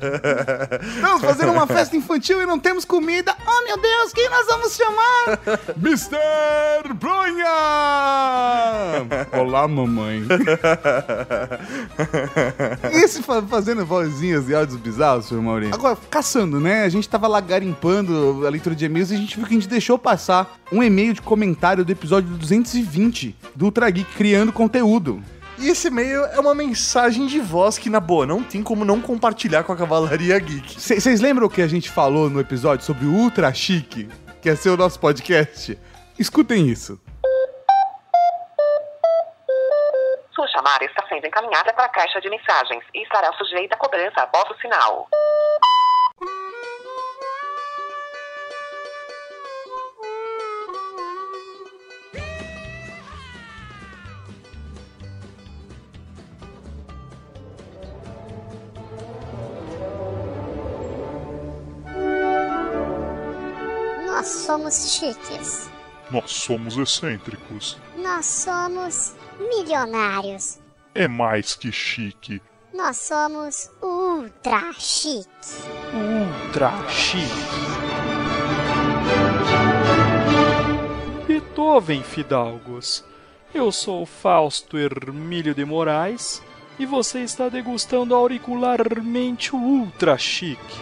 Estamos 0.96 1.22
fazendo 1.22 1.52
uma 1.52 1.68
festa 1.68 1.96
infantil 1.96 2.42
e 2.42 2.46
não 2.46 2.60
temos 2.60 2.86
comida. 2.86 3.36
Oh, 3.46 3.64
meu 3.66 3.78
Deus, 3.82 4.12
quem 4.14 4.30
nós 4.30 4.46
vamos 4.48 4.76
chamar? 4.76 5.40
Mr. 5.78 6.94
Bronha! 6.96 7.46
Olá, 9.40 9.68
mamãe. 9.68 10.24
Esse 12.92 13.22
fa- 13.22 13.42
fazendo 13.42 13.86
vozinhas 13.86 14.50
e 14.50 14.56
áudios 14.56 14.80
bizarros, 14.80 15.26
senhor 15.26 15.42
Maurinho. 15.42 15.74
Agora, 15.74 15.98
caçando, 16.10 16.60
né? 16.60 16.84
A 16.84 16.90
gente 16.90 17.08
tava 17.08 17.28
lá 17.28 17.40
garimpando 17.40 18.44
a 18.46 18.50
leitura 18.50 18.76
de 18.76 18.86
e-mails 18.86 19.12
e 19.12 19.16
a 19.16 19.18
gente 19.18 19.36
viu 19.38 19.46
que 19.48 19.54
a 19.54 19.58
gente 19.60 19.68
deixou 19.70 19.98
passar 19.98 20.58
um 20.72 20.82
e-mail 20.84 21.14
de 21.14 21.22
comentário 21.22 21.84
do 21.86 21.92
episódio 21.92 22.30
220 22.36 23.36
do 23.56 23.66
Ultra 23.66 23.90
Geek 23.90 24.14
criando 24.16 24.52
conteúdo. 24.52 25.22
E 25.64 25.70
esse 25.70 25.88
e-mail 25.88 26.26
é 26.26 26.38
uma 26.42 26.54
mensagem 26.54 27.26
de 27.26 27.40
voz 27.40 27.78
que, 27.78 27.90
na 27.90 28.02
boa, 28.02 28.26
não 28.26 28.44
tem 28.44 28.62
como 28.62 28.84
não 28.84 29.00
compartilhar 29.00 29.64
com 29.64 29.72
a 29.72 29.78
Cavalaria 29.78 30.38
Geek. 30.38 30.74
Vocês 30.74 31.22
lembram 31.22 31.48
o 31.48 31.50
que 31.50 31.62
a 31.62 31.68
gente 31.68 31.90
falou 31.90 32.30
no 32.30 32.42
episódio 32.42 32.86
sobre 32.86 33.06
o 33.06 33.14
Ultra 33.14 33.54
Chique, 33.54 34.10
que 34.42 34.50
é 34.50 34.58
ser 34.58 34.72
o 34.72 34.76
nosso 34.76 35.00
podcast? 35.00 35.80
Escutem 36.20 36.68
isso. 36.68 37.00
Sua 40.36 40.48
chamada 40.50 40.84
está 40.84 41.08
sendo 41.08 41.28
encaminhada 41.28 41.72
para 41.72 41.86
a 41.86 41.90
caixa 41.90 42.20
de 42.20 42.30
mensagens 42.30 42.84
e 42.94 43.02
estará 43.02 43.32
sujeita 43.32 43.76
a 43.76 43.78
cobrança 43.78 44.20
após 44.20 44.44
o 44.52 44.60
sinal. 44.60 45.08
Nós 64.24 64.30
somos 64.30 64.94
chiques. 64.94 65.70
Nós 66.10 66.32
somos 66.32 66.78
excêntricos. 66.78 67.78
Nós 67.98 68.26
somos 68.26 69.14
milionários. 69.38 70.60
É 70.96 71.10
mais 71.10 71.56
que 71.56 71.74
chique. 71.74 72.42
Nós 72.74 72.96
somos 72.96 73.70
ultra 73.82 74.72
chique. 74.80 75.28
Ultra 75.94 76.72
chique. 76.88 77.28
Beethoven, 81.28 82.02
fidalgos. 82.02 83.04
Eu 83.54 83.74
sou 83.74 84.06
Fausto 84.06 84.78
Hermílio 84.78 85.54
de 85.54 85.66
Moraes 85.66 86.42
e 86.80 86.86
você 86.86 87.20
está 87.24 87.50
degustando 87.50 88.16
auricularmente 88.16 89.54
o 89.54 89.60
Ultra 89.60 90.18
Chique. 90.18 90.80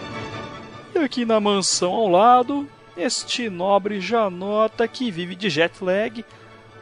E 0.93 0.99
aqui 0.99 1.25
na 1.25 1.39
mansão 1.39 1.91
ao 1.91 2.07
lado, 2.07 2.69
este 2.95 3.49
nobre 3.49 3.99
janota 3.99 4.87
que 4.87 5.11
vive 5.11 5.35
de 5.35 5.49
jet 5.49 5.83
lag, 5.83 6.23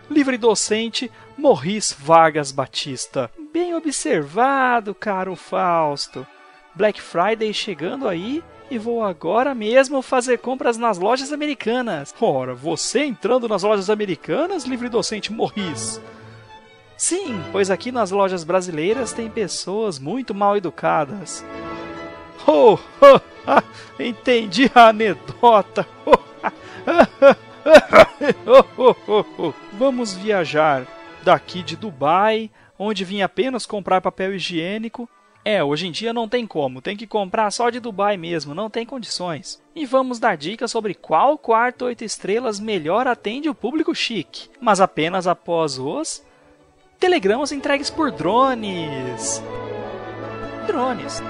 livre 0.10 0.38
docente 0.38 1.12
Morris 1.38 1.96
Vargas 1.98 2.52
Batista. 2.52 3.32
Bem 3.54 3.76
observado, 3.76 4.94
caro 4.94 5.36
Fausto. 5.36 6.26
Black 6.76 7.02
Friday 7.02 7.54
chegando 7.54 8.08
aí 8.08 8.44
e 8.70 8.78
vou 8.78 9.04
agora 9.04 9.56
mesmo 9.56 10.02
fazer 10.02 10.38
compras 10.40 10.78
nas 10.78 10.98
lojas 10.98 11.34
americanas. 11.34 12.14
Ora, 12.20 12.54
você 12.54 13.04
entrando 13.04 13.48
nas 13.48 13.64
lojas 13.64 13.90
americanas, 13.90 14.66
livre 14.66 14.90
docente 14.90 15.32
Morris? 15.32 16.00
Sim, 16.96 17.42
pois 17.52 17.72
aqui 17.72 17.92
nas 17.92 18.12
lojas 18.12 18.44
brasileiras 18.44 19.14
tem 19.14 19.30
pessoas 19.30 19.98
muito 19.98 20.36
mal 20.36 20.58
educadas. 20.58 21.44
Oh, 22.48 22.80
oh, 23.02 23.20
ah, 23.46 23.64
entendi 24.00 24.72
a 24.74 24.90
anedota. 24.90 25.88
Oh, 28.46 28.96
oh. 29.08 29.54
Vamos 29.74 30.14
viajar 30.14 30.88
daqui 31.24 31.62
de 31.62 31.76
Dubai, 31.76 32.50
onde 32.78 33.06
vim 33.06 33.22
apenas 33.22 33.66
comprar 33.66 34.02
papel 34.02 34.34
higiênico. 34.34 35.10
É, 35.44 35.64
hoje 35.64 35.88
em 35.88 35.92
dia 35.92 36.14
não 36.14 36.28
tem 36.28 36.46
como, 36.46 36.82
tem 36.82 36.98
que 36.98 37.08
comprar 37.08 37.50
só 37.52 37.70
de 37.70 37.80
Dubai 37.80 38.18
mesmo, 38.18 38.54
não 38.54 38.70
tem 38.70 38.86
condições. 38.86 39.62
E 39.76 39.86
vamos 39.86 40.20
dar 40.20 40.36
dicas 40.36 40.72
sobre 40.72 40.94
qual 40.94 41.38
quarto 41.38 41.86
8 41.86 42.04
estrelas 42.04 42.60
melhor 42.60 43.08
atende 43.08 43.50
o 43.50 43.56
público 43.56 43.96
chique, 43.96 44.50
mas 44.60 44.82
apenas 44.82 45.28
após 45.28 45.80
os 45.80 46.24
telegramas 47.00 47.52
entregues 47.52 47.90
por 47.90 48.12
drones. 48.12 49.42
Drones. 50.68 51.22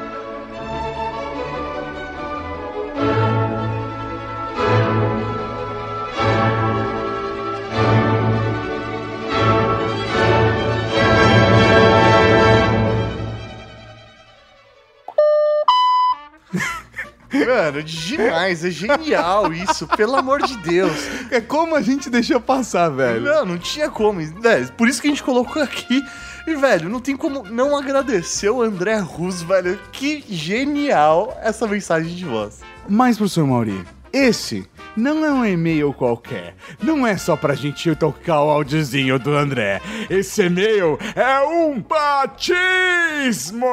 Mano, 17.31 17.83
demais, 17.83 18.65
é 18.65 18.71
genial 18.71 19.53
isso, 19.53 19.87
pelo 19.87 20.15
amor 20.15 20.41
de 20.41 20.57
Deus. 20.57 20.97
É 21.29 21.39
como 21.39 21.75
a 21.75 21.81
gente 21.81 22.09
deixou 22.09 22.41
passar, 22.41 22.89
velho. 22.89 23.21
Não, 23.21 23.45
não 23.45 23.57
tinha 23.57 23.89
como. 23.89 24.19
Velho, 24.41 24.71
por 24.73 24.87
isso 24.87 24.99
que 24.99 25.07
a 25.07 25.11
gente 25.11 25.23
colocou 25.23 25.61
aqui. 25.61 26.03
E, 26.47 26.55
velho, 26.55 26.89
não 26.89 26.99
tem 26.99 27.15
como 27.15 27.43
não 27.43 27.77
agradecer 27.77 28.49
o 28.49 28.63
André 28.63 28.97
Rus, 28.97 29.43
velho. 29.43 29.79
Que 29.91 30.23
genial 30.27 31.37
essa 31.43 31.67
mensagem 31.67 32.15
de 32.15 32.25
voz. 32.25 32.61
Mas, 32.87 33.17
professor 33.17 33.45
Mauri, 33.45 33.85
esse 34.11 34.67
não 34.99 35.25
é 35.25 35.31
um 35.31 35.45
e-mail 35.45 35.93
qualquer. 35.93 36.53
Não 36.81 37.07
é 37.07 37.17
só 37.17 37.35
pra 37.35 37.55
gente 37.55 37.95
tocar 37.95 38.43
o 38.43 38.49
áudiozinho 38.49 39.17
do 39.17 39.35
André. 39.35 39.81
Esse 40.09 40.43
e-mail 40.43 40.99
é 41.15 41.39
um 41.39 41.79
batismo! 41.79 43.65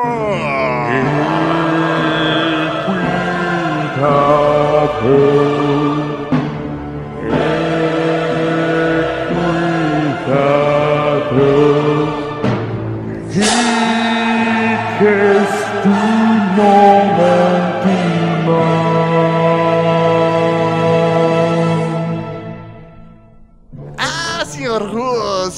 Ah, 3.99 5.01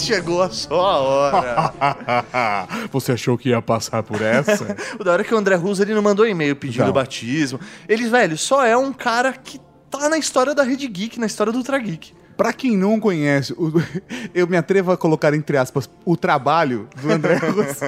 chegou 0.09 0.43
a 0.43 0.51
sua 0.51 0.99
hora. 0.99 1.73
Você 2.91 3.13
achou 3.13 3.37
que 3.37 3.51
ia 3.51 3.61
passar 3.61 4.03
por 4.03 4.21
essa? 4.23 4.77
o 4.99 5.05
da 5.05 5.13
hora 5.13 5.23
é 5.23 5.25
que 5.25 5.35
o 5.35 5.39
André 5.39 5.55
Rus 5.55 5.81
ele 5.81 5.95
não 5.95 6.03
mandou 6.03 6.27
e-mail 6.27 6.57
pedindo 6.57 6.87
Não. 6.87 6.93
batismo. 6.93 7.61
Ele, 7.89 8.09
velho, 8.09 8.37
só 8.39 8.65
é 8.65 8.77
um 8.77 8.93
cara 8.93 9.33
que 9.33 9.61
tá 9.91 10.09
na 10.09 10.19
história 10.19 10.55
da 10.55 10.63
Rede 10.63 10.87
Geek, 10.89 11.21
na 11.21 11.27
história 11.27 11.53
do 11.53 11.59
Ultra 11.59 11.79
Geek. 11.79 12.13
Pra 12.37 12.53
quem 12.53 12.77
não 12.77 13.01
conhece, 13.01 13.55
eu 14.33 14.47
me 14.47 14.57
atrevo 14.57 14.93
a 14.93 14.97
colocar 14.97 15.35
entre 15.35 15.57
aspas 15.57 15.91
o 16.05 16.17
trabalho 16.17 16.89
do 17.01 17.11
André 17.13 17.37
Russo. 17.37 17.85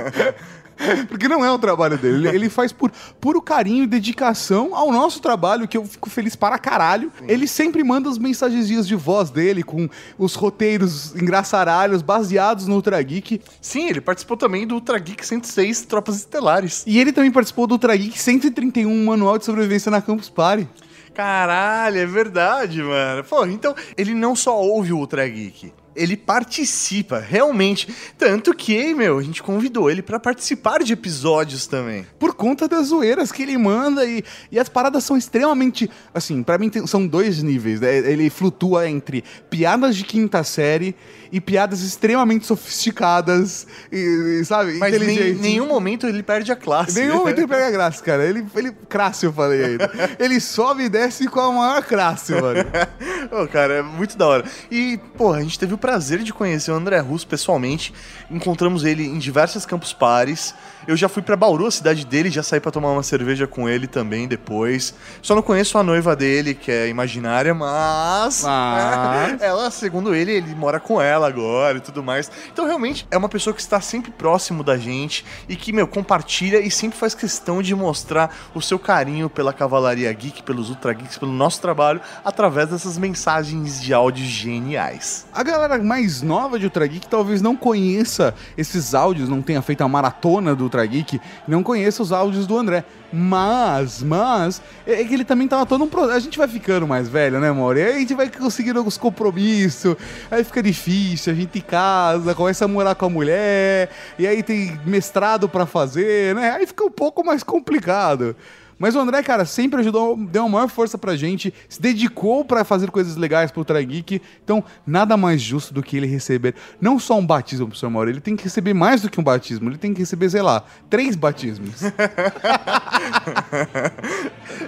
Porque 1.09 1.29
não 1.29 1.45
é 1.45 1.51
o 1.51 1.59
trabalho 1.59 1.97
dele. 1.99 2.29
Ele- 2.29 2.37
Ele 2.41 2.49
faz 2.51 2.73
por 2.73 2.91
puro 3.21 3.41
carinho 3.43 3.85
e 3.85 3.87
dedicação 3.87 4.75
ao 4.75 4.91
nosso 4.91 5.21
trabalho, 5.21 5.69
que 5.69 5.77
eu 5.77 5.85
fico 5.85 6.09
feliz 6.09 6.35
para 6.35 6.59
caralho. 6.59 7.13
Ele 7.29 7.47
sempre 7.47 7.85
manda 7.85 8.09
as 8.09 8.19
mensagenzinhas 8.19 8.87
de 8.89 8.95
voz 8.95 9.31
dele 9.31 9.63
com 9.63 9.89
os 10.19 10.35
roteiros 10.35 11.15
engraçaralhos 11.15 12.03
baseados 12.03 12.67
no 12.67 12.75
Ultra 12.77 13.01
Geek. 13.03 13.41
Sim, 13.61 13.89
ele 13.89 14.01
participou 14.01 14.37
também 14.37 14.67
do 14.67 14.75
Ultra 14.75 14.99
Geek 14.99 15.25
106 15.27 15.83
Tropas 15.83 16.17
Estelares. 16.17 16.83
E 16.87 16.99
ele 16.99 17.13
também 17.13 17.31
participou 17.31 17.67
do 17.67 17.73
Ultra 17.73 17.97
Geek 17.97 18.19
131 18.19 19.05
Manual 19.05 19.39
de 19.39 19.45
Sobrevivência 19.45 19.91
na 19.91 20.01
Campus 20.01 20.29
Party. 20.31 20.67
Caralho, 21.15 21.99
é 21.99 22.07
verdade, 22.07 22.83
mano. 22.83 23.25
Pô, 23.25 23.45
então 23.45 23.75
ele 23.97 24.15
não 24.15 24.35
só 24.35 24.57
ouve 24.59 24.93
o 24.93 24.99
Ultra 24.99 25.29
Geek. 25.29 25.73
Ele 25.95 26.17
participa, 26.17 27.19
realmente. 27.19 27.89
Tanto 28.17 28.55
que, 28.55 28.95
meu, 28.95 29.19
a 29.19 29.23
gente 29.23 29.43
convidou 29.43 29.91
ele 29.91 30.03
pra 30.03 30.21
participar 30.21 30.83
de 30.83 30.93
episódios 30.93 31.67
também. 31.67 32.07
Por 32.19 32.35
conta 32.35 32.69
das 32.69 32.89
zoeiras 32.89 33.33
que 33.33 33.43
ele 33.43 33.59
manda 33.59 34.05
e, 34.05 34.23
e 34.53 34.59
as 34.59 34.69
paradas 34.69 35.05
são 35.05 35.17
extremamente. 35.17 35.91
Assim, 36.15 36.43
pra 36.43 36.59
mim 36.59 36.69
tem- 36.71 36.87
são 36.87 37.07
dois 37.07 37.43
níveis. 37.43 37.81
né? 37.81 37.97
Ele 37.99 38.31
flutua 38.31 38.89
entre 38.89 39.25
piadas 39.51 39.97
de 39.97 40.05
quinta 40.05 40.45
série 40.45 40.95
e 41.33 41.41
piadas 41.41 41.81
extremamente 41.83 42.45
sofisticadas 42.47 43.67
e, 43.93 44.41
e, 44.41 44.45
sabe, 44.45 44.75
Mas 44.79 44.95
em 44.95 45.35
nenhum 45.35 45.67
momento 45.69 46.07
ele 46.07 46.23
perde 46.23 46.51
a 46.51 46.57
classe. 46.57 46.99
Nenhum 46.99 47.19
momento 47.19 47.39
ele 47.39 47.47
pega 47.47 47.71
graça, 47.71 48.03
cara. 48.03 48.25
Ele, 48.25 48.45
ele 48.57 48.73
crasse, 48.89 49.27
eu 49.27 49.33
falei 49.33 49.65
ainda. 49.65 49.91
Ele 50.19 50.41
sobe 50.41 50.85
e 50.85 50.89
desce 50.89 51.27
com 51.29 51.41
a 51.41 51.53
maior 51.53 51.83
classe, 51.85 52.33
mano. 52.33 52.61
Ô, 53.31 53.47
cara, 53.47 53.75
é 53.75 53.83
muito 53.83 54.17
da 54.19 54.27
hora. 54.27 54.45
E, 54.71 54.99
pô, 55.17 55.33
a 55.33 55.41
gente 55.41 55.59
teve 55.59 55.75
o 55.75 55.79
prazer 55.81 56.23
de 56.23 56.33
conhecer 56.33 56.71
o 56.71 56.75
André 56.75 56.99
Russo 57.01 57.27
pessoalmente. 57.27 57.93
Encontramos 58.31 58.85
ele 58.85 59.05
em 59.05 59.19
diversos 59.19 59.67
campos 59.67 59.93
pares. 59.93 60.55
Eu 60.87 60.97
já 60.97 61.09
fui 61.09 61.23
pra 61.23 61.37
Bauru, 61.37 61.67
a 61.67 61.71
cidade 61.71 62.07
dele, 62.07 62.31
já 62.31 62.43
saí 62.43 62.59
pra 62.59 62.73
tomar 62.73 62.91
uma 62.91 63.03
cerveja 63.03 63.47
com 63.47 63.69
ele 63.69 63.87
também 63.87 64.27
depois. 64.27 64.95
Só 65.21 65.35
não 65.35 65.43
conheço 65.43 65.77
a 65.77 65.83
noiva 65.83 66.17
dele, 66.17 66.55
que 66.55 66.71
é 66.71 66.89
imaginária, 66.89 67.53
mas. 67.53 68.43
Mas? 68.43 69.41
ela, 69.43 69.71
segundo 69.71 70.15
ele, 70.15 70.33
ele 70.33 70.55
mora 70.55 70.81
com 70.81 71.01
ela 71.01 71.29
agora 71.29 71.79
e 71.79 71.81
tudo 71.81 72.03
mais. 72.03 72.31
Então, 72.53 72.67
realmente, 72.67 73.07
é 73.11 73.19
uma 73.19 73.29
pessoa 73.29 73.53
que 73.53 73.61
está 73.61 73.81
sempre 73.81 74.11
próximo 74.11 74.65
da 74.65 74.79
gente 74.79 75.25
e 75.49 75.55
que, 75.55 75.73
meu, 75.73 75.87
compartilha 75.87 76.59
e 76.59 76.71
sempre 76.71 76.99
faz 76.99 77.15
questão 77.15 77.63
de 77.63 77.75
mostrar 77.75 78.35
o 78.55 78.63
seu 78.63 78.79
carinho 78.79 79.29
pela 79.29 79.53
Cavalaria 79.53 80.13
Geek, 80.13 80.43
pelos 80.43 80.71
Ultra 80.71 80.93
Geeks, 80.93 81.19
pelo 81.19 81.33
nosso 81.33 81.61
trabalho, 81.61 82.01
através 82.25 82.71
dessas 82.71 82.97
mensagens 82.97 83.83
de 83.83 83.93
áudio 83.93 84.25
geniais. 84.25 85.27
A 85.33 85.43
galera 85.43 85.79
mais 85.79 86.23
nova 86.23 86.59
de 86.59 86.65
Ultra 86.65 86.87
Geek 86.87 87.07
talvez 87.07 87.43
não 87.43 87.55
conheça 87.55 88.35
esses 88.57 88.95
áudios, 88.95 89.29
não 89.29 89.43
tenha 89.43 89.61
feito 89.61 89.83
a 89.83 89.89
maratona 89.89 90.55
do 90.55 90.70
Ultra 90.71 90.87
Geek, 90.87 91.21
não 91.47 91.63
conheça 91.63 92.03
os 92.03 92.13
áudios 92.13 92.47
do 92.47 92.57
André. 92.57 92.85
Mas, 93.13 94.03
mas, 94.05 94.63
é 94.87 95.03
que 95.03 95.13
ele 95.13 95.25
também 95.25 95.49
tava 95.49 95.67
todo 95.67 95.83
um 95.83 95.89
processo. 95.89 96.17
A 96.17 96.21
gente 96.21 96.39
vai 96.39 96.47
ficando 96.47 96.87
mais 96.87 97.09
velho, 97.09 97.41
né, 97.41 97.51
Mauro? 97.51 97.77
Aí 97.77 97.97
a 97.97 97.99
gente 97.99 98.15
vai 98.15 98.31
conseguindo 98.31 98.79
alguns 98.79 98.97
compromissos, 98.97 99.97
aí 100.31 100.45
fica 100.45 100.63
difícil, 100.63 101.33
a 101.33 101.37
gente 101.37 101.61
casa, 101.61 102.35
começa 102.35 102.65
a 102.65 102.69
morar 102.69 102.95
com 102.95 103.07
a 103.07 103.11
mulher, 103.11 103.91
e 104.17 104.27
aí 104.27 104.43
tem 104.43 104.81
mestrado 104.87 105.49
pra 105.49 105.67
fazer, 105.67 106.35
né? 106.37 106.53
Aí 106.53 106.67
fica 106.67 106.85
um 106.85 106.91
pouco 106.91 107.25
mais 107.25 107.43
complicado. 107.43 108.37
Mas 108.81 108.97
o 108.97 108.99
André, 108.99 109.23
cara, 109.23 109.45
sempre 109.45 109.81
ajudou, 109.81 110.17
deu 110.17 110.45
uma 110.45 110.57
maior 110.57 110.69
força 110.69 110.97
pra 110.97 111.15
gente, 111.15 111.53
se 111.69 111.79
dedicou 111.79 112.47
pra 112.47 112.65
fazer 112.65 112.91
coisas 112.91 113.15
legais 113.15 113.51
pro 113.51 113.61
Ultra 113.61 113.83
Geek. 113.83 114.23
Então, 114.43 114.65
nada 114.87 115.19
mais 115.19 115.43
justo 115.43 115.75
do 115.75 115.83
que 115.83 115.99
ele 115.99 116.07
receber 116.07 116.55
não 116.81 116.99
só 116.99 117.19
um 117.19 117.27
batismo, 117.27 117.67
professor 117.67 117.91
Mauro, 117.91 118.09
ele 118.09 118.23
tem 118.23 118.35
que 118.35 118.45
receber 118.45 118.73
mais 118.73 119.03
do 119.03 119.11
que 119.11 119.21
um 119.21 119.23
batismo, 119.23 119.69
ele 119.69 119.77
tem 119.77 119.93
que 119.93 120.01
receber, 120.01 120.31
sei 120.31 120.41
lá, 120.41 120.65
três 120.89 121.15
batismos. 121.15 121.81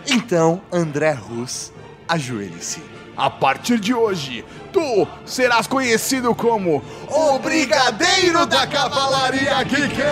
Então, 0.07 0.61
André 0.71 1.13
Rus, 1.13 1.73
ajoelhe-se. 2.09 2.83
A 3.17 3.31
partir 3.31 3.79
de 3.79 3.95
hoje, 3.95 4.45
tu 4.73 5.07
serás 5.25 5.67
conhecido 5.67 6.35
como 6.35 6.83
o 7.09 7.39
Brigadeiro 7.39 8.47
da 8.47 8.67
Cavalaria 8.67 9.63
Geek! 9.65 10.03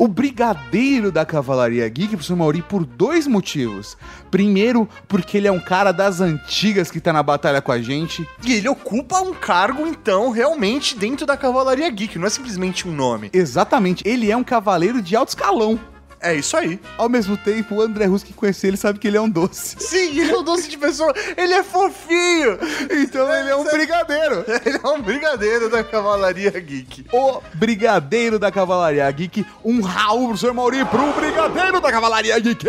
O 0.00 0.06
Brigadeiro 0.06 1.10
da 1.10 1.26
Cavalaria 1.26 1.88
Geek, 1.88 2.10
professor 2.10 2.36
Mauri, 2.36 2.62
por 2.62 2.86
dois 2.86 3.26
motivos. 3.26 3.96
Primeiro, 4.30 4.88
porque 5.08 5.36
ele 5.36 5.48
é 5.48 5.50
um 5.50 5.58
cara 5.58 5.90
das 5.90 6.20
antigas 6.20 6.88
que 6.88 7.00
tá 7.00 7.12
na 7.12 7.20
batalha 7.20 7.60
com 7.60 7.72
a 7.72 7.82
gente. 7.82 8.24
E 8.44 8.52
ele 8.52 8.68
ocupa 8.68 9.18
um 9.20 9.34
cargo, 9.34 9.88
então, 9.88 10.30
realmente 10.30 10.96
dentro 10.96 11.26
da 11.26 11.36
Cavalaria 11.36 11.90
Geek, 11.90 12.16
não 12.16 12.28
é 12.28 12.30
simplesmente 12.30 12.86
um 12.86 12.92
nome. 12.92 13.28
Exatamente, 13.32 14.06
ele 14.06 14.30
é 14.30 14.36
um 14.36 14.44
cavaleiro 14.44 15.02
de 15.02 15.16
alto 15.16 15.30
escalão. 15.30 15.80
É 16.20 16.34
isso 16.34 16.56
aí. 16.56 16.80
Ao 16.96 17.08
mesmo 17.08 17.36
tempo, 17.36 17.76
o 17.76 17.80
André 17.80 18.06
Russo 18.06 18.24
que 18.24 18.32
conhece 18.32 18.66
ele 18.66 18.76
sabe 18.76 18.98
que 18.98 19.06
ele 19.06 19.16
é 19.16 19.20
um 19.20 19.28
doce. 19.30 19.76
Sim, 19.78 20.20
ele 20.20 20.30
é 20.32 20.36
um 20.36 20.42
doce 20.42 20.68
de 20.68 20.76
pessoa, 20.76 21.12
ele 21.36 21.52
é 21.52 21.62
fofinho. 21.62 22.58
Então 22.90 23.32
ele 23.32 23.50
é 23.50 23.56
um 23.56 23.64
brigadeiro. 23.64 24.44
Ele 24.64 24.78
é 24.82 24.88
um 24.88 25.00
brigadeiro 25.00 25.70
da 25.70 25.82
Cavalaria 25.84 26.50
Geek. 26.50 27.06
O 27.12 27.40
Brigadeiro 27.54 28.38
da 28.38 28.50
Cavalaria 28.50 29.10
Geek. 29.10 29.46
Um 29.64 29.80
Raul, 29.80 30.28
professor 30.28 30.52
Mauri, 30.52 30.84
pro 30.84 31.12
Brigadeiro 31.12 31.80
da 31.80 31.90
Cavalaria 31.90 32.38
Geek. 32.38 32.66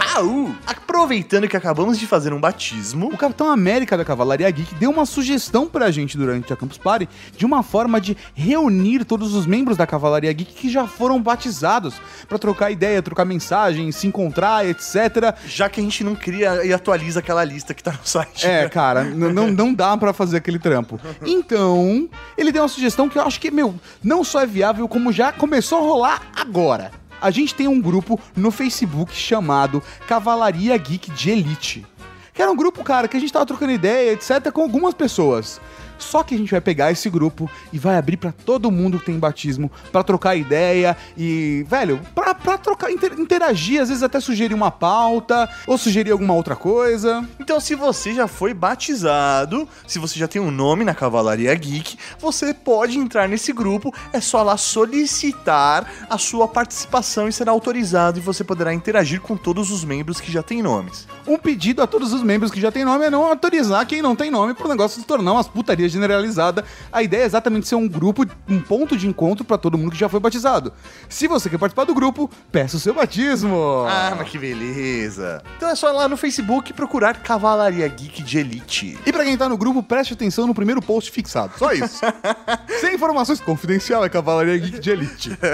Raul, 0.00 0.54
aproveitando 0.66 1.48
que 1.48 1.56
acabamos 1.56 1.98
de 1.98 2.06
fazer 2.06 2.32
um 2.32 2.40
batismo, 2.40 3.08
O 3.12 3.16
Capitão 3.16 3.50
América 3.50 3.96
da 3.96 4.04
Cavalaria 4.04 4.50
Geek 4.50 4.74
deu 4.76 4.90
uma 4.90 5.06
sugestão 5.06 5.66
pra 5.66 5.90
gente 5.90 6.16
durante 6.16 6.52
a 6.52 6.56
Campus 6.56 6.78
Party 6.78 7.08
de 7.36 7.44
uma 7.44 7.62
forma 7.62 8.00
de 8.00 8.16
reunir 8.34 9.04
todos 9.04 9.34
os 9.34 9.46
membros 9.46 9.76
da 9.76 9.86
Cavalaria 9.86 10.32
Geek 10.32 10.54
que 10.54 10.68
já 10.68 10.86
foram 10.86 11.20
batizados 11.20 11.94
pra 12.28 12.38
trocar 12.38 12.70
ideia, 12.70 13.02
trocar 13.02 13.24
mensagem, 13.24 13.90
se 13.92 14.06
encontrar, 14.06 14.66
etc. 14.66 15.34
já 15.46 15.68
que 15.68 15.80
a 15.80 15.82
gente 15.82 16.02
não 16.04 16.14
cria 16.14 16.64
e 16.64 16.72
atualiza 16.72 17.20
aquela 17.20 17.44
lista 17.44 17.74
que 17.74 17.82
tá 17.82 17.92
no 17.92 17.98
site. 18.04 18.46
É, 18.46 18.68
cara, 18.68 19.04
não, 19.04 19.50
não 19.50 19.74
dá 19.74 19.96
pra 19.96 20.12
fazer 20.12 20.38
aquele 20.38 20.58
trampo. 20.58 21.00
Então, 21.24 22.08
ele 22.36 22.52
deu 22.52 22.62
uma 22.62 22.68
sugestão 22.68 23.08
que 23.08 23.18
eu 23.18 23.22
acho 23.22 23.40
que, 23.40 23.50
meu, 23.50 23.74
não 24.02 24.24
só 24.24 24.40
é 24.42 24.46
viável, 24.46 24.88
como 24.88 25.12
já 25.12 25.32
começou 25.32 25.78
a 25.78 25.82
rolar 25.82 26.22
agora. 26.34 26.90
A 27.20 27.30
gente 27.30 27.54
tem 27.54 27.66
um 27.66 27.80
grupo 27.80 28.20
no 28.36 28.50
Facebook 28.50 29.14
chamado 29.14 29.82
Cavalaria 30.06 30.76
Geek 30.76 31.10
de 31.10 31.30
Elite. 31.30 31.86
Que 32.34 32.42
era 32.42 32.50
um 32.50 32.56
grupo, 32.56 32.84
cara, 32.84 33.08
que 33.08 33.16
a 33.16 33.20
gente 33.20 33.32
tava 33.32 33.46
trocando 33.46 33.72
ideia, 33.72 34.12
etc, 34.12 34.50
com 34.52 34.60
algumas 34.60 34.92
pessoas. 34.92 35.58
Só 35.98 36.22
que 36.22 36.34
a 36.34 36.38
gente 36.38 36.50
vai 36.50 36.60
pegar 36.60 36.90
esse 36.92 37.08
grupo 37.08 37.50
e 37.72 37.78
vai 37.78 37.96
abrir 37.96 38.16
pra 38.16 38.32
todo 38.32 38.70
mundo 38.70 38.98
que 38.98 39.06
tem 39.06 39.18
batismo 39.18 39.70
pra 39.90 40.02
trocar 40.02 40.36
ideia 40.36 40.96
e, 41.16 41.64
velho, 41.68 42.00
pra, 42.14 42.34
pra 42.34 42.58
trocar, 42.58 42.90
inter- 42.90 43.18
interagir, 43.18 43.80
às 43.80 43.88
vezes 43.88 44.02
até 44.02 44.20
sugerir 44.20 44.54
uma 44.54 44.70
pauta 44.70 45.48
ou 45.66 45.76
sugerir 45.78 46.10
alguma 46.10 46.34
outra 46.34 46.54
coisa. 46.56 47.26
Então, 47.40 47.58
se 47.60 47.74
você 47.74 48.14
já 48.14 48.26
foi 48.28 48.52
batizado, 48.54 49.68
se 49.86 49.98
você 49.98 50.18
já 50.18 50.28
tem 50.28 50.40
um 50.40 50.50
nome 50.50 50.84
na 50.84 50.94
Cavalaria 50.94 51.54
Geek, 51.54 51.96
você 52.18 52.52
pode 52.52 52.98
entrar 52.98 53.28
nesse 53.28 53.52
grupo. 53.52 53.92
É 54.12 54.20
só 54.20 54.42
lá 54.42 54.56
solicitar 54.56 55.90
a 56.08 56.18
sua 56.18 56.48
participação 56.48 57.28
e 57.28 57.32
será 57.32 57.52
autorizado 57.52 58.18
e 58.18 58.22
você 58.22 58.44
poderá 58.44 58.72
interagir 58.72 59.20
com 59.20 59.36
todos 59.36 59.70
os 59.70 59.84
membros 59.84 60.20
que 60.20 60.30
já 60.32 60.42
têm 60.42 60.62
nomes. 60.62 61.06
Um 61.26 61.36
pedido 61.36 61.82
a 61.82 61.86
todos 61.86 62.12
os 62.12 62.22
membros 62.22 62.52
que 62.52 62.60
já 62.60 62.70
tem 62.70 62.84
nome 62.84 63.04
é 63.04 63.10
não 63.10 63.24
autorizar 63.24 63.84
quem 63.86 64.00
não 64.00 64.14
tem 64.14 64.30
nome 64.30 64.54
pro 64.54 64.68
negócio 64.68 65.00
se 65.00 65.06
tornar 65.06 65.32
umas 65.32 65.48
putaria 65.48 65.88
generalizada. 65.88 66.64
A 66.92 67.02
ideia 67.02 67.22
é 67.22 67.26
exatamente 67.26 67.66
ser 67.66 67.74
um 67.74 67.88
grupo, 67.88 68.24
um 68.48 68.60
ponto 68.60 68.96
de 68.96 69.08
encontro 69.08 69.44
pra 69.44 69.58
todo 69.58 69.76
mundo 69.76 69.90
que 69.90 69.98
já 69.98 70.08
foi 70.08 70.20
batizado. 70.20 70.72
Se 71.08 71.26
você 71.26 71.50
quer 71.50 71.58
participar 71.58 71.84
do 71.84 71.94
grupo, 71.94 72.30
peça 72.52 72.76
o 72.76 72.80
seu 72.80 72.94
batismo. 72.94 73.84
Ah, 73.88 74.14
mas 74.16 74.28
que 74.28 74.38
beleza! 74.38 75.42
Então 75.56 75.68
é 75.68 75.74
só 75.74 75.90
ir 75.90 75.96
lá 75.96 76.08
no 76.08 76.16
Facebook 76.16 76.72
procurar 76.72 77.16
Cavalaria 77.22 77.88
Geek 77.88 78.22
de 78.22 78.38
Elite. 78.38 78.98
E 79.04 79.12
pra 79.12 79.24
quem 79.24 79.36
tá 79.36 79.48
no 79.48 79.56
grupo, 79.56 79.82
preste 79.82 80.14
atenção 80.14 80.46
no 80.46 80.54
primeiro 80.54 80.80
post 80.80 81.10
fixado. 81.10 81.58
Só 81.58 81.72
isso. 81.72 82.00
Sem 82.80 82.94
informações 82.94 83.40
confidencial 83.40 84.04
é 84.04 84.08
Cavalaria 84.08 84.56
Geek 84.56 84.78
de 84.78 84.90
Elite. 84.90 85.38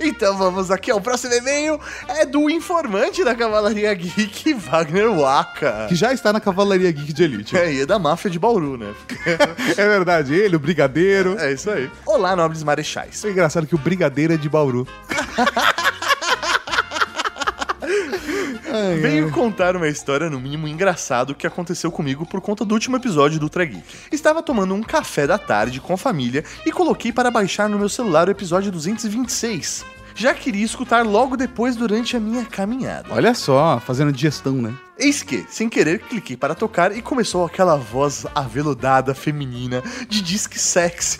Então 0.00 0.36
vamos 0.36 0.70
aqui 0.70 0.92
ao 0.92 1.00
próximo 1.00 1.34
e-mail. 1.34 1.80
É 2.06 2.24
do 2.24 2.48
informante 2.48 3.24
da 3.24 3.34
Cavalaria 3.34 3.92
Geek, 3.94 4.54
Wagner 4.54 4.87
Waka. 5.16 5.86
Que 5.88 5.94
já 5.94 6.12
está 6.12 6.32
na 6.32 6.40
Cavalaria 6.40 6.90
Geek 6.90 7.12
de 7.12 7.22
Elite. 7.22 7.56
É, 7.56 7.72
e 7.72 7.80
é 7.80 7.86
da 7.86 7.98
máfia 7.98 8.30
de 8.30 8.38
Bauru, 8.38 8.76
né? 8.76 8.92
É 9.76 9.86
verdade, 9.88 10.34
ele, 10.34 10.56
o 10.56 10.58
Brigadeiro. 10.58 11.38
É 11.38 11.52
isso 11.52 11.70
aí. 11.70 11.90
Olá, 12.06 12.34
nobres 12.34 12.62
marechais. 12.62 13.24
É 13.24 13.30
engraçado 13.30 13.66
que 13.66 13.74
o 13.74 13.78
Brigadeiro 13.78 14.32
é 14.32 14.36
de 14.36 14.48
Bauru. 14.48 14.86
Ai, 18.70 18.96
Venho 19.00 19.30
contar 19.30 19.76
uma 19.76 19.88
história, 19.88 20.28
no 20.28 20.40
mínimo 20.40 20.66
engraçado, 20.66 21.34
que 21.34 21.46
aconteceu 21.46 21.90
comigo 21.90 22.26
por 22.26 22.40
conta 22.40 22.64
do 22.64 22.74
último 22.74 22.96
episódio 22.96 23.38
do 23.38 23.44
Ultra 23.44 23.64
Geek. 23.64 23.84
Estava 24.10 24.42
tomando 24.42 24.74
um 24.74 24.82
café 24.82 25.26
da 25.26 25.38
tarde 25.38 25.80
com 25.80 25.92
a 25.92 25.98
família 25.98 26.44
e 26.66 26.72
coloquei 26.72 27.12
para 27.12 27.30
baixar 27.30 27.68
no 27.68 27.78
meu 27.78 27.88
celular 27.88 28.28
o 28.28 28.30
episódio 28.30 28.72
226. 28.72 29.84
Já 30.18 30.34
queria 30.34 30.64
escutar 30.64 31.06
logo 31.06 31.36
depois 31.36 31.76
durante 31.76 32.16
a 32.16 32.20
minha 32.20 32.44
caminhada. 32.44 33.06
Olha 33.08 33.32
só, 33.34 33.78
fazendo 33.78 34.10
digestão, 34.10 34.54
né? 34.54 34.74
Eis 34.98 35.22
que, 35.22 35.46
sem 35.48 35.68
querer, 35.68 36.00
cliquei 36.00 36.36
para 36.36 36.56
tocar 36.56 36.90
e 36.90 37.00
começou 37.00 37.46
aquela 37.46 37.76
voz 37.76 38.26
aveludada 38.34 39.14
feminina 39.14 39.80
de 40.08 40.20
disque 40.20 40.58
sexy, 40.58 41.18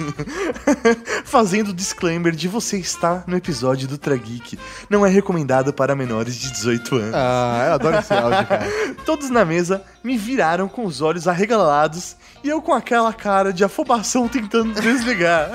fazendo 1.24 1.68
o 1.68 1.72
disclaimer 1.72 2.34
de 2.34 2.48
você 2.48 2.76
está 2.76 3.22
no 3.24 3.36
episódio 3.36 3.86
do 3.86 3.96
Trageek. 3.96 4.58
Não 4.90 5.06
é 5.06 5.08
recomendado 5.08 5.72
para 5.72 5.94
menores 5.94 6.34
de 6.34 6.50
18 6.50 6.96
anos. 6.96 7.14
Ah, 7.14 7.64
eu 7.68 7.72
adoro 7.74 7.98
esse 7.98 8.12
áudio, 8.12 8.46
cara. 8.48 8.66
Todos 9.06 9.30
na 9.30 9.44
mesa 9.44 9.84
me 10.02 10.18
viraram 10.18 10.68
com 10.68 10.84
os 10.84 11.00
olhos 11.00 11.28
arregalados 11.28 12.16
e 12.42 12.48
eu 12.48 12.60
com 12.60 12.74
aquela 12.74 13.12
cara 13.12 13.52
de 13.52 13.62
afobação 13.62 14.26
tentando 14.26 14.80
desligar. 14.80 15.52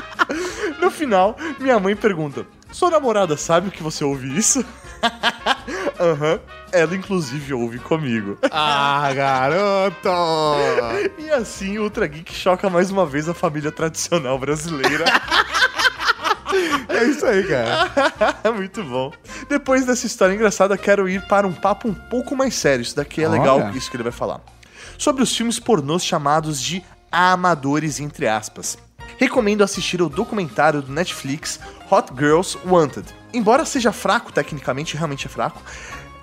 no 0.80 0.90
final, 0.90 1.36
minha 1.60 1.78
mãe 1.78 1.94
pergunta: 1.94 2.46
Sua 2.72 2.90
namorada 2.90 3.36
sabe 3.36 3.68
o 3.68 3.70
que 3.70 3.82
você 3.82 4.02
ouve 4.02 4.34
isso? 4.34 4.64
Aham. 6.00 6.40
Ela, 6.74 6.96
inclusive, 6.96 7.54
ouve 7.54 7.78
comigo. 7.78 8.36
Ah, 8.50 9.12
garoto! 9.14 10.08
E 11.18 11.30
assim, 11.30 11.78
o 11.78 11.84
Ultra 11.84 12.06
Geek 12.06 12.32
choca 12.34 12.68
mais 12.68 12.90
uma 12.90 13.06
vez 13.06 13.28
a 13.28 13.34
família 13.34 13.70
tradicional 13.72 14.38
brasileira. 14.38 15.04
É 16.88 17.04
isso 17.04 17.26
aí, 17.26 17.42
cara. 17.42 18.52
Muito 18.54 18.84
bom. 18.84 19.12
Depois 19.48 19.84
dessa 19.84 20.06
história 20.06 20.32
engraçada, 20.34 20.78
quero 20.78 21.08
ir 21.08 21.20
para 21.26 21.48
um 21.48 21.52
papo 21.52 21.88
um 21.88 21.94
pouco 21.94 22.36
mais 22.36 22.54
sério. 22.54 22.82
Isso 22.82 22.94
daqui 22.94 23.24
é 23.24 23.28
legal, 23.28 23.58
Olha. 23.58 23.76
isso 23.76 23.90
que 23.90 23.96
ele 23.96 24.04
vai 24.04 24.12
falar. 24.12 24.40
Sobre 24.96 25.20
os 25.22 25.34
filmes 25.36 25.58
pornôs 25.58 26.04
chamados 26.04 26.62
de 26.62 26.80
amadores, 27.10 27.98
entre 27.98 28.28
aspas. 28.28 28.78
Recomendo 29.18 29.64
assistir 29.64 30.00
o 30.00 30.08
documentário 30.08 30.80
do 30.80 30.92
Netflix 30.92 31.58
Hot 31.90 32.12
Girls 32.16 32.56
Wanted. 32.64 33.06
Embora 33.32 33.64
seja 33.64 33.90
fraco 33.90 34.32
tecnicamente, 34.32 34.96
realmente 34.96 35.26
é 35.26 35.30
fraco, 35.30 35.60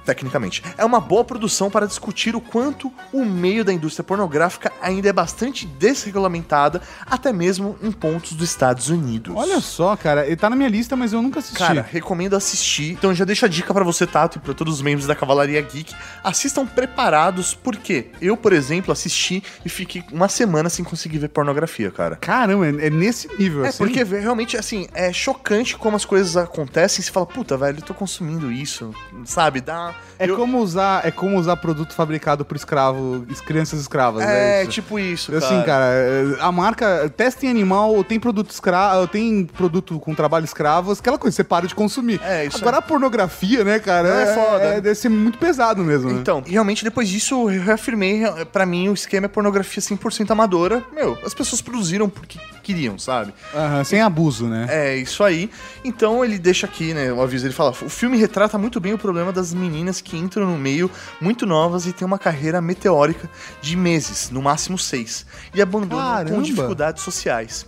tecnicamente, 0.06 0.64
é 0.78 0.84
uma 0.86 1.00
boa 1.00 1.24
produção 1.24 1.70
para 1.70 1.86
discutir 1.86 2.36
o 2.36 2.42
quanto 2.42 2.92
o 3.14 3.24
meio 3.26 3.64
da 3.64 3.72
indústria 3.72 4.04
pornográfica 4.04 4.72
ainda 4.82 5.10
é 5.10 5.14
bastante 5.14 5.66
desregulamentada, 5.66 6.82
até 7.06 7.32
mesmo 7.32 7.78
em 7.82 7.92
pontos 7.92 8.34
dos 8.34 8.50
Estados 8.50 8.90
Unidos. 8.90 9.34
Olha 9.36 9.60
só, 9.62 9.96
cara, 9.96 10.26
ele 10.26 10.36
tá 10.36 10.50
na 10.50 10.56
minha 10.56 10.70
lista, 10.70 10.96
mas 10.96 11.14
eu 11.14 11.22
nunca 11.22 11.40
assisti. 11.40 11.58
Cara, 11.58 11.86
recomendo 11.90 12.36
assistir. 12.36 12.92
Então 12.94 13.14
já 13.14 13.26
deixa 13.26 13.46
a 13.46 13.50
dica 13.50 13.74
pra 13.74 13.84
você, 13.84 14.06
Tato, 14.06 14.38
e 14.38 14.42
pra 14.42 14.54
todos 14.54 14.76
os 14.76 14.82
membros 14.82 15.08
da 15.08 15.16
Cavalaria 15.16 15.62
Geek. 15.62 15.94
Assistam 16.24 16.66
preparados, 16.66 17.54
porque 17.54 18.08
eu, 18.22 18.36
por 18.36 18.54
exemplo, 18.54 18.92
assisti 18.92 19.44
e 19.64 19.70
fiquei 19.70 20.04
uma 20.12 20.28
semana 20.28 20.70
sem 20.70 20.84
conseguir 20.84 21.20
ver 21.20 21.30
pornografia, 21.30 21.92
cara. 21.92 22.16
Caramba, 22.16 22.68
é 22.68 22.88
é 22.88 22.90
nesse 22.90 23.28
nível, 23.38 23.64
É, 23.64 23.68
assim. 23.70 23.78
porque 23.78 24.04
realmente, 24.04 24.58
assim, 24.58 24.88
é 24.94 25.14
chocante 25.14 25.78
como 25.78 25.96
as 25.96 26.04
coisas 26.04 26.36
acontecem. 26.36 27.04
Você 27.04 27.12
fala, 27.12 27.26
puta, 27.28 27.56
velho, 27.56 27.78
eu 27.78 27.84
tô 27.84 27.94
consumindo 27.94 28.52
isso, 28.52 28.94
sabe? 29.24 29.62
Dá. 29.62 29.91
É 30.20 30.30
eu- 30.30 30.36
como 30.38 30.60
usar, 30.60 31.06
é 31.06 31.10
como 31.12 31.38
usar 31.38 31.56
produto 31.58 31.94
fabricado 31.94 32.46
por 32.46 32.56
escravo, 32.56 33.26
es- 33.30 33.42
crianças 33.42 33.80
escravas, 33.82 34.24
É, 34.24 34.60
é 34.60 34.62
isso. 34.64 34.72
tipo 34.72 35.00
isso, 35.00 35.36
Assim, 35.36 35.62
cara, 35.64 35.86
é, 35.86 36.38
a 36.40 36.52
marca 36.52 37.12
testa 37.16 37.46
em 37.46 37.50
animal, 37.50 38.04
tem 38.04 38.20
produto 38.20 38.52
escravo, 38.52 39.08
tem 39.08 39.46
produto 39.46 40.00
com 40.00 40.14
trabalho 40.14 40.46
escravo, 40.46 40.92
aquela 40.92 41.18
coisa, 41.18 41.36
você 41.36 41.44
para 41.44 41.68
de 41.68 41.74
consumir. 41.74 42.20
É, 42.24 42.46
isso 42.46 42.58
Agora 42.58 42.78
a 42.78 42.82
pornografia, 42.82 43.64
né, 43.64 43.80
cara, 43.80 44.08
É 44.10 44.34
foda. 44.36 44.64
É, 44.64 44.82
deve 44.82 44.96
ser 44.96 45.10
muito 45.10 45.38
pesado 45.40 45.84
mesmo. 45.84 46.12
né? 46.12 46.20
Então, 46.20 46.44
e 46.46 46.52
realmente 46.52 46.84
depois 46.84 47.10
disso 47.10 47.50
eu 47.50 47.62
reafirmei, 47.64 48.22
pra 48.52 48.66
mim 48.66 48.90
o 48.90 48.94
esquema 48.94 49.26
é 49.26 49.30
pornografia 49.30 49.82
100% 49.82 50.30
amadora. 50.32 50.84
Meu, 50.94 51.18
as 51.26 51.34
pessoas 51.34 51.62
produziram 51.62 52.08
porque 52.08 52.38
queriam, 52.62 53.00
sabe? 53.00 53.34
Aham, 53.56 53.84
sem 53.84 54.02
abuso, 54.02 54.46
né? 54.46 54.68
É, 54.70 54.96
isso 54.96 55.24
aí. 55.24 55.50
Então 55.84 56.24
ele 56.24 56.38
deixa 56.38 56.68
aqui, 56.68 56.94
né, 56.94 57.12
o 57.12 57.20
aviso, 57.22 57.48
ele 57.48 57.54
fala, 57.54 57.72
o 57.72 57.90
filme 57.90 58.18
retrata 58.18 58.56
muito 58.58 58.80
bem 58.80 58.94
o 58.94 58.98
problema 59.00 59.32
das 59.32 59.52
meninas 59.52 59.81
que 60.02 60.16
entram 60.18 60.46
no 60.46 60.58
meio 60.58 60.92
muito 61.20 61.46
novas 61.48 61.88
e 61.88 61.94
têm 61.94 62.06
uma 62.06 62.20
carreira 62.20 62.62
meteórica 62.62 63.28
de 63.62 63.76
meses, 63.76 64.30
no 64.30 64.42
máximo 64.42 64.78
seis, 64.78 65.26
e 65.54 65.62
abandonam 65.62 66.06
Caramba. 66.06 66.36
com 66.36 66.42
dificuldades 66.44 67.02
sociais. 67.02 67.66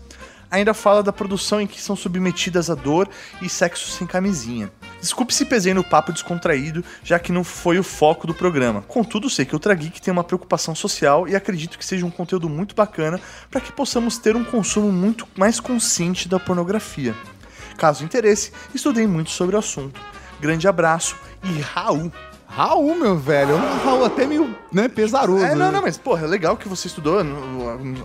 Ainda 0.52 0.76
fala 0.76 1.02
da 1.02 1.12
produção 1.12 1.60
em 1.60 1.66
que 1.66 1.82
são 1.82 1.96
submetidas 1.96 2.70
a 2.70 2.76
dor 2.76 3.10
e 3.42 3.50
sexo 3.50 3.90
sem 3.90 4.06
camisinha. 4.06 4.72
Desculpe 5.02 5.34
se 5.34 5.46
pesei 5.46 5.74
no 5.74 5.84
papo 5.84 6.14
descontraído, 6.14 6.86
já 7.04 7.18
que 7.18 7.32
não 7.32 7.44
foi 7.44 7.80
o 7.80 7.84
foco 7.84 8.28
do 8.28 8.36
programa. 8.36 8.84
Contudo, 8.84 9.32
sei 9.32 9.46
que 9.46 9.56
o 9.56 9.60
Trageek 9.60 10.00
tem 10.00 10.12
uma 10.12 10.24
preocupação 10.24 10.76
social 10.76 11.28
e 11.28 11.36
acredito 11.36 11.76
que 11.76 11.84
seja 11.84 12.06
um 12.06 12.12
conteúdo 12.12 12.48
muito 12.48 12.76
bacana 12.76 13.20
para 13.50 13.62
que 13.62 13.72
possamos 13.72 14.20
ter 14.20 14.36
um 14.36 14.44
consumo 14.44 14.92
muito 14.92 15.28
mais 15.36 15.60
consciente 15.60 16.30
da 16.30 16.40
pornografia. 16.40 17.16
Caso 17.76 18.06
interesse, 18.06 18.52
estudei 18.76 19.08
muito 19.08 19.32
sobre 19.32 19.56
o 19.56 19.60
assunto. 19.60 20.00
Grande 20.44 20.68
abraço 20.68 21.16
e 21.42 21.62
Raul. 21.62 22.12
Raul, 22.56 22.96
meu 22.96 23.18
velho, 23.18 23.54
é 23.54 23.56
um 23.56 23.78
Raul 23.84 24.06
até 24.06 24.28
meio, 24.28 24.56
né, 24.72 24.88
pesaroso. 24.88 25.44
É, 25.44 25.56
não, 25.56 25.66
né? 25.68 25.72
não, 25.72 25.82
mas, 25.82 25.98
porra, 25.98 26.26
é 26.26 26.28
legal 26.28 26.56
que 26.56 26.70
você 26.70 26.86
estudou. 26.88 27.18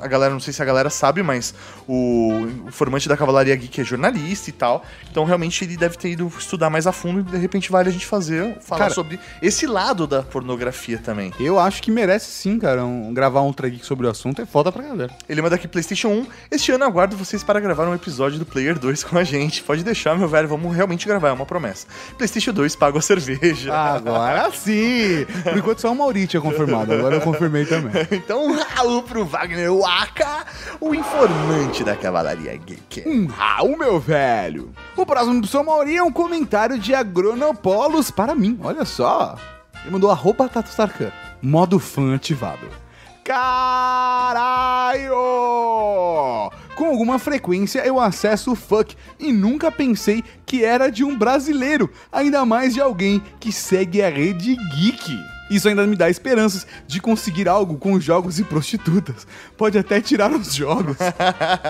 A 0.00 0.06
galera, 0.06 0.32
não 0.32 0.40
sei 0.40 0.54
se 0.54 0.62
a 0.62 0.64
galera 0.64 0.88
sabe, 0.88 1.22
mas 1.22 1.54
o, 1.86 2.46
o 2.66 2.72
formante 2.72 3.08
da 3.10 3.16
Cavalaria 3.16 3.54
Geek 3.54 3.82
é 3.82 3.84
jornalista 3.84 4.48
e 4.48 4.52
tal. 4.54 4.82
Então, 5.10 5.24
realmente, 5.24 5.62
ele 5.64 5.76
deve 5.76 5.98
ter 5.98 6.08
ido 6.10 6.32
estudar 6.38 6.70
mais 6.70 6.86
a 6.86 6.92
fundo 6.92 7.20
e, 7.20 7.22
de 7.24 7.36
repente, 7.36 7.70
vale 7.70 7.90
a 7.90 7.92
gente 7.92 8.06
fazer, 8.06 8.56
falar 8.62 8.78
Cara- 8.84 8.94
sobre 8.94 9.20
esse 9.42 9.66
lado 9.66 10.06
da 10.06 10.22
pornografia 10.22 10.96
também. 10.96 11.30
Eu 11.38 11.58
acho 11.58 11.82
que 11.82 11.90
merece 11.90 12.30
sim, 12.30 12.58
cara, 12.58 12.86
um- 12.86 13.12
gravar 13.12 13.42
um 13.42 13.46
Ultra 13.48 13.68
Geek 13.68 13.84
sobre 13.84 14.06
o 14.06 14.10
assunto, 14.10 14.40
é 14.40 14.46
foda 14.46 14.72
pra 14.72 14.82
galera. 14.82 15.12
Ele 15.28 15.42
manda 15.42 15.56
aqui 15.56 15.68
PlayStation 15.68 16.08
1. 16.08 16.26
Este 16.50 16.72
ano 16.72 16.84
aguardo 16.84 17.16
vocês 17.18 17.42
para 17.44 17.60
gravar 17.60 17.86
um 17.86 17.94
episódio 17.94 18.38
do 18.38 18.46
Player 18.46 18.78
2 18.78 19.04
com 19.04 19.18
a 19.18 19.24
gente. 19.24 19.62
Pode 19.62 19.84
deixar, 19.84 20.16
meu 20.16 20.26
velho, 20.28 20.48
vamos 20.48 20.74
realmente 20.74 21.06
gravar, 21.06 21.28
é 21.28 21.32
uma 21.32 21.44
promessa. 21.44 21.86
PlayStation 22.16 22.52
2 22.52 22.74
paga 22.76 22.98
a 22.98 23.02
cerveja. 23.02 23.74
Agora 23.74 24.37
sim! 24.52 25.26
Por 25.42 25.56
enquanto 25.56 25.80
só 25.80 25.92
o 25.92 25.94
Mauri 25.94 26.26
tinha 26.26 26.40
confirmado, 26.40 26.92
agora 26.92 27.16
eu 27.16 27.20
confirmei 27.20 27.64
também. 27.64 27.92
Então, 28.10 28.46
um 28.46 28.52
Raul 28.52 29.02
pro 29.02 29.24
Wagner 29.24 29.72
Waka, 29.72 30.44
o 30.80 30.94
informante 30.94 31.82
da 31.84 31.96
Cavalaria 31.96 32.56
Geek. 32.56 33.04
Um 33.06 33.26
Raul, 33.26 33.76
meu 33.76 33.98
velho! 34.00 34.72
O 34.96 35.06
próximo 35.06 35.40
pro 35.40 35.50
seu 35.50 35.62
Mauri 35.64 35.96
é 35.96 36.02
um 36.02 36.12
comentário 36.12 36.78
de 36.78 36.94
Agronopolos 36.94 38.10
para 38.10 38.34
mim, 38.34 38.58
olha 38.62 38.84
só! 38.84 39.36
Ele 39.82 39.92
mandou 39.92 40.10
arroba 40.10 40.48
Tato 40.48 40.70
Sarkan, 40.70 41.12
modo 41.40 41.78
fã 41.78 42.14
ativado. 42.14 42.66
Caralho! 43.24 45.12
Com 46.78 46.86
alguma 46.86 47.18
frequência 47.18 47.84
eu 47.84 47.98
acesso 47.98 48.52
o 48.52 48.54
fuck 48.54 48.96
e 49.18 49.32
nunca 49.32 49.68
pensei 49.68 50.22
que 50.46 50.64
era 50.64 50.92
de 50.92 51.02
um 51.02 51.18
brasileiro, 51.18 51.90
ainda 52.12 52.46
mais 52.46 52.72
de 52.72 52.80
alguém 52.80 53.20
que 53.40 53.50
segue 53.50 54.00
a 54.00 54.08
rede 54.08 54.54
geek. 54.54 55.37
Isso 55.50 55.68
ainda 55.68 55.86
me 55.86 55.96
dá 55.96 56.10
esperanças 56.10 56.66
de 56.86 57.00
conseguir 57.00 57.48
algo 57.48 57.76
com 57.76 57.98
jogos 58.00 58.38
e 58.38 58.44
prostitutas. 58.44 59.26
Pode 59.56 59.78
até 59.78 60.00
tirar 60.00 60.30
os 60.30 60.54
jogos. 60.54 60.96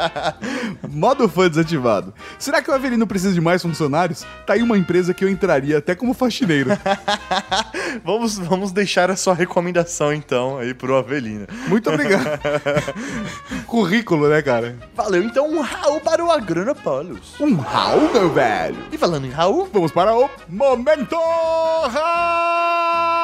Modo 0.88 1.28
fã 1.28 1.48
desativado. 1.48 2.12
Será 2.38 2.60
que 2.60 2.70
o 2.70 2.74
Avelino 2.74 3.06
precisa 3.06 3.32
de 3.32 3.40
mais 3.40 3.62
funcionários? 3.62 4.26
Tá 4.46 4.54
aí 4.54 4.62
uma 4.62 4.76
empresa 4.76 5.14
que 5.14 5.24
eu 5.24 5.28
entraria 5.28 5.78
até 5.78 5.94
como 5.94 6.14
faxineiro. 6.14 6.70
Vamos, 8.04 8.38
vamos 8.38 8.70
deixar 8.70 9.10
a 9.10 9.16
sua 9.16 9.34
recomendação, 9.34 10.12
então, 10.12 10.58
aí 10.58 10.74
pro 10.74 10.96
Avelino. 10.96 11.46
Muito 11.66 11.90
obrigado. 11.90 12.38
Currículo, 13.66 14.28
né, 14.28 14.42
cara? 14.42 14.76
Valeu, 14.94 15.22
então, 15.22 15.50
um 15.50 15.60
Raul 15.60 16.00
para 16.00 16.24
o 16.24 16.30
Agronopolis. 16.30 17.34
Um 17.40 17.56
Raul, 17.56 18.12
meu 18.12 18.32
velho. 18.32 18.76
E 18.92 18.98
falando 18.98 19.26
em 19.26 19.30
Raul, 19.30 19.68
Vamos 19.72 19.92
para 19.92 20.14
o 20.14 20.28
Momento 20.48 21.16
Raul! 21.88 23.17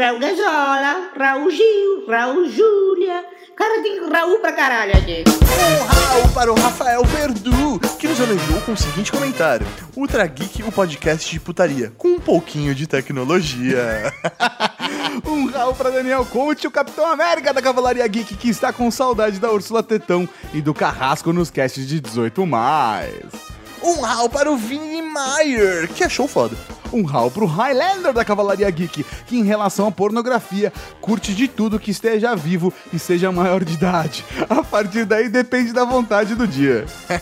Raul 0.00 0.18
Gazola, 0.18 1.10
Raul 1.14 1.50
Gil, 1.50 2.06
Raul 2.08 2.48
Júlia. 2.48 3.22
Cara, 3.54 3.82
tem 3.82 4.08
Raul 4.10 4.38
pra 4.38 4.50
caralho 4.50 4.96
aqui. 4.96 5.24
um 5.28 5.84
Raul 5.84 6.28
para 6.32 6.50
o 6.50 6.58
Rafael 6.58 7.04
Verdu, 7.04 7.78
que 7.98 8.08
nos 8.08 8.18
elogiou 8.18 8.62
com 8.62 8.72
o 8.72 8.76
seguinte 8.78 9.12
comentário. 9.12 9.66
Ultra 9.94 10.26
Geek, 10.26 10.62
o 10.62 10.72
podcast 10.72 11.30
de 11.30 11.38
putaria, 11.38 11.92
com 11.98 12.08
um 12.12 12.18
pouquinho 12.18 12.74
de 12.74 12.86
tecnologia. 12.86 14.10
Um 15.26 15.50
Raul 15.50 15.74
para 15.74 15.90
Daniel 15.90 16.24
Conte, 16.24 16.66
o 16.66 16.70
Capitão 16.70 17.06
América 17.06 17.52
da 17.52 17.60
Cavalaria 17.60 18.06
Geek, 18.06 18.36
que 18.36 18.48
está 18.48 18.72
com 18.72 18.90
saudade 18.90 19.38
da 19.38 19.50
Úrsula 19.52 19.82
Tetão 19.82 20.26
e 20.54 20.62
do 20.62 20.72
Carrasco 20.72 21.30
nos 21.32 21.50
casts 21.50 21.86
de 21.86 22.00
18 22.00 22.46
mais. 22.46 23.12
um 23.82 24.00
Raul 24.00 24.30
para 24.30 24.50
o 24.50 24.56
Vini 24.56 25.02
Maier, 25.02 25.88
que 25.88 26.02
achou 26.02 26.26
foda. 26.26 26.56
Um 26.92 27.02
hall 27.02 27.30
pro 27.30 27.46
Highlander 27.46 28.12
da 28.12 28.24
Cavalaria 28.24 28.70
Geek, 28.70 29.04
que 29.26 29.38
em 29.38 29.44
relação 29.44 29.86
à 29.86 29.92
pornografia, 29.92 30.72
curte 31.00 31.34
de 31.34 31.46
tudo 31.46 31.78
que 31.78 31.90
esteja 31.90 32.34
vivo 32.34 32.72
e 32.92 32.98
seja 32.98 33.30
maior 33.30 33.64
de 33.64 33.74
idade. 33.74 34.24
A 34.48 34.62
partir 34.62 35.04
daí 35.04 35.28
depende 35.28 35.72
da 35.72 35.84
vontade 35.84 36.34
do 36.34 36.46
dia. 36.46 36.86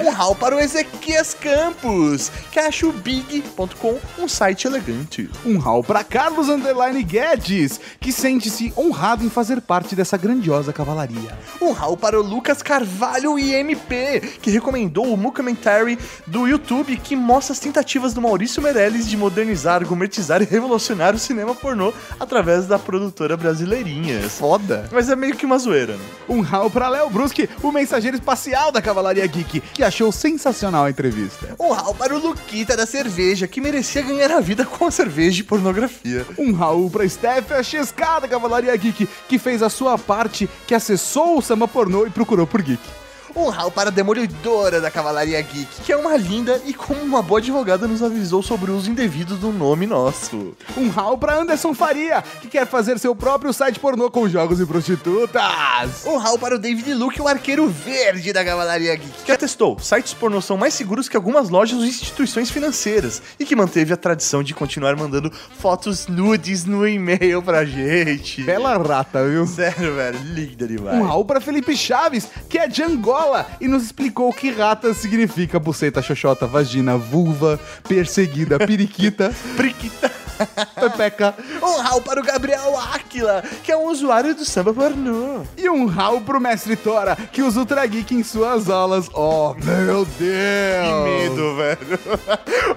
Um 0.00 0.10
hall 0.10 0.34
para 0.34 0.56
o 0.56 0.60
Ezequias 0.60 1.34
Campos, 1.34 2.30
que 2.50 2.58
acha 2.58 2.86
o 2.86 2.92
big.com 2.92 3.98
um 4.18 4.28
site 4.28 4.66
elegante. 4.66 5.30
Um 5.44 5.58
hall 5.58 5.82
pra 5.82 6.04
Carlos 6.04 6.48
Underline 6.48 7.02
Guedes, 7.02 7.80
que 8.00 8.12
sente-se 8.12 8.72
honrado 8.76 9.24
em 9.24 9.30
fazer 9.30 9.60
parte 9.60 9.94
dessa 9.94 10.16
grandiosa 10.16 10.72
cavalaria. 10.72 11.36
Um 11.60 11.72
hall 11.72 11.96
para 11.96 12.18
o 12.18 12.22
Lucas 12.22 12.62
Carvalho 12.62 13.38
IMP, 13.38 14.38
que 14.40 14.50
recomendou 14.50 15.12
o 15.12 15.16
mockumentary 15.16 15.98
do 16.26 16.46
YouTube 16.46 16.96
que 16.96 17.16
mostra 17.16 17.52
as 17.52 17.60
tentativas 17.60 18.12
do 18.12 18.20
Maurício 18.20 18.62
Meirelles 18.62 18.95
de 19.04 19.16
modernizar, 19.16 19.84
gourmetizar 19.84 20.40
e 20.40 20.44
revolucionar 20.44 21.14
o 21.14 21.18
cinema 21.18 21.54
pornô 21.54 21.92
através 22.18 22.66
da 22.66 22.78
produtora 22.78 23.36
brasileirinha. 23.36 24.28
Foda. 24.28 24.88
Mas 24.92 25.10
é 25.10 25.16
meio 25.16 25.36
que 25.36 25.44
uma 25.44 25.58
zoeira, 25.58 25.96
né? 25.96 26.04
Um 26.28 26.40
hall 26.40 26.70
pra 26.70 26.88
Léo 26.88 27.10
Bruschi, 27.10 27.48
o 27.62 27.72
mensageiro 27.72 28.16
espacial 28.16 28.70
da 28.70 28.80
Cavalaria 28.80 29.26
Geek, 29.26 29.60
que 29.60 29.82
achou 29.82 30.12
sensacional 30.12 30.84
a 30.84 30.90
entrevista. 30.90 31.56
Um 31.58 31.72
hall 31.72 31.94
para 31.94 32.14
o 32.14 32.18
Luquita 32.18 32.76
da 32.76 32.86
cerveja, 32.86 33.48
que 33.48 33.60
merecia 33.60 34.02
ganhar 34.02 34.30
a 34.30 34.40
vida 34.40 34.64
com 34.64 34.86
a 34.86 34.90
cerveja 34.90 35.40
e 35.40 35.44
pornografia. 35.44 36.24
Um 36.38 36.52
Raul 36.52 36.88
pra 36.88 37.08
Steph, 37.08 37.52
a 37.52 38.20
da 38.20 38.28
Cavalaria 38.28 38.76
Geek, 38.76 39.08
que 39.28 39.38
fez 39.38 39.62
a 39.62 39.68
sua 39.68 39.98
parte, 39.98 40.48
que 40.66 40.74
acessou 40.74 41.38
o 41.38 41.42
samba 41.42 41.66
pornô 41.66 42.06
e 42.06 42.10
procurou 42.10 42.46
por 42.46 42.62
geek. 42.62 43.05
Um 43.36 43.50
hall 43.50 43.70
para 43.70 43.90
a 43.90 43.92
Demolidora 43.92 44.80
da 44.80 44.90
Cavalaria 44.90 45.42
Geek, 45.42 45.82
que 45.82 45.92
é 45.92 45.96
uma 45.96 46.16
linda 46.16 46.58
e 46.64 46.72
como 46.72 47.02
uma 47.02 47.20
boa 47.20 47.38
advogada 47.38 47.86
nos 47.86 48.02
avisou 48.02 48.42
sobre 48.42 48.70
o 48.70 48.74
uso 48.74 48.90
indevido 48.90 49.36
do 49.36 49.52
nome 49.52 49.86
nosso. 49.86 50.56
Um 50.74 50.88
hall 50.88 51.18
pra 51.18 51.36
Anderson 51.36 51.74
Faria, 51.74 52.24
que 52.40 52.48
quer 52.48 52.66
fazer 52.66 52.98
seu 52.98 53.14
próprio 53.14 53.52
site 53.52 53.78
pornô 53.78 54.10
com 54.10 54.26
jogos 54.26 54.58
e 54.58 54.64
prostitutas. 54.64 56.06
Um 56.06 56.16
hall 56.16 56.38
para 56.38 56.54
o 56.54 56.58
David 56.58 56.94
Luke, 56.94 57.20
o 57.20 57.28
arqueiro 57.28 57.68
verde 57.68 58.32
da 58.32 58.42
Cavalaria 58.42 58.96
Geek, 58.96 59.24
que 59.24 59.32
atestou, 59.32 59.78
sites 59.80 60.14
pornô 60.14 60.40
são 60.40 60.56
mais 60.56 60.72
seguros 60.72 61.06
que 61.06 61.16
algumas 61.16 61.50
lojas 61.50 61.78
ou 61.78 61.84
instituições 61.84 62.50
financeiras, 62.50 63.20
e 63.38 63.44
que 63.44 63.54
manteve 63.54 63.92
a 63.92 63.98
tradição 63.98 64.42
de 64.42 64.54
continuar 64.54 64.96
mandando 64.96 65.30
fotos 65.58 66.06
nudes 66.06 66.64
no 66.64 66.88
e-mail 66.88 67.42
pra 67.42 67.66
gente. 67.66 68.42
Bela 68.44 68.78
rata, 68.78 69.28
viu? 69.28 69.46
Sério, 69.46 69.94
velho, 69.94 70.18
linda 70.22 70.66
demais. 70.66 70.98
Um 70.98 71.02
Raul 71.02 71.24
pra 71.26 71.38
Felipe 71.38 71.76
Chaves, 71.76 72.26
que 72.48 72.58
é 72.58 72.66
de 72.66 72.82
Angola 72.82 73.25
e 73.60 73.68
nos 73.68 73.84
explicou 73.84 74.32
que 74.32 74.50
rata 74.50 74.92
significa 74.94 75.58
buceta, 75.58 76.02
xoxota, 76.02 76.46
vagina, 76.46 76.96
vulva, 76.96 77.58
perseguida, 77.88 78.58
periquita, 78.58 79.32
Priquita. 79.56 80.25
pepeca. 80.78 81.34
Um 81.62 81.80
hall 81.82 82.00
para 82.00 82.20
o 82.20 82.24
Gabriel 82.24 82.76
Aquila, 82.94 83.42
que 83.62 83.72
é 83.72 83.76
um 83.76 83.86
usuário 83.88 84.34
do 84.34 84.44
samba 84.44 84.72
pornô. 84.72 85.42
E 85.56 85.68
um 85.68 85.86
Raul 85.86 86.20
pro 86.20 86.40
mestre 86.40 86.76
Tora, 86.76 87.16
que 87.32 87.42
usa 87.42 87.60
Ultra 87.60 87.84
Geek 87.86 88.14
em 88.14 88.22
suas 88.22 88.68
aulas. 88.70 89.08
Oh, 89.14 89.54
meu 89.62 90.04
Deus! 90.04 90.16
Que 90.18 91.28
medo, 91.28 91.56
velho. 91.56 91.98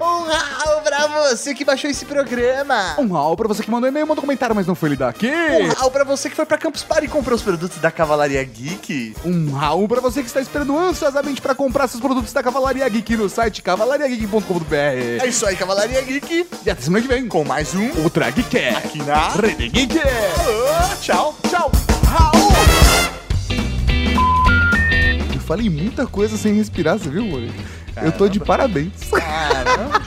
Um 0.00 0.30
hall 0.30 0.80
pra 0.82 1.06
você 1.06 1.54
que 1.54 1.64
baixou 1.64 1.90
esse 1.90 2.04
programa. 2.04 2.94
Um 2.98 3.08
Raul 3.12 3.36
pra 3.36 3.48
você 3.48 3.62
que 3.62 3.70
mandou 3.70 3.88
e-mail, 3.88 4.06
mandou 4.06 4.22
comentário, 4.22 4.54
mas 4.54 4.66
não 4.66 4.74
foi 4.74 4.90
lido 4.90 5.04
aqui. 5.04 5.28
Um 5.30 5.68
hall 5.68 5.90
pra 5.90 6.04
você 6.04 6.30
que 6.30 6.36
foi 6.36 6.46
pra 6.46 6.56
Campus 6.56 6.82
Party 6.82 7.06
e 7.06 7.08
comprou 7.08 7.36
os 7.36 7.42
produtos 7.42 7.78
da 7.78 7.90
Cavalaria 7.90 8.42
Geek. 8.42 9.14
Um 9.24 9.52
Raul 9.52 9.88
pra 9.88 10.00
você 10.00 10.20
que 10.22 10.28
está 10.28 10.40
esperando 10.40 10.76
ansiosamente 10.78 11.40
pra 11.40 11.54
comprar 11.54 11.88
seus 11.88 12.00
produtos 12.00 12.32
da 12.32 12.42
Cavalaria 12.42 12.88
Geek 12.88 13.16
no 13.16 13.28
site 13.28 13.62
cavalariageek.com.br. 13.62 14.74
É 15.22 15.26
isso 15.26 15.44
aí, 15.46 15.56
Cavalaria 15.56 16.00
Geek. 16.02 16.48
E 16.64 16.70
até 16.70 16.80
semana 16.80 17.02
que 17.02 17.08
vem 17.08 17.26
Com 17.28 17.44
mais 17.50 17.74
um 17.74 17.90
Ultra 18.02 18.30
Geek 18.30 18.56
aqui 18.68 19.02
na 19.02 19.30
Rede 19.30 19.68
Geek. 19.70 19.98
Alô, 19.98 20.94
tchau. 21.00 21.34
Tchau! 21.50 21.72
Raul! 22.06 22.52
Eu 25.34 25.40
falei 25.40 25.68
muita 25.68 26.06
coisa 26.06 26.36
sem 26.36 26.54
respirar, 26.54 26.96
você 26.96 27.10
viu, 27.10 27.26
mano? 27.26 27.52
Eu 28.00 28.12
tô 28.12 28.28
de 28.28 28.38
parabéns. 28.38 28.92
Caramba. 29.10 30.00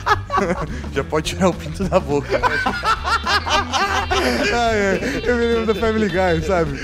Já 0.94 1.04
pode 1.04 1.34
tirar 1.34 1.50
o 1.50 1.52
pinto 1.52 1.84
da 1.84 2.00
boca. 2.00 2.38
né? 2.38 2.46
Ai, 4.54 4.86
ai, 4.86 5.22
eu 5.26 5.36
me 5.36 5.44
lembro 5.44 5.66
da 5.66 5.74
Family 5.74 6.08
Guy, 6.08 6.46
sabe? 6.46 6.80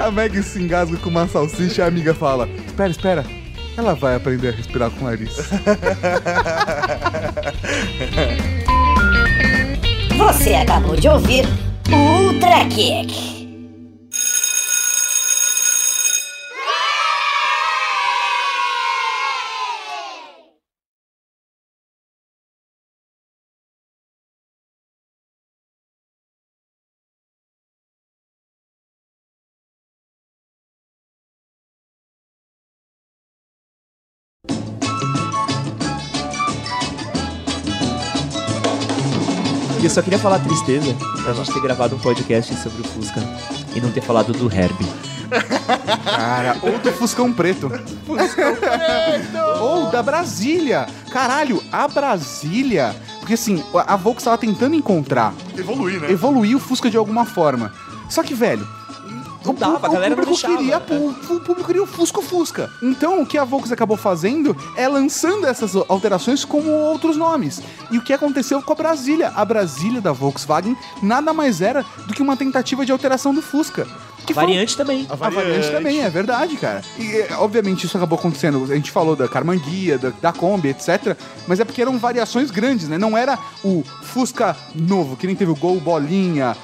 A, 0.00 0.06
a, 0.06 0.10
Meg 0.10 0.42
se 0.42 0.62
engasga 0.62 0.96
com 0.96 1.10
uma 1.10 1.28
salsicha 1.28 1.82
e 1.82 1.84
a 1.84 1.88
amiga 1.88 2.14
fala: 2.14 2.48
Espera, 2.66 2.90
espera. 2.90 3.22
Ela 3.76 3.94
vai 3.94 4.14
aprender 4.16 4.48
a 4.48 4.52
respirar 4.52 4.90
com 4.90 5.04
o 5.04 5.10
nariz. 5.10 5.36
Você 10.18 10.52
acabou 10.52 10.96
de 10.96 11.08
ouvir 11.08 11.46
o 11.92 12.24
Ultra 12.24 12.64
Kick. 12.64 13.37
Só 39.98 40.02
queria 40.02 40.18
falar 40.20 40.38
tristeza 40.38 40.94
pra 41.24 41.32
gente 41.32 41.52
ter 41.52 41.60
gravado 41.60 41.96
um 41.96 41.98
podcast 41.98 42.54
sobre 42.62 42.82
o 42.82 42.84
Fusca 42.84 43.20
e 43.74 43.80
não 43.80 43.90
ter 43.90 44.00
falado 44.00 44.32
do 44.32 44.44
Herbie. 44.46 44.86
Cara, 46.04 46.56
ou 46.62 46.78
do 46.78 46.92
Fuscão 46.92 47.32
Preto. 47.32 47.68
Fuscão 48.06 48.54
Preto! 48.54 49.38
ou 49.60 49.90
da 49.90 50.00
Brasília. 50.00 50.86
Caralho, 51.10 51.60
a 51.72 51.88
Brasília. 51.88 52.94
Porque 53.18 53.34
assim, 53.34 53.60
a 53.74 53.96
Volks 53.96 54.22
tava 54.24 54.38
tentando 54.38 54.76
encontrar, 54.76 55.34
Evoluir, 55.56 56.00
né? 56.00 56.12
evoluir 56.12 56.56
o 56.56 56.60
Fusca 56.60 56.88
de 56.88 56.96
alguma 56.96 57.24
forma. 57.24 57.72
Só 58.08 58.22
que, 58.22 58.34
velho. 58.34 58.64
Não 59.44 59.54
dava, 59.54 59.86
a 59.86 59.90
galera 59.90 60.16
não 60.16 60.24
deixava. 60.24 60.56
queria, 60.56 60.78
o, 60.78 61.10
o 61.10 61.40
público 61.40 61.64
queria 61.64 61.82
o 61.82 61.86
Fusca 61.86 62.18
o 62.18 62.22
Fusca. 62.22 62.70
Então, 62.82 63.22
o 63.22 63.26
que 63.26 63.38
a 63.38 63.44
Volks 63.44 63.72
acabou 63.72 63.96
fazendo 63.96 64.56
é 64.76 64.88
lançando 64.88 65.46
essas 65.46 65.74
alterações 65.88 66.44
com 66.44 66.66
outros 66.68 67.16
nomes. 67.16 67.60
E 67.90 67.98
o 67.98 68.02
que 68.02 68.12
aconteceu 68.12 68.60
com 68.60 68.72
a 68.72 68.76
Brasília? 68.76 69.32
A 69.34 69.44
Brasília 69.44 70.00
da 70.00 70.12
Volkswagen 70.12 70.76
nada 71.02 71.32
mais 71.32 71.60
era 71.60 71.84
do 72.06 72.14
que 72.14 72.22
uma 72.22 72.36
tentativa 72.36 72.84
de 72.84 72.92
alteração 72.92 73.32
do 73.32 73.40
Fusca. 73.40 73.86
Que 74.28 74.34
foi- 74.34 74.44
Variante 74.44 74.76
também. 74.76 75.06
a 75.10 75.14
variante 75.16 75.70
também, 75.70 76.00
é 76.02 76.08
verdade, 76.10 76.56
cara. 76.56 76.82
E, 76.98 77.16
é, 77.16 77.28
obviamente, 77.38 77.84
isso 77.86 77.96
acabou 77.96 78.18
acontecendo. 78.18 78.62
A 78.70 78.74
gente 78.74 78.90
falou 78.90 79.16
da 79.16 79.26
Carmanguia, 79.28 79.98
da, 79.98 80.10
da 80.20 80.32
Kombi, 80.32 80.68
etc. 80.68 81.16
Mas 81.46 81.58
é 81.60 81.64
porque 81.64 81.82
eram 81.82 81.98
variações 81.98 82.50
grandes, 82.50 82.88
né? 82.88 82.96
Não 82.98 83.16
era 83.18 83.38
o 83.64 83.82
Fusca 84.02 84.56
novo, 84.74 85.16
que 85.16 85.26
nem 85.26 85.34
teve 85.34 85.50
o 85.50 85.56
Gol 85.56 85.80
Bolinha, 85.80 86.56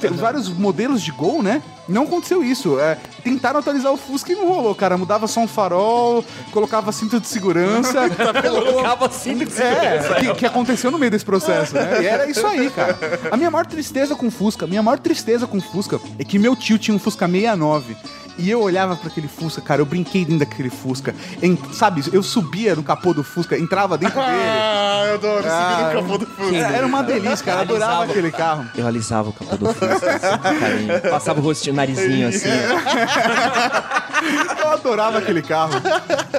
te- 0.00 0.08
vários 0.08 0.48
modelos 0.48 1.02
de 1.02 1.12
Gol, 1.12 1.42
né? 1.42 1.62
Não 1.88 2.04
aconteceu 2.04 2.42
isso. 2.44 2.78
É, 2.78 2.96
tentaram 3.24 3.58
atualizar 3.58 3.92
o 3.92 3.96
Fusca 3.96 4.32
e 4.32 4.36
não 4.36 4.46
rolou, 4.48 4.74
cara. 4.76 4.96
Mudava 4.96 5.26
só 5.26 5.40
um 5.40 5.48
farol, 5.48 6.24
colocava 6.52 6.92
cinto 6.92 7.18
de 7.18 7.26
segurança. 7.26 8.08
Colocava 8.48 9.06
assim 9.06 9.36
de 9.36 9.44
É, 9.60 9.98
que, 10.20 10.34
que 10.34 10.46
aconteceu 10.46 10.90
no 10.90 10.98
meio 10.98 11.10
desse 11.10 11.24
processo, 11.24 11.74
né? 11.74 12.00
E 12.02 12.06
era 12.06 12.30
isso 12.30 12.46
aí, 12.46 12.70
cara. 12.70 12.96
A 13.30 13.36
minha 13.36 13.50
maior 13.50 13.66
tristeza 13.66 14.14
com 14.14 14.28
o 14.28 14.30
Fusca, 14.30 14.66
minha 14.68 14.82
maior 14.82 14.98
tristeza 15.00 15.46
com 15.48 15.58
o 15.58 15.60
Fusca 15.60 16.00
é 16.18 16.22
que 16.24 16.38
meu 16.38 16.54
tio 16.54 16.78
tinha 16.78 16.94
um 16.94 16.98
Fusca 16.98 17.09
69. 17.10 17.96
E 18.40 18.50
eu 18.50 18.60
olhava 18.62 18.96
pra 18.96 19.08
aquele 19.08 19.28
Fusca, 19.28 19.60
cara, 19.60 19.80
eu 19.82 19.86
brinquei 19.86 20.24
dentro 20.24 20.40
daquele 20.40 20.70
Fusca. 20.70 21.14
Em- 21.42 21.58
sabe, 21.72 22.02
eu 22.12 22.22
subia 22.22 22.74
no 22.74 22.82
capô 22.82 23.12
do 23.12 23.22
Fusca, 23.22 23.58
entrava 23.58 23.98
dentro 23.98 24.18
dele. 24.20 24.32
Ah, 24.32 25.04
eu 25.08 25.14
adoro 25.14 25.42
subir 25.42 25.84
no 25.84 25.92
capô 26.02 26.18
do 26.18 26.26
Fusca. 26.26 26.56
Era 26.56 26.80
era 26.80 26.86
uma 26.86 27.02
delícia, 27.02 27.44
cara. 27.44 27.58
Eu 27.58 27.62
adorava 27.62 27.92
Alisava. 27.92 28.10
aquele 28.12 28.30
carro. 28.32 28.66
Eu 28.76 28.86
alisava 28.86 29.28
o 29.28 29.32
capô 29.32 29.56
do 29.56 29.66
Fusca, 29.74 30.16
assim, 30.16 30.38
com 30.38 30.60
carinho. 30.60 31.00
Passava 31.10 31.40
o 31.40 31.42
rostinho, 31.42 31.74
o 31.74 31.76
narizinho, 31.76 32.28
assim. 32.28 32.48
Eu 34.60 34.70
adorava 34.72 35.18
aquele 35.18 35.40
carro. 35.42 35.72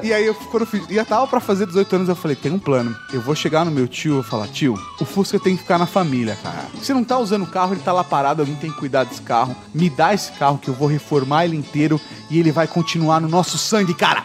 E 0.03 0.13
aí, 0.13 0.25
eu, 0.25 0.33
quando 0.35 0.61
eu 0.63 0.67
fiz, 0.67 0.83
já 0.89 1.03
tava 1.03 1.25
pra 1.27 1.39
fazer 1.39 1.65
18 1.65 1.95
anos, 1.95 2.09
eu 2.09 2.15
falei: 2.15 2.35
tem 2.35 2.51
um 2.51 2.59
plano. 2.59 2.95
Eu 3.11 3.21
vou 3.21 3.33
chegar 3.35 3.65
no 3.65 3.71
meu 3.71 3.87
tio 3.87 4.11
e 4.11 4.13
vou 4.15 4.23
falar: 4.23 4.47
tio, 4.47 4.75
o 4.99 5.05
Fusca 5.05 5.39
tem 5.39 5.55
que 5.55 5.63
ficar 5.63 5.77
na 5.79 5.85
família, 5.87 6.37
cara. 6.43 6.65
Você 6.75 6.93
não 6.93 7.03
tá 7.03 7.17
usando 7.17 7.43
o 7.43 7.47
carro, 7.47 7.73
ele 7.73 7.81
tá 7.81 7.91
lá 7.91 8.03
parado, 8.03 8.41
alguém 8.41 8.55
tem 8.55 8.71
que 8.71 8.77
cuidar 8.77 9.03
desse 9.03 9.21
carro. 9.21 9.55
Me 9.73 9.89
dá 9.89 10.13
esse 10.13 10.31
carro 10.33 10.59
que 10.59 10.69
eu 10.69 10.73
vou 10.75 10.87
reformar 10.87 11.45
ele 11.45 11.57
inteiro 11.57 11.90
e 12.29 12.39
ele 12.39 12.51
vai 12.51 12.67
continuar 12.67 13.19
no 13.19 13.27
nosso 13.27 13.57
sangue, 13.57 13.93
cara. 13.93 14.23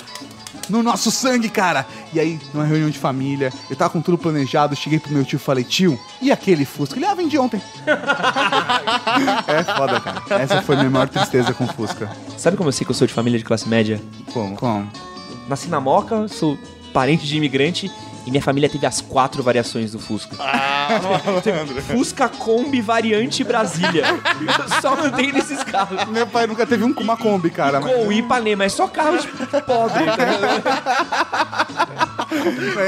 No 0.69 0.83
nosso 0.83 1.11
sangue, 1.11 1.49
cara! 1.49 1.87
E 2.13 2.19
aí, 2.19 2.41
numa 2.53 2.65
reunião 2.65 2.91
de 2.91 2.99
família, 2.99 3.53
eu 3.71 3.77
tava 3.77 3.91
com 3.91 4.01
tudo 4.01 4.19
planejado, 4.19 4.75
cheguei 4.75 4.99
pro 4.99 5.13
meu 5.13 5.25
tio 5.25 5.37
e 5.37 5.41
falei, 5.41 5.63
tio, 5.63 5.99
e 6.21 6.33
aquele 6.33 6.65
Fusca? 6.65 6.97
Ele, 6.97 7.07
ah, 7.07 7.15
vendi 7.15 7.39
ontem. 7.39 7.63
é 9.47 9.63
foda, 9.63 10.01
cara. 10.01 10.43
Essa 10.43 10.63
foi 10.63 10.75
a 10.75 10.79
minha 10.79 10.91
maior 10.91 11.09
tristeza 11.09 11.55
com 11.55 11.65
o 11.65 11.69
Fusca. 11.69 12.11
Sabe 12.37 12.57
como 12.57 12.69
eu 12.69 12.73
sei 12.73 12.85
que 12.85 12.91
eu 12.91 12.97
sou 12.97 13.07
de 13.07 13.13
família 13.13 13.39
de 13.39 13.45
classe 13.45 13.69
média? 13.69 14.03
Como? 14.33 14.57
Como? 14.57 14.91
Nasci 15.49 15.69
na 15.69 15.81
Moca, 15.81 16.27
sou 16.27 16.59
parente 16.93 17.25
de 17.27 17.37
imigrante 17.37 17.91
E 18.27 18.31
minha 18.31 18.43
família 18.43 18.69
teve 18.69 18.85
as 18.85 19.01
quatro 19.01 19.41
variações 19.43 19.93
do 19.93 19.99
Fusca. 20.01 20.37
Ah. 20.41 20.89
Fusca 21.93 22.29
Kombi 22.29 22.81
variante 22.81 23.45
Brasília. 23.45 24.05
Eu 24.05 24.81
só 24.83 24.97
não 24.97 25.11
tenho 25.13 25.33
nesses 25.33 25.63
carros. 25.63 26.05
Meu 26.09 26.27
pai 26.27 26.47
nunca 26.47 26.67
teve 26.67 26.83
um, 26.85 26.93
uma 26.99 27.17
Kombi, 27.17 27.51
cara. 27.51 27.81
mas- 27.81 27.93
Com 27.95 28.11
Ipanema, 28.13 28.65
é 28.65 28.69
só 28.69 28.89
carro 28.89 29.17
de 29.19 29.29
pobre. 29.63 30.05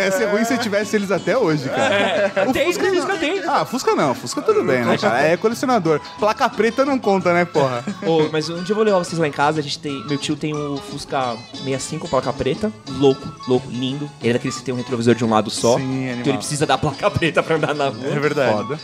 Ia 0.04 0.10
ser 0.12 0.26
ruim 0.26 0.44
se 0.44 0.58
tivesse 0.58 0.96
eles 0.96 1.10
até 1.10 1.36
hoje, 1.36 1.68
cara. 1.68 1.94
É, 1.94 2.44
O 2.48 2.52
tem, 2.52 2.66
Fusca 2.72 2.88
Fusca 2.90 3.12
não. 3.12 3.18
tem. 3.18 3.38
Ah, 3.46 3.64
Fusca 3.64 3.94
não. 3.94 4.14
Fusca 4.14 4.42
tudo 4.42 4.64
bem, 4.64 4.84
né, 4.84 4.96
cara? 4.98 5.22
É 5.22 5.36
colecionador. 5.36 6.00
Placa 6.18 6.48
preta 6.48 6.84
não 6.84 6.98
conta, 6.98 7.32
né, 7.32 7.44
porra? 7.44 7.84
Ô, 8.04 8.28
mas 8.32 8.48
um 8.48 8.62
dia 8.62 8.72
eu 8.72 8.76
vou 8.76 8.84
levar 8.84 8.98
vocês 8.98 9.18
lá 9.18 9.28
em 9.28 9.32
casa. 9.32 9.60
A 9.60 9.62
gente 9.62 9.78
tem. 9.78 10.04
Meu 10.06 10.18
tio 10.18 10.36
tem 10.36 10.54
um 10.54 10.76
Fusca 10.76 11.36
65 11.52 12.08
placa 12.08 12.32
preta. 12.32 12.72
Louco, 12.90 13.26
louco, 13.46 13.68
lindo. 13.70 14.10
Ele 14.20 14.30
é 14.30 14.32
daqueles 14.34 14.56
que 14.56 14.62
tem 14.62 14.74
um 14.74 14.78
retrovisor 14.78 15.14
de 15.14 15.24
um 15.24 15.27
lado 15.30 15.50
só. 15.50 15.76
Sim, 15.76 15.82
animal. 15.82 16.20
então 16.20 16.30
ele 16.32 16.38
precisa 16.38 16.66
da 16.66 16.78
placa 16.78 17.10
preta 17.12 17.42
pra 17.42 17.56
andar 17.56 17.74
na 17.74 17.88
rua. 17.88 18.06
É 18.06 18.18
verdade. 18.18 18.52
Foda. 18.52 18.80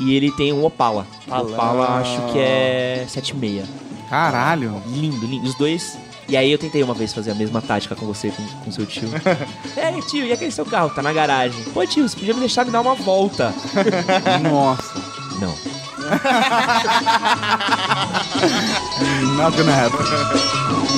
E 0.00 0.14
ele 0.14 0.30
tem 0.32 0.52
um 0.52 0.64
Opala. 0.64 1.06
Opala. 1.26 1.50
Opala 1.50 2.00
acho 2.00 2.32
que 2.32 2.38
é 2.38 3.04
76. 3.08 3.66
Caralho. 4.08 4.82
Lindo, 4.86 5.26
lindo. 5.26 5.46
Os 5.46 5.54
dois. 5.56 5.98
E 6.28 6.36
aí 6.36 6.52
eu 6.52 6.58
tentei 6.58 6.82
uma 6.82 6.92
vez 6.92 7.12
fazer 7.14 7.30
a 7.30 7.34
mesma 7.34 7.62
tática 7.62 7.96
com 7.96 8.04
você, 8.04 8.30
com, 8.30 8.44
com 8.64 8.70
seu 8.70 8.84
tio. 8.84 9.08
é, 9.76 9.92
tio, 10.02 10.26
e 10.26 10.32
aquele 10.32 10.50
seu 10.50 10.66
carro? 10.66 10.90
Tá 10.90 11.02
na 11.02 11.12
garagem. 11.12 11.64
Pô, 11.72 11.86
tio, 11.86 12.06
você 12.06 12.16
podia 12.16 12.34
me 12.34 12.40
deixar 12.40 12.66
me 12.66 12.70
dar 12.70 12.82
uma 12.82 12.94
volta. 12.94 13.54
Nossa. 14.44 15.00
Não. 15.40 15.54
Not 19.36 19.56
gonna 19.56 19.72
happen. 19.72 20.97